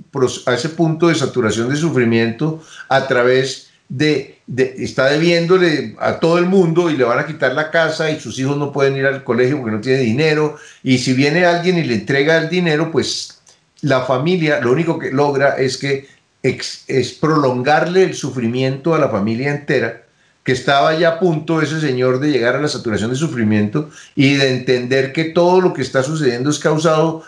a 0.47 0.55
ese 0.55 0.70
punto 0.70 1.09
de 1.09 1.16
saturación 1.16 1.69
de 1.69 1.77
sufrimiento 1.77 2.62
a 2.89 3.06
través 3.06 3.64
de, 3.89 4.40
está 4.78 5.06
debiéndole 5.06 5.94
a 5.98 6.19
todo 6.20 6.39
el 6.39 6.47
mundo 6.47 6.90
y 6.90 6.97
le 6.97 7.05
van 7.05 7.19
a 7.19 7.27
quitar 7.27 7.52
la 7.52 7.70
casa 7.70 8.11
y 8.11 8.20
sus 8.20 8.39
hijos 8.39 8.56
no 8.56 8.73
pueden 8.73 8.97
ir 8.97 9.06
al 9.06 9.24
colegio 9.24 9.59
porque 9.59 9.73
no 9.73 9.81
tiene 9.81 10.01
dinero. 10.01 10.56
Y 10.82 10.98
si 10.98 11.12
viene 11.12 11.44
alguien 11.44 11.78
y 11.78 11.85
le 11.85 11.94
entrega 11.94 12.39
el 12.39 12.48
dinero, 12.48 12.90
pues 12.90 13.40
la 13.82 14.02
familia 14.02 14.61
lo 14.61 14.73
único 14.73 14.98
que 14.98 15.11
logra 15.11 15.56
es 15.56 15.77
que 15.77 16.09
es 16.43 17.12
prolongarle 17.12 18.05
el 18.05 18.15
sufrimiento 18.15 18.94
a 18.94 18.98
la 18.98 19.09
familia 19.09 19.51
entera 19.51 20.05
que 20.44 20.52
estaba 20.52 20.97
ya 20.97 21.09
a 21.09 21.19
punto 21.19 21.62
ese 21.62 21.81
señor 21.81 22.20
de 22.20 22.31
llegar 22.31 22.55
a 22.55 22.61
la 22.61 22.69
saturación 22.69 23.11
de 23.11 23.16
sufrimiento 23.16 23.89
y 24.15 24.35
de 24.35 24.55
entender 24.55 25.12
que 25.12 25.24
todo 25.24 25.61
lo 25.62 25.73
que 25.73 25.81
está 25.81 26.02
sucediendo 26.02 26.51
es 26.51 26.59
causado 26.59 27.23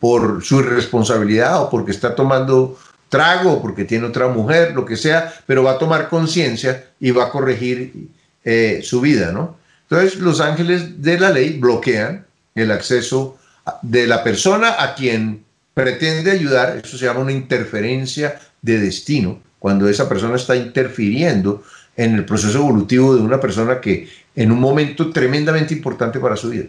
por 0.00 0.44
su 0.44 0.60
irresponsabilidad 0.60 1.62
o 1.62 1.70
porque 1.70 1.92
está 1.92 2.16
tomando 2.16 2.76
trago, 3.08 3.62
porque 3.62 3.84
tiene 3.84 4.06
otra 4.06 4.28
mujer, 4.28 4.72
lo 4.72 4.84
que 4.84 4.96
sea, 4.96 5.32
pero 5.46 5.62
va 5.62 5.72
a 5.72 5.78
tomar 5.78 6.08
conciencia 6.08 6.84
y 6.98 7.10
va 7.10 7.24
a 7.24 7.30
corregir 7.30 8.08
eh, 8.44 8.80
su 8.82 9.00
vida, 9.00 9.32
¿no? 9.32 9.56
Entonces 9.88 10.18
los 10.18 10.40
ángeles 10.40 11.02
de 11.02 11.18
la 11.18 11.30
ley 11.30 11.58
bloquean 11.58 12.26
el 12.54 12.72
acceso 12.72 13.38
de 13.82 14.06
la 14.06 14.24
persona 14.24 14.82
a 14.82 14.94
quien 14.94 15.44
pretende 15.74 16.30
ayudar, 16.30 16.80
eso 16.82 16.96
se 16.96 17.04
llama 17.04 17.20
una 17.20 17.32
interferencia 17.32 18.40
de 18.62 18.78
destino, 18.80 19.40
cuando 19.58 19.88
esa 19.88 20.08
persona 20.08 20.36
está 20.36 20.56
interfiriendo 20.56 21.62
en 21.96 22.14
el 22.14 22.24
proceso 22.24 22.58
evolutivo 22.58 23.14
de 23.14 23.22
una 23.22 23.40
persona 23.40 23.80
que 23.80 24.08
en 24.34 24.52
un 24.52 24.60
momento 24.60 25.10
tremendamente 25.10 25.74
importante 25.74 26.18
para 26.18 26.36
su 26.36 26.50
vida. 26.50 26.66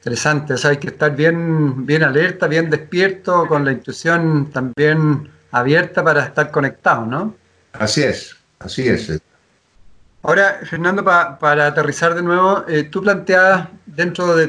Interesante, 0.00 0.54
o 0.54 0.56
sea, 0.56 0.70
hay 0.70 0.78
que 0.78 0.88
estar 0.88 1.14
bien, 1.14 1.84
bien 1.84 2.02
alerta, 2.02 2.46
bien 2.46 2.70
despierto, 2.70 3.46
con 3.46 3.66
la 3.66 3.72
intuición 3.72 4.50
también 4.50 5.28
abierta 5.50 6.02
para 6.02 6.24
estar 6.24 6.50
conectado, 6.50 7.04
¿no? 7.04 7.36
Así 7.74 8.02
es, 8.02 8.34
así 8.60 8.88
es. 8.88 9.20
Ahora, 10.22 10.60
Fernando, 10.64 11.04
para 11.04 11.66
aterrizar 11.66 12.14
de 12.14 12.22
nuevo, 12.22 12.64
eh, 12.66 12.84
tú 12.84 13.02
planteas 13.02 13.68
dentro 13.84 14.34
de, 14.36 14.48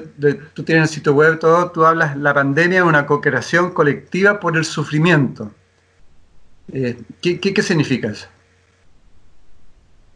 tú 0.53 0.63
tienes 0.63 0.89
el 0.89 0.95
sitio 0.95 1.13
web, 1.13 1.37
todo, 1.37 1.69
tú 1.71 1.85
hablas 1.85 2.15
la 2.15 2.33
pandemia 2.33 2.77
de 2.77 2.87
una 2.87 3.05
co-creación 3.05 3.73
colectiva 3.73 4.39
por 4.39 4.55
el 4.55 4.63
sufrimiento. 4.63 5.51
Eh, 6.71 6.97
¿qué, 7.21 7.41
qué, 7.41 7.53
qué, 7.53 7.61
significa 7.61 8.07
eso? 8.07 8.27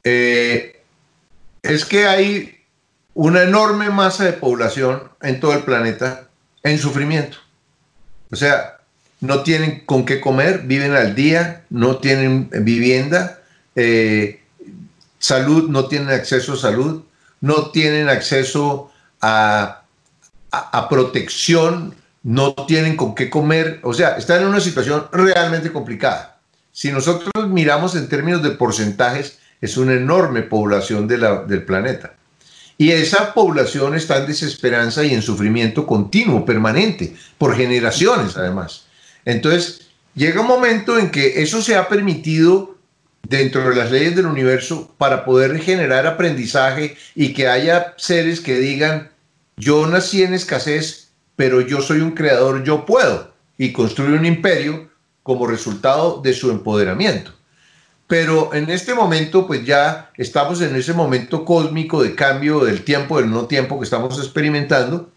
Eh, 0.02 0.82
es 1.62 1.84
que 1.84 2.06
hay 2.06 2.65
una 3.16 3.42
enorme 3.44 3.90
masa 3.90 4.26
de 4.26 4.34
población 4.34 5.04
en 5.22 5.40
todo 5.40 5.54
el 5.54 5.64
planeta 5.64 6.28
en 6.64 6.78
sufrimiento. 6.78 7.38
O 8.32 8.36
sea, 8.36 8.78
no 9.22 9.42
tienen 9.42 9.84
con 9.86 10.06
qué 10.06 10.20
comer, 10.20 10.64
viven 10.66 10.94
al 10.94 11.16
día, 11.16 11.64
no 11.70 11.98
tienen 11.98 12.50
vivienda, 12.62 13.40
eh, 13.76 14.44
salud, 15.18 15.70
no 15.70 15.88
tienen 15.88 16.10
acceso 16.10 16.54
a 16.54 16.58
salud, 16.58 17.04
no 17.40 17.72
tienen 17.72 18.10
acceso 18.10 18.92
a, 19.22 19.84
a, 20.52 20.90
protección, 20.90 21.96
no 22.24 22.54
tienen 22.54 22.98
con 22.98 23.16
qué 23.16 23.30
comer, 23.30 23.80
o 23.84 23.94
sea, 23.94 24.18
están 24.18 24.42
en 24.42 24.48
una 24.48 24.60
situación 24.60 25.08
realmente 25.12 25.72
complicada. 25.72 26.38
Si 26.74 26.92
nosotros 26.92 27.48
miramos 27.48 27.96
en 27.96 28.10
términos 28.10 28.44
de 28.44 28.52
porcentajes, 28.52 29.40
es 29.62 29.78
una 29.78 29.94
enorme 29.94 30.42
población 30.42 31.08
del 31.08 31.64
planeta. 31.64 32.14
Y 32.78 32.92
esa 32.92 33.34
población 33.34 33.96
está 33.96 34.18
en 34.18 34.28
desesperanza 34.28 35.04
y 35.04 35.14
en 35.14 35.22
sufrimiento 35.22 35.88
continuo, 35.88 36.46
permanente, 36.46 37.16
por 37.38 37.56
generaciones 37.56 38.36
además. 38.36 38.86
Entonces, 39.24 39.88
llega 40.14 40.42
un 40.42 40.48
momento 40.48 41.00
en 41.00 41.10
que 41.10 41.42
eso 41.42 41.62
se 41.62 41.76
ha 41.76 41.88
permitido 41.88 42.76
dentro 43.24 43.68
de 43.70 43.76
las 43.76 43.92
leyes 43.92 44.16
del 44.16 44.26
universo 44.26 44.94
para 44.98 45.24
poder 45.24 45.60
generar 45.60 46.06
aprendizaje 46.06 46.98
y 47.16 47.34
que 47.34 47.48
haya 47.48 47.94
seres 47.98 48.42
que 48.42 48.60
digan, 48.60 49.10
yo 49.58 49.88
nací 49.88 50.24
en 50.24 50.34
escasez, 50.34 51.12
pero 51.36 51.62
yo 51.62 51.82
soy 51.82 52.02
un 52.02 52.12
creador, 52.12 52.64
yo 52.64 52.86
puedo, 52.86 53.34
y 53.58 53.72
construir 53.72 54.20
un 54.20 54.26
imperio 54.26 54.90
como 55.24 55.48
resultado 55.48 56.22
de 56.22 56.34
su 56.34 56.52
empoderamiento 56.52 57.35
pero 58.08 58.54
en 58.54 58.70
este 58.70 58.94
momento 58.94 59.48
pues 59.48 59.66
ya 59.66 60.12
estamos 60.18 60.62
en 60.62 60.76
ese 60.76 60.94
momento 60.94 61.44
cósmico 61.44 62.04
de 62.04 62.14
cambio 62.14 62.64
del 62.64 62.84
tiempo, 62.84 63.20
del 63.20 63.32
no 63.32 63.46
tiempo 63.46 63.80
que 63.80 63.86
estamos 63.86 64.20
experimentando. 64.20 65.10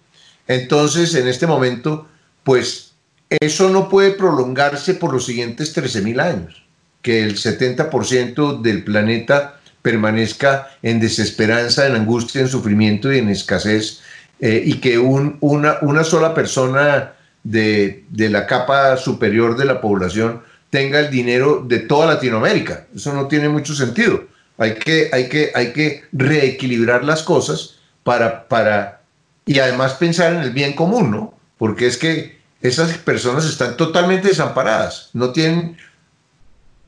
Entonces 0.47 1.15
en 1.15 1.29
este 1.29 1.47
momento 1.47 2.09
pues 2.45 2.93
eso 3.29 3.69
no 3.69 3.91
puede 3.91 4.13
prolongarse 4.13 4.95
por 4.95 5.13
los 5.13 5.27
siguientes 5.27 5.77
13.000 5.77 6.21
años, 6.21 6.63
que 7.03 7.23
el 7.23 7.37
70% 7.37 8.63
del 8.63 8.85
planeta 8.85 9.61
permanezca 9.83 10.69
en 10.83 10.99
desesperanza, 10.99 11.87
en 11.87 11.95
angustia, 11.95 12.41
en 12.41 12.49
sufrimiento 12.49 13.13
y 13.13 13.19
en 13.19 13.29
escasez, 13.29 14.01
eh, 14.41 14.63
y 14.65 14.81
que 14.81 14.99
una, 14.99 16.05
sola 16.05 16.33
persona 16.33 17.13
de 17.45 18.05
la 18.11 18.47
capa 18.47 18.97
superior 18.97 19.59
de 19.59 19.67
la 19.67 19.83
población 19.83 20.43
tenga 20.71 21.01
el 21.01 21.11
dinero 21.11 21.65
de 21.67 21.81
toda 21.81 22.07
Latinoamérica. 22.07 22.87
Eso 22.95 23.13
no 23.13 23.29
tiene 23.29 23.49
mucho 23.49 23.75
sentido. 23.75 24.27
Hay 24.59 24.75
que, 24.75 25.09
hay 25.13 25.29
que, 25.29 25.53
hay 25.55 25.73
que 25.73 26.05
reequilibrar 26.13 27.05
las 27.05 27.23
cosas 27.23 27.77
para, 28.03 28.49
para, 28.49 29.03
y 29.47 29.59
además 29.61 29.95
pensar 29.95 30.33
en 30.35 30.41
el 30.41 30.51
bien 30.51 30.75
común, 30.75 31.11
¿no? 31.11 31.35
Porque 31.57 31.87
es 31.87 31.97
que 31.97 32.39
esas 32.61 32.99
personas 32.99 33.45
están 33.45 33.77
totalmente 33.77 34.29
desamparadas, 34.29 35.11
no 35.13 35.31
tienen, 35.31 35.77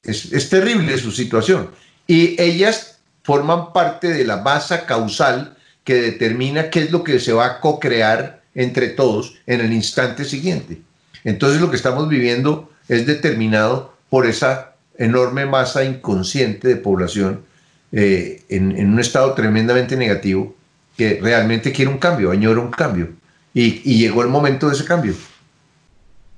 es, 0.02 0.32
es 0.32 0.48
terrible 0.48 0.98
su 0.98 1.12
situación. 1.12 1.70
Y 2.06 2.40
ellas 2.42 2.98
forman 3.22 3.72
parte 3.72 4.08
de 4.08 4.24
la 4.24 4.38
masa 4.38 4.86
causal 4.86 5.56
que 5.84 5.94
determina 5.94 6.70
qué 6.70 6.80
es 6.80 6.90
lo 6.90 7.04
que 7.04 7.20
se 7.20 7.32
va 7.32 7.46
a 7.46 7.60
co-crear 7.60 8.42
entre 8.54 8.88
todos 8.88 9.36
en 9.46 9.60
el 9.60 9.72
instante 9.72 10.24
siguiente. 10.24 10.82
Entonces 11.24 11.60
lo 11.60 11.70
que 11.70 11.76
estamos 11.76 12.08
viviendo 12.08 12.69
es 12.90 13.06
determinado 13.06 13.94
por 14.10 14.26
esa 14.26 14.72
enorme 14.98 15.46
masa 15.46 15.84
inconsciente 15.84 16.66
de 16.66 16.76
población 16.76 17.42
eh, 17.92 18.42
en, 18.48 18.92
un 18.92 18.98
estado 18.98 19.32
tremendamente 19.34 19.96
negativo 19.96 20.54
que 20.96 21.20
realmente 21.22 21.72
quiere 21.72 21.90
un 21.90 21.98
cambio, 21.98 22.32
añora 22.32 22.60
un 22.60 22.72
cambio. 22.72 23.08
Y, 23.54 23.98
llegó 23.98 24.22
el 24.22 24.28
momento 24.28 24.68
de 24.68 24.74
ese 24.74 24.84
cambio. 24.84 25.14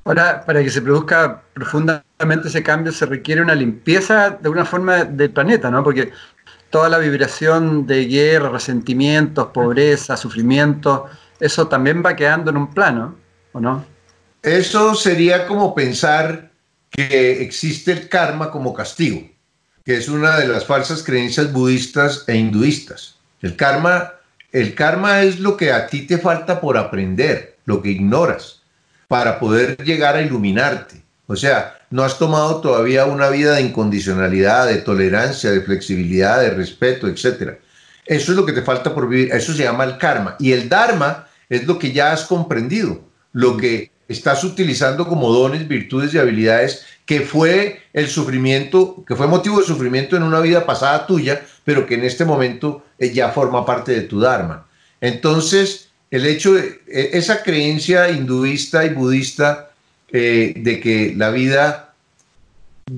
Ahora, 0.05 0.45
para 0.45 0.63
que 0.63 0.71
se 0.71 0.83
produzca 0.83 1.43
profundamente 1.55 2.49
ese 2.49 2.63
cambio, 2.63 2.93
se 2.93 3.07
requiere 3.07 3.41
una 3.41 3.55
limpieza 3.55 4.31
de 4.31 4.49
una 4.49 4.65
forma 4.65 5.05
del 5.05 5.31
planeta, 5.31 5.71
¿no? 5.71 5.83
Porque 5.83 6.13
toda 6.71 6.89
la 6.89 6.99
vibración 6.99 7.87
de 7.87 8.07
guerra, 8.07 8.51
resentimientos, 8.51 9.49
pobreza, 9.49 10.17
sufrimiento, 10.17 11.07
eso 11.41 11.67
también 11.69 12.03
va 12.05 12.15
quedando 12.15 12.51
en 12.51 12.59
un 12.59 12.73
plano, 12.73 13.15
¿o 13.53 13.61
no? 13.61 13.92
Eso 14.43 14.97
sería 14.97 15.47
como 15.47 15.73
pensar 15.73 16.51
que 16.91 17.43
existe 17.43 17.93
el 17.93 18.09
karma 18.09 18.51
como 18.51 18.75
castigo, 18.75 19.31
que 19.85 19.97
es 19.97 20.09
una 20.09 20.37
de 20.37 20.49
las 20.49 20.67
falsas 20.67 21.05
creencias 21.05 21.53
budistas 21.53 22.25
e 22.27 22.37
hinduistas. 22.37 23.17
El 23.41 23.55
karma, 23.55 24.15
el 24.51 24.75
karma 24.75 25.23
es 25.23 25.39
lo 25.39 25.57
que 25.57 25.73
a 25.73 25.87
ti 25.87 26.03
te 26.03 26.19
falta 26.19 26.61
por 26.61 26.77
aprender, 26.77 27.57
lo 27.67 27.81
que 27.83 27.91
ignoras, 27.91 28.63
para 29.07 29.39
poder 29.39 29.77
llegar 29.85 30.17
a 30.17 30.23
iluminarte. 30.23 31.03
O 31.29 31.37
sea, 31.37 31.79
no 31.91 32.03
has 32.03 32.19
tomado 32.19 32.61
todavía 32.61 33.07
una 33.07 33.29
vida 33.29 33.55
de 33.55 33.63
incondicionalidad, 33.63 34.67
de 34.67 34.79
tolerancia, 34.79 35.53
de 35.53 35.61
flexibilidad, 35.61 36.41
de 36.41 36.51
respeto, 36.51 37.07
etc. 37.07 37.59
Eso 38.07 38.33
es 38.33 38.37
lo 38.37 38.45
que 38.45 38.53
te 38.53 38.63
falta 38.63 38.93
por 38.93 39.09
vivir. 39.09 39.33
Eso 39.33 39.53
se 39.53 39.63
llama 39.63 39.85
el 39.85 39.99
karma. 39.99 40.35
Y 40.41 40.51
el 40.51 40.69
dharma 40.69 41.29
es 41.49 41.65
lo 41.65 41.79
que 41.79 41.93
ya 41.93 42.13
has 42.13 42.25
comprendido, 42.25 43.03
lo 43.33 43.57
que 43.57 43.92
estás 44.09 44.45
utilizando 44.45 45.07
como 45.07 45.33
dones, 45.33 45.67
virtudes 45.69 46.13
y 46.15 46.19
habilidades 46.19 46.85
que 47.07 47.21
fue 47.21 47.83
el 47.93 48.09
sufrimiento, 48.09 49.05
que 49.07 49.17
fue 49.17 49.27
motivo 49.27 49.61
de 49.61 49.67
sufrimiento 49.67 50.17
en 50.17 50.23
una 50.23 50.41
vida 50.41 50.65
pasada 50.65 51.07
tuya, 51.07 51.45
pero 51.65 51.87
que 51.87 51.95
en 51.95 52.05
este 52.05 52.25
momento 52.25 52.85
eh, 52.99 53.13
ya 53.13 53.31
forma 53.31 53.67
parte 53.67 53.93
de 53.93 54.03
tu 54.03 54.21
Dharma. 54.21 54.67
Entonces, 55.01 55.89
el 56.11 56.27
hecho 56.27 56.55
de 56.55 56.81
e, 56.87 57.11
esa 57.15 57.43
creencia 57.43 58.11
hinduista 58.11 58.85
y 58.85 58.91
budista 58.91 59.71
eh, 60.13 60.55
de 60.57 60.81
que 60.81 61.15
la 61.17 61.31
vida, 61.31 61.95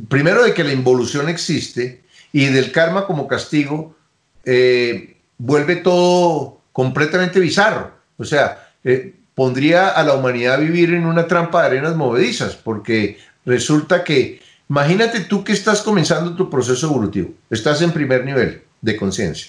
primero 0.09 0.45
de 0.45 0.53
que 0.53 0.65
la 0.65 0.73
involución 0.73 1.29
existe 1.29 2.03
y 2.33 2.47
del 2.47 2.73
karma 2.73 3.07
como 3.07 3.27
castigo, 3.27 3.97
eh, 4.45 5.17
vuelve 5.39 5.77
todo 5.77 6.61
completamente 6.73 7.41
bizarro. 7.41 7.93
O 8.19 8.25
sea, 8.25 8.69
pondría 9.35 9.89
a 9.89 10.03
la 10.05 10.15
humanidad 10.15 10.55
a 10.55 10.59
vivir 10.59 10.95
en 10.95 11.07
una 11.07 11.27
trampa 11.27 11.63
de 11.63 11.67
arenas 11.69 11.97
movedizas, 11.97 12.55
porque 12.55 13.19
resulta 13.45 14.05
que, 14.05 14.41
imagínate 14.69 15.21
tú 15.21 15.45
que 15.45 15.53
estás 15.53 15.83
comenzando 15.83 16.35
tu 16.35 16.49
proceso 16.49 16.87
evolutivo, 16.87 17.31
estás 17.51 17.83
en 17.83 17.93
primer 17.93 18.25
nivel 18.25 18.63
de 18.81 18.97
conciencia. 18.97 19.49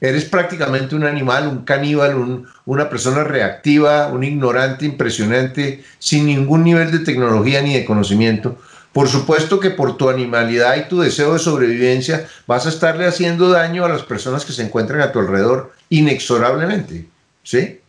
Eres 0.00 0.24
prácticamente 0.24 0.94
un 0.94 1.04
animal, 1.04 1.48
un 1.48 1.64
caníbal, 1.64 2.44
una 2.66 2.90
persona 2.90 3.24
reactiva, 3.24 4.08
un 4.08 4.24
ignorante 4.24 4.84
impresionante, 4.84 5.82
sin 5.98 6.26
ningún 6.26 6.64
nivel 6.64 6.90
de 6.90 6.98
tecnología 6.98 7.62
ni 7.62 7.74
de 7.74 7.84
conocimiento. 7.84 8.58
Por 8.92 9.08
supuesto 9.08 9.60
que 9.60 9.70
por 9.70 9.96
tu 9.96 10.10
animalidad 10.10 10.76
y 10.76 10.88
tu 10.88 11.00
deseo 11.00 11.32
de 11.32 11.38
sobrevivencia 11.38 12.28
vas 12.46 12.66
a 12.66 12.68
estarle 12.68 13.06
haciendo 13.06 13.50
daño 13.50 13.84
a 13.84 13.88
las 13.88 14.02
personas 14.02 14.44
que 14.44 14.52
se 14.52 14.62
encuentran 14.62 15.00
a 15.00 15.10
tu 15.10 15.20
alrededor 15.20 15.72
inexorablemente. 15.88 17.06
¿Sí? 17.42 17.80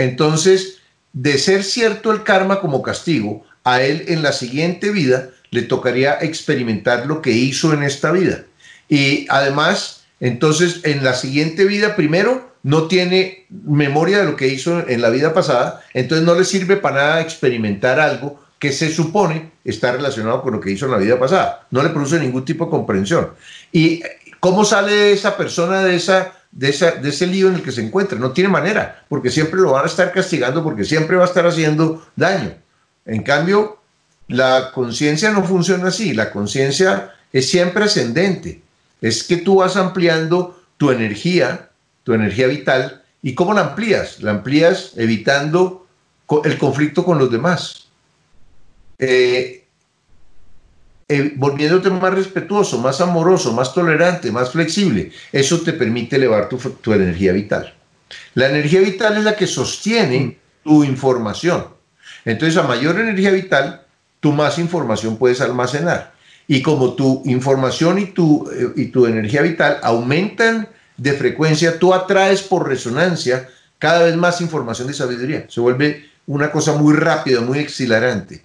Entonces, 0.00 0.78
de 1.12 1.36
ser 1.36 1.62
cierto 1.62 2.10
el 2.10 2.22
karma 2.22 2.60
como 2.60 2.80
castigo, 2.80 3.44
a 3.64 3.82
él 3.82 4.06
en 4.08 4.22
la 4.22 4.32
siguiente 4.32 4.90
vida 4.90 5.28
le 5.50 5.62
tocaría 5.62 6.16
experimentar 6.22 7.06
lo 7.06 7.20
que 7.20 7.32
hizo 7.32 7.74
en 7.74 7.82
esta 7.82 8.10
vida. 8.10 8.44
Y 8.88 9.26
además, 9.28 10.04
entonces, 10.18 10.80
en 10.84 11.04
la 11.04 11.12
siguiente 11.12 11.66
vida, 11.66 11.96
primero, 11.96 12.50
no 12.62 12.88
tiene 12.88 13.46
memoria 13.50 14.20
de 14.20 14.24
lo 14.24 14.36
que 14.36 14.48
hizo 14.48 14.88
en 14.88 15.02
la 15.02 15.10
vida 15.10 15.34
pasada, 15.34 15.82
entonces 15.92 16.26
no 16.26 16.34
le 16.34 16.44
sirve 16.44 16.76
para 16.76 16.96
nada 16.96 17.20
experimentar 17.20 18.00
algo 18.00 18.40
que 18.58 18.72
se 18.72 18.90
supone 18.90 19.50
está 19.64 19.92
relacionado 19.92 20.42
con 20.42 20.52
lo 20.52 20.60
que 20.60 20.70
hizo 20.70 20.86
en 20.86 20.92
la 20.92 20.98
vida 20.98 21.18
pasada. 21.18 21.66
No 21.70 21.82
le 21.82 21.90
produce 21.90 22.20
ningún 22.20 22.44
tipo 22.44 22.66
de 22.66 22.70
comprensión. 22.70 23.30
¿Y 23.72 24.02
cómo 24.40 24.64
sale 24.64 25.12
esa 25.12 25.36
persona 25.36 25.82
de 25.84 25.96
esa 25.96 26.32
de, 26.50 26.72
de 27.02 27.08
ese 27.08 27.26
lío 27.26 27.48
en 27.48 27.56
el 27.56 27.62
que 27.62 27.72
se 27.72 27.82
encuentra. 27.84 28.18
No 28.18 28.32
tiene 28.32 28.50
manera, 28.50 29.04
porque 29.08 29.30
siempre 29.30 29.60
lo 29.60 29.72
van 29.72 29.84
a 29.84 29.88
estar 29.88 30.12
castigando, 30.12 30.62
porque 30.62 30.84
siempre 30.84 31.16
va 31.16 31.24
a 31.24 31.28
estar 31.28 31.46
haciendo 31.46 32.04
daño. 32.16 32.54
En 33.04 33.22
cambio, 33.22 33.78
la 34.28 34.70
conciencia 34.72 35.30
no 35.30 35.44
funciona 35.44 35.88
así. 35.88 36.14
La 36.14 36.30
conciencia 36.30 37.14
es 37.32 37.48
siempre 37.48 37.84
ascendente. 37.84 38.62
Es 39.00 39.24
que 39.24 39.38
tú 39.38 39.56
vas 39.56 39.76
ampliando 39.76 40.62
tu 40.76 40.90
energía, 40.90 41.70
tu 42.04 42.14
energía 42.14 42.46
vital. 42.46 43.02
¿Y 43.22 43.34
cómo 43.34 43.54
la 43.54 43.62
amplías? 43.62 44.20
La 44.20 44.32
amplías 44.32 44.92
evitando 44.96 45.86
el 46.44 46.58
conflicto 46.58 47.04
con 47.04 47.18
los 47.18 47.30
demás. 47.30 47.88
Eh, 48.98 49.59
eh, 51.12 51.32
volviéndote 51.34 51.90
más 51.90 52.14
respetuoso, 52.14 52.78
más 52.78 53.00
amoroso, 53.00 53.52
más 53.52 53.74
tolerante, 53.74 54.30
más 54.30 54.52
flexible. 54.52 55.10
Eso 55.32 55.60
te 55.60 55.72
permite 55.72 56.14
elevar 56.14 56.48
tu, 56.48 56.92
energía 56.92 57.32
vital. 57.32 57.74
La 58.34 58.48
energía 58.48 58.78
vital 58.78 59.16
es 59.16 59.24
la 59.24 59.34
que 59.34 59.48
sostiene 59.48 60.38
tu 60.62 60.84
información. 60.84 61.66
Entonces, 62.24 62.56
a 62.56 62.62
mayor 62.62 63.00
energía 63.00 63.32
vital, 63.32 63.82
tú 64.20 64.30
más 64.30 64.56
información 64.60 65.16
puedes 65.16 65.40
almacenar. 65.40 66.12
Y 66.46 66.62
como 66.62 66.94
tu 66.94 67.22
información 67.26 67.98
y 67.98 68.06
tu, 68.06 68.48
eh, 68.52 68.72
y 68.76 68.86
tu 68.86 69.06
energía 69.06 69.42
vital 69.42 69.78
aumentan 69.82 70.68
de 70.96 71.12
frecuencia, 71.14 71.76
tú 71.80 71.92
atraes 71.92 72.40
por 72.40 72.68
resonancia 72.68 73.48
cada 73.80 74.04
vez 74.04 74.14
más 74.14 74.40
información 74.40 74.86
de 74.86 74.94
sabiduría. 74.94 75.46
Se 75.48 75.60
vuelve 75.60 76.08
una 76.28 76.52
cosa 76.52 76.74
muy 76.74 76.94
rápida, 76.94 77.40
muy 77.40 77.58
exhilarante 77.58 78.44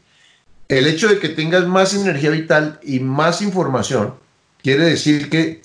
el 0.68 0.88
hecho 0.88 1.08
de 1.08 1.20
que 1.20 1.30
tengas 1.30 1.68
más 1.68 1.94
energía 1.94 2.30
vital 2.32 2.80
y 2.84 3.00
más 3.00 3.42
información 3.42 4.16
quiere 4.62 4.86
decir 4.86 5.30
que 5.30 5.62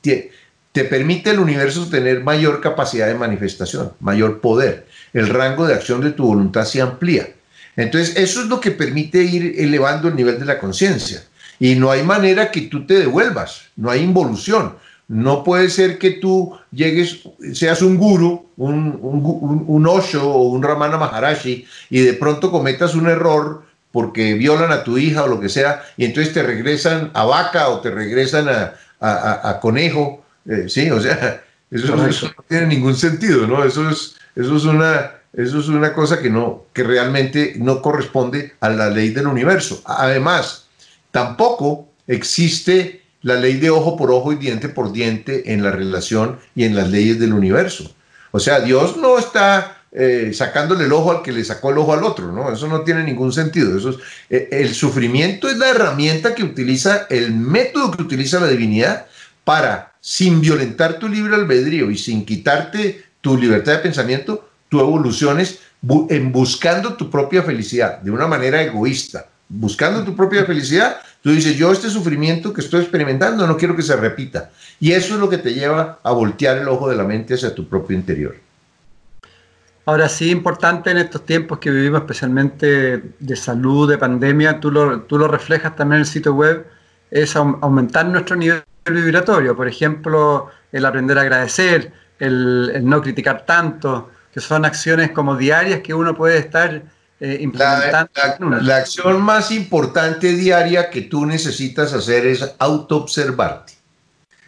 te, 0.00 0.84
permite 0.84 1.30
el 1.30 1.40
universo 1.40 1.88
tener 1.88 2.22
mayor 2.22 2.60
capacidad 2.60 3.08
de 3.08 3.14
manifestación, 3.14 3.92
mayor 3.98 4.40
poder. 4.40 4.86
El 5.12 5.28
rango 5.28 5.66
de 5.66 5.74
acción 5.74 6.00
de 6.00 6.12
tu 6.12 6.26
voluntad 6.26 6.64
se 6.64 6.80
amplía. 6.80 7.28
Entonces, 7.76 8.16
eso 8.16 8.42
es 8.42 8.46
lo 8.46 8.60
que 8.60 8.70
permite 8.70 9.22
ir 9.22 9.54
elevando 9.58 10.08
el 10.08 10.16
nivel 10.16 10.38
de 10.38 10.44
la 10.44 10.58
conciencia. 10.58 11.24
Y 11.58 11.74
no 11.74 11.90
hay 11.90 12.02
manera 12.02 12.50
que 12.50 12.62
tú 12.62 12.86
te 12.86 12.94
devuelvas, 12.94 13.62
no 13.76 13.90
hay 13.90 14.02
involución. 14.02 14.76
No 15.08 15.44
puede 15.44 15.70
ser 15.70 15.98
que 15.98 16.12
tú 16.12 16.56
llegues, 16.70 17.20
seas 17.52 17.80
un 17.80 17.96
guru, 17.96 18.50
un, 18.56 18.98
un, 19.00 19.64
un 19.66 19.86
Osho 19.86 20.28
o 20.28 20.48
un 20.48 20.62
Ramana 20.62 20.98
Maharashi 20.98 21.66
y 21.90 22.00
de 22.00 22.12
pronto 22.14 22.50
cometas 22.50 22.94
un 22.94 23.08
error 23.08 23.64
porque 23.92 24.34
violan 24.34 24.72
a 24.72 24.84
tu 24.84 24.98
hija 24.98 25.24
o 25.24 25.28
lo 25.28 25.40
que 25.40 25.48
sea, 25.48 25.84
y 25.96 26.04
entonces 26.04 26.34
te 26.34 26.42
regresan 26.42 27.10
a 27.14 27.24
vaca 27.24 27.68
o 27.68 27.80
te 27.80 27.90
regresan 27.90 28.48
a, 28.48 29.60
conejo, 29.60 30.24
eh, 30.48 30.66
sí, 30.68 30.90
o 30.90 31.00
sea, 31.00 31.42
eso, 31.70 31.96
no 31.96 32.44
tiene 32.48 32.66
ningún 32.66 32.94
sentido, 32.94 33.46
¿no? 33.46 33.64
Eso 33.64 33.88
es, 33.88 34.16
eso 34.34 34.56
es 34.56 34.64
una, 34.64 35.12
eso 35.32 35.60
es 35.60 35.68
una 35.68 35.92
cosa 35.92 36.20
que 36.20 36.30
no, 36.30 36.64
que 36.72 36.82
realmente 36.82 37.54
no 37.58 37.82
corresponde 37.82 38.54
a 38.60 38.68
la 38.68 38.90
ley 38.90 39.10
del 39.10 39.26
universo. 39.26 39.82
Además, 39.84 40.66
tampoco 41.10 41.88
existe 42.06 43.02
la 43.22 43.34
ley 43.34 43.54
de 43.54 43.70
ojo 43.70 43.96
por 43.96 44.10
ojo 44.10 44.32
y 44.32 44.36
diente 44.36 44.68
por 44.68 44.92
diente 44.92 45.52
en 45.52 45.62
la 45.62 45.72
relación 45.72 46.38
y 46.54 46.64
en 46.64 46.76
las 46.76 46.90
leyes 46.90 47.18
del 47.18 47.32
universo. 47.32 47.90
O 48.30 48.38
sea, 48.38 48.60
Dios 48.60 48.96
no 48.96 49.18
está 49.18 49.75
eh, 49.98 50.34
sacándole 50.34 50.84
el 50.84 50.92
ojo 50.92 51.10
al 51.10 51.22
que 51.22 51.32
le 51.32 51.42
sacó 51.42 51.70
el 51.70 51.78
ojo 51.78 51.94
al 51.94 52.04
otro, 52.04 52.30
¿no? 52.30 52.52
Eso 52.52 52.68
no 52.68 52.82
tiene 52.82 53.02
ningún 53.02 53.32
sentido. 53.32 53.78
Eso 53.78 53.98
eh, 54.28 54.48
el 54.52 54.74
sufrimiento 54.74 55.48
es 55.48 55.56
la 55.56 55.70
herramienta 55.70 56.34
que 56.34 56.44
utiliza, 56.44 57.06
el 57.08 57.32
método 57.32 57.90
que 57.92 58.02
utiliza 58.02 58.38
la 58.38 58.48
divinidad 58.48 59.06
para, 59.44 59.94
sin 60.02 60.42
violentar 60.42 60.98
tu 60.98 61.08
libre 61.08 61.34
albedrío 61.34 61.90
y 61.90 61.96
sin 61.96 62.26
quitarte 62.26 63.04
tu 63.22 63.38
libertad 63.38 63.72
de 63.72 63.78
pensamiento, 63.78 64.46
tú 64.68 64.80
evoluciones 64.80 65.60
en 66.10 66.30
buscando 66.30 66.92
tu 66.92 67.10
propia 67.10 67.42
felicidad 67.42 67.98
de 68.00 68.10
una 68.10 68.26
manera 68.26 68.62
egoísta. 68.62 69.28
Buscando 69.48 70.04
tu 70.04 70.14
propia 70.14 70.44
felicidad, 70.44 70.98
tú 71.22 71.30
dices, 71.30 71.56
yo 71.56 71.72
este 71.72 71.88
sufrimiento 71.88 72.52
que 72.52 72.60
estoy 72.60 72.82
experimentando 72.82 73.46
no 73.46 73.56
quiero 73.56 73.74
que 73.74 73.82
se 73.82 73.96
repita. 73.96 74.50
Y 74.78 74.92
eso 74.92 75.14
es 75.14 75.20
lo 75.20 75.30
que 75.30 75.38
te 75.38 75.54
lleva 75.54 76.00
a 76.02 76.12
voltear 76.12 76.58
el 76.58 76.68
ojo 76.68 76.90
de 76.90 76.96
la 76.96 77.04
mente 77.04 77.32
hacia 77.32 77.54
tu 77.54 77.66
propio 77.66 77.96
interior. 77.96 78.45
Ahora 79.86 80.08
sí, 80.08 80.30
importante 80.30 80.90
en 80.90 80.98
estos 80.98 81.24
tiempos 81.24 81.60
que 81.60 81.70
vivimos, 81.70 82.00
especialmente 82.00 83.02
de 83.20 83.36
salud, 83.36 83.88
de 83.88 83.96
pandemia, 83.96 84.58
tú 84.58 84.72
lo, 84.72 85.02
tú 85.02 85.16
lo 85.16 85.28
reflejas 85.28 85.76
también 85.76 85.98
en 85.98 86.00
el 86.00 86.06
sitio 86.06 86.34
web, 86.34 86.66
es 87.08 87.36
aumentar 87.36 88.04
nuestro 88.06 88.34
nivel 88.34 88.64
vibratorio. 88.84 89.56
Por 89.56 89.68
ejemplo, 89.68 90.50
el 90.72 90.84
aprender 90.84 91.16
a 91.18 91.20
agradecer, 91.20 91.92
el, 92.18 92.80
no 92.82 93.00
criticar 93.00 93.46
tanto, 93.46 94.10
que 94.34 94.40
son 94.40 94.64
acciones 94.64 95.12
como 95.12 95.36
diarias 95.36 95.82
que 95.82 95.94
uno 95.94 96.16
puede 96.16 96.38
estar 96.38 96.82
eh, 97.20 97.38
implementando. 97.40 98.10
La, 98.50 98.60
la, 98.60 98.76
acción 98.78 99.22
más 99.22 99.52
importante 99.52 100.32
diaria 100.32 100.90
que 100.90 101.02
tú 101.02 101.24
necesitas 101.26 101.92
hacer 101.92 102.26
es 102.26 102.54
autoobservarte. 102.58 103.74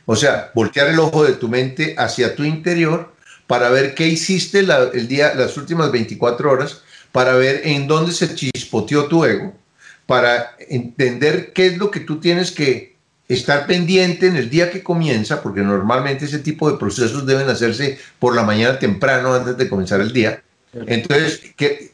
O 0.05 0.17
sea, 0.17 0.51
voltear 0.53 0.89
el 0.89 0.99
ojo 0.99 1.23
de 1.23 1.35
tu 1.35 1.49
mente 1.49 1.95
hacia 1.97 2.35
tu 2.35 2.43
interior 2.43 3.13
para 3.49 3.71
ver 3.71 3.95
qué 3.95 4.07
hiciste 4.07 4.61
el 4.61 5.09
día, 5.09 5.35
las 5.35 5.57
últimas 5.57 5.91
24 5.91 6.53
horas, 6.53 6.83
para 7.11 7.33
ver 7.33 7.63
en 7.65 7.89
dónde 7.89 8.13
se 8.13 8.33
chispoteó 8.35 9.07
tu 9.07 9.25
ego, 9.25 9.55
para 10.07 10.55
entender 10.69 11.53
qué 11.55 11.67
es 11.67 11.79
lo 11.79 11.91
que 11.91 12.01
tú 12.01 12.21
tienes 12.21 12.53
que 12.53 12.95
estar 13.27 13.67
pendiente 13.67 14.27
en 14.27 14.37
el 14.37 14.51
día 14.51 14.71
que 14.71 14.83
comienza, 14.83 15.43
porque 15.43 15.63
normalmente 15.63 16.27
ese 16.27 16.41
tipo 16.41 16.71
de 16.71 16.77
procesos 16.77 17.25
deben 17.25 17.49
hacerse 17.49 17.99
por 18.19 18.37
la 18.37 18.43
mañana 18.43 18.79
temprano 18.79 19.35
antes 19.35 19.57
de 19.57 19.69
comenzar 19.69 20.03
el 20.03 20.13
día. 20.13 20.43
Entonces, 20.87 21.41
que, 21.57 21.91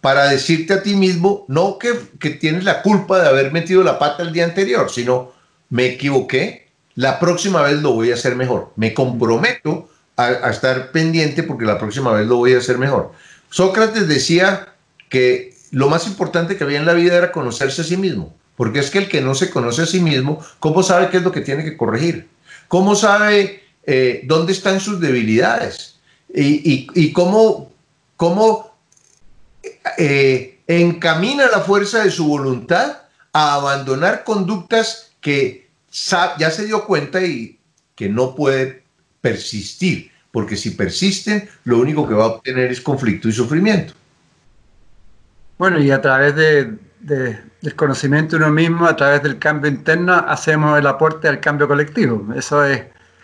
para 0.00 0.28
decirte 0.28 0.72
a 0.74 0.82
ti 0.82 0.96
mismo, 0.96 1.44
no 1.46 1.78
que, 1.78 1.94
que 2.18 2.30
tienes 2.30 2.64
la 2.64 2.82
culpa 2.82 3.20
de 3.20 3.28
haber 3.28 3.52
metido 3.52 3.84
la 3.84 4.00
pata 4.00 4.24
el 4.24 4.32
día 4.32 4.44
anterior, 4.44 4.90
sino 4.90 5.32
me 5.70 5.86
equivoqué, 5.86 6.66
la 6.96 7.20
próxima 7.20 7.62
vez 7.62 7.80
lo 7.80 7.92
voy 7.92 8.10
a 8.10 8.14
hacer 8.14 8.34
mejor. 8.34 8.72
Me 8.74 8.92
comprometo 8.92 9.88
a, 10.16 10.50
estar 10.50 10.92
pendiente 10.92 11.42
porque 11.42 11.64
la 11.64 11.78
próxima 11.78 12.12
vez 12.12 12.26
lo 12.26 12.36
voy 12.36 12.54
a 12.54 12.58
hacer 12.58 12.78
mejor. 12.78 13.12
Sócrates 13.50 14.08
decía 14.08 14.74
que 15.08 15.54
lo 15.70 15.88
más 15.88 16.06
importante 16.06 16.56
que 16.56 16.64
había 16.64 16.78
en 16.78 16.86
la 16.86 16.94
vida 16.94 17.16
era 17.16 17.32
conocerse 17.32 17.82
a 17.82 17.84
sí 17.84 17.96
mismo, 17.96 18.34
porque 18.56 18.78
es 18.78 18.90
que 18.90 18.98
el 18.98 19.08
que 19.08 19.20
no 19.20 19.34
se 19.34 19.50
conoce 19.50 19.82
a 19.82 19.86
sí 19.86 20.00
mismo, 20.00 20.44
¿cómo 20.58 20.82
sabe 20.82 21.10
qué 21.10 21.18
es 21.18 21.22
lo 21.22 21.32
que 21.32 21.42
tiene 21.42 21.64
que 21.64 21.76
corregir? 21.76 22.28
¿Cómo 22.68 22.96
sabe 22.96 23.62
eh, 23.84 24.22
dónde 24.24 24.52
están 24.52 24.80
sus 24.80 25.00
debilidades? 25.00 25.96
¿Y, 26.34 27.12
cómo, 27.12 27.72
cómo 28.16 28.74
eh, 29.96 30.58
encamina 30.66 31.46
la 31.46 31.60
fuerza 31.60 32.04
de 32.04 32.10
su 32.10 32.26
voluntad 32.26 32.98
a 33.32 33.54
abandonar 33.54 34.24
conductas 34.24 35.12
que 35.20 35.68
ya 35.90 36.50
se 36.50 36.66
dio 36.66 36.84
cuenta 36.84 37.22
y 37.22 37.58
que 37.94 38.08
no 38.08 38.34
puede 38.34 38.85
persistir? 39.26 40.10
Porque 40.30 40.56
si 40.56 40.70
persisten, 40.70 41.48
lo 41.64 41.78
único 41.78 42.06
que 42.06 42.14
va 42.14 42.24
a 42.24 42.28
obtener 42.28 42.70
es 42.70 42.80
conflicto 42.80 43.28
y 43.28 43.32
sufrimiento. 43.32 43.94
Bueno, 45.58 45.80
y 45.80 45.90
a 45.90 46.00
través 46.00 46.36
de, 46.36 46.74
del 47.00 47.74
conocimiento 47.74 48.36
de 48.36 48.44
uno 48.44 48.52
mismo, 48.52 48.86
a 48.86 48.94
través 48.94 49.22
del 49.22 49.38
cambio 49.38 49.70
interno, 49.70 50.12
hacemos 50.14 50.78
el 50.78 50.86
aporte 50.86 51.28
al 51.28 51.40
cambio 51.40 51.66
colectivo. 51.66 52.32
Eso 52.36 52.64
es, 52.64 52.82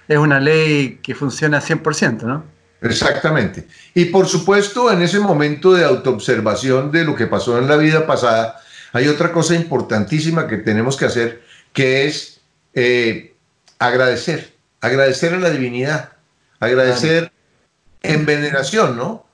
es 0.09 0.19
una 0.19 0.41
ley 0.41 0.99
que 1.03 1.15
funciona 1.15 1.61
100%, 1.61 2.23
¿no? 2.23 2.45
Exactamente. 2.81 3.69
Y 3.95 4.07
por 4.07 4.27
supuesto, 4.27 4.91
en 4.91 5.03
ese 5.03 5.21
momento 5.21 5.73
de 5.75 5.85
autoobservación 5.85 6.91
de 6.91 7.05
lo 7.05 7.15
que 7.15 7.27
pasó 7.27 7.59
en 7.59 7.69
la 7.69 7.77
vida 7.77 8.07
pasada, 8.07 8.61
hay 8.93 9.07
otra 9.07 9.31
cosa 9.31 9.55
importantísima 9.55 10.49
que 10.49 10.57
tenemos 10.57 10.97
que 10.97 11.05
hacer, 11.05 11.43
que 11.73 12.07
es 12.07 12.41
eh, 12.75 13.35
agradecer, 13.79 14.53
agradecer 14.83 15.33
a 15.33 15.39
la 15.39 15.49
divinidad, 15.49 16.11
agradecer 16.61 17.33
en 18.03 18.27
veneración, 18.27 18.97
¿no? 18.97 19.25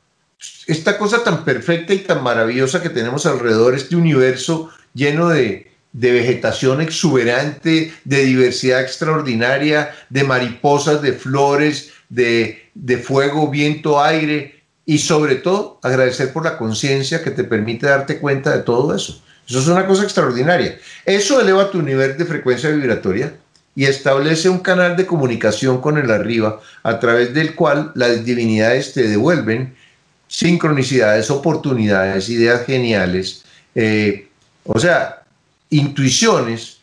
esta 0.66 0.98
cosa 0.98 1.24
tan 1.24 1.44
perfecta 1.44 1.94
y 1.94 1.98
tan 1.98 2.22
maravillosa 2.22 2.82
que 2.82 2.90
tenemos 2.90 3.26
alrededor, 3.26 3.74
este 3.74 3.96
universo 3.96 4.70
lleno 4.94 5.28
de, 5.28 5.66
vegetación 5.92 6.80
exuberante, 6.80 7.92
de 8.04 8.24
diversidad 8.24 8.82
extraordinaria, 8.82 9.94
de 10.10 10.22
mariposas, 10.22 11.02
de 11.02 11.12
flores, 11.12 11.90
de, 12.08 12.70
de 12.74 12.98
fuego, 12.98 13.50
viento, 13.50 14.00
aire, 14.00 14.62
y 14.86 14.98
sobre 14.98 15.36
todo 15.36 15.80
agradecer 15.82 16.32
por 16.32 16.44
la 16.44 16.56
conciencia 16.56 17.22
que 17.22 17.30
te 17.30 17.44
permite 17.44 17.86
darte 17.86 18.18
cuenta 18.18 18.56
de 18.56 18.62
todo 18.62 18.94
eso. 18.94 19.22
Eso 19.48 19.58
es 19.60 19.66
una 19.66 19.86
cosa 19.86 20.04
extraordinaria. 20.04 20.78
Eso 21.04 21.40
eleva 21.40 21.70
tu 21.70 21.82
nivel 21.82 22.16
de 22.16 22.26
frecuencia 22.26 22.70
vibratoria 22.70 23.32
y 23.78 23.84
establece 23.84 24.48
un 24.48 24.58
canal 24.58 24.96
de 24.96 25.06
comunicación 25.06 25.80
con 25.80 25.98
el 25.98 26.10
arriba 26.10 26.60
a 26.82 26.98
través 26.98 27.32
del 27.32 27.54
cual 27.54 27.92
las 27.94 28.24
divinidades 28.24 28.92
te 28.92 29.06
devuelven 29.06 29.72
sincronicidades, 30.26 31.30
oportunidades, 31.30 32.28
ideas 32.28 32.66
geniales, 32.66 33.44
eh, 33.76 34.30
o 34.64 34.80
sea, 34.80 35.22
intuiciones, 35.70 36.78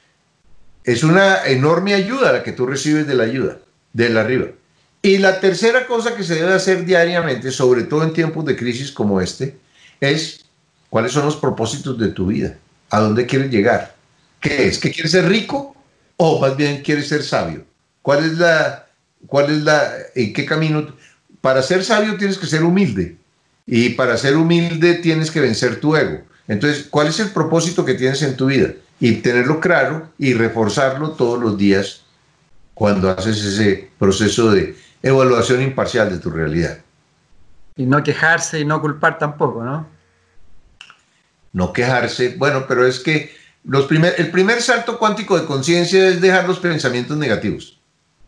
es 0.85 1.03
una 1.03 1.45
enorme 1.45 1.95
ayuda 1.95 2.31
la 2.31 2.43
que 2.43 2.53
tú 2.53 2.65
recibes 2.65 3.05
de 3.05 3.15
la 3.15 3.25
ayuda, 3.25 3.57
del 3.91 4.17
arriba. 4.17 4.47
Y 5.01 5.17
la 5.17 5.41
tercera 5.41 5.87
cosa 5.87 6.15
que 6.15 6.23
se 6.23 6.35
debe 6.35 6.53
hacer 6.53 6.85
diariamente, 6.85 7.51
sobre 7.51 7.83
todo 7.83 8.03
en 8.03 8.13
tiempos 8.13 8.45
de 8.45 8.55
crisis 8.55 8.89
como 8.89 9.19
este, 9.19 9.57
es 9.99 10.45
cuáles 10.89 11.11
son 11.11 11.25
los 11.25 11.35
propósitos 11.35 11.99
de 11.99 12.07
tu 12.07 12.27
vida, 12.27 12.55
a 12.89 13.01
dónde 13.01 13.25
quieres 13.25 13.51
llegar, 13.51 13.93
qué 14.39 14.69
es, 14.69 14.79
que 14.79 14.91
quieres 14.91 15.11
ser 15.11 15.27
rico 15.27 15.74
o 16.17 16.39
más 16.39 16.55
bien 16.55 16.81
quieres 16.81 17.07
ser 17.07 17.23
sabio, 17.23 17.63
cuál 18.01 18.25
es 18.25 18.37
la, 18.37 18.87
cuál 19.27 19.51
es 19.51 19.63
la, 19.63 19.91
en 20.15 20.33
qué 20.33 20.45
camino. 20.45 20.87
Para 21.41 21.61
ser 21.61 21.83
sabio 21.83 22.17
tienes 22.17 22.37
que 22.37 22.47
ser 22.47 22.63
humilde, 22.63 23.17
y 23.67 23.89
para 23.89 24.17
ser 24.17 24.37
humilde 24.37 24.95
tienes 24.95 25.31
que 25.31 25.41
vencer 25.41 25.79
tu 25.79 25.95
ego. 25.95 26.21
Entonces, 26.47 26.87
¿cuál 26.89 27.07
es 27.07 27.19
el 27.19 27.29
propósito 27.29 27.83
que 27.83 27.95
tienes 27.95 28.21
en 28.21 28.37
tu 28.37 28.47
vida? 28.47 28.73
Y 28.99 29.15
tenerlo 29.15 29.59
claro 29.59 30.09
y 30.17 30.33
reforzarlo 30.33 31.11
todos 31.11 31.41
los 31.41 31.57
días 31.57 32.03
cuando 32.73 33.09
haces 33.09 33.43
ese 33.43 33.89
proceso 33.97 34.51
de 34.51 34.75
evaluación 35.01 35.61
imparcial 35.61 36.09
de 36.09 36.19
tu 36.19 36.29
realidad. 36.29 36.79
Y 37.75 37.85
no 37.85 38.03
quejarse 38.03 38.59
y 38.59 38.65
no 38.65 38.79
culpar 38.79 39.17
tampoco, 39.17 39.63
¿no? 39.63 39.87
No 41.51 41.73
quejarse, 41.73 42.35
bueno, 42.37 42.65
pero 42.67 42.85
es 42.85 42.99
que 42.99 43.33
los 43.67 43.85
primer, 43.85 44.15
el 44.17 44.31
primer 44.31 44.61
salto 44.61 44.99
cuántico 44.99 45.39
de 45.39 45.45
conciencia 45.45 46.07
es 46.07 46.21
dejar 46.21 46.47
los 46.47 46.59
pensamientos 46.59 47.17
negativos. 47.17 47.79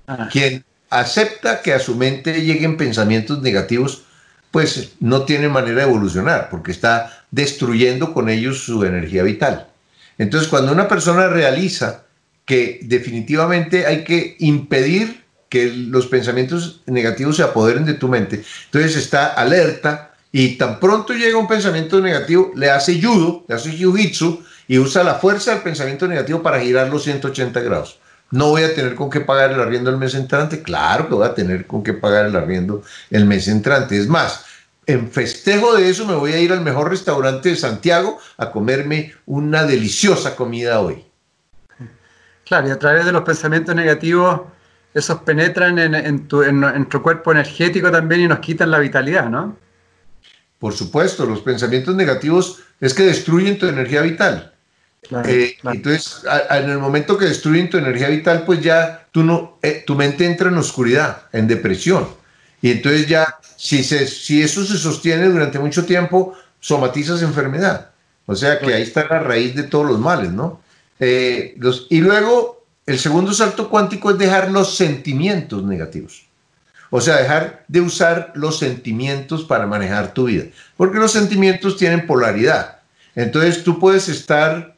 Ah. 0.08 0.30
Quien 0.32 0.64
acepta 0.90 1.62
que 1.62 1.74
a 1.74 1.80
su 1.80 1.96
mente 1.96 2.42
lleguen 2.42 2.78
pensamientos 2.78 3.42
negativos 3.42 4.04
pues 4.52 4.94
no 5.00 5.24
tiene 5.24 5.50
manera 5.50 5.82
de 5.82 5.88
evolucionar 5.88 6.50
porque 6.50 6.72
está 6.72 7.26
destruyendo 7.32 8.14
con 8.14 8.30
ellos 8.30 8.64
su 8.64 8.84
energía 8.86 9.24
vital. 9.24 9.68
Entonces, 10.18 10.50
cuando 10.50 10.72
una 10.72 10.88
persona 10.88 11.28
realiza 11.28 12.04
que 12.46 12.80
definitivamente 12.84 13.86
hay 13.86 14.04
que 14.04 14.36
impedir 14.40 15.24
que 15.50 15.72
los 15.72 16.08
pensamientos 16.08 16.82
negativos 16.88 17.38
se 17.38 17.44
apoderen 17.44 17.86
de 17.86 17.94
tu 17.94 18.08
mente, 18.08 18.44
entonces 18.66 18.96
está 18.96 19.28
alerta 19.28 20.16
y 20.32 20.58
tan 20.58 20.80
pronto 20.80 21.14
llega 21.14 21.38
un 21.38 21.48
pensamiento 21.48 22.02
negativo, 22.02 22.52
le 22.56 22.70
hace 22.70 23.02
judo, 23.02 23.46
le 23.48 23.56
hace 23.56 23.72
jiu-jitsu 23.72 24.40
y 24.68 24.80
usa 24.80 25.04
la 25.04 25.16
fuerza 25.16 25.52
del 25.52 25.62
pensamiento 25.62 26.08
negativo 26.08 26.42
para 26.42 26.60
girar 26.60 26.90
los 26.90 27.04
180 27.04 27.60
grados. 27.62 28.00
No 28.30 28.50
voy 28.50 28.64
a 28.64 28.76
tener 28.76 28.96
con 28.96 29.10
qué 29.10 29.22
pagar 29.22 29.52
el 29.52 29.62
arriendo 29.62 29.90
el 29.90 29.98
mes 29.98 30.14
entrante. 30.14 30.62
Claro 30.62 31.08
que 31.08 31.16
voy 31.16 31.26
a 31.26 31.34
tener 31.34 31.66
con 31.66 31.84
qué 31.84 31.94
pagar 31.94 32.26
el 32.26 32.36
arriendo 32.36 32.84
el 33.10 33.26
mes 33.26 33.48
entrante. 33.48 33.98
Es 33.98 34.08
más, 34.08 34.46
en 34.86 35.10
festejo 35.10 35.76
de 35.76 35.90
eso 35.90 36.06
me 36.06 36.16
voy 36.16 36.34
a 36.34 36.40
ir 36.40 36.52
al 36.52 36.62
mejor 36.62 36.90
restaurante 36.90 37.50
de 37.50 37.56
Santiago 37.56 38.20
a 38.38 38.52
comerme 38.52 39.14
una 39.26 39.64
deliciosa 39.64 40.36
comida 40.36 40.82
hoy. 40.82 41.06
Claro, 42.46 42.68
y 42.68 42.72
a 42.72 42.80
través 42.80 43.06
de 43.06 43.12
los 43.12 43.24
pensamientos 43.24 43.76
negativos, 43.76 44.42
esos 44.94 45.20
penetran 45.22 45.78
en, 45.80 46.28
tu, 46.28 46.44
en 46.44 46.62
nuestro 46.62 47.04
cuerpo 47.04 47.32
energético 47.32 47.92
también 47.92 48.22
y 48.22 48.28
nos 48.28 48.40
quitan 48.40 48.72
la 48.72 48.80
vitalidad, 48.80 49.30
¿no? 49.30 49.58
Por 50.60 50.74
supuesto, 50.74 51.26
los 51.26 51.42
pensamientos 51.42 51.96
negativos 51.96 52.64
es 52.80 52.94
que 52.94 53.04
destruyen 53.04 53.60
tu 53.60 53.68
energía 53.68 54.02
vital. 54.02 54.54
Eh, 55.26 55.58
entonces, 55.64 56.24
en 56.50 56.70
el 56.70 56.80
momento 56.80 57.18
que 57.18 57.26
destruyen 57.26 57.70
tu 57.70 57.78
energía 57.78 58.10
vital, 58.10 58.44
pues 58.46 58.62
ya 58.62 59.08
tú 59.12 59.24
no, 59.24 59.58
eh, 59.62 59.84
tu 59.86 59.96
mente 59.96 60.26
entra 60.26 60.50
en 60.50 60.58
oscuridad, 60.58 61.24
en 61.32 61.48
depresión. 61.48 62.08
Y 62.62 62.72
entonces 62.72 63.08
ya, 63.08 63.38
si, 63.56 63.84
se, 63.84 64.08
si 64.08 64.42
eso 64.42 64.66
se 64.66 64.78
sostiene 64.78 65.28
durante 65.30 65.60
mucho 65.60 65.86
tiempo, 65.86 66.34
somatizas 66.60 67.22
enfermedad. 67.22 67.92
O 68.26 68.36
sea 68.36 68.60
que 68.60 68.74
ahí 68.74 68.84
está 68.84 69.06
la 69.08 69.20
raíz 69.20 69.56
de 69.56 69.64
todos 69.64 69.86
los 69.86 70.00
males, 70.00 70.32
¿no? 70.32 70.62
Eh, 71.00 71.56
los, 71.58 71.88
y 71.90 72.02
luego, 72.02 72.66
el 72.86 73.00
segundo 73.00 73.34
salto 73.34 73.70
cuántico 73.70 74.12
es 74.12 74.18
dejar 74.18 74.52
los 74.52 74.76
sentimientos 74.76 75.64
negativos. 75.64 76.26
O 76.90 77.02
sea, 77.02 77.18
dejar 77.18 77.66
de 77.68 77.82
usar 77.82 78.32
los 78.36 78.60
sentimientos 78.60 79.44
para 79.44 79.68
manejar 79.68 80.14
tu 80.14 80.26
vida. 80.26 80.46
Porque 80.76 81.00
los 81.00 81.12
sentimientos 81.12 81.78
tienen 81.78 82.08
polaridad. 82.08 82.80
Entonces 83.16 83.64
tú 83.64 83.80
puedes 83.80 84.08
estar 84.10 84.77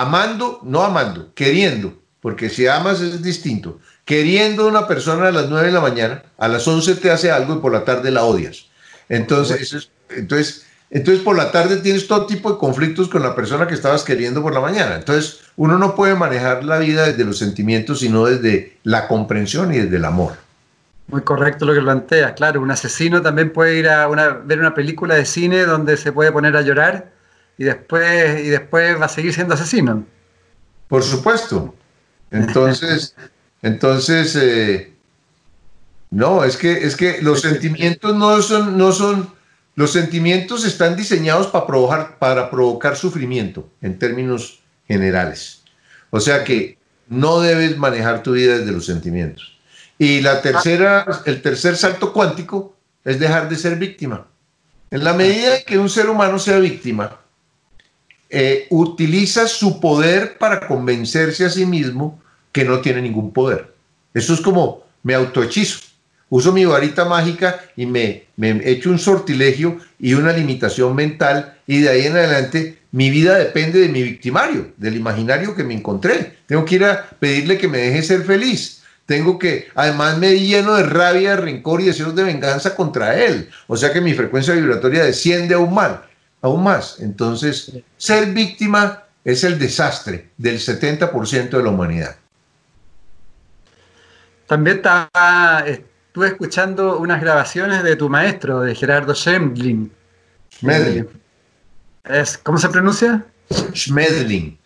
amando, 0.00 0.60
no 0.62 0.82
amando, 0.82 1.32
queriendo, 1.34 1.94
porque 2.20 2.50
si 2.50 2.66
amas 2.66 3.00
es 3.00 3.22
distinto. 3.22 3.80
Queriendo 4.04 4.68
una 4.68 4.86
persona 4.86 5.28
a 5.28 5.32
las 5.32 5.48
9 5.48 5.68
de 5.68 5.72
la 5.72 5.80
mañana, 5.80 6.22
a 6.38 6.48
las 6.48 6.68
11 6.68 6.96
te 6.96 7.10
hace 7.10 7.30
algo 7.30 7.54
y 7.56 7.58
por 7.58 7.72
la 7.72 7.84
tarde 7.84 8.10
la 8.10 8.24
odias. 8.24 8.66
Entonces, 9.08 9.90
entonces, 10.10 10.66
entonces 10.90 11.24
por 11.24 11.36
la 11.36 11.50
tarde 11.50 11.78
tienes 11.78 12.06
todo 12.06 12.26
tipo 12.26 12.52
de 12.52 12.58
conflictos 12.58 13.08
con 13.08 13.22
la 13.22 13.34
persona 13.34 13.66
que 13.66 13.74
estabas 13.74 14.04
queriendo 14.04 14.42
por 14.42 14.52
la 14.52 14.60
mañana. 14.60 14.96
Entonces, 14.96 15.40
uno 15.56 15.78
no 15.78 15.94
puede 15.94 16.14
manejar 16.14 16.62
la 16.62 16.78
vida 16.78 17.06
desde 17.06 17.24
los 17.24 17.38
sentimientos, 17.38 18.00
sino 18.00 18.26
desde 18.26 18.78
la 18.84 19.08
comprensión 19.08 19.72
y 19.72 19.78
desde 19.78 19.96
el 19.96 20.04
amor. 20.04 20.34
Muy 21.08 21.22
correcto 21.22 21.64
lo 21.64 21.72
que 21.72 21.80
plantea. 21.80 22.34
Claro, 22.34 22.60
un 22.60 22.70
asesino 22.70 23.22
también 23.22 23.52
puede 23.52 23.78
ir 23.78 23.88
a 23.88 24.06
ver 24.44 24.58
una 24.58 24.74
película 24.74 25.14
de 25.14 25.24
cine 25.24 25.64
donde 25.64 25.96
se 25.96 26.12
puede 26.12 26.32
poner 26.32 26.56
a 26.56 26.62
llorar 26.62 27.15
y 27.58 27.64
después, 27.64 28.44
y 28.44 28.48
después 28.48 29.00
va 29.00 29.06
a 29.06 29.08
seguir 29.08 29.32
siendo 29.32 29.54
asesino. 29.54 30.04
Por 30.88 31.02
supuesto. 31.02 31.74
Entonces, 32.30 33.14
entonces, 33.62 34.36
eh, 34.36 34.92
no, 36.10 36.44
es 36.44 36.56
que, 36.56 36.72
es 36.84 36.96
que 36.96 37.20
los 37.22 37.40
sentimientos 37.40 38.14
no 38.14 38.40
son, 38.42 38.76
no 38.76 38.92
son, 38.92 39.32
los 39.74 39.92
sentimientos 39.92 40.64
están 40.64 40.96
diseñados 40.96 41.48
para 41.48 41.66
provocar, 41.66 42.18
para 42.18 42.50
provocar 42.50 42.96
sufrimiento 42.96 43.68
en 43.82 43.98
términos 43.98 44.60
generales. 44.86 45.62
O 46.10 46.20
sea 46.20 46.44
que 46.44 46.78
no 47.08 47.40
debes 47.40 47.76
manejar 47.76 48.22
tu 48.22 48.32
vida 48.32 48.58
desde 48.58 48.72
los 48.72 48.86
sentimientos. 48.86 49.58
Y 49.98 50.20
la 50.20 50.42
tercera, 50.42 51.06
el 51.24 51.40
tercer 51.42 51.76
salto 51.76 52.12
cuántico 52.12 52.76
es 53.04 53.18
dejar 53.18 53.48
de 53.48 53.56
ser 53.56 53.76
víctima. 53.76 54.26
En 54.90 55.04
la 55.04 55.14
medida 55.14 55.62
que 55.62 55.78
un 55.78 55.88
ser 55.88 56.08
humano 56.08 56.38
sea 56.38 56.58
víctima, 56.58 57.18
eh, 58.38 58.66
utiliza 58.68 59.48
su 59.48 59.80
poder 59.80 60.36
para 60.36 60.60
convencerse 60.60 61.46
a 61.46 61.48
sí 61.48 61.64
mismo 61.64 62.20
que 62.52 62.66
no 62.66 62.80
tiene 62.80 63.00
ningún 63.00 63.32
poder. 63.32 63.72
Eso 64.12 64.34
es 64.34 64.42
como 64.42 64.84
me 65.02 65.14
autohechizo. 65.14 65.78
uso 66.28 66.52
mi 66.52 66.66
varita 66.66 67.06
mágica 67.06 67.58
y 67.76 67.86
me, 67.86 68.24
me 68.36 68.60
echo 68.70 68.90
un 68.90 68.98
sortilegio 68.98 69.78
y 69.98 70.12
una 70.12 70.34
limitación 70.34 70.94
mental 70.94 71.56
y 71.66 71.80
de 71.80 71.88
ahí 71.88 72.04
en 72.04 72.14
adelante 72.14 72.78
mi 72.92 73.08
vida 73.08 73.38
depende 73.38 73.80
de 73.80 73.88
mi 73.88 74.02
victimario, 74.02 74.70
del 74.76 74.96
imaginario 74.96 75.56
que 75.56 75.64
me 75.64 75.72
encontré. 75.72 76.36
Tengo 76.44 76.66
que 76.66 76.74
ir 76.74 76.84
a 76.84 77.08
pedirle 77.18 77.56
que 77.56 77.68
me 77.68 77.78
deje 77.78 78.02
ser 78.02 78.22
feliz. 78.24 78.82
Tengo 79.06 79.38
que, 79.38 79.68
además 79.74 80.18
me 80.18 80.38
lleno 80.38 80.74
de 80.74 80.82
rabia, 80.82 81.36
rencor 81.36 81.80
y 81.80 81.84
deseos 81.86 82.14
de 82.14 82.24
venganza 82.24 82.74
contra 82.74 83.18
él. 83.18 83.48
O 83.66 83.78
sea 83.78 83.94
que 83.94 84.02
mi 84.02 84.12
frecuencia 84.12 84.52
vibratoria 84.52 85.06
desciende 85.06 85.54
aún 85.54 85.72
más. 85.72 85.92
Aún 86.42 86.62
más. 86.62 87.00
Entonces, 87.00 87.72
ser 87.96 88.32
víctima 88.32 89.04
es 89.24 89.42
el 89.44 89.58
desastre 89.58 90.30
del 90.36 90.58
70% 90.58 91.50
de 91.50 91.62
la 91.62 91.70
humanidad. 91.70 92.16
También 94.46 94.76
estaba, 94.76 95.64
estuve 95.66 96.28
escuchando 96.28 96.98
unas 96.98 97.20
grabaciones 97.20 97.82
de 97.82 97.96
tu 97.96 98.08
maestro, 98.08 98.60
de 98.60 98.74
Gerardo 98.74 99.14
Schmedlin. 99.14 99.92
Schmedlin. 100.52 101.08
Es, 102.04 102.38
¿Cómo 102.38 102.58
se 102.58 102.68
pronuncia? 102.68 103.24
Schmedlin. 103.74 104.56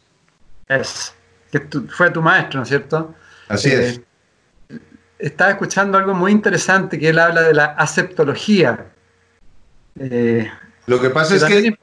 Es, 0.68 1.14
que 1.50 1.60
fue 1.88 2.10
tu 2.10 2.20
maestro, 2.20 2.58
¿no 2.58 2.64
es 2.64 2.68
cierto? 2.68 3.14
Así 3.48 3.70
es. 3.70 3.96
Eh, 3.96 4.04
estaba 5.18 5.50
escuchando 5.50 5.98
algo 5.98 6.14
muy 6.14 6.32
interesante 6.32 6.98
que 6.98 7.08
él 7.08 7.18
habla 7.18 7.42
de 7.42 7.54
la 7.54 7.64
aceptología. 7.64 8.86
Eh, 9.98 10.50
Lo 10.90 11.00
que 11.00 11.08
pasa 11.10 11.36
es 11.36 11.44
que 11.44 11.78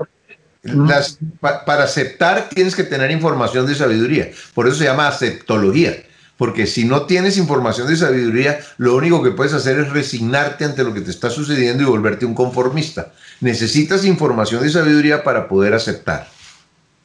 para 1.39 1.83
aceptar 1.83 2.49
tienes 2.49 2.75
que 2.75 2.83
tener 2.83 3.09
información 3.09 3.65
de 3.65 3.73
sabiduría. 3.73 4.31
Por 4.53 4.67
eso 4.67 4.75
se 4.75 4.83
llama 4.83 5.07
aceptología. 5.07 5.95
Porque 6.35 6.67
si 6.67 6.83
no 6.83 7.03
tienes 7.03 7.37
información 7.37 7.87
de 7.87 7.95
sabiduría, 7.95 8.59
lo 8.77 8.97
único 8.97 9.23
que 9.23 9.31
puedes 9.31 9.53
hacer 9.53 9.79
es 9.79 9.93
resignarte 9.93 10.65
ante 10.65 10.83
lo 10.83 10.93
que 10.93 10.99
te 10.99 11.11
está 11.11 11.29
sucediendo 11.29 11.83
y 11.83 11.85
volverte 11.85 12.25
un 12.25 12.35
conformista. 12.35 13.13
Necesitas 13.39 14.03
información 14.03 14.61
de 14.61 14.71
sabiduría 14.71 15.23
para 15.23 15.47
poder 15.47 15.73
aceptar. 15.73 16.27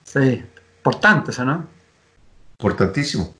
Sí, 0.03 0.43
importante 0.79 1.31
eso, 1.31 1.45
¿no? 1.45 1.69
Importantísimo. 2.59 3.33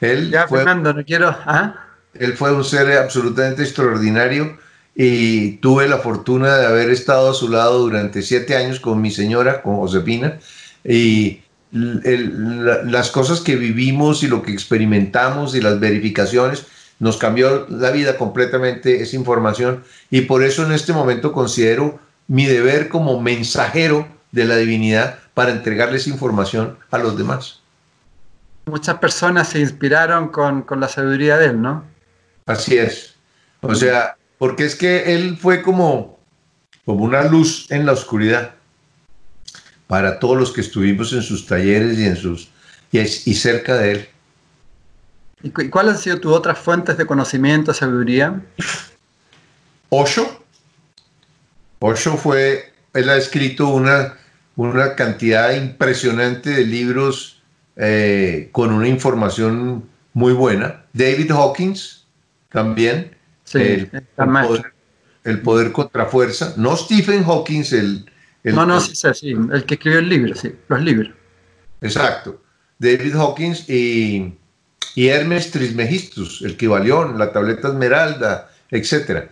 Él 0.00 0.30
ya, 0.30 0.46
fue, 0.46 0.58
Fernando, 0.60 0.94
no 0.94 1.04
quiero. 1.04 1.30
¿ah? 1.30 1.74
Él 2.14 2.34
fue 2.34 2.54
un 2.54 2.62
ser 2.62 2.96
absolutamente 2.96 3.64
extraordinario 3.64 4.56
y 4.96 5.58
tuve 5.58 5.88
la 5.88 5.98
fortuna 5.98 6.56
de 6.56 6.66
haber 6.66 6.90
estado 6.90 7.30
a 7.30 7.34
su 7.34 7.48
lado 7.48 7.80
durante 7.80 8.22
siete 8.22 8.56
años 8.56 8.80
con 8.80 9.00
mi 9.00 9.10
señora, 9.10 9.62
con 9.62 9.76
Josefina, 9.76 10.38
y 10.82 11.42
las 11.70 13.10
cosas 13.10 13.40
que 13.40 13.56
vivimos 13.56 14.22
y 14.22 14.28
lo 14.28 14.42
que 14.42 14.52
experimentamos 14.52 15.54
y 15.54 15.60
las 15.60 15.78
verificaciones 15.78 16.66
nos 16.98 17.18
cambió 17.18 17.66
la 17.68 17.90
vida 17.90 18.16
completamente 18.16 19.02
esa 19.02 19.16
información 19.16 19.84
y 20.10 20.22
por 20.22 20.42
eso 20.42 20.64
en 20.64 20.72
este 20.72 20.94
momento 20.94 21.32
considero 21.32 21.98
mi 22.28 22.46
deber 22.46 22.88
como 22.88 23.20
mensajero 23.20 24.08
de 24.32 24.44
la 24.44 24.56
divinidad 24.56 25.18
para 25.34 25.50
entregarles 25.50 26.06
información 26.06 26.78
a 26.90 26.98
los 26.98 27.18
demás 27.18 27.60
muchas 28.66 28.98
personas 28.98 29.48
se 29.48 29.60
inspiraron 29.60 30.28
con, 30.28 30.64
la 30.78 30.88
sabiduría 30.88 31.38
de 31.38 31.46
él, 31.46 31.62
¿no? 31.62 31.84
Así 32.46 32.76
es. 32.76 33.14
O 33.60 33.74
sea, 33.74 34.16
porque 34.38 34.64
es 34.64 34.74
que 34.74 35.14
él 35.14 35.36
fue 35.36 35.62
como, 35.62 36.18
como 36.84 37.04
una 37.04 37.24
luz 37.24 37.66
en 37.70 37.86
la 37.86 37.92
oscuridad 37.92 38.54
para 39.86 40.18
todos 40.18 40.36
los 40.36 40.52
que 40.52 40.60
estuvimos 40.60 41.12
en 41.12 41.22
sus 41.22 41.46
talleres 41.46 41.98
y 41.98 42.04
en 42.04 42.16
sus 42.16 42.48
y, 42.92 42.98
y 43.00 43.34
cerca 43.34 43.76
de 43.76 43.92
él. 43.92 44.08
¿Y 45.42 45.50
cuáles 45.50 45.94
han 45.94 46.00
sido 46.00 46.20
tus 46.20 46.32
otras 46.32 46.58
fuentes 46.58 46.96
de 46.96 47.06
conocimiento, 47.06 47.72
sabiduría? 47.72 48.42
Osho. 49.90 50.44
Osho 51.78 52.16
fue, 52.16 52.72
él 52.94 53.08
ha 53.10 53.16
escrito 53.16 53.68
una, 53.68 54.16
una 54.56 54.96
cantidad 54.96 55.52
impresionante 55.54 56.50
de 56.50 56.64
libros 56.64 57.42
eh, 57.76 58.48
con 58.52 58.72
una 58.72 58.88
información 58.88 59.88
muy 60.14 60.32
buena. 60.32 60.84
David 60.92 61.30
Hawkins 61.30 62.06
también. 62.50 63.15
El, 63.54 65.40
poder, 65.42 65.72
contra 65.72 66.06
fuerza. 66.06 66.54
No 66.56 66.76
Stephen 66.76 67.24
Hawkins, 67.24 67.72
el... 67.72 68.06
no, 68.44 68.66
no, 68.66 68.80
sí, 68.80 68.94
sí, 68.94 69.30
el 69.30 69.64
que 69.64 69.74
escribió 69.74 69.98
el 69.98 70.08
libro, 70.08 70.34
sí, 70.34 70.52
los 70.68 70.80
libros. 70.82 71.14
Exacto. 71.80 72.42
David 72.78 73.14
Hawkins 73.14 73.68
y, 73.68 74.34
y 74.94 75.08
Hermes 75.08 75.50
Trismegistus, 75.50 76.42
el 76.42 76.56
valió 76.68 77.12
la 77.12 77.32
tableta 77.32 77.68
esmeralda, 77.68 78.50
etcétera. 78.70 79.28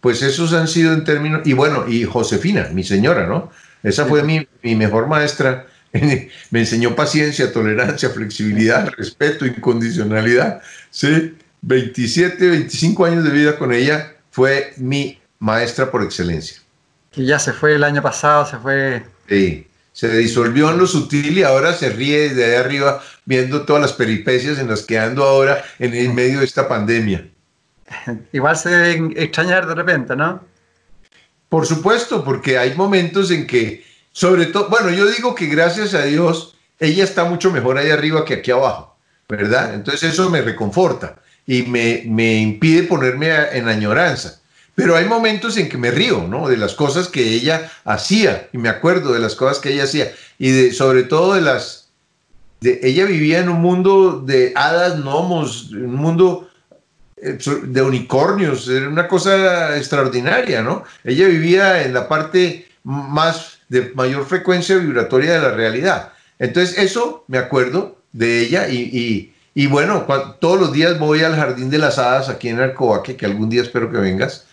Pues 0.00 0.22
esos 0.22 0.52
han 0.52 0.68
sido 0.68 0.92
en 0.92 1.04
términos, 1.04 1.42
y 1.44 1.52
bueno, 1.52 1.88
y 1.88 2.04
Josefina, 2.04 2.68
mi 2.72 2.84
señora, 2.84 3.26
¿no? 3.26 3.50
Esa 3.82 4.06
fue 4.06 4.22
mi, 4.22 4.46
mi 4.62 4.74
mejor 4.74 5.06
maestra 5.06 5.66
me 6.50 6.60
enseñó 6.60 6.94
paciencia, 6.94 7.52
tolerancia, 7.52 8.10
flexibilidad, 8.10 8.90
respeto, 8.96 9.46
incondicionalidad. 9.46 10.60
Sí, 10.90 11.36
27, 11.62 12.48
25 12.48 13.04
años 13.04 13.24
de 13.24 13.30
vida 13.30 13.58
con 13.58 13.72
ella 13.72 14.14
fue 14.30 14.72
mi 14.76 15.20
maestra 15.38 15.90
por 15.90 16.02
excelencia. 16.02 16.58
Que 17.10 17.24
ya 17.24 17.38
se 17.38 17.52
fue 17.52 17.74
el 17.74 17.84
año 17.84 18.02
pasado, 18.02 18.46
se 18.46 18.56
fue. 18.58 19.02
Sí, 19.28 19.66
se 19.92 20.16
disolvió 20.16 20.70
en 20.70 20.78
lo 20.78 20.86
sutil 20.86 21.38
y 21.38 21.42
ahora 21.42 21.72
se 21.72 21.90
ríe 21.90 22.34
de 22.34 22.44
ahí 22.44 22.54
arriba 22.54 23.02
viendo 23.24 23.62
todas 23.62 23.82
las 23.82 23.92
peripecias 23.92 24.58
en 24.58 24.68
las 24.68 24.82
que 24.82 24.98
ando 24.98 25.24
ahora 25.24 25.64
en 25.78 25.94
el 25.94 26.12
medio 26.12 26.40
de 26.40 26.44
esta 26.44 26.68
pandemia. 26.68 27.28
Igual 28.32 28.56
se 28.56 28.70
debe 28.70 29.22
extrañar 29.22 29.66
de 29.66 29.74
repente, 29.74 30.14
¿no? 30.14 30.44
Por 31.48 31.66
supuesto, 31.66 32.24
porque 32.24 32.58
hay 32.58 32.74
momentos 32.74 33.30
en 33.30 33.46
que 33.46 33.84
sobre 34.12 34.46
todo, 34.46 34.68
bueno, 34.68 34.90
yo 34.90 35.06
digo 35.06 35.34
que 35.34 35.46
gracias 35.46 35.94
a 35.94 36.02
Dios, 36.02 36.56
ella 36.78 37.04
está 37.04 37.24
mucho 37.24 37.50
mejor 37.50 37.78
ahí 37.78 37.90
arriba 37.90 38.24
que 38.24 38.34
aquí 38.34 38.50
abajo, 38.50 38.96
¿verdad? 39.28 39.74
Entonces 39.74 40.12
eso 40.12 40.28
me 40.28 40.42
reconforta 40.42 41.16
y 41.48 41.62
me, 41.62 42.04
me 42.06 42.36
impide 42.36 42.82
ponerme 42.82 43.30
en 43.52 43.68
añoranza. 43.68 44.38
Pero 44.74 44.94
hay 44.94 45.06
momentos 45.06 45.56
en 45.56 45.68
que 45.70 45.78
me 45.78 45.90
río, 45.90 46.28
¿no? 46.28 46.46
De 46.46 46.58
las 46.58 46.74
cosas 46.74 47.08
que 47.08 47.22
ella 47.22 47.72
hacía 47.84 48.48
y 48.52 48.58
me 48.58 48.68
acuerdo 48.68 49.14
de 49.14 49.18
las 49.18 49.34
cosas 49.34 49.58
que 49.58 49.72
ella 49.72 49.84
hacía 49.84 50.12
y 50.38 50.50
de, 50.50 50.72
sobre 50.72 51.04
todo 51.04 51.34
de 51.34 51.40
las... 51.40 51.88
De, 52.60 52.80
ella 52.82 53.06
vivía 53.06 53.38
en 53.38 53.48
un 53.48 53.62
mundo 53.62 54.20
de 54.20 54.52
hadas, 54.54 55.00
gnomos, 55.00 55.70
un 55.72 55.94
mundo 55.94 56.50
eh, 57.16 57.38
de 57.62 57.82
unicornios, 57.82 58.68
era 58.68 58.86
una 58.86 59.08
cosa 59.08 59.76
extraordinaria, 59.78 60.62
¿no? 60.62 60.84
Ella 61.02 61.28
vivía 61.28 61.82
en 61.82 61.94
la 61.94 62.08
parte 62.08 62.68
más 62.84 63.60
de 63.70 63.90
mayor 63.94 64.26
frecuencia 64.26 64.76
vibratoria 64.76 65.32
de 65.32 65.40
la 65.40 65.52
realidad. 65.52 66.12
Entonces, 66.38 66.76
eso 66.76 67.24
me 67.26 67.38
acuerdo 67.38 68.02
de 68.12 68.40
ella 68.40 68.68
y, 68.68 68.76
y, 68.76 69.34
bueno, 69.66 70.06
todos 70.40 70.60
los 70.60 70.72
días 70.72 70.98
voy 70.98 71.22
al 71.22 71.34
Jardín 71.34 71.70
de 71.70 71.78
las 71.78 71.98
Hadas 71.98 72.28
aquí 72.28 72.48
en 72.48 72.60
Arcoaque, 72.60 73.16
que 73.16 73.26
algún 73.26 73.48
día 73.48 73.62
espero 73.62 73.90
que 73.90 73.98
vengas. 73.98 74.46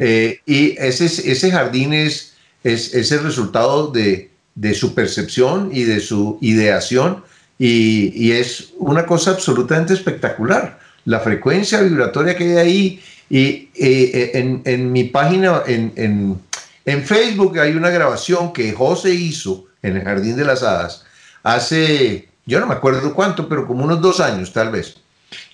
Eh, 0.00 0.40
y 0.46 0.74
ese, 0.78 1.06
ese 1.06 1.50
jardín 1.50 1.92
es, 1.92 2.34
es, 2.64 3.12
el 3.12 3.22
resultado 3.22 3.88
de, 3.88 4.30
de, 4.54 4.74
su 4.74 4.94
percepción 4.94 5.70
y 5.72 5.82
de 5.82 6.00
su 6.00 6.38
ideación 6.40 7.24
y, 7.58 8.12
y, 8.14 8.32
es 8.32 8.72
una 8.78 9.04
cosa 9.04 9.32
absolutamente 9.32 9.92
espectacular. 9.92 10.78
La 11.04 11.20
frecuencia 11.20 11.82
vibratoria 11.82 12.36
que 12.36 12.44
hay 12.44 12.56
ahí 12.56 13.02
y 13.28 13.68
eh, 13.74 14.30
en, 14.34 14.62
en, 14.64 14.92
mi 14.92 15.04
página, 15.04 15.62
en, 15.66 15.92
en 15.96 16.38
en 16.84 17.04
Facebook 17.04 17.58
hay 17.58 17.74
una 17.74 17.90
grabación 17.90 18.52
que 18.52 18.72
José 18.72 19.14
hizo 19.14 19.66
en 19.82 19.96
el 19.96 20.04
Jardín 20.04 20.36
de 20.36 20.44
las 20.44 20.62
Hadas 20.62 21.04
hace, 21.42 22.28
yo 22.46 22.60
no 22.60 22.66
me 22.66 22.74
acuerdo 22.74 23.14
cuánto, 23.14 23.48
pero 23.48 23.66
como 23.66 23.84
unos 23.84 24.00
dos 24.00 24.20
años 24.20 24.52
tal 24.52 24.70
vez. 24.70 24.96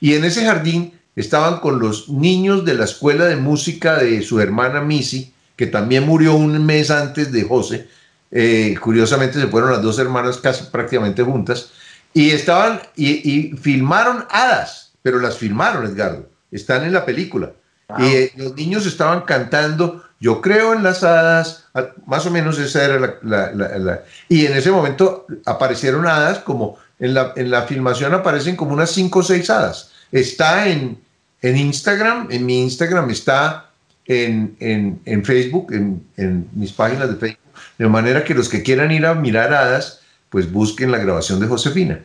Y 0.00 0.14
en 0.14 0.24
ese 0.24 0.44
jardín 0.44 0.98
estaban 1.16 1.60
con 1.60 1.78
los 1.78 2.08
niños 2.08 2.64
de 2.64 2.74
la 2.74 2.84
escuela 2.84 3.26
de 3.26 3.36
música 3.36 3.96
de 3.98 4.22
su 4.22 4.40
hermana 4.40 4.80
Missy, 4.80 5.32
que 5.56 5.66
también 5.66 6.06
murió 6.06 6.34
un 6.34 6.64
mes 6.64 6.90
antes 6.90 7.32
de 7.32 7.42
José. 7.42 7.88
Eh, 8.30 8.76
curiosamente 8.80 9.40
se 9.40 9.48
fueron 9.48 9.72
las 9.72 9.82
dos 9.82 9.98
hermanas 9.98 10.38
casi 10.38 10.64
prácticamente 10.64 11.22
juntas. 11.22 11.70
Y 12.14 12.30
estaban 12.30 12.80
y, 12.96 13.52
filmaron 13.60 14.24
hadas, 14.30 14.92
pero 15.02 15.18
las 15.18 15.36
filmaron, 15.36 15.86
Edgardo. 15.86 16.28
Están 16.50 16.84
en 16.84 16.92
la 16.92 17.04
película. 17.04 17.52
Y 17.98 18.04
eh, 18.04 18.32
los 18.36 18.54
niños 18.54 18.86
estaban 18.86 19.22
cantando 19.22 20.04
yo 20.20 20.40
creo 20.40 20.74
en 20.74 20.82
las 20.82 21.04
hadas, 21.04 21.66
más 22.06 22.26
o 22.26 22.30
menos 22.30 22.58
esa 22.58 22.84
era 22.84 23.18
la, 23.22 24.02
Y 24.28 24.46
en 24.46 24.56
ese 24.56 24.70
momento 24.70 25.26
aparecieron 25.46 26.06
hadas 26.06 26.40
como, 26.40 26.76
en 26.98 27.14
la, 27.14 27.32
en 27.36 27.50
la 27.50 27.62
filmación 27.62 28.14
aparecen 28.14 28.56
como 28.56 28.72
unas 28.72 28.90
cinco 28.90 29.20
o 29.20 29.22
seis 29.22 29.48
hadas. 29.48 29.92
Está 30.10 30.68
en, 30.68 30.98
en 31.42 31.56
Instagram, 31.56 32.28
en 32.30 32.46
mi 32.46 32.62
Instagram 32.62 33.10
está 33.10 33.70
en, 34.06 34.56
en, 35.04 35.24
Facebook, 35.24 35.72
en, 35.72 36.48
mis 36.52 36.72
páginas 36.72 37.10
de 37.10 37.16
Facebook, 37.16 37.54
de 37.78 37.88
manera 37.88 38.24
que 38.24 38.34
los 38.34 38.48
que 38.48 38.62
quieran 38.62 38.90
ir 38.90 39.06
a 39.06 39.14
mirar 39.14 39.52
hadas, 39.52 40.00
pues 40.30 40.50
busquen 40.50 40.90
la 40.90 40.98
grabación 40.98 41.38
de 41.38 41.46
Josefina. 41.46 42.00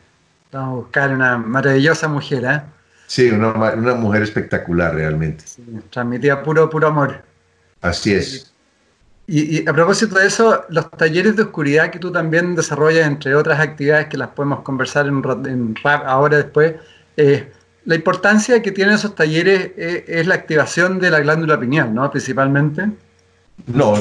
Vamos 0.52 0.70
a 0.70 0.76
buscar 0.76 1.12
una 1.12 1.38
maravillosa 1.40 2.08
mujer, 2.08 2.44
¿eh? 2.46 2.62
Sí, 3.08 3.30
una, 3.30 3.54
una 3.54 3.96
mujer 3.96 4.22
espectacular 4.22 4.94
realmente. 4.94 5.46
transmitía 5.90 6.44
puro, 6.44 6.70
puro 6.70 6.88
amor. 6.88 7.33
Así 7.84 8.14
es. 8.14 8.52
Y, 9.28 9.68
a 9.68 9.74
propósito 9.74 10.16
de 10.16 10.28
eso, 10.28 10.66
los 10.70 10.90
talleres 10.92 11.36
de 11.36 11.44
oscuridad 11.44 11.92
que 11.92 12.00
tú 12.00 12.12
también 12.12 12.56
desarrollas, 12.56 13.08
entre 13.08 13.36
otras 13.36 13.60
actividades 13.60 14.08
que 14.08 14.18
las 14.18 14.30
podemos 14.30 14.62
conversar 14.62 15.08
en, 15.08 15.22
en 15.46 15.76
ahora 15.84 16.38
después, 16.38 16.76
eh, 17.16 17.52
la 17.86 17.96
importancia 17.96 18.62
que 18.62 18.72
tienen 18.72 18.96
esos 18.96 19.16
talleres 19.16 19.72
eh, 19.78 20.06
es, 20.08 20.28
la 20.28 20.36
activación 20.36 21.00
de 21.00 21.12
la 21.12 21.20
glándula 21.20 21.60
pineal, 21.60 21.94
¿no? 21.94 22.10
Principalmente. 22.10 22.90
No, 23.68 23.96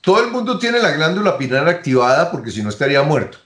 todo 0.00 0.24
el 0.24 0.30
mundo 0.30 0.58
tiene 0.58 0.78
la 0.80 0.92
glándula 0.92 1.36
pineal 1.36 1.68
activada 1.68 2.30
porque 2.30 2.50
si 2.50 2.62
no 2.62 2.68
estaría 2.68 3.02
muerto. 3.02 3.38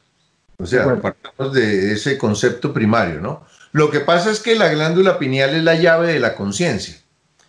O 0.58 0.66
sea, 0.66 1.00
partamos 1.00 1.54
de 1.54 1.92
ese 1.92 2.18
concepto 2.18 2.72
primario, 2.72 3.20
¿no? 3.20 3.46
Lo 3.72 3.90
que 3.90 4.00
pasa 4.00 4.30
es 4.30 4.40
que 4.40 4.56
la 4.56 4.68
glándula 4.68 5.18
pineal 5.18 5.54
es 5.54 5.64
la 5.64 5.74
llave 5.74 6.12
de 6.12 6.20
la 6.20 6.34
conciencia. 6.34 6.99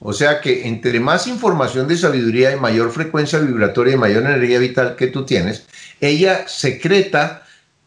O 0.03 0.13
sea 0.13 0.41
que 0.41 0.67
entre 0.67 0.99
más 0.99 1.27
información 1.27 1.87
de 1.87 1.95
sabiduría 1.95 2.51
y 2.51 2.59
mayor 2.59 2.91
frecuencia 2.91 3.37
vibratoria 3.37 3.93
y 3.93 3.97
mayor 3.97 4.23
energía 4.23 4.57
vital 4.57 4.95
que 4.95 5.07
tú 5.07 5.25
tienes, 5.25 5.67
ella 5.99 6.47
secreta 6.47 7.43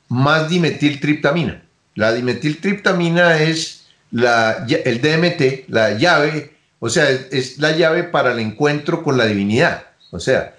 más 0.08 0.48
dimetiltriptamina. 0.48 1.64
La 1.96 2.12
dimetiltriptamina 2.12 3.42
es 3.42 3.86
la, 4.12 4.64
el 4.68 5.00
DMT, 5.00 5.68
la 5.68 5.98
llave, 5.98 6.52
o 6.78 6.88
sea, 6.88 7.10
es, 7.10 7.58
la 7.58 7.72
llave 7.76 8.04
para 8.04 8.30
el 8.32 8.38
encuentro 8.38 9.02
con 9.02 9.18
la 9.18 9.26
divinidad. 9.26 9.86
O 10.12 10.20
sea, 10.20 10.54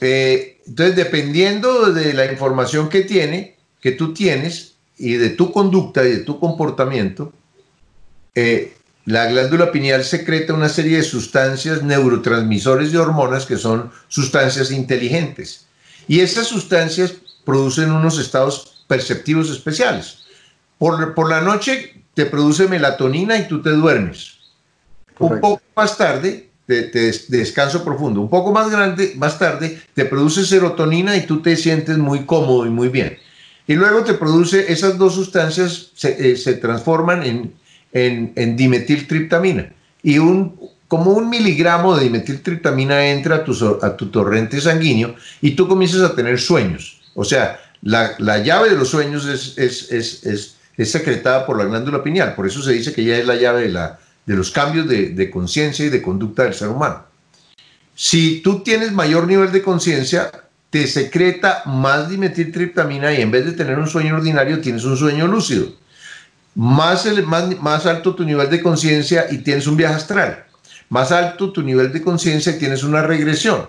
eh, 0.00 0.60
entonces 0.66 0.96
dependiendo 0.96 1.92
de 1.92 2.14
la 2.14 2.24
información 2.32 2.88
que 2.88 3.02
tiene, 3.02 3.56
que 3.82 3.92
tú 3.92 4.14
tienes 4.14 4.76
y 4.96 5.14
de 5.14 5.28
tu 5.28 5.52
conducta 5.52 6.02
y 6.04 6.10
de 6.10 6.18
tu 6.20 6.40
comportamiento, 6.40 7.34
eh, 8.34 8.72
la 9.10 9.26
glándula 9.26 9.72
pineal 9.72 10.04
secreta 10.04 10.54
una 10.54 10.68
serie 10.68 10.98
de 10.98 11.02
sustancias 11.02 11.82
neurotransmisores 11.82 12.92
de 12.92 12.98
hormonas 12.98 13.46
que 13.46 13.56
son 13.56 13.90
sustancias 14.08 14.70
inteligentes. 14.70 15.66
Y 16.08 16.20
esas 16.20 16.46
sustancias 16.46 17.14
producen 17.44 17.92
unos 17.92 18.18
estados 18.18 18.84
perceptivos 18.86 19.50
especiales. 19.50 20.18
Por, 20.78 21.28
la 21.28 21.40
noche 21.40 22.02
te 22.14 22.26
produce 22.26 22.68
melatonina 22.68 23.36
y 23.36 23.46
tú 23.48 23.62
te 23.62 23.70
duermes. 23.70 24.38
Un 25.18 25.40
poco 25.40 25.60
más 25.76 25.98
tarde, 25.98 26.48
te, 26.66 26.90
descanso 27.28 27.84
profundo. 27.84 28.20
Un 28.20 28.30
poco 28.30 28.52
más 28.52 28.70
grande, 28.70 29.12
más 29.16 29.38
tarde, 29.38 29.80
te 29.94 30.04
produce 30.04 30.44
serotonina 30.44 31.16
y 31.16 31.26
tú 31.26 31.42
te 31.42 31.56
sientes 31.56 31.98
muy 31.98 32.24
cómodo 32.24 32.66
y 32.66 32.70
muy 32.70 32.88
bien. 32.88 33.18
Y 33.66 33.74
luego 33.74 34.02
te 34.02 34.14
produce, 34.14 34.72
esas 34.72 34.98
dos 34.98 35.14
sustancias 35.14 35.90
se, 35.94 36.32
eh, 36.32 36.54
transforman 36.54 37.22
en, 37.22 37.54
en, 37.92 38.56
dimetiltriptamina. 38.56 39.72
Y 40.02 40.18
un, 40.18 40.56
como 40.88 41.12
un 41.12 41.28
miligramo 41.28 41.96
de 41.96 42.04
dimetiltriptamina 42.04 43.10
entra 43.10 43.36
a 43.36 43.44
tu, 43.44 43.78
a 43.82 43.96
tu 43.96 44.10
torrente 44.10 44.60
sanguíneo 44.60 45.14
y 45.40 45.52
tú 45.52 45.68
comienzas 45.68 46.02
a 46.02 46.14
tener 46.14 46.40
sueños. 46.40 47.00
O 47.14 47.24
sea, 47.24 47.60
la, 47.82 48.38
llave 48.38 48.70
de 48.70 48.76
los 48.76 48.88
sueños 48.88 49.26
es, 49.26 49.56
es, 49.58 50.56
secretada 50.88 51.44
por 51.44 51.58
la 51.58 51.64
glándula 51.64 52.02
pineal. 52.02 52.34
Por 52.34 52.46
eso 52.46 52.62
se 52.62 52.72
dice 52.72 52.92
que 52.92 53.02
ella 53.02 53.18
es 53.18 53.26
la 53.26 53.36
llave 53.36 53.62
de, 53.62 53.68
la, 53.68 53.98
de 54.24 54.34
los 54.34 54.50
cambios 54.50 54.88
de, 54.88 55.10
de 55.10 55.30
conciencia 55.30 55.84
y 55.84 55.90
de 55.90 56.00
conducta 56.00 56.44
del 56.44 56.54
ser 56.54 56.68
humano. 56.68 57.04
Si 57.94 58.40
tú 58.40 58.60
tienes 58.60 58.92
mayor 58.92 59.26
nivel 59.26 59.52
de 59.52 59.60
conciencia, 59.60 60.30
te 60.70 60.86
secreta 60.86 61.62
más 61.66 62.08
dimetiltriptamina 62.08 63.12
y 63.12 63.20
en 63.20 63.30
vez 63.30 63.44
de 63.44 63.52
tener 63.52 63.78
un 63.78 63.88
sueño 63.88 64.16
ordinario, 64.16 64.60
tienes 64.60 64.84
un 64.84 64.96
sueño 64.96 65.26
lúcido 65.26 65.74
más, 66.54 67.06
más, 67.60 67.86
alto 67.86 68.14
tu 68.14 68.24
nivel 68.24 68.50
de 68.50 68.62
conciencia 68.62 69.26
y 69.30 69.38
tienes 69.38 69.66
un 69.66 69.76
viaje 69.76 69.94
astral. 69.94 70.44
Más 70.88 71.12
alto 71.12 71.52
tu 71.52 71.62
nivel 71.62 71.92
de 71.92 72.02
conciencia 72.02 72.52
y 72.52 72.58
tienes 72.58 72.82
una 72.82 73.02
regresión. 73.02 73.68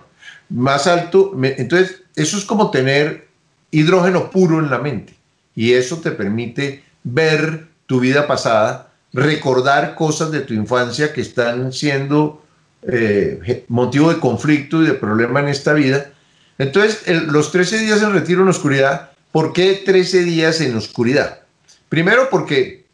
Más 0.50 0.88
alto, 0.88 1.34
entonces 1.42 2.02
eso 2.16 2.38
es 2.38 2.46
como 2.46 2.72
tener 2.72 3.28
hidrógeno 3.70 4.30
puro 4.32 4.60
en 4.60 4.70
la 4.70 4.80
mente. 4.80 5.16
Y 5.56 5.74
eso 5.74 5.98
te 5.98 6.12
permite 6.12 6.84
ver 7.04 7.68
tu 7.86 8.00
vida 8.00 8.28
pasada, 8.28 8.92
recordar 9.14 9.96
cosas 9.96 10.32
de 10.32 10.42
tu 10.42 10.54
infancia 10.54 11.14
que 11.14 11.22
están 11.22 11.74
siendo 11.74 12.44
eh, 12.84 13.66
motivo 13.68 14.12
de 14.12 14.20
conflicto 14.20 14.82
y 14.82 14.88
de 14.88 14.94
problema 14.94 15.40
en 15.40 15.50
esta 15.50 15.74
vida. 15.74 16.12
Entonces, 16.58 17.08
los 17.28 17.52
13 17.52 17.80
días 17.80 18.02
en 18.02 18.14
retiro 18.14 18.42
en 18.42 18.50
oscuridad, 18.50 19.12
¿por 19.32 19.54
qué 19.54 19.82
13 19.86 20.24
días 20.24 20.62
en 20.62 20.76
oscuridad? 20.76 21.41
Primero 21.92 22.30
porque 22.30 22.86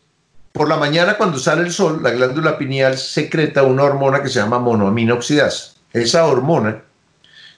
por 0.52 0.68
la 0.68 0.76
mañana 0.76 1.18
cuando 1.18 1.38
sale 1.38 1.62
el 1.62 1.72
sol, 1.72 2.02
la 2.02 2.10
glándula 2.10 2.58
pineal 2.58 2.98
secreta 2.98 3.62
una 3.62 3.84
hormona 3.84 4.24
que 4.24 4.28
se 4.28 4.40
llama 4.40 4.58
monoamina 4.58 5.14
oxidasa. 5.14 5.76
Esa 5.94 6.26
hormona 6.26 6.82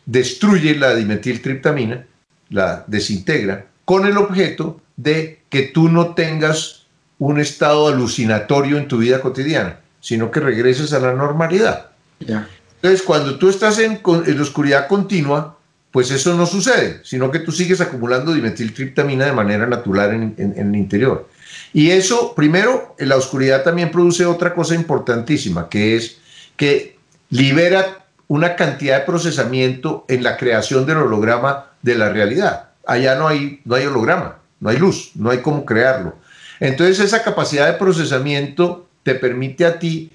destruye 0.05 0.75
la 0.75 0.93
dimetiltriptamina, 0.95 2.05
la 2.49 2.83
desintegra, 2.87 3.67
con 3.85 4.05
el 4.05 4.17
objeto 4.17 4.81
de 4.97 5.39
que 5.47 5.61
tú 5.61 5.87
no 5.87 6.13
tengas 6.13 6.87
un 7.19 7.39
estado 7.39 7.87
alucinatorio 7.87 8.77
en 8.77 8.89
tu 8.89 8.97
vida 8.97 9.21
cotidiana, 9.21 9.79
sino 10.01 10.31
que 10.31 10.41
regreses 10.41 10.91
a 10.91 10.99
la 10.99 11.13
normalidad. 11.13 11.91
Entonces, 12.19 13.01
cuando 13.01 13.39
tú 13.39 13.47
estás 13.47 13.79
en, 13.79 14.01
en, 14.25 14.41
oscuridad 14.41 14.89
continua, 14.89 15.57
pues 15.91 16.11
eso 16.11 16.35
no 16.35 16.45
sucede, 16.45 17.01
sino 17.03 17.31
que 17.31 17.39
tú 17.39 17.51
sigues 17.51 17.81
acumulando 17.81 18.33
dimetiltriptamina 18.33 19.25
de 19.25 19.31
manera 19.31 19.65
natural 19.65 20.13
en, 20.37 20.53
el 20.55 20.75
interior. 20.75 21.27
Y 21.73 21.89
eso, 21.89 22.35
primero, 22.35 22.95
la 22.99 23.15
oscuridad 23.15 23.63
también 23.63 23.91
produce 23.91 24.25
otra 24.25 24.53
cosa 24.53 24.75
importantísima, 24.75 25.67
que 25.67 25.95
es 25.95 26.17
que 26.55 26.97
libera 27.29 28.05
una 28.27 28.55
cantidad 28.55 28.99
de 28.99 29.05
procesamiento 29.05 30.05
en 30.07 30.23
la 30.23 30.37
creación 30.37 30.85
del 30.85 30.97
holograma 30.97 31.71
de 31.81 31.95
la 31.95 32.09
realidad. 32.09 32.69
Allá 32.85 33.15
no 33.15 33.27
hay, 33.27 33.61
no 33.65 33.75
hay 33.75 33.85
holograma, 33.85 34.37
no 34.59 34.69
hay 34.69 34.77
luz, 34.77 35.11
no 35.15 35.31
hay 35.31 35.39
cómo 35.39 35.65
crearlo. 35.65 36.15
Entonces 36.59 36.99
esa 36.99 37.23
capacidad 37.23 37.65
de 37.65 37.79
procesamiento 37.79 38.87
te 39.03 39.15
permite 39.15 39.65
a 39.65 39.79
ti 39.79 40.11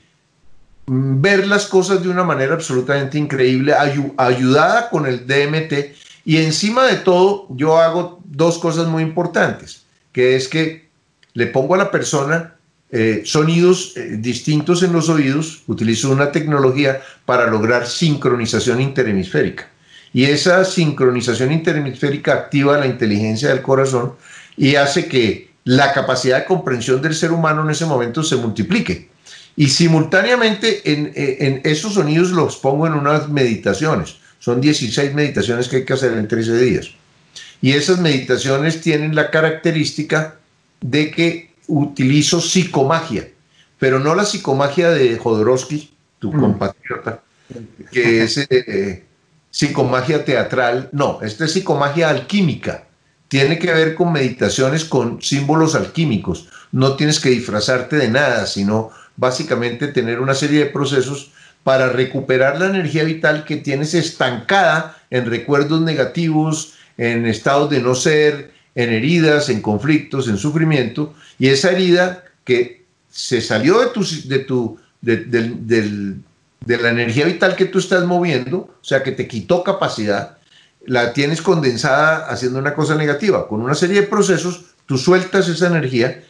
ver 0.87 1.47
las 1.47 1.67
cosas 1.67 2.03
de 2.03 2.09
una 2.09 2.25
manera 2.25 2.55
absolutamente 2.55 3.19
increíble, 3.19 3.75
ayudada 4.17 4.91
con 4.91 5.07
el 5.07 5.27
DMT. 5.27 5.95
Y 6.25 6.39
encima 6.39 6.85
de 6.85 6.97
todo, 6.97 7.47
yo 7.51 7.79
hago 7.79 8.21
dos 8.25 8.59
cosas 8.59 8.87
muy 8.87 9.03
importantes, 9.03 9.85
que 10.13 10.37
es 10.37 10.49
que 10.49 10.89
le 11.33 11.47
pongo 11.47 11.75
a 11.75 11.79
la 11.79 11.91
persona 11.91 12.55
eh, 12.91 13.23
sonidos 13.25 13.97
eh, 13.97 14.17
distintos 14.19 14.83
en 14.83 14.93
los 14.93 15.09
oídos, 15.09 15.63
utilizo 15.67 16.11
una 16.11 16.31
tecnología 16.31 17.01
para 17.25 17.47
lograr 17.47 17.87
sincronización 17.87 18.81
interhemisférica. 18.81 19.69
Y 20.13 20.27
esa 20.27 20.65
sincronización 20.65 21.51
interhemisférica 21.51 22.35
activa 22.35 22.79
la 22.79 22.87
inteligencia 22.87 23.49
del 23.49 23.63
corazón 23.63 24.13
y 24.57 24.77
hace 24.77 25.09
que 25.09 25.51
la 25.65 25.93
capacidad 25.93 26.39
de 26.39 26.45
comprensión 26.45 27.03
del 27.03 27.17
ser 27.17 27.33
humano 27.33 27.65
en 27.65 27.71
ese 27.71 27.85
momento 27.85 28.23
se 28.23 28.37
multiplique. 28.37 29.09
Y 29.57 29.69
simultáneamente 29.69 30.83
eh, 30.85 31.37
en, 31.41 31.61
esos 31.65 31.95
sonidos 31.95 32.31
los 32.31 32.57
pongo 32.57 32.87
en 32.87 32.95
unas 32.95 33.29
meditaciones. 33.29 34.17
Son 34.39 34.61
16 34.61 35.15
meditaciones 35.15 35.69
que 35.69 35.77
hay 35.77 35.85
que 35.85 35.93
hacer 35.93 36.13
en 36.15 36.29
13 36.29 36.57
días. 36.59 36.91
Y 37.63 37.73
esas 37.73 37.99
meditaciones 37.99 38.81
tienen 38.81 39.15
la 39.15 39.31
característica 39.31 40.37
de 40.81 41.11
que 41.11 41.51
utilizo 41.67 42.41
psicomagia, 42.41 43.29
pero 43.79 43.99
no 43.99 44.15
la 44.15 44.27
psicomagia 44.27 44.91
de 44.91 45.17
Jodorowsky, 45.17 45.91
tu 46.19 46.33
mm. 46.33 46.41
compatriota, 46.41 47.23
que 47.91 48.25
es 48.25 48.37
eh, 48.37 48.49
eh, 48.51 49.05
psicomagia 49.51 50.25
teatral. 50.25 50.91
No, 50.93 51.21
esta 51.23 51.45
es 51.45 51.53
psicomagia 51.53 52.11
alquímica. 52.11 52.85
Tiene 53.29 53.59
que 53.59 53.73
ver 53.73 53.95
con 53.95 54.13
meditaciones 54.13 54.85
con 54.85 55.23
símbolos 55.23 55.75
alquímicos. 55.75 56.49
No 56.73 56.97
tienes 56.97 57.19
que 57.19 57.31
disfrazarte 57.31 57.97
de 57.97 58.09
nada, 58.09 58.47
sino 58.47 58.91
básicamente 59.17 59.89
tener 59.89 60.21
una 60.21 60.35
serie 60.35 60.61
de 60.61 60.71
procesos 60.71 61.31
para 61.63 61.89
recuperar 61.89 62.61
la 62.61 62.67
energía 62.67 63.05
vital 63.05 63.45
que 63.45 63.57
tienes 63.57 63.95
estancada 63.95 64.97
en 65.11 65.27
recuerdos 65.27 65.81
negativos, 65.81 66.75
en 66.99 67.27
estados 67.27 67.71
de 67.71 67.81
no 67.81 67.95
ser, 67.95 68.53
en 68.75 68.91
heridas, 68.91 69.49
en 69.49 69.63
conflictos, 69.63 70.29
en 70.29 70.37
sufrimiento, 70.37 71.15
y 71.39 71.49
esa 71.49 71.71
herida 71.71 72.25
que 72.45 72.85
se 73.11 73.41
salió 73.41 73.79
de 73.79 73.87
tu, 73.87 74.05
de 74.25 74.39
tu 74.41 74.79
de 76.67 76.79
la 76.79 76.91
energía 76.91 77.27
vital 77.27 77.57
que 77.57 77.67
tú 77.67 77.79
estás 77.79 78.05
moviendo, 78.05 78.59
o 78.59 78.85
sea, 78.85 79.03
que 79.03 79.13
te 79.13 79.29
quitó 79.29 79.63
capacidad, 79.63 80.39
la 80.87 81.13
tienes 81.13 81.43
condensada 81.43 82.27
haciendo 82.29 82.59
una 82.59 82.75
cosa 82.75 82.95
negativa. 82.95 83.49
Con 83.49 83.61
una 83.61 83.75
serie 83.75 84.03
de 84.03 84.07
procesos, 84.07 84.65
tú 84.87 84.99
sueltas 84.99 85.49
esa 85.49 85.67
energía 85.67 86.25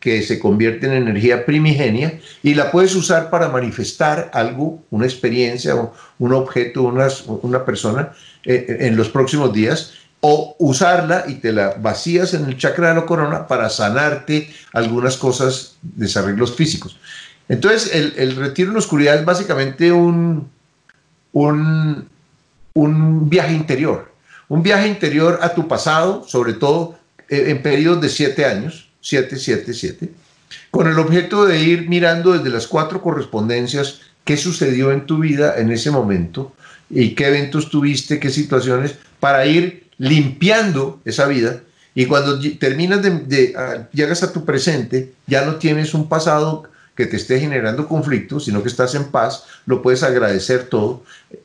que 0.00 0.22
se 0.22 0.38
convierte 0.38 0.86
en 0.86 0.94
energía 0.94 1.44
primigenia 1.44 2.18
y 2.42 2.54
la 2.54 2.70
puedes 2.70 2.94
usar 2.96 3.28
para 3.28 3.50
manifestar 3.50 4.30
algo, 4.32 4.82
una 4.90 5.04
experiencia, 5.04 5.76
un 6.18 6.32
objeto, 6.32 6.82
una, 6.82 7.08
una 7.42 7.64
persona 7.64 8.12
eh, 8.44 8.78
en 8.80 8.96
los 8.96 9.10
próximos 9.10 9.52
días 9.52 9.92
o 10.20 10.56
usarla 10.58 11.24
y 11.28 11.34
te 11.34 11.52
la 11.52 11.74
vacías 11.78 12.34
en 12.34 12.46
el 12.46 12.56
chakra 12.56 12.88
de 12.88 12.94
la 12.96 13.06
corona 13.06 13.46
para 13.46 13.68
sanarte 13.70 14.50
algunas 14.72 15.16
cosas, 15.16 15.76
desarreglos 15.82 16.54
físicos. 16.54 16.98
Entonces, 17.48 17.94
el, 17.94 18.36
retiro 18.36 18.68
en 18.68 18.74
la 18.74 18.78
oscuridad 18.78 19.16
es 19.16 19.24
básicamente 19.24 19.90
un, 19.90 20.48
un, 21.32 22.08
un, 22.74 23.28
viaje 23.28 23.52
interior, 23.52 24.12
un 24.48 24.62
viaje 24.62 24.88
interior 24.88 25.38
a 25.42 25.52
tu 25.52 25.66
pasado, 25.66 26.24
sobre 26.28 26.52
todo 26.52 26.96
eh, 27.28 27.46
en 27.48 27.60
periodos 27.62 28.02
de 28.02 28.08
siete 28.08 28.44
años, 28.44 28.89
siete, 29.00 29.36
siete, 29.36 29.74
siete, 29.74 30.10
con 30.70 30.86
el 30.88 30.98
objeto 30.98 31.46
de 31.46 31.62
ir 31.62 31.88
mirando 31.88 32.32
desde 32.32 32.50
las 32.50 32.66
cuatro 32.66 33.02
correspondencias 33.02 34.00
qué 34.24 34.36
sucedió 34.36 34.92
en 34.92 35.06
tu 35.06 35.18
vida 35.18 35.54
en 35.58 35.70
ese 35.70 35.90
momento 35.90 36.54
y 36.88 37.14
qué 37.14 37.28
eventos 37.28 37.70
tuviste, 37.70 38.18
qué 38.18 38.30
situaciones, 38.30 38.96
para 39.18 39.46
ir 39.46 39.88
limpiando 39.98 41.00
esa 41.04 41.26
vida. 41.26 41.60
Y 41.94 42.06
cuando 42.06 42.40
terminas 42.58 43.02
de, 43.02 43.54
ah, 43.56 43.88
llegas 43.92 44.22
a 44.22 44.32
tu 44.32 44.44
presente, 44.44 45.12
ya 45.26 45.44
no 45.44 45.56
tienes 45.56 45.94
un 45.94 46.08
pasado 46.08 46.64
que 46.94 47.06
te 47.06 47.16
esté 47.16 47.40
generando 47.40 47.88
conflictos, 47.88 48.44
sino 48.44 48.62
que 48.62 48.68
estás 48.68 48.94
en 48.94 49.04
paz, 49.04 49.44
lo 49.66 49.82
puedes 49.82 50.02
agradecer 50.02 50.64
todo. 50.64 51.02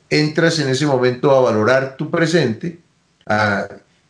Entras 0.10 0.60
en 0.60 0.70
ese 0.70 0.86
momento 0.86 1.32
a 1.32 1.42
valorar 1.42 1.96
tu 1.98 2.10
presente, 2.12 2.80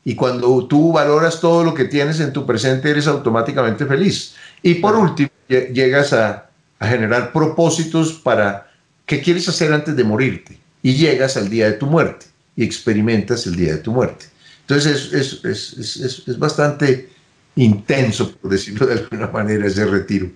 y 0.05 0.15
cuando 0.15 0.65
tú 0.67 0.93
valoras 0.93 1.41
todo 1.41 1.63
lo 1.63 1.73
que 1.73 1.85
tienes 1.85 2.19
en 2.19 2.31
tu 2.31 2.45
presente, 2.45 2.91
eres 2.91 3.07
automáticamente 3.07 3.85
feliz. 3.85 4.35
Y 4.61 4.75
por 4.75 4.95
último, 4.95 5.29
llegas 5.49 6.13
a, 6.13 6.49
a 6.79 6.87
generar 6.87 7.33
propósitos 7.33 8.13
para 8.13 8.71
qué 9.05 9.19
quieres 9.19 9.49
hacer 9.49 9.73
antes 9.73 9.95
de 9.95 10.03
morirte 10.03 10.59
y 10.83 10.93
llegas 10.93 11.35
al 11.37 11.49
día 11.49 11.65
de 11.65 11.73
tu 11.73 11.87
muerte 11.87 12.27
y 12.55 12.63
experimentas 12.63 13.47
el 13.47 13.55
día 13.55 13.73
de 13.73 13.79
tu 13.79 13.91
muerte. 13.91 14.27
Entonces 14.61 15.11
es, 15.11 15.43
es, 15.43 15.73
es, 15.73 16.23
es 16.27 16.39
bastante 16.39 17.09
intenso, 17.55 18.31
por 18.33 18.51
decirlo 18.51 18.85
de 18.85 18.93
alguna 18.93 19.27
manera, 19.27 19.65
ese 19.65 19.85
retiro. 19.85 20.29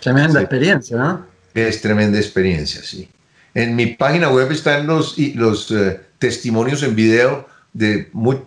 Tremenda 0.00 0.40
experiencia, 0.40 0.96
¿no? 0.96 1.26
Es 1.54 1.82
tremenda 1.82 2.18
experiencia, 2.18 2.80
sí. 2.82 3.08
En 3.54 3.76
mi 3.76 3.86
página 3.86 4.30
web 4.30 4.50
están 4.50 4.86
los, 4.86 5.18
los 5.18 5.70
eh, 5.70 6.00
testimonios 6.18 6.82
en 6.82 6.94
video 6.94 7.46
de 7.74 8.08
muy, 8.12 8.38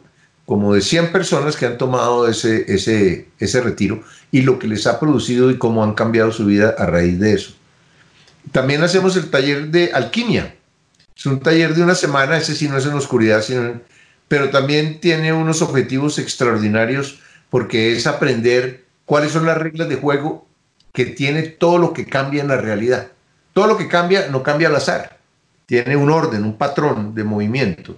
como 0.45 0.73
de 0.73 0.81
100 0.81 1.11
personas 1.11 1.55
que 1.55 1.65
han 1.65 1.77
tomado 1.77 2.27
ese, 2.27 2.71
ese, 2.73 3.27
ese 3.39 3.61
retiro 3.61 4.03
y 4.31 4.41
lo 4.41 4.59
que 4.59 4.67
les 4.67 4.85
ha 4.85 4.99
producido 4.99 5.49
y 5.49 5.57
cómo 5.57 5.83
han 5.83 5.93
cambiado 5.93 6.31
su 6.31 6.45
vida 6.45 6.75
a 6.77 6.85
raíz 6.85 7.19
de 7.19 7.33
eso. 7.33 7.53
También 8.51 8.83
hacemos 8.83 9.15
el 9.17 9.29
taller 9.31 9.67
de 9.69 9.91
alquimia. 9.93 10.55
Es 11.17 11.25
un 11.25 11.39
taller 11.39 11.73
de 11.73 11.83
una 11.83 11.95
semana, 11.95 12.37
ese 12.37 12.53
sí 12.53 12.67
no 12.67 12.77
es 12.77 12.85
en 12.85 12.93
oscuridad, 12.93 13.41
sino 13.41 13.81
pero 14.27 14.49
también 14.49 14.99
tiene 14.99 15.33
unos 15.33 15.61
objetivos 15.61 16.17
extraordinarios 16.19 17.19
porque 17.49 17.93
es 17.93 18.07
aprender 18.07 18.83
cuáles 19.05 19.31
son 19.31 19.45
las 19.45 19.57
reglas 19.57 19.87
de 19.87 19.95
juego 19.95 20.47
que 20.93 21.05
tiene 21.05 21.43
todo 21.43 21.77
lo 21.77 21.93
que 21.93 22.05
cambia 22.05 22.41
en 22.41 22.47
la 22.47 22.57
realidad. 22.57 23.07
Todo 23.53 23.67
lo 23.67 23.77
que 23.77 23.87
cambia 23.87 24.27
no 24.29 24.43
cambia 24.43 24.67
al 24.67 24.75
azar, 24.75 25.17
tiene 25.65 25.95
un 25.95 26.09
orden, 26.09 26.43
un 26.43 26.57
patrón 26.57 27.15
de 27.15 27.23
movimiento. 27.23 27.97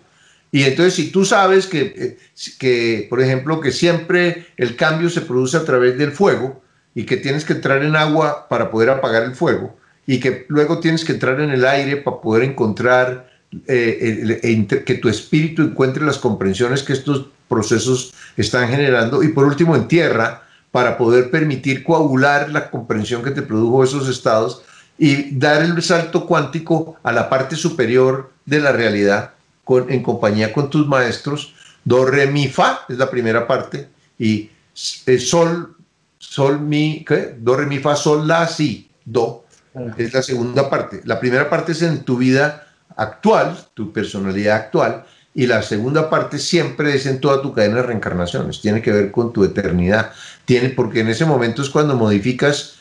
Y 0.52 0.64
entonces 0.64 0.94
si 0.94 1.11
tú 1.11 1.26
sabes 1.26 1.68
que, 1.68 1.82
eh, 1.82 2.18
que, 2.57 3.07
por 3.10 3.22
ejemplo, 3.22 3.60
que 3.60 3.72
siempre 3.72 4.48
el 4.57 4.76
cambio 4.76 5.10
se 5.10 5.22
produce 5.22 5.57
a 5.57 5.65
través 5.65 5.98
del 5.98 6.11
fuego 6.11 6.61
y 6.95 7.03
que 7.03 7.18
tienes 7.18 7.45
que 7.45 7.53
entrar 7.53 7.84
en 7.84 7.95
agua 7.95 8.48
para 8.48 8.72
poder 8.72 8.90
apagar 8.90 9.24
el 9.24 9.36
fuego, 9.36 9.78
y 10.07 10.19
que 10.19 10.45
luego 10.48 10.80
tienes 10.80 11.03
que 11.03 11.11
entrar 11.11 11.40
en 11.41 11.52
el 11.52 11.65
aire 11.65 11.98
para 11.98 12.22
poder 12.22 12.44
encontrar, 12.44 13.30
eh, 13.68 14.82
que 14.86 14.95
tu 14.95 15.10
espíritu 15.10 15.61
encuentre 15.61 16.06
las 16.06 16.18
comprensiones 16.18 16.82
que 16.82 16.94
estos 16.94 17.28
procesos 17.48 18.14
están 18.36 18.69
generando 18.69 19.24
y 19.24 19.30
por 19.30 19.45
último 19.45 19.76
en 19.76 19.88
tierra 19.88 20.44
para 20.72 20.98
poder 20.98 21.30
permitir 21.30 21.84
coagular 21.84 22.49
la 22.49 22.69
comprensión 22.69 23.24
que 23.24 23.32
te 23.32 23.41
produjo 23.41 23.84
esos 23.84 24.10
estados 24.10 24.64
y 24.98 25.38
dar 25.38 25.61
el 25.61 25.82
salto 25.82 26.26
cuántico 26.26 26.98
a 27.03 27.11
la 27.11 27.30
parte 27.30 27.56
superior 27.56 28.32
de 28.45 28.60
la 28.60 28.72
realidad 28.72 29.32
con, 29.68 29.91
en 29.91 30.02
compañía 30.02 30.53
con 30.53 30.69
tus 30.69 30.88
maestros. 30.88 31.53
Do, 31.84 32.06
re, 32.06 32.27
mi, 32.27 32.48
fa 32.48 32.85
es 32.88 32.98
la 32.98 33.11
primera 33.11 33.45
parte 33.45 33.89
y 34.18 34.49
eh, 35.06 35.19
sol, 35.19 35.76
sol, 36.18 36.60
mi, 36.60 37.06
¿qué? 37.06 37.35
Do, 37.38 37.57
re, 37.57 37.65
mi, 37.65 37.80
fa, 37.80 37.95
sol, 37.95 38.27
la, 38.27 38.48
si, 38.48 38.89
do 39.06 39.45
es 39.98 40.14
la 40.14 40.23
segunda 40.23 40.69
parte. 40.69 41.02
La 41.03 41.19
primera 41.19 41.49
parte 41.49 41.73
es 41.73 41.81
en 41.81 42.03
tu 42.03 42.18
vida 42.18 42.68
actual, 42.95 43.57
tu 43.73 43.94
personalidad 43.94 44.56
actual, 44.56 45.06
y 45.35 45.45
la 45.45 45.61
segunda 45.61 46.10
parte 46.10 46.39
siempre 46.39 46.95
es 46.95 47.06
en 47.06 47.22
toda 47.22 47.41
tu 47.44 47.53
cadena 47.53 47.76
de 47.76 47.84
reencarnaciones. 47.84 48.60
Tiene 48.60 48.81
que 48.81 48.91
ver 48.91 49.11
con 49.11 49.34
tu 49.34 49.44
eternidad. 49.44 50.11
Tiene, 50.45 50.69
porque 50.69 51.02
en 51.02 51.10
ese 51.10 51.26
momento 51.26 51.61
es 51.61 51.69
cuando 51.69 51.95
modificas 51.95 52.77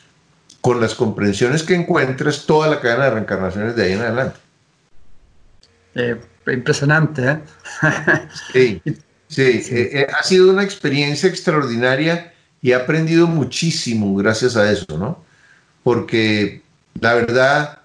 con 0.62 0.80
las 0.80 0.94
comprensiones 0.94 1.62
que 1.62 1.74
encuentras 1.74 2.46
toda 2.46 2.68
la 2.68 2.80
cadena 2.80 3.04
de 3.04 3.10
reencarnaciones 3.10 3.76
de 3.76 3.84
ahí 3.84 3.92
en 3.92 4.00
adelante. 4.00 4.38
Eh, 5.96 6.16
impresionante, 6.55 7.31
¿eh? 7.31 7.40
sí, 8.52 8.82
sí, 9.28 9.43
eh, 9.43 9.90
eh, 9.93 10.06
ha 10.18 10.23
sido 10.23 10.51
una 10.51 10.62
experiencia 10.62 11.28
extraordinaria 11.28 12.32
y 12.62 12.70
he 12.70 12.74
aprendido 12.74 13.27
muchísimo 13.27 14.14
gracias 14.16 14.56
a 14.56 14.70
eso, 14.70 14.98
¿no? 14.98 15.24
Porque 15.82 16.62
la 17.01 17.14
verdad, 17.14 17.78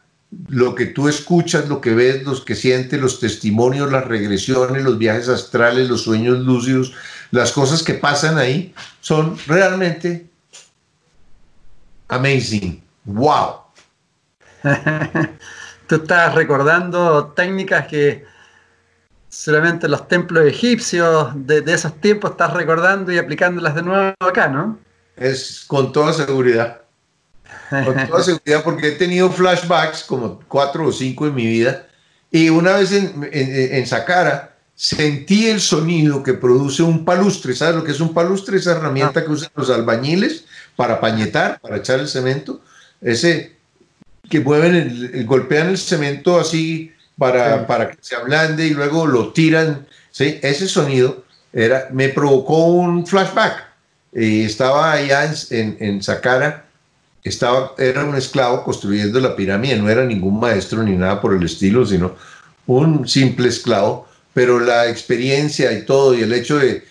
lo 0.49 0.75
que 0.75 0.87
tú 0.87 1.07
escuchas, 1.07 1.67
lo 1.67 1.81
que 1.81 1.93
ves, 1.93 2.23
los 2.23 2.41
que 2.41 2.55
sientes, 2.55 2.99
los 2.99 3.19
testimonios, 3.19 3.91
las 3.91 4.05
regresiones, 4.05 4.83
los 4.83 4.97
viajes 4.97 5.29
astrales, 5.29 5.89
los 5.89 6.03
sueños 6.03 6.39
lúcidos, 6.39 6.93
las 7.31 7.51
cosas 7.51 7.83
que 7.83 7.95
pasan 7.95 8.37
ahí, 8.37 8.73
son 9.01 9.37
realmente 9.47 10.25
amazing. 12.07 12.81
¡Wow! 13.05 13.55
tú 15.87 15.95
estás 15.95 16.35
recordando 16.35 17.33
técnicas 17.35 17.87
que 17.87 18.25
solamente 19.31 19.87
los 19.87 20.09
templos 20.09 20.45
egipcios 20.45 21.31
de, 21.33 21.61
de 21.61 21.73
esos 21.73 21.99
tiempos 22.01 22.31
estás 22.31 22.53
recordando 22.53 23.13
y 23.13 23.17
aplicándolas 23.17 23.73
de 23.73 23.81
nuevo 23.81 24.13
acá, 24.19 24.49
¿no? 24.49 24.77
Es 25.15 25.63
con 25.67 25.93
toda 25.93 26.11
seguridad. 26.11 26.81
Con 27.69 28.07
toda 28.07 28.23
seguridad, 28.23 28.61
porque 28.63 28.89
he 28.89 28.91
tenido 28.91 29.31
flashbacks, 29.31 30.03
como 30.03 30.41
cuatro 30.49 30.85
o 30.85 30.91
cinco 30.91 31.27
en 31.27 31.35
mi 31.35 31.45
vida, 31.45 31.87
y 32.29 32.49
una 32.49 32.73
vez 32.73 32.91
en, 32.91 33.29
en, 33.31 33.87
Sacara 33.87 34.55
sentí 34.75 35.47
el 35.47 35.61
sonido 35.61 36.23
que 36.23 36.33
produce 36.33 36.83
un 36.83 37.05
palustre. 37.05 37.55
¿Sabes 37.55 37.75
lo 37.75 37.83
que 37.83 37.91
es 37.91 37.99
un 37.99 38.13
palustre? 38.13 38.57
Esa 38.57 38.71
herramienta 38.71 39.21
ah. 39.21 39.23
que 39.25 39.31
usan 39.31 39.51
los 39.55 39.69
albañiles 39.69 40.45
para 40.75 40.99
pañetar, 40.99 41.59
para 41.61 41.77
echar 41.77 41.99
el 41.99 42.07
cemento. 42.07 42.61
Ese 43.01 43.55
que 44.29 44.39
mueven, 44.39 44.75
el, 44.75 45.25
golpean 45.25 45.67
el 45.67 45.77
cemento 45.77 46.39
así 46.39 46.93
para, 47.21 47.67
para 47.67 47.91
que 47.91 47.97
se 48.01 48.15
ablande 48.15 48.65
y 48.65 48.71
luego 48.71 49.05
lo 49.05 49.31
tiran. 49.31 49.85
¿sí? 50.09 50.39
Ese 50.41 50.67
sonido 50.67 51.23
era, 51.53 51.87
me 51.91 52.09
provocó 52.09 52.65
un 52.65 53.05
flashback. 53.05 53.63
Y 54.11 54.45
estaba 54.45 54.93
allá 54.93 55.25
en, 55.25 55.35
en, 55.51 55.77
en 55.79 56.01
Sacara 56.01 56.65
estaba, 57.23 57.75
era 57.77 58.05
un 58.05 58.15
esclavo 58.15 58.63
construyendo 58.63 59.19
la 59.19 59.35
pirámide, 59.35 59.77
no 59.77 59.87
era 59.87 60.03
ningún 60.03 60.39
maestro 60.39 60.81
ni 60.81 60.93
nada 60.93 61.21
por 61.21 61.35
el 61.35 61.43
estilo, 61.43 61.85
sino 61.85 62.15
un 62.65 63.07
simple 63.07 63.49
esclavo, 63.49 64.07
pero 64.33 64.59
la 64.59 64.89
experiencia 64.89 65.71
y 65.73 65.85
todo, 65.85 66.15
y 66.15 66.21
el 66.23 66.33
hecho 66.33 66.57
de, 66.57 66.83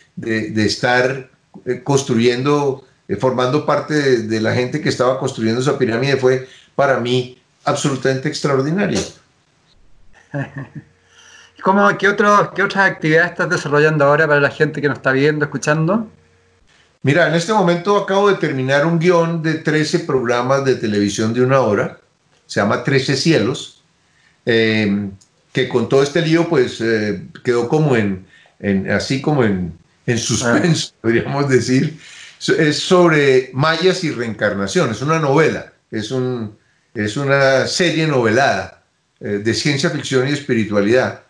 estar 0.65 1.29
eh, 1.67 1.81
construyendo, 1.83 2.85
eh, 3.09 3.17
formando 3.17 3.67
parte 3.67 4.23
de, 4.23 4.41
la 4.41 4.55
gente 4.55 4.81
que 4.81 4.91
estaba 4.91 5.19
construyendo 5.19 5.61
esa 5.61 5.77
pirámide 5.77 6.19
fue 6.19 6.47
para 6.77 7.01
mí 7.01 7.37
absolutamente 7.65 8.29
extraordinario. 8.29 9.01
¿Cómo, 11.63 11.97
qué, 11.99 12.09
otro, 12.09 12.53
¿Qué 12.55 12.63
otras 12.63 12.91
actividades 12.91 13.33
estás 13.33 13.51
desarrollando 13.51 14.05
ahora 14.05 14.27
para 14.27 14.41
la 14.41 14.51
gente 14.51 14.81
que 14.81 14.89
nos 14.89 14.99
está 14.99 15.13
viendo, 15.13 15.45
escuchando? 15.45 16.09
Mira, 17.03 17.29
en 17.29 17.35
este 17.35 17.53
momento 17.53 17.97
acabo 17.97 18.29
de 18.31 18.37
terminar 18.37 18.87
un 18.87 18.99
guion 18.99 19.43
de 19.43 19.55
13 19.55 20.01
programas 20.01 20.65
de 20.65 20.77
televisión 20.77 21.33
de 21.33 21.43
una 21.43 21.61
hora, 21.61 21.99
se 22.47 22.61
llama 22.61 22.85
13 22.85 23.17
cielos, 23.17 23.83
em, 24.45 25.11
que 25.53 25.69
con 25.69 25.89
todo 25.89 26.03
este 26.03 26.23
lío 26.23 26.49
pues 26.49 26.81
eh, 26.81 27.23
quedó 27.45 27.69
como 27.69 27.97
en, 27.97 28.27
así 28.91 29.21
como 29.21 29.45
en, 29.45 29.73
en 30.07 30.19
suspenso, 30.19 30.93
ah. 30.93 30.99
podríamos 31.03 31.49
decir. 31.49 31.99
Es 32.57 32.79
sobre 32.79 33.51
mayas 33.53 34.03
y 34.03 34.11
reencarnación, 34.11 34.91
es 34.91 35.03
una 35.03 35.19
novela, 35.19 35.73
es, 35.91 36.11
un, 36.11 36.57
es 36.95 37.19
una 37.19 37.67
serie 37.67 38.07
novelada 38.07 38.80
eh, 38.80 38.80
de 39.21 39.55
ciencia 39.55 39.91
ficción 39.91 40.29
y 40.29 40.33
espiritualidad. 40.33 41.23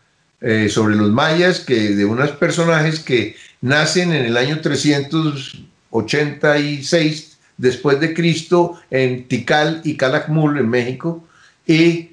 Eh, 0.42 0.70
sobre 0.70 0.96
los 0.96 1.10
mayas, 1.10 1.60
que 1.60 1.94
de 1.94 2.06
unos 2.06 2.30
personajes 2.30 3.00
que 3.00 3.36
nacen 3.60 4.14
en 4.14 4.24
el 4.24 4.38
año 4.38 4.62
386 4.62 7.36
después 7.58 8.00
de 8.00 8.14
Cristo 8.14 8.80
en 8.90 9.28
Tikal 9.28 9.82
y 9.84 9.98
Calakmul 9.98 10.56
en 10.56 10.70
México 10.70 11.22
y 11.66 12.12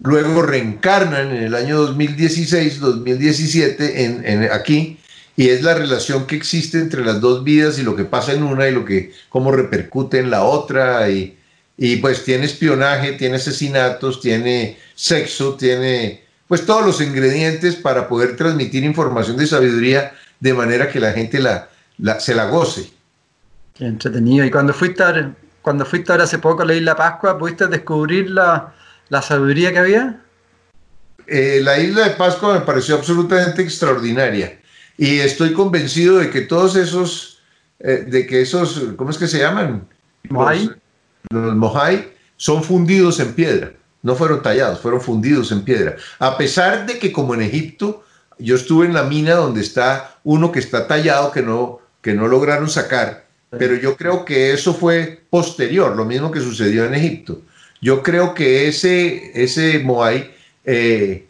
luego 0.00 0.42
reencarnan 0.42 1.36
en 1.36 1.44
el 1.44 1.54
año 1.54 1.80
2016, 1.82 2.80
2017 2.80 4.06
en, 4.06 4.50
aquí 4.50 4.98
y 5.36 5.50
es 5.50 5.62
la 5.62 5.74
relación 5.74 6.26
que 6.26 6.34
existe 6.34 6.80
entre 6.80 7.04
las 7.04 7.20
dos 7.20 7.44
vidas 7.44 7.78
y 7.78 7.84
lo 7.84 7.94
que 7.94 8.04
pasa 8.04 8.32
en 8.32 8.42
una 8.42 8.66
y 8.66 8.72
lo 8.72 8.84
que 8.84 9.12
cómo 9.28 9.52
repercute 9.52 10.18
en 10.18 10.30
la 10.30 10.42
otra 10.42 11.08
y 11.84 11.96
pues 11.96 12.24
tiene 12.24 12.44
espionaje, 12.44 13.14
tiene 13.14 13.34
asesinatos, 13.38 14.20
tiene 14.20 14.78
sexo, 14.94 15.56
tiene 15.56 16.22
pues 16.46 16.64
todos 16.64 16.86
los 16.86 17.00
ingredientes 17.00 17.74
para 17.74 18.06
poder 18.06 18.36
transmitir 18.36 18.84
información 18.84 19.36
de 19.36 19.48
sabiduría 19.48 20.12
de 20.38 20.54
manera 20.54 20.88
que 20.88 21.00
la 21.00 21.10
gente 21.10 21.40
la, 21.40 21.68
se 22.20 22.36
la 22.36 22.44
goce. 22.44 22.88
Qué 23.74 23.86
entretenido. 23.86 24.46
Y 24.46 24.50
cuando 24.52 24.72
fuiste, 24.72 25.02
cuando 25.60 25.84
fuiste 25.84 26.12
ahora 26.12 26.22
hace 26.22 26.38
poco 26.38 26.62
a 26.62 26.66
la 26.66 26.74
isla 26.74 26.94
Pascua, 26.94 27.36
¿pudiste 27.36 27.66
descubrir 27.66 28.30
la, 28.30 28.72
la 29.08 29.20
sabiduría 29.20 29.72
que 29.72 29.78
había? 29.80 30.20
Eh, 31.26 31.62
la 31.64 31.80
isla 31.80 32.04
de 32.04 32.10
Pascua 32.10 32.54
me 32.54 32.60
pareció 32.60 32.94
absolutamente 32.94 33.60
extraordinaria 33.60 34.60
y 34.96 35.18
estoy 35.18 35.52
convencido 35.52 36.18
de 36.20 36.30
que 36.30 36.42
todos 36.42 36.76
esos, 36.76 37.42
eh, 37.80 38.04
de 38.06 38.24
que 38.24 38.42
esos, 38.42 38.80
¿cómo 38.94 39.10
es 39.10 39.18
que 39.18 39.26
se 39.26 39.40
llaman? 39.40 39.88
Los, 40.30 40.76
los 41.30 41.72
son 42.36 42.64
fundidos 42.64 43.20
en 43.20 43.34
piedra, 43.34 43.72
no 44.02 44.14
fueron 44.14 44.42
tallados, 44.42 44.80
fueron 44.80 45.00
fundidos 45.00 45.52
en 45.52 45.62
piedra. 45.62 45.96
A 46.18 46.36
pesar 46.36 46.86
de 46.86 46.98
que 46.98 47.12
como 47.12 47.34
en 47.34 47.42
Egipto, 47.42 48.04
yo 48.38 48.56
estuve 48.56 48.86
en 48.86 48.94
la 48.94 49.04
mina 49.04 49.34
donde 49.34 49.60
está 49.60 50.18
uno 50.24 50.50
que 50.50 50.58
está 50.58 50.86
tallado 50.88 51.30
que 51.30 51.42
no, 51.42 51.78
que 52.00 52.14
no 52.14 52.26
lograron 52.26 52.68
sacar, 52.68 53.26
pero 53.50 53.76
yo 53.76 53.96
creo 53.96 54.24
que 54.24 54.52
eso 54.52 54.74
fue 54.74 55.22
posterior, 55.30 55.94
lo 55.94 56.04
mismo 56.04 56.30
que 56.30 56.40
sucedió 56.40 56.84
en 56.84 56.94
Egipto. 56.94 57.42
Yo 57.80 58.02
creo 58.02 58.32
que 58.34 58.68
ese, 58.68 59.30
ese 59.34 59.78
Moai 59.80 60.30
eh, 60.64 61.26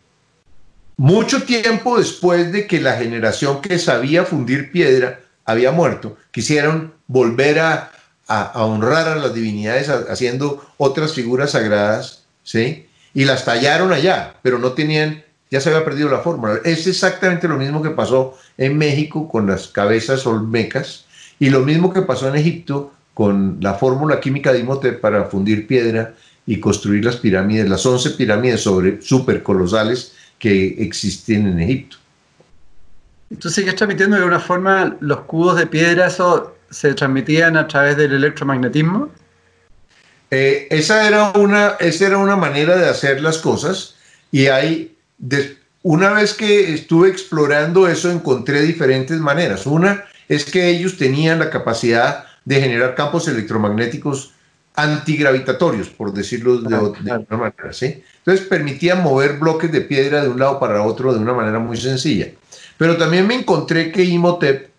mucho 0.96 1.42
tiempo 1.42 1.98
después 1.98 2.52
de 2.52 2.66
que 2.66 2.80
la 2.80 2.96
generación 2.96 3.60
que 3.60 3.78
sabía 3.78 4.24
fundir 4.24 4.70
piedra 4.70 5.20
había 5.44 5.72
muerto, 5.72 6.16
quisieron 6.30 6.94
volver 7.06 7.58
a, 7.58 7.90
honrar 8.28 9.08
a 9.08 9.16
las 9.16 9.34
divinidades 9.34 9.88
haciendo 9.88 10.64
otras 10.76 11.12
figuras 11.12 11.52
sagradas, 11.52 12.24
¿sí? 12.42 12.86
Y 13.14 13.24
las 13.24 13.44
tallaron 13.44 13.92
allá, 13.92 14.34
pero 14.42 14.58
no 14.58 14.72
tenían, 14.72 15.22
ya 15.50 15.60
se 15.60 15.68
había 15.68 15.84
perdido 15.84 16.08
la 16.08 16.20
fórmula. 16.20 16.60
Es 16.64 16.86
exactamente 16.86 17.48
lo 17.48 17.56
mismo 17.56 17.82
que 17.82 17.90
pasó 17.90 18.38
en 18.56 18.78
México 18.78 19.28
con 19.28 19.46
las 19.46 19.68
cabezas 19.68 20.26
olmecas 20.26 21.04
y 21.38 21.50
lo 21.50 21.60
mismo 21.60 21.92
que 21.92 22.02
pasó 22.02 22.28
en 22.28 22.36
Egipto 22.36 22.92
con 23.14 23.58
la 23.60 23.74
fórmula 23.74 24.20
química 24.20 24.52
de 24.52 24.60
Imhotep 24.60 25.00
para 25.00 25.24
fundir 25.24 25.66
piedra 25.66 26.14
y 26.46 26.58
construir 26.58 27.04
las 27.04 27.16
pirámides, 27.16 27.68
las 27.68 27.84
11 27.84 28.10
pirámides 28.10 28.62
sobre 28.62 29.00
super 29.02 29.42
colosales 29.42 30.14
que 30.38 30.68
existen 30.78 31.46
en 31.46 31.60
Egipto. 31.60 31.98
¿Tú 33.38 33.48
sigues 33.48 33.76
transmitiendo 33.76 34.16
de 34.16 34.22
alguna 34.22 34.40
forma 34.40 34.96
los 35.00 35.20
cubos 35.20 35.56
de 35.56 35.66
piedra, 35.66 36.06
eso 36.06 36.54
se 36.72 36.94
transmitían 36.94 37.56
a 37.56 37.68
través 37.68 37.96
del 37.96 38.12
electromagnetismo? 38.12 39.10
Eh, 40.30 40.66
esa, 40.70 41.06
era 41.06 41.30
una, 41.32 41.76
esa 41.78 42.06
era 42.06 42.18
una 42.18 42.36
manera 42.36 42.76
de 42.76 42.88
hacer 42.88 43.20
las 43.20 43.38
cosas 43.38 43.96
y 44.30 44.46
hay, 44.46 44.96
una 45.82 46.12
vez 46.14 46.32
que 46.32 46.72
estuve 46.72 47.10
explorando 47.10 47.86
eso 47.86 48.10
encontré 48.10 48.62
diferentes 48.62 49.18
maneras. 49.20 49.66
Una 49.66 50.04
es 50.28 50.46
que 50.46 50.68
ellos 50.68 50.96
tenían 50.96 51.38
la 51.38 51.50
capacidad 51.50 52.24
de 52.46 52.60
generar 52.60 52.94
campos 52.94 53.28
electromagnéticos 53.28 54.32
antigravitatorios, 54.74 55.90
por 55.90 56.14
decirlo 56.14 56.62
de, 56.62 56.70
de 56.70 57.12
una 57.12 57.36
manera. 57.36 57.72
¿sí? 57.72 58.02
Entonces 58.24 58.46
permitían 58.46 59.02
mover 59.02 59.38
bloques 59.38 59.70
de 59.70 59.82
piedra 59.82 60.22
de 60.22 60.30
un 60.30 60.40
lado 60.40 60.58
para 60.58 60.82
otro 60.82 61.12
de 61.12 61.18
una 61.18 61.34
manera 61.34 61.58
muy 61.58 61.76
sencilla. 61.76 62.28
Pero 62.78 62.96
también 62.96 63.26
me 63.26 63.34
encontré 63.34 63.92
que 63.92 64.02
Imhotep 64.02 64.71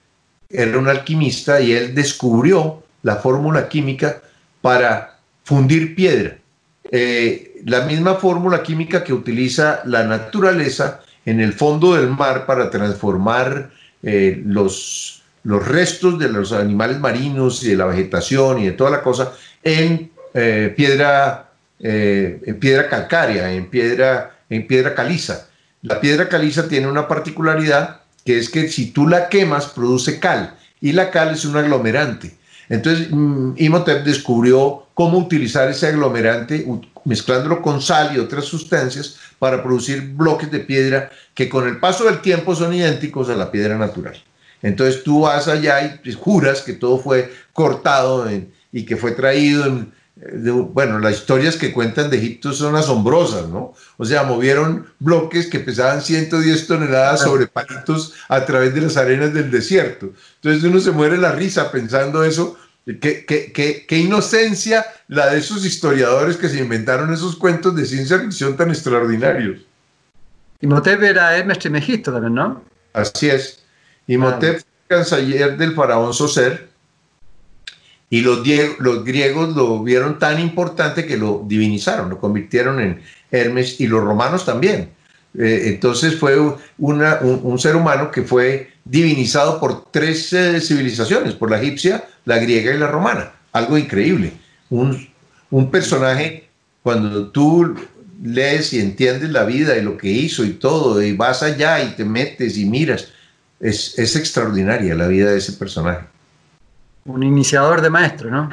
era 0.54 0.78
un 0.78 0.88
alquimista 0.88 1.60
y 1.60 1.74
él 1.74 1.96
descubrió 1.96 2.84
la 3.02 3.18
fórmula 3.18 3.68
química 3.68 4.22
para 4.62 5.18
fundir 5.44 5.96
piedra. 5.96 6.38
Eh, 6.92 7.62
la 7.66 7.82
misma 7.82 8.16
fórmula 8.16 8.62
química 8.62 9.04
que 9.04 9.14
utiliza 9.14 9.82
la 9.86 10.04
naturaleza 10.04 11.02
en 11.26 11.40
el 11.40 11.54
fondo 11.54 11.96
del 11.96 12.10
mar 12.10 12.46
para 12.46 12.70
transformar 12.70 13.72
eh, 14.04 14.42
los, 14.46 15.24
los 15.44 15.68
restos 15.68 16.20
de 16.20 16.30
los 16.30 16.52
animales 16.52 17.00
marinos 17.00 17.64
y 17.64 17.70
de 17.70 17.78
la 17.78 17.86
vegetación 17.86 18.60
y 18.60 18.66
de 18.66 18.72
toda 18.74 18.92
la 18.92 19.02
cosa 19.02 19.34
en 19.64 20.12
eh, 20.34 20.74
piedra 20.76 21.50
en 21.86 22.60
piedra 22.62 22.88
calcárea, 22.88 23.52
en 23.52 23.70
piedra, 23.70 24.38
en 24.50 24.66
piedra 24.66 24.96
caliza. 24.96 25.50
La 25.82 26.00
piedra 26.00 26.30
caliza 26.30 26.70
tiene 26.70 26.88
una 26.88 27.10
particularidad 27.10 28.03
que 28.26 28.38
es 28.38 28.50
que 28.50 28.70
si 28.70 28.92
tú 28.92 29.08
la 29.08 29.30
quemas 29.30 29.68
produce 29.68 30.20
cal 30.20 30.56
y 30.82 30.92
la 30.92 31.12
cal 31.12 31.34
es 31.34 31.46
un 31.46 31.58
aglomerante. 31.58 32.36
Entonces 32.70 33.08
mm, 33.12 33.54
Imhotep 33.58 34.04
descubrió 34.04 34.88
cómo 34.94 35.18
utilizar 35.18 35.70
ese 35.70 35.88
aglomerante 35.88 36.66
mezclándolo 37.06 37.62
con 37.62 37.82
sal 37.82 38.16
y 38.16 38.20
otras 38.20 38.46
sustancias 38.46 39.18
para 39.40 39.62
producir 39.62 40.14
bloques 40.14 40.50
de 40.52 40.60
piedra 40.60 41.12
que 41.34 41.50
con 41.50 41.68
el 41.68 41.80
paso 41.80 42.06
del 42.06 42.22
tiempo 42.22 42.56
son 42.56 42.74
idénticos 42.74 43.30
a 43.30 43.36
la 43.36 43.52
piedra 43.52 43.78
natural. 43.78 44.22
Entonces 44.62 45.04
tú 45.04 45.22
vas 45.22 45.48
allá 45.48 46.00
y 46.04 46.14
juras 46.14 46.62
que 46.62 46.74
todo 46.74 46.98
fue 46.98 47.32
cortado 47.52 48.26
y 48.72 48.86
que 48.86 48.96
fue 48.96 49.12
traído 49.12 49.66
en, 49.66 49.92
bueno, 50.72 51.00
las 51.00 51.14
historias 51.14 51.56
que 51.56 51.74
cuentan 51.74 52.10
de 52.10 52.18
Egipto 52.18 52.54
son 52.54 52.76
asombrosas, 52.76 53.50
¿no? 53.50 53.74
O 53.98 54.06
sea, 54.06 54.24
movieron 54.24 54.88
bloques 55.00 55.48
que 55.48 55.60
pesaban 55.60 56.02
110 56.02 56.68
toneladas 56.68 57.22
sobre 57.22 57.48
palitos 57.48 58.14
a 58.30 58.46
través 58.46 58.74
de 58.74 58.82
las 58.82 58.98
arenas 58.98 59.34
del 59.34 59.52
desierto. 59.52 60.14
Entonces 60.42 60.64
uno 60.64 60.80
se 60.80 60.92
muere 60.92 61.18
la 61.18 61.32
risa 61.32 61.72
pensando 61.72 62.24
eso. 62.24 62.58
Qué, 62.86 63.26
qué, 63.26 63.98
inocencia 63.98 64.86
la 65.08 65.28
de 65.28 65.40
esos 65.40 65.66
historiadores 65.66 66.36
que 66.36 66.50
se 66.50 66.60
inventaron 66.60 67.14
esos 67.14 67.38
cuentos 67.38 67.76
de 67.76 67.86
ciencia 67.86 68.20
ficción 68.20 68.58
tan 68.58 68.70
extraordinarios. 68.70 69.62
Imhotep 70.60 71.02
era 71.02 71.36
Hermes 71.38 71.60
Trismegisto 71.60 72.12
también, 72.12 72.36
¿no? 72.36 72.64
Así 72.94 73.30
es. 73.30 73.64
Imhotep 74.08 74.60
fue 74.60 74.98
canciller 74.98 75.58
del 75.58 75.74
faraón 75.74 76.14
Soser 76.14 76.73
y 78.14 78.22
los, 78.22 78.44
griegos 79.04 79.56
lo 79.56 79.82
vieron 79.82 80.20
tan 80.20 80.40
importante 80.40 81.08
que 81.08 81.18
lo 81.18 81.44
divinizaron, 81.48 82.12
lo 82.12 82.20
convirtieron 82.20 82.80
en 82.80 83.02
Hermes 83.32 83.82
y 83.82 83.88
los 83.88 84.04
romanos 84.04 84.46
también. 84.46 84.90
Eh, 85.36 85.64
entonces 85.66 86.18
fue 86.18 86.38
un, 86.78 87.58
ser 87.58 87.76
humano 87.76 88.12
que 88.12 88.22
fue 88.22 88.70
divinizado 88.86 89.60
por 89.60 89.90
tres 89.90 90.32
eh, 90.32 90.62
civilizaciones, 90.62 91.34
por 91.34 91.50
la 91.50 91.60
egipcia, 91.60 92.08
la 92.26 92.38
griega 92.38 92.76
y 92.76 92.78
la 92.78 92.86
romana. 92.86 93.32
Algo 93.52 93.80
increíble. 93.80 94.34
Un, 94.70 95.10
personaje, 95.72 96.50
cuando 96.84 97.32
tú 97.32 97.76
lees 98.22 98.74
y 98.74 98.80
entiendes 98.80 99.32
la 99.32 99.44
vida 99.44 99.76
y 99.76 99.82
lo 99.82 99.98
que 99.98 100.10
hizo 100.10 100.46
y 100.46 100.52
todo, 100.52 101.02
y 101.02 101.14
vas 101.14 101.42
allá 101.42 101.84
y 101.84 101.96
te 101.96 102.06
metes 102.06 102.60
y 102.60 102.66
miras, 102.66 103.08
es 103.60 104.16
extraordinaria 104.16 104.94
la 104.94 105.08
vida 105.08 105.32
de 105.32 105.40
ese 105.40 105.54
personaje. 105.54 106.13
Un 107.06 107.24
iniciador 107.24 107.82
de 107.82 107.90
maestro, 107.90 108.30
¿no? 108.30 108.50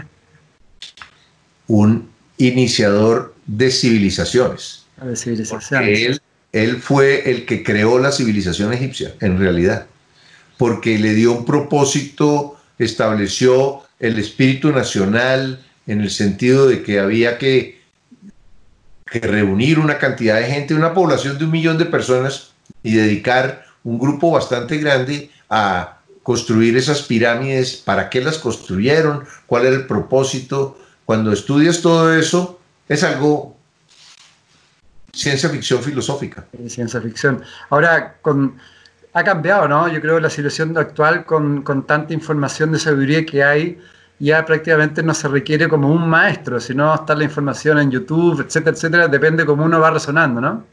Un 1.68 2.10
iniciador 2.36 3.34
de 3.46 3.70
civilizaciones. 3.70 4.86
De 5.00 5.16
civilizaciones. 5.16 6.00
Él, 6.00 6.22
él 6.52 6.76
fue 6.76 7.30
el 7.30 7.46
que 7.46 7.62
creó 7.62 7.98
la 7.98 8.12
civilización 8.12 8.72
egipcia, 8.72 9.14
en 9.20 9.38
realidad, 9.38 9.86
porque 10.58 10.98
le 10.98 11.14
dio 11.14 11.32
un 11.32 11.44
propósito, 11.44 12.58
estableció 12.78 13.82
el 14.00 14.18
espíritu 14.18 14.72
nacional 14.72 15.64
en 15.86 16.00
el 16.00 16.10
sentido 16.10 16.66
de 16.66 16.82
que 16.82 16.98
había 16.98 17.38
que, 17.38 17.80
que 19.06 19.20
reunir 19.20 19.78
una 19.78 19.98
cantidad 19.98 20.40
de 20.40 20.46
gente, 20.46 20.74
una 20.74 20.94
población 20.94 21.38
de 21.38 21.44
un 21.44 21.50
millón 21.50 21.78
de 21.78 21.86
personas 21.86 22.52
y 22.82 22.94
dedicar 22.94 23.64
un 23.84 23.98
grupo 23.98 24.30
bastante 24.30 24.78
grande 24.78 25.30
a 25.48 25.99
construir 26.22 26.76
esas 26.76 27.02
pirámides, 27.02 27.76
para 27.76 28.10
qué 28.10 28.20
las 28.20 28.38
construyeron, 28.38 29.24
cuál 29.46 29.66
era 29.66 29.76
el 29.76 29.86
propósito. 29.86 30.78
Cuando 31.04 31.32
estudias 31.32 31.80
todo 31.80 32.14
eso, 32.14 32.60
es 32.88 33.02
algo 33.02 33.56
ciencia 35.12 35.48
ficción 35.48 35.82
filosófica. 35.82 36.46
Ciencia 36.68 37.00
ficción. 37.00 37.42
Ahora, 37.70 38.16
con, 38.20 38.58
ha 39.12 39.24
cambiado, 39.24 39.66
¿no? 39.66 39.88
Yo 39.88 40.00
creo 40.00 40.20
la 40.20 40.30
situación 40.30 40.76
actual 40.76 41.24
con, 41.24 41.62
con, 41.62 41.86
tanta 41.86 42.12
información 42.12 42.72
de 42.72 42.78
sabiduría 42.78 43.26
que 43.26 43.42
hay, 43.42 43.78
ya 44.18 44.44
prácticamente 44.44 45.02
no 45.02 45.14
se 45.14 45.26
requiere 45.28 45.68
como 45.68 45.90
un 45.90 46.08
maestro, 46.08 46.60
sino 46.60 46.94
está 46.94 47.14
la 47.14 47.24
información 47.24 47.78
en 47.78 47.90
YouTube, 47.90 48.44
etcétera, 48.46 48.76
etcétera, 48.76 49.08
depende 49.08 49.46
cómo 49.46 49.64
uno 49.64 49.80
va 49.80 49.90
resonando, 49.90 50.40
¿no? 50.40 50.64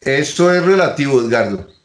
Eso 0.00 0.52
es 0.52 0.64
relativo, 0.64 1.20
Edgardo 1.20 1.75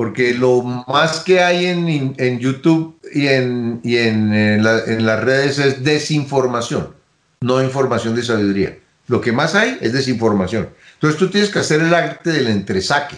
porque 0.00 0.32
lo 0.32 0.62
más 0.62 1.20
que 1.20 1.42
hay 1.42 1.66
en, 1.66 2.14
en 2.16 2.38
YouTube 2.38 2.98
y, 3.12 3.26
en, 3.26 3.82
y 3.84 3.98
en, 3.98 4.32
en, 4.32 4.64
las 4.64 5.20
redes 5.22 5.58
es 5.58 5.84
desinformación, 5.84 6.94
no 7.42 7.62
información 7.62 8.14
de 8.14 8.22
sabiduría. 8.22 8.78
Lo 9.08 9.20
que 9.20 9.30
más 9.30 9.54
hay 9.54 9.76
es 9.82 9.92
desinformación. 9.92 10.70
Entonces 10.94 11.18
tú 11.18 11.28
tienes 11.28 11.50
que 11.50 11.58
hacer 11.58 11.82
el 11.82 11.92
arte 11.92 12.30
del 12.30 12.46
entresaque. 12.46 13.16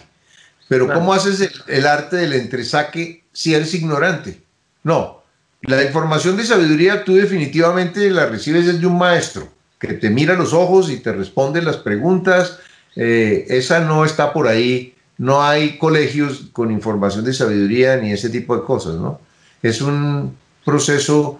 Pero 0.67 0.93
¿cómo 0.93 1.15
haces 1.15 1.53
el, 1.69 1.87
arte 1.87 2.17
del 2.17 2.33
entresaque 2.33 3.23
si 3.33 3.55
eres 3.55 3.75
ignorante. 3.75 4.43
No, 4.83 5.23
la 5.61 5.85
información 5.85 6.37
de 6.37 6.45
sabiduría 6.45 7.05
tú 7.05 7.15
definitivamente 7.15 8.11
la 8.11 8.27
recibes 8.27 8.67
desde 8.67 8.85
un 8.89 8.99
maestro 8.99 9.49
que 9.79 9.93
te 9.95 10.11
mira 10.11 10.35
los 10.35 10.53
ojos 10.53 10.91
y 10.91 10.97
te 10.97 11.13
responde 11.13 11.63
las 11.63 11.77
preguntas. 11.77 12.59
Eh, 12.97 13.47
esa 13.51 13.79
no 13.79 14.05
está 14.05 14.33
por 14.33 14.49
ahí. 14.49 14.97
No 15.23 15.40
hay 15.40 15.78
colegios 15.78 16.49
con 16.53 16.73
información 16.73 17.24
de 17.24 17.32
sabiduría 17.32 17.97
ni 17.97 18.11
ese 18.11 18.28
tipo 18.28 18.57
de 18.57 18.65
cosas, 18.65 18.97
¿no? 18.97 19.20
Es 19.62 19.81
un 19.81 20.36
proceso 20.65 21.39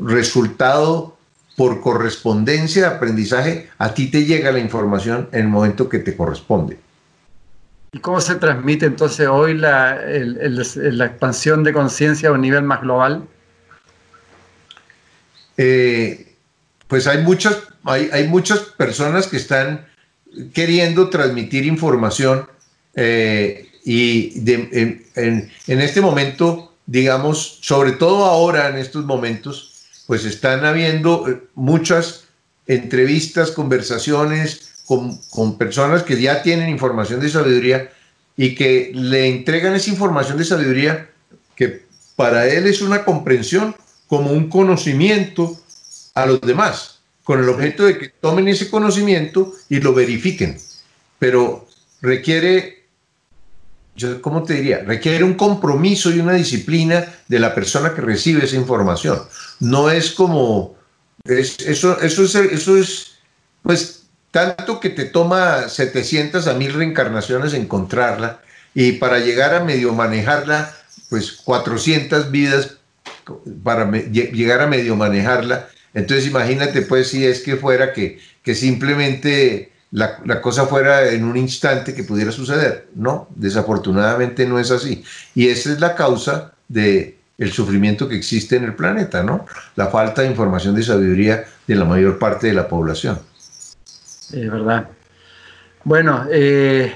resultado 0.00 1.16
por 1.56 1.80
correspondencia 1.80 2.82
de 2.82 2.94
aprendizaje. 2.94 3.70
A 3.78 3.92
ti 3.92 4.08
te 4.08 4.24
llega 4.24 4.52
la 4.52 4.60
información 4.60 5.28
en 5.32 5.40
el 5.40 5.48
momento 5.48 5.88
que 5.88 5.98
te 5.98 6.16
corresponde. 6.16 6.78
¿Y 7.90 7.98
cómo 7.98 8.20
se 8.20 8.36
transmite 8.36 8.86
entonces 8.86 9.26
hoy 9.26 9.54
la, 9.54 10.00
la 10.04 11.04
expansión 11.04 11.64
de 11.64 11.72
conciencia 11.72 12.28
a 12.28 12.32
un 12.32 12.40
nivel 12.40 12.62
más 12.62 12.82
global? 12.82 13.26
Eh, 15.56 16.36
pues 16.86 17.08
hay 17.08 17.24
muchas, 17.24 17.58
hay, 17.82 18.10
hay, 18.12 18.28
muchas 18.28 18.60
personas 18.60 19.26
que 19.26 19.38
están 19.38 19.86
queriendo 20.52 21.10
transmitir 21.10 21.64
información 21.64 22.53
eh, 22.96 23.68
y 23.84 24.32
en, 24.50 25.04
en, 25.14 25.80
este 25.80 26.00
momento, 26.00 26.72
digamos, 26.86 27.58
sobre 27.60 27.92
todo 27.92 28.24
ahora 28.24 28.68
en 28.68 28.76
estos 28.76 29.04
momentos, 29.04 29.86
pues 30.06 30.24
están 30.24 30.64
habiendo 30.64 31.28
eh, 31.28 31.40
muchas 31.54 32.24
entrevistas, 32.66 33.50
conversaciones 33.50 34.72
con, 34.86 35.18
con 35.30 35.58
personas 35.58 36.02
que 36.02 36.20
ya 36.20 36.42
tienen 36.42 36.70
información 36.70 37.20
de 37.20 37.28
sabiduría 37.28 37.90
y 38.36 38.54
que 38.54 38.90
le 38.94 39.28
entregan 39.28 39.74
esa 39.74 39.90
información 39.90 40.38
de 40.38 40.44
sabiduría 40.44 41.10
que 41.56 41.84
para 42.16 42.46
él 42.48 42.66
es 42.66 42.80
una 42.80 43.04
comprensión 43.04 43.74
como 44.06 44.30
un 44.30 44.48
conocimiento 44.48 45.58
a 46.14 46.26
los 46.26 46.40
demás, 46.40 47.00
con 47.22 47.40
el 47.40 47.48
objeto 47.48 47.84
de 47.84 47.98
que 47.98 48.08
tomen 48.08 48.48
ese 48.48 48.70
conocimiento 48.70 49.52
y 49.68 49.80
lo 49.80 49.94
verifiquen. 49.94 50.58
Pero 51.18 51.66
requiere, 52.00 52.73
yo, 53.96 54.20
¿cómo 54.20 54.42
te 54.42 54.54
diría? 54.54 54.82
Requiere 54.84 55.24
un 55.24 55.34
compromiso 55.34 56.10
y 56.10 56.20
una 56.20 56.32
disciplina 56.32 57.04
de 57.28 57.38
la 57.38 57.54
persona 57.54 57.94
que 57.94 58.00
recibe 58.00 58.44
esa 58.44 58.56
información. 58.56 59.20
No 59.60 59.90
es 59.90 60.12
como, 60.12 60.76
eso, 61.24 62.00
eso, 62.00 62.24
es, 62.24 62.34
eso 62.34 62.76
es, 62.76 63.12
pues, 63.62 64.04
tanto 64.30 64.80
que 64.80 64.90
te 64.90 65.04
toma 65.04 65.68
700 65.68 66.46
a 66.48 66.54
1000 66.54 66.74
reencarnaciones 66.74 67.54
encontrarla 67.54 68.40
y 68.74 68.92
para 68.92 69.20
llegar 69.20 69.54
a 69.54 69.62
medio 69.62 69.92
manejarla, 69.92 70.74
pues 71.08 71.32
400 71.32 72.32
vidas 72.32 72.78
para 73.62 73.90
llegar 73.90 74.60
a 74.60 74.66
medio 74.66 74.96
manejarla. 74.96 75.68
Entonces 75.94 76.26
imagínate 76.26 76.82
pues 76.82 77.08
si 77.08 77.24
es 77.24 77.40
que 77.40 77.56
fuera 77.56 77.92
que, 77.92 78.18
que 78.42 78.56
simplemente 78.56 79.70
la, 79.94 80.18
la, 80.24 80.40
cosa 80.40 80.66
fuera 80.66 81.08
en 81.08 81.24
un 81.24 81.36
instante 81.36 81.94
que 81.94 82.02
pudiera 82.02 82.32
suceder. 82.32 82.88
No, 82.96 83.28
desafortunadamente 83.36 84.44
no 84.44 84.58
es 84.58 84.72
así. 84.72 85.04
Y 85.36 85.48
esa 85.48 85.72
es 85.72 85.80
la 85.80 85.94
causa 85.94 86.52
de 86.66 87.16
el 87.38 87.52
sufrimiento 87.52 88.08
que 88.08 88.16
existe 88.16 88.56
en 88.56 88.64
el 88.64 88.74
planeta, 88.74 89.22
¿no? 89.22 89.46
La 89.76 89.86
falta 89.86 90.22
de 90.22 90.28
información 90.28 90.74
de 90.74 90.82
sabiduría 90.82 91.44
de 91.66 91.74
la 91.76 91.84
mayor 91.84 92.18
parte 92.18 92.48
de 92.48 92.54
la 92.54 92.66
población. 92.66 93.20
Es 94.32 94.50
verdad. 94.50 94.88
Bueno, 95.84 96.26
eh, 96.28 96.92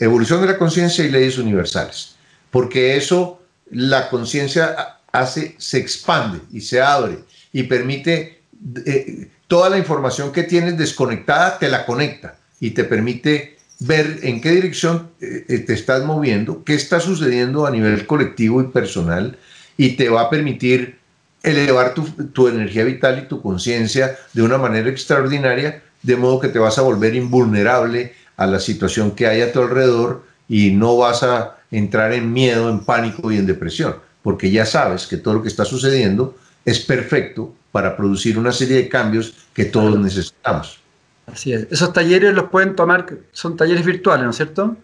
evolución 0.00 0.40
de 0.40 0.48
la 0.48 0.58
conciencia 0.58 1.04
y 1.04 1.10
leyes 1.10 1.38
universales, 1.38 2.16
porque 2.50 2.96
eso 2.96 3.40
la 3.70 4.10
conciencia 4.10 4.98
hace, 5.12 5.54
se 5.58 5.78
expande 5.78 6.40
y 6.52 6.60
se 6.60 6.80
abre 6.80 7.20
y 7.52 7.64
permite 7.64 8.42
eh, 8.84 9.28
toda 9.46 9.70
la 9.70 9.78
información 9.78 10.32
que 10.32 10.42
tienes 10.42 10.76
desconectada, 10.76 11.58
te 11.58 11.68
la 11.68 11.86
conecta 11.86 12.36
y 12.58 12.70
te 12.70 12.84
permite 12.84 13.58
ver 13.80 14.20
en 14.22 14.40
qué 14.40 14.50
dirección 14.50 15.10
eh, 15.20 15.44
eh, 15.48 15.58
te 15.58 15.72
estás 15.72 16.04
moviendo, 16.04 16.64
qué 16.64 16.74
está 16.74 17.00
sucediendo 17.00 17.66
a 17.66 17.70
nivel 17.70 18.06
colectivo 18.06 18.60
y 18.60 18.66
personal, 18.66 19.38
y 19.76 19.96
te 19.96 20.08
va 20.08 20.22
a 20.22 20.30
permitir 20.30 20.99
elevar 21.42 21.94
tu, 21.94 22.48
energía 22.48 22.84
vital 22.84 23.18
y 23.18 23.28
tu 23.28 23.40
conciencia 23.40 24.16
de 24.32 24.42
una 24.42 24.58
manera 24.58 24.88
extraordinaria, 24.88 25.82
de 26.02 26.16
modo 26.16 26.40
que 26.40 26.48
te 26.48 26.58
vas 26.58 26.78
a 26.78 26.82
volver 26.82 27.14
invulnerable 27.14 28.14
a 28.36 28.46
la 28.46 28.60
situación 28.60 29.12
que 29.12 29.26
hay 29.26 29.40
a 29.42 29.52
tu 29.52 29.60
alrededor 29.60 30.24
y 30.48 30.72
no 30.72 30.96
vas 30.96 31.22
a 31.22 31.58
entrar 31.70 32.12
en 32.12 32.32
miedo, 32.32 32.68
en 32.68 32.80
pánico 32.80 33.30
y 33.30 33.36
en 33.36 33.46
depresión, 33.46 33.96
porque 34.22 34.50
ya 34.50 34.66
sabes 34.66 35.06
que 35.06 35.16
todo 35.16 35.34
lo 35.34 35.42
que 35.42 35.48
está 35.48 35.64
sucediendo 35.64 36.36
es 36.64 36.80
perfecto 36.80 37.54
para 37.72 37.96
producir 37.96 38.38
una 38.38 38.52
serie 38.52 38.76
de 38.76 38.88
cambios 38.88 39.34
que 39.54 39.64
todos 39.64 39.98
necesitamos. 39.98 40.80
Así 41.26 41.52
es. 41.52 41.68
Esos 41.70 41.92
talleres 41.92 42.34
los 42.34 42.50
pueden 42.50 42.74
tomar, 42.74 43.06
son 43.32 43.56
talleres 43.56 43.84
virtuales, 43.84 44.24
¿no 44.24 44.30
es 44.30 44.36
cierto? 44.36 44.76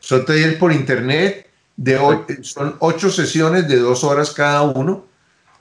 Son 0.00 0.24
talleres 0.24 0.56
por 0.56 0.72
internet, 0.72 1.48
de 1.76 1.98
son 2.42 2.76
ocho 2.78 3.10
sesiones 3.10 3.66
de 3.66 3.78
dos 3.78 4.04
horas 4.04 4.30
cada 4.30 4.62
uno, 4.62 5.06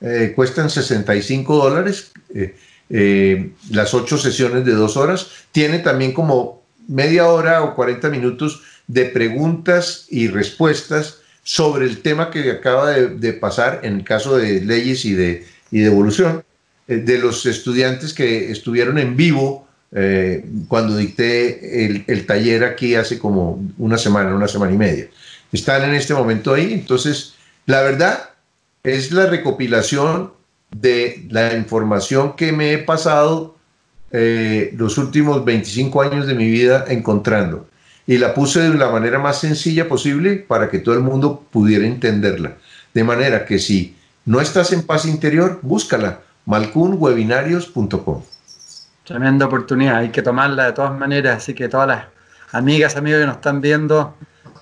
eh, 0.03 0.33
cuestan 0.35 0.69
65 0.69 1.55
dólares, 1.55 2.11
eh, 2.35 2.55
eh, 2.89 3.51
las 3.71 3.93
ocho 3.93 4.17
sesiones 4.17 4.65
de 4.65 4.73
dos 4.73 4.97
horas. 4.97 5.27
Tiene 5.51 5.79
también 5.79 6.11
como 6.11 6.61
media 6.87 7.27
hora 7.27 7.63
o 7.63 7.73
40 7.73 8.09
minutos 8.09 8.61
de 8.87 9.05
preguntas 9.05 10.05
y 10.09 10.27
respuestas 10.27 11.19
sobre 11.43 11.85
el 11.85 12.01
tema 12.01 12.29
que 12.29 12.51
acaba 12.51 12.91
de, 12.91 13.33
pasar 13.33 13.79
en 13.83 13.95
el 13.95 14.03
caso 14.03 14.37
de 14.37 14.61
leyes 14.61 15.05
y 15.05 15.13
de, 15.13 15.45
y 15.71 15.79
de 15.79 15.87
evolución, 15.87 16.43
de 16.87 17.17
los 17.17 17.45
estudiantes 17.45 18.13
que 18.13 18.51
estuvieron 18.51 18.97
en 18.97 19.15
vivo 19.15 19.67
eh, 19.95 20.43
cuando 20.67 20.97
dicté 20.97 21.85
el, 22.07 22.25
taller 22.25 22.63
aquí 22.63 22.95
hace 22.95 23.19
como 23.19 23.63
una 23.77 23.99
semana, 23.99 24.35
una 24.35 24.47
semana 24.47 24.73
y 24.73 24.77
media. 24.77 25.07
Están 25.51 25.83
en 25.83 25.93
este 25.93 26.15
momento 26.15 26.51
ahí, 26.51 26.73
entonces 26.73 27.35
la 27.67 27.81
verdad 27.83 28.31
es 28.83 29.13
la 29.13 29.27
recopilación 29.27 30.33
de 30.71 31.25
la 31.29 31.53
información 31.53 32.35
que 32.35 32.51
me 32.51 32.73
he 32.73 32.77
pasado 32.77 33.55
eh, 34.11 34.73
los 34.77 34.97
últimos 34.97 35.45
25 35.45 36.01
años 36.01 36.27
de 36.27 36.33
mi 36.33 36.49
vida 36.49 36.85
encontrando. 36.89 37.67
Y 38.05 38.17
la 38.17 38.33
puse 38.33 38.59
de 38.59 38.73
la 38.77 38.89
manera 38.89 39.19
más 39.19 39.39
sencilla 39.39 39.87
posible 39.87 40.35
para 40.35 40.69
que 40.69 40.79
todo 40.79 40.95
el 40.95 41.01
mundo 41.01 41.45
pudiera 41.49 41.85
entenderla. 41.85 42.57
De 42.93 43.03
manera 43.05 43.45
que 43.45 43.57
si 43.57 43.95
no 44.25 44.41
estás 44.41 44.73
en 44.73 44.83
paz 44.83 45.05
interior, 45.05 45.59
búscala. 45.61 46.19
malcunwebinarios.com. 46.45 48.21
Tremenda 49.05 49.45
oportunidad, 49.45 49.97
hay 49.97 50.09
que 50.09 50.21
tomarla 50.21 50.65
de 50.65 50.73
todas 50.73 50.97
maneras, 50.97 51.37
así 51.37 51.53
que 51.53 51.69
todas 51.69 51.87
las 51.87 52.05
amigas, 52.51 52.97
amigos 52.97 53.21
que 53.21 53.27
nos 53.27 53.35
están 53.35 53.61
viendo, 53.61 54.15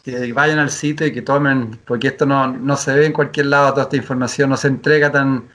que 0.03 0.33
vayan 0.33 0.59
al 0.59 0.71
sitio 0.71 1.05
y 1.05 1.13
que 1.13 1.21
tomen, 1.21 1.79
porque 1.85 2.07
esto 2.07 2.25
no, 2.25 2.47
no 2.47 2.75
se 2.75 2.93
ve 2.93 3.05
en 3.05 3.13
cualquier 3.13 3.47
lado, 3.47 3.71
toda 3.71 3.83
esta 3.83 3.97
información 3.97 4.49
no 4.49 4.57
se 4.57 4.67
entrega 4.67 5.11
tan, 5.11 5.47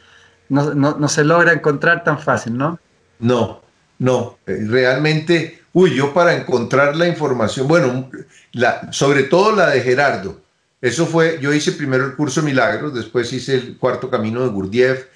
no, 0.48 0.74
no, 0.74 0.96
no 0.98 1.08
se 1.08 1.24
logra 1.24 1.52
encontrar 1.52 2.04
tan 2.04 2.18
fácil, 2.18 2.56
¿no? 2.56 2.78
No, 3.18 3.62
no, 3.98 4.38
eh, 4.46 4.64
realmente, 4.68 5.62
uy, 5.72 5.94
yo 5.94 6.12
para 6.14 6.34
encontrar 6.34 6.96
la 6.96 7.08
información, 7.08 7.66
bueno, 7.66 8.10
sobre 8.90 9.24
todo 9.24 9.54
la 9.54 9.70
de 9.70 9.80
Gerardo, 9.80 10.40
eso 10.80 11.06
fue, 11.06 11.38
yo 11.40 11.52
hice 11.52 11.72
primero 11.72 12.04
el 12.04 12.14
curso 12.14 12.42
Milagros, 12.42 12.94
después 12.94 13.32
hice 13.32 13.56
el 13.56 13.76
cuarto 13.78 14.10
camino 14.10 14.42
de 14.42 14.48
Gurdjieff, 14.48 15.06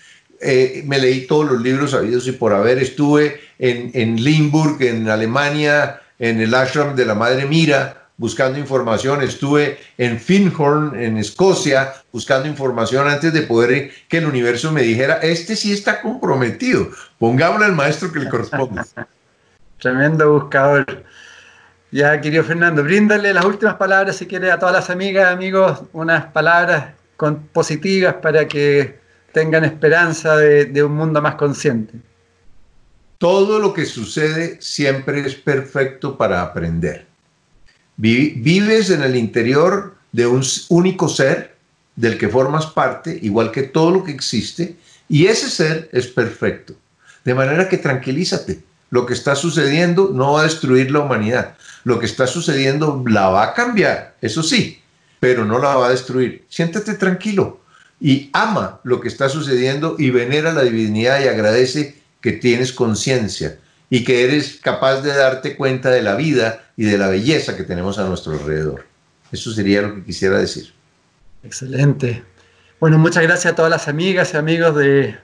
eh, 0.41 0.83
me 0.87 0.99
leí 0.99 1.27
todos 1.27 1.53
los 1.53 1.61
libros 1.61 1.93
habidos 1.93 2.27
y 2.27 2.33
por 2.33 2.55
haber, 2.55 2.79
estuve 2.79 3.41
en, 3.59 3.91
en 3.95 4.17
Limburg, 4.25 4.83
en 4.83 5.09
Alemania, 5.09 6.01
en 6.19 6.41
el 6.41 6.55
ashram 6.55 6.97
de 6.97 7.05
la 7.05 7.15
Madre 7.15 7.47
Mira, 7.47 8.00
buscando 8.21 8.59
información, 8.59 9.23
estuve 9.23 9.79
en 9.97 10.21
Finhorn, 10.21 10.95
en 10.95 11.17
Escocia, 11.17 11.95
buscando 12.13 12.47
información 12.47 13.09
antes 13.09 13.33
de 13.33 13.41
poder 13.41 13.91
que 14.11 14.19
el 14.19 14.27
universo 14.27 14.71
me 14.73 14.83
dijera, 14.83 15.15
este 15.23 15.57
sí 15.57 15.73
está 15.73 16.03
comprometido, 16.03 16.91
pongámosle 17.19 17.65
al 17.65 17.73
maestro 17.75 18.13
que 18.13 18.19
le 18.19 18.29
corresponde. 18.29 18.83
Tremendo 19.81 20.35
buscador. 20.35 21.03
Ya, 21.91 22.21
querido 22.21 22.45
Fernando, 22.45 22.85
bríndale 22.85 23.33
las 23.33 23.47
últimas 23.47 23.77
palabras, 23.77 24.17
si 24.17 24.27
quiere, 24.27 24.51
a 24.51 24.59
todas 24.59 24.75
las 24.75 24.91
amigas, 24.91 25.33
amigos, 25.33 25.83
unas 25.95 26.27
palabras 26.27 26.93
positivas 27.55 28.17
para 28.21 28.47
que 28.47 29.01
tengan 29.33 29.65
esperanza 29.65 30.37
de 30.37 30.85
un 30.85 30.93
mundo 30.93 31.23
más 31.23 31.37
consciente. 31.37 31.95
Todo 33.17 33.59
lo 33.59 33.73
que 33.73 33.87
sucede 33.87 34.61
siempre 34.61 35.21
es 35.21 35.35
perfecto 35.37 36.19
para 36.19 36.43
aprender 36.43 37.10
Vives 38.01 38.89
en 38.89 39.03
el 39.03 39.15
interior 39.15 39.95
de 40.13 40.27
un 40.27 40.43
único 40.71 41.07
ser 41.07 41.57
del 41.97 42.17
que 42.17 42.31
formas 42.31 42.65
parte, 42.65 43.19
igual 43.21 43.53
que 43.53 43.63
todo 43.63 43.91
lo 43.91 44.05
que 44.05 44.11
existe, 44.11 44.77
y 45.07 45.27
ese 45.27 45.51
ser 45.51 45.91
es 45.93 46.07
perfecto. 46.07 46.75
De 47.27 47.35
manera 47.35 47.69
que 47.69 47.77
tranquilízate. 47.77 48.63
Lo 48.89 49.05
que 49.05 49.13
está 49.13 49.37
sucediendo 49.37 50.13
no 50.15 50.33
va 50.33 50.41
a 50.41 50.45
destruir 50.45 50.91
la 50.91 51.01
humanidad. 51.01 51.57
Lo 51.85 52.01
que 52.01 52.07
está 52.07 52.27
sucediendo 52.27 53.05
la 53.07 53.29
va 53.29 53.45
a 53.45 53.55
cambiar, 53.55 54.17
eso 54.23 54.43
sí, 54.43 54.81
pero 55.21 55.45
no 55.45 55.59
la 55.59 55.77
va 55.77 55.89
a 55.89 55.91
destruir. 55.91 56.47
Siéntate 56.49 56.95
tranquilo 56.95 57.61
y 58.01 58.31
ama 58.33 58.81
lo 58.83 59.01
que 59.03 59.09
está 59.09 59.29
sucediendo 59.29 59.97
y 59.99 60.09
venera 60.09 60.55
la 60.55 60.63
divinidad 60.63 61.23
y 61.23 61.29
agradece 61.29 62.01
que 62.23 62.33
tienes 62.33 62.73
conciencia 62.73 63.59
y 63.91 64.05
que 64.05 64.25
eres 64.25 64.61
capaz 64.63 65.03
de 65.03 65.13
darte 65.13 65.57
cuenta 65.57 65.91
de 65.91 66.01
la 66.01 66.15
vida 66.15 66.63
y 66.77 66.85
de 66.85 66.97
la 66.97 67.09
belleza 67.09 67.57
que 67.57 67.65
tenemos 67.65 67.99
a 67.99 68.05
nuestro 68.05 68.33
alrededor. 68.33 68.87
Eso 69.33 69.51
sería 69.51 69.83
lo 69.83 69.97
que 69.97 70.05
quisiera 70.05 70.39
decir. 70.39 70.73
Excelente. 71.43 72.23
Bueno, 72.79 72.99
muchas 72.99 73.25
gracias 73.25 73.53
a 73.53 73.57
todas 73.57 73.71
las 73.71 73.89
amigas 73.89 74.33
y 74.33 74.37
amigos 74.37 74.77
de, 74.77 75.17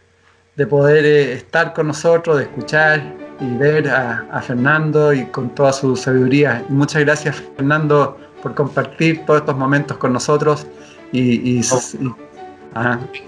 poder 0.69 1.07
eh, 1.07 1.33
estar 1.35 1.73
con 1.73 1.87
nosotros, 1.87 2.39
de 2.39 2.43
escuchar 2.45 3.15
y 3.41 3.57
ver 3.57 3.89
a, 3.89 4.43
Fernando 4.43 5.13
y 5.13 5.25
con 5.27 5.55
toda 5.55 5.73
su 5.73 5.95
sabiduría. 5.97 6.65
muchas 6.69 7.03
gracias, 7.03 7.43
Fernando, 7.57 8.19
por 8.43 8.55
compartir 8.55 9.25
todos 9.27 9.41
estos 9.41 9.57
momentos 9.57 9.97
con 9.97 10.13
nosotros 10.13 10.67
y, 11.13 11.61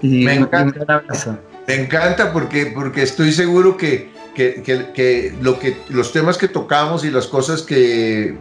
me 0.01 0.35
encanta, 0.35 1.03
Me 1.67 1.75
encanta 1.75 2.33
porque, 2.33 2.71
porque 2.75 3.03
estoy 3.03 3.31
seguro 3.31 3.77
que 3.77 4.11
que, 4.39 5.33
lo 5.41 5.59
que 5.59 5.77
los 5.89 6.11
temas 6.13 6.37
que 6.37 6.47
tocamos 6.47 7.03
y 7.03 7.11
las 7.11 7.27
cosas 7.27 7.61
que, 7.61 8.37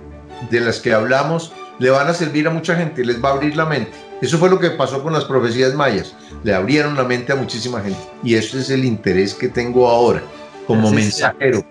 de 0.51 0.61
las 0.61 0.79
que 0.79 0.93
hablamos 0.93 1.53
le 1.79 1.91
van 1.91 2.09
a 2.09 2.15
servir 2.15 2.47
a 2.47 2.51
mucha 2.51 2.77
gente, 2.77 3.05
les 3.05 3.23
va 3.23 3.31
a 3.31 3.33
abrir 3.33 3.57
la 3.57 3.67
mente. 3.67 3.93
Eso 4.21 4.39
fue 4.39 4.51
lo 4.51 4.59
que 4.59 4.71
pasó 4.71 5.03
con 5.03 5.13
las 5.13 5.25
profecías 5.25 5.75
mayas, 5.75 6.15
le 6.43 6.55
abrieron 6.55 6.97
la 6.97 7.05
mente 7.05 7.33
a 7.33 7.37
muchísima 7.37 7.81
gente. 7.81 7.99
Y 8.23 8.35
eso 8.35 8.59
es 8.59 8.71
el 8.71 8.85
interés 8.85 9.35
que 9.35 9.49
tengo 9.49 9.89
ahora 9.89 10.23
como 10.67 10.91
mensajero. 10.91 11.65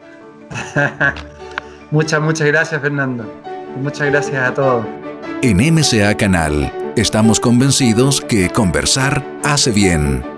muchas, 1.92 2.22
muchas 2.22 2.48
gracias 2.48 2.82
Fernando. 2.82 3.26
muchas 3.82 4.08
gracias 4.10 4.50
a 4.50 4.54
todos. 4.54 4.86
En 5.42 5.58
MCA 5.58 6.16
Canal 6.16 6.72
estamos 6.96 7.40
convencidos 7.40 8.22
que 8.22 8.50
conversar 8.50 9.24
hace 9.44 9.72
bien. 9.72 10.37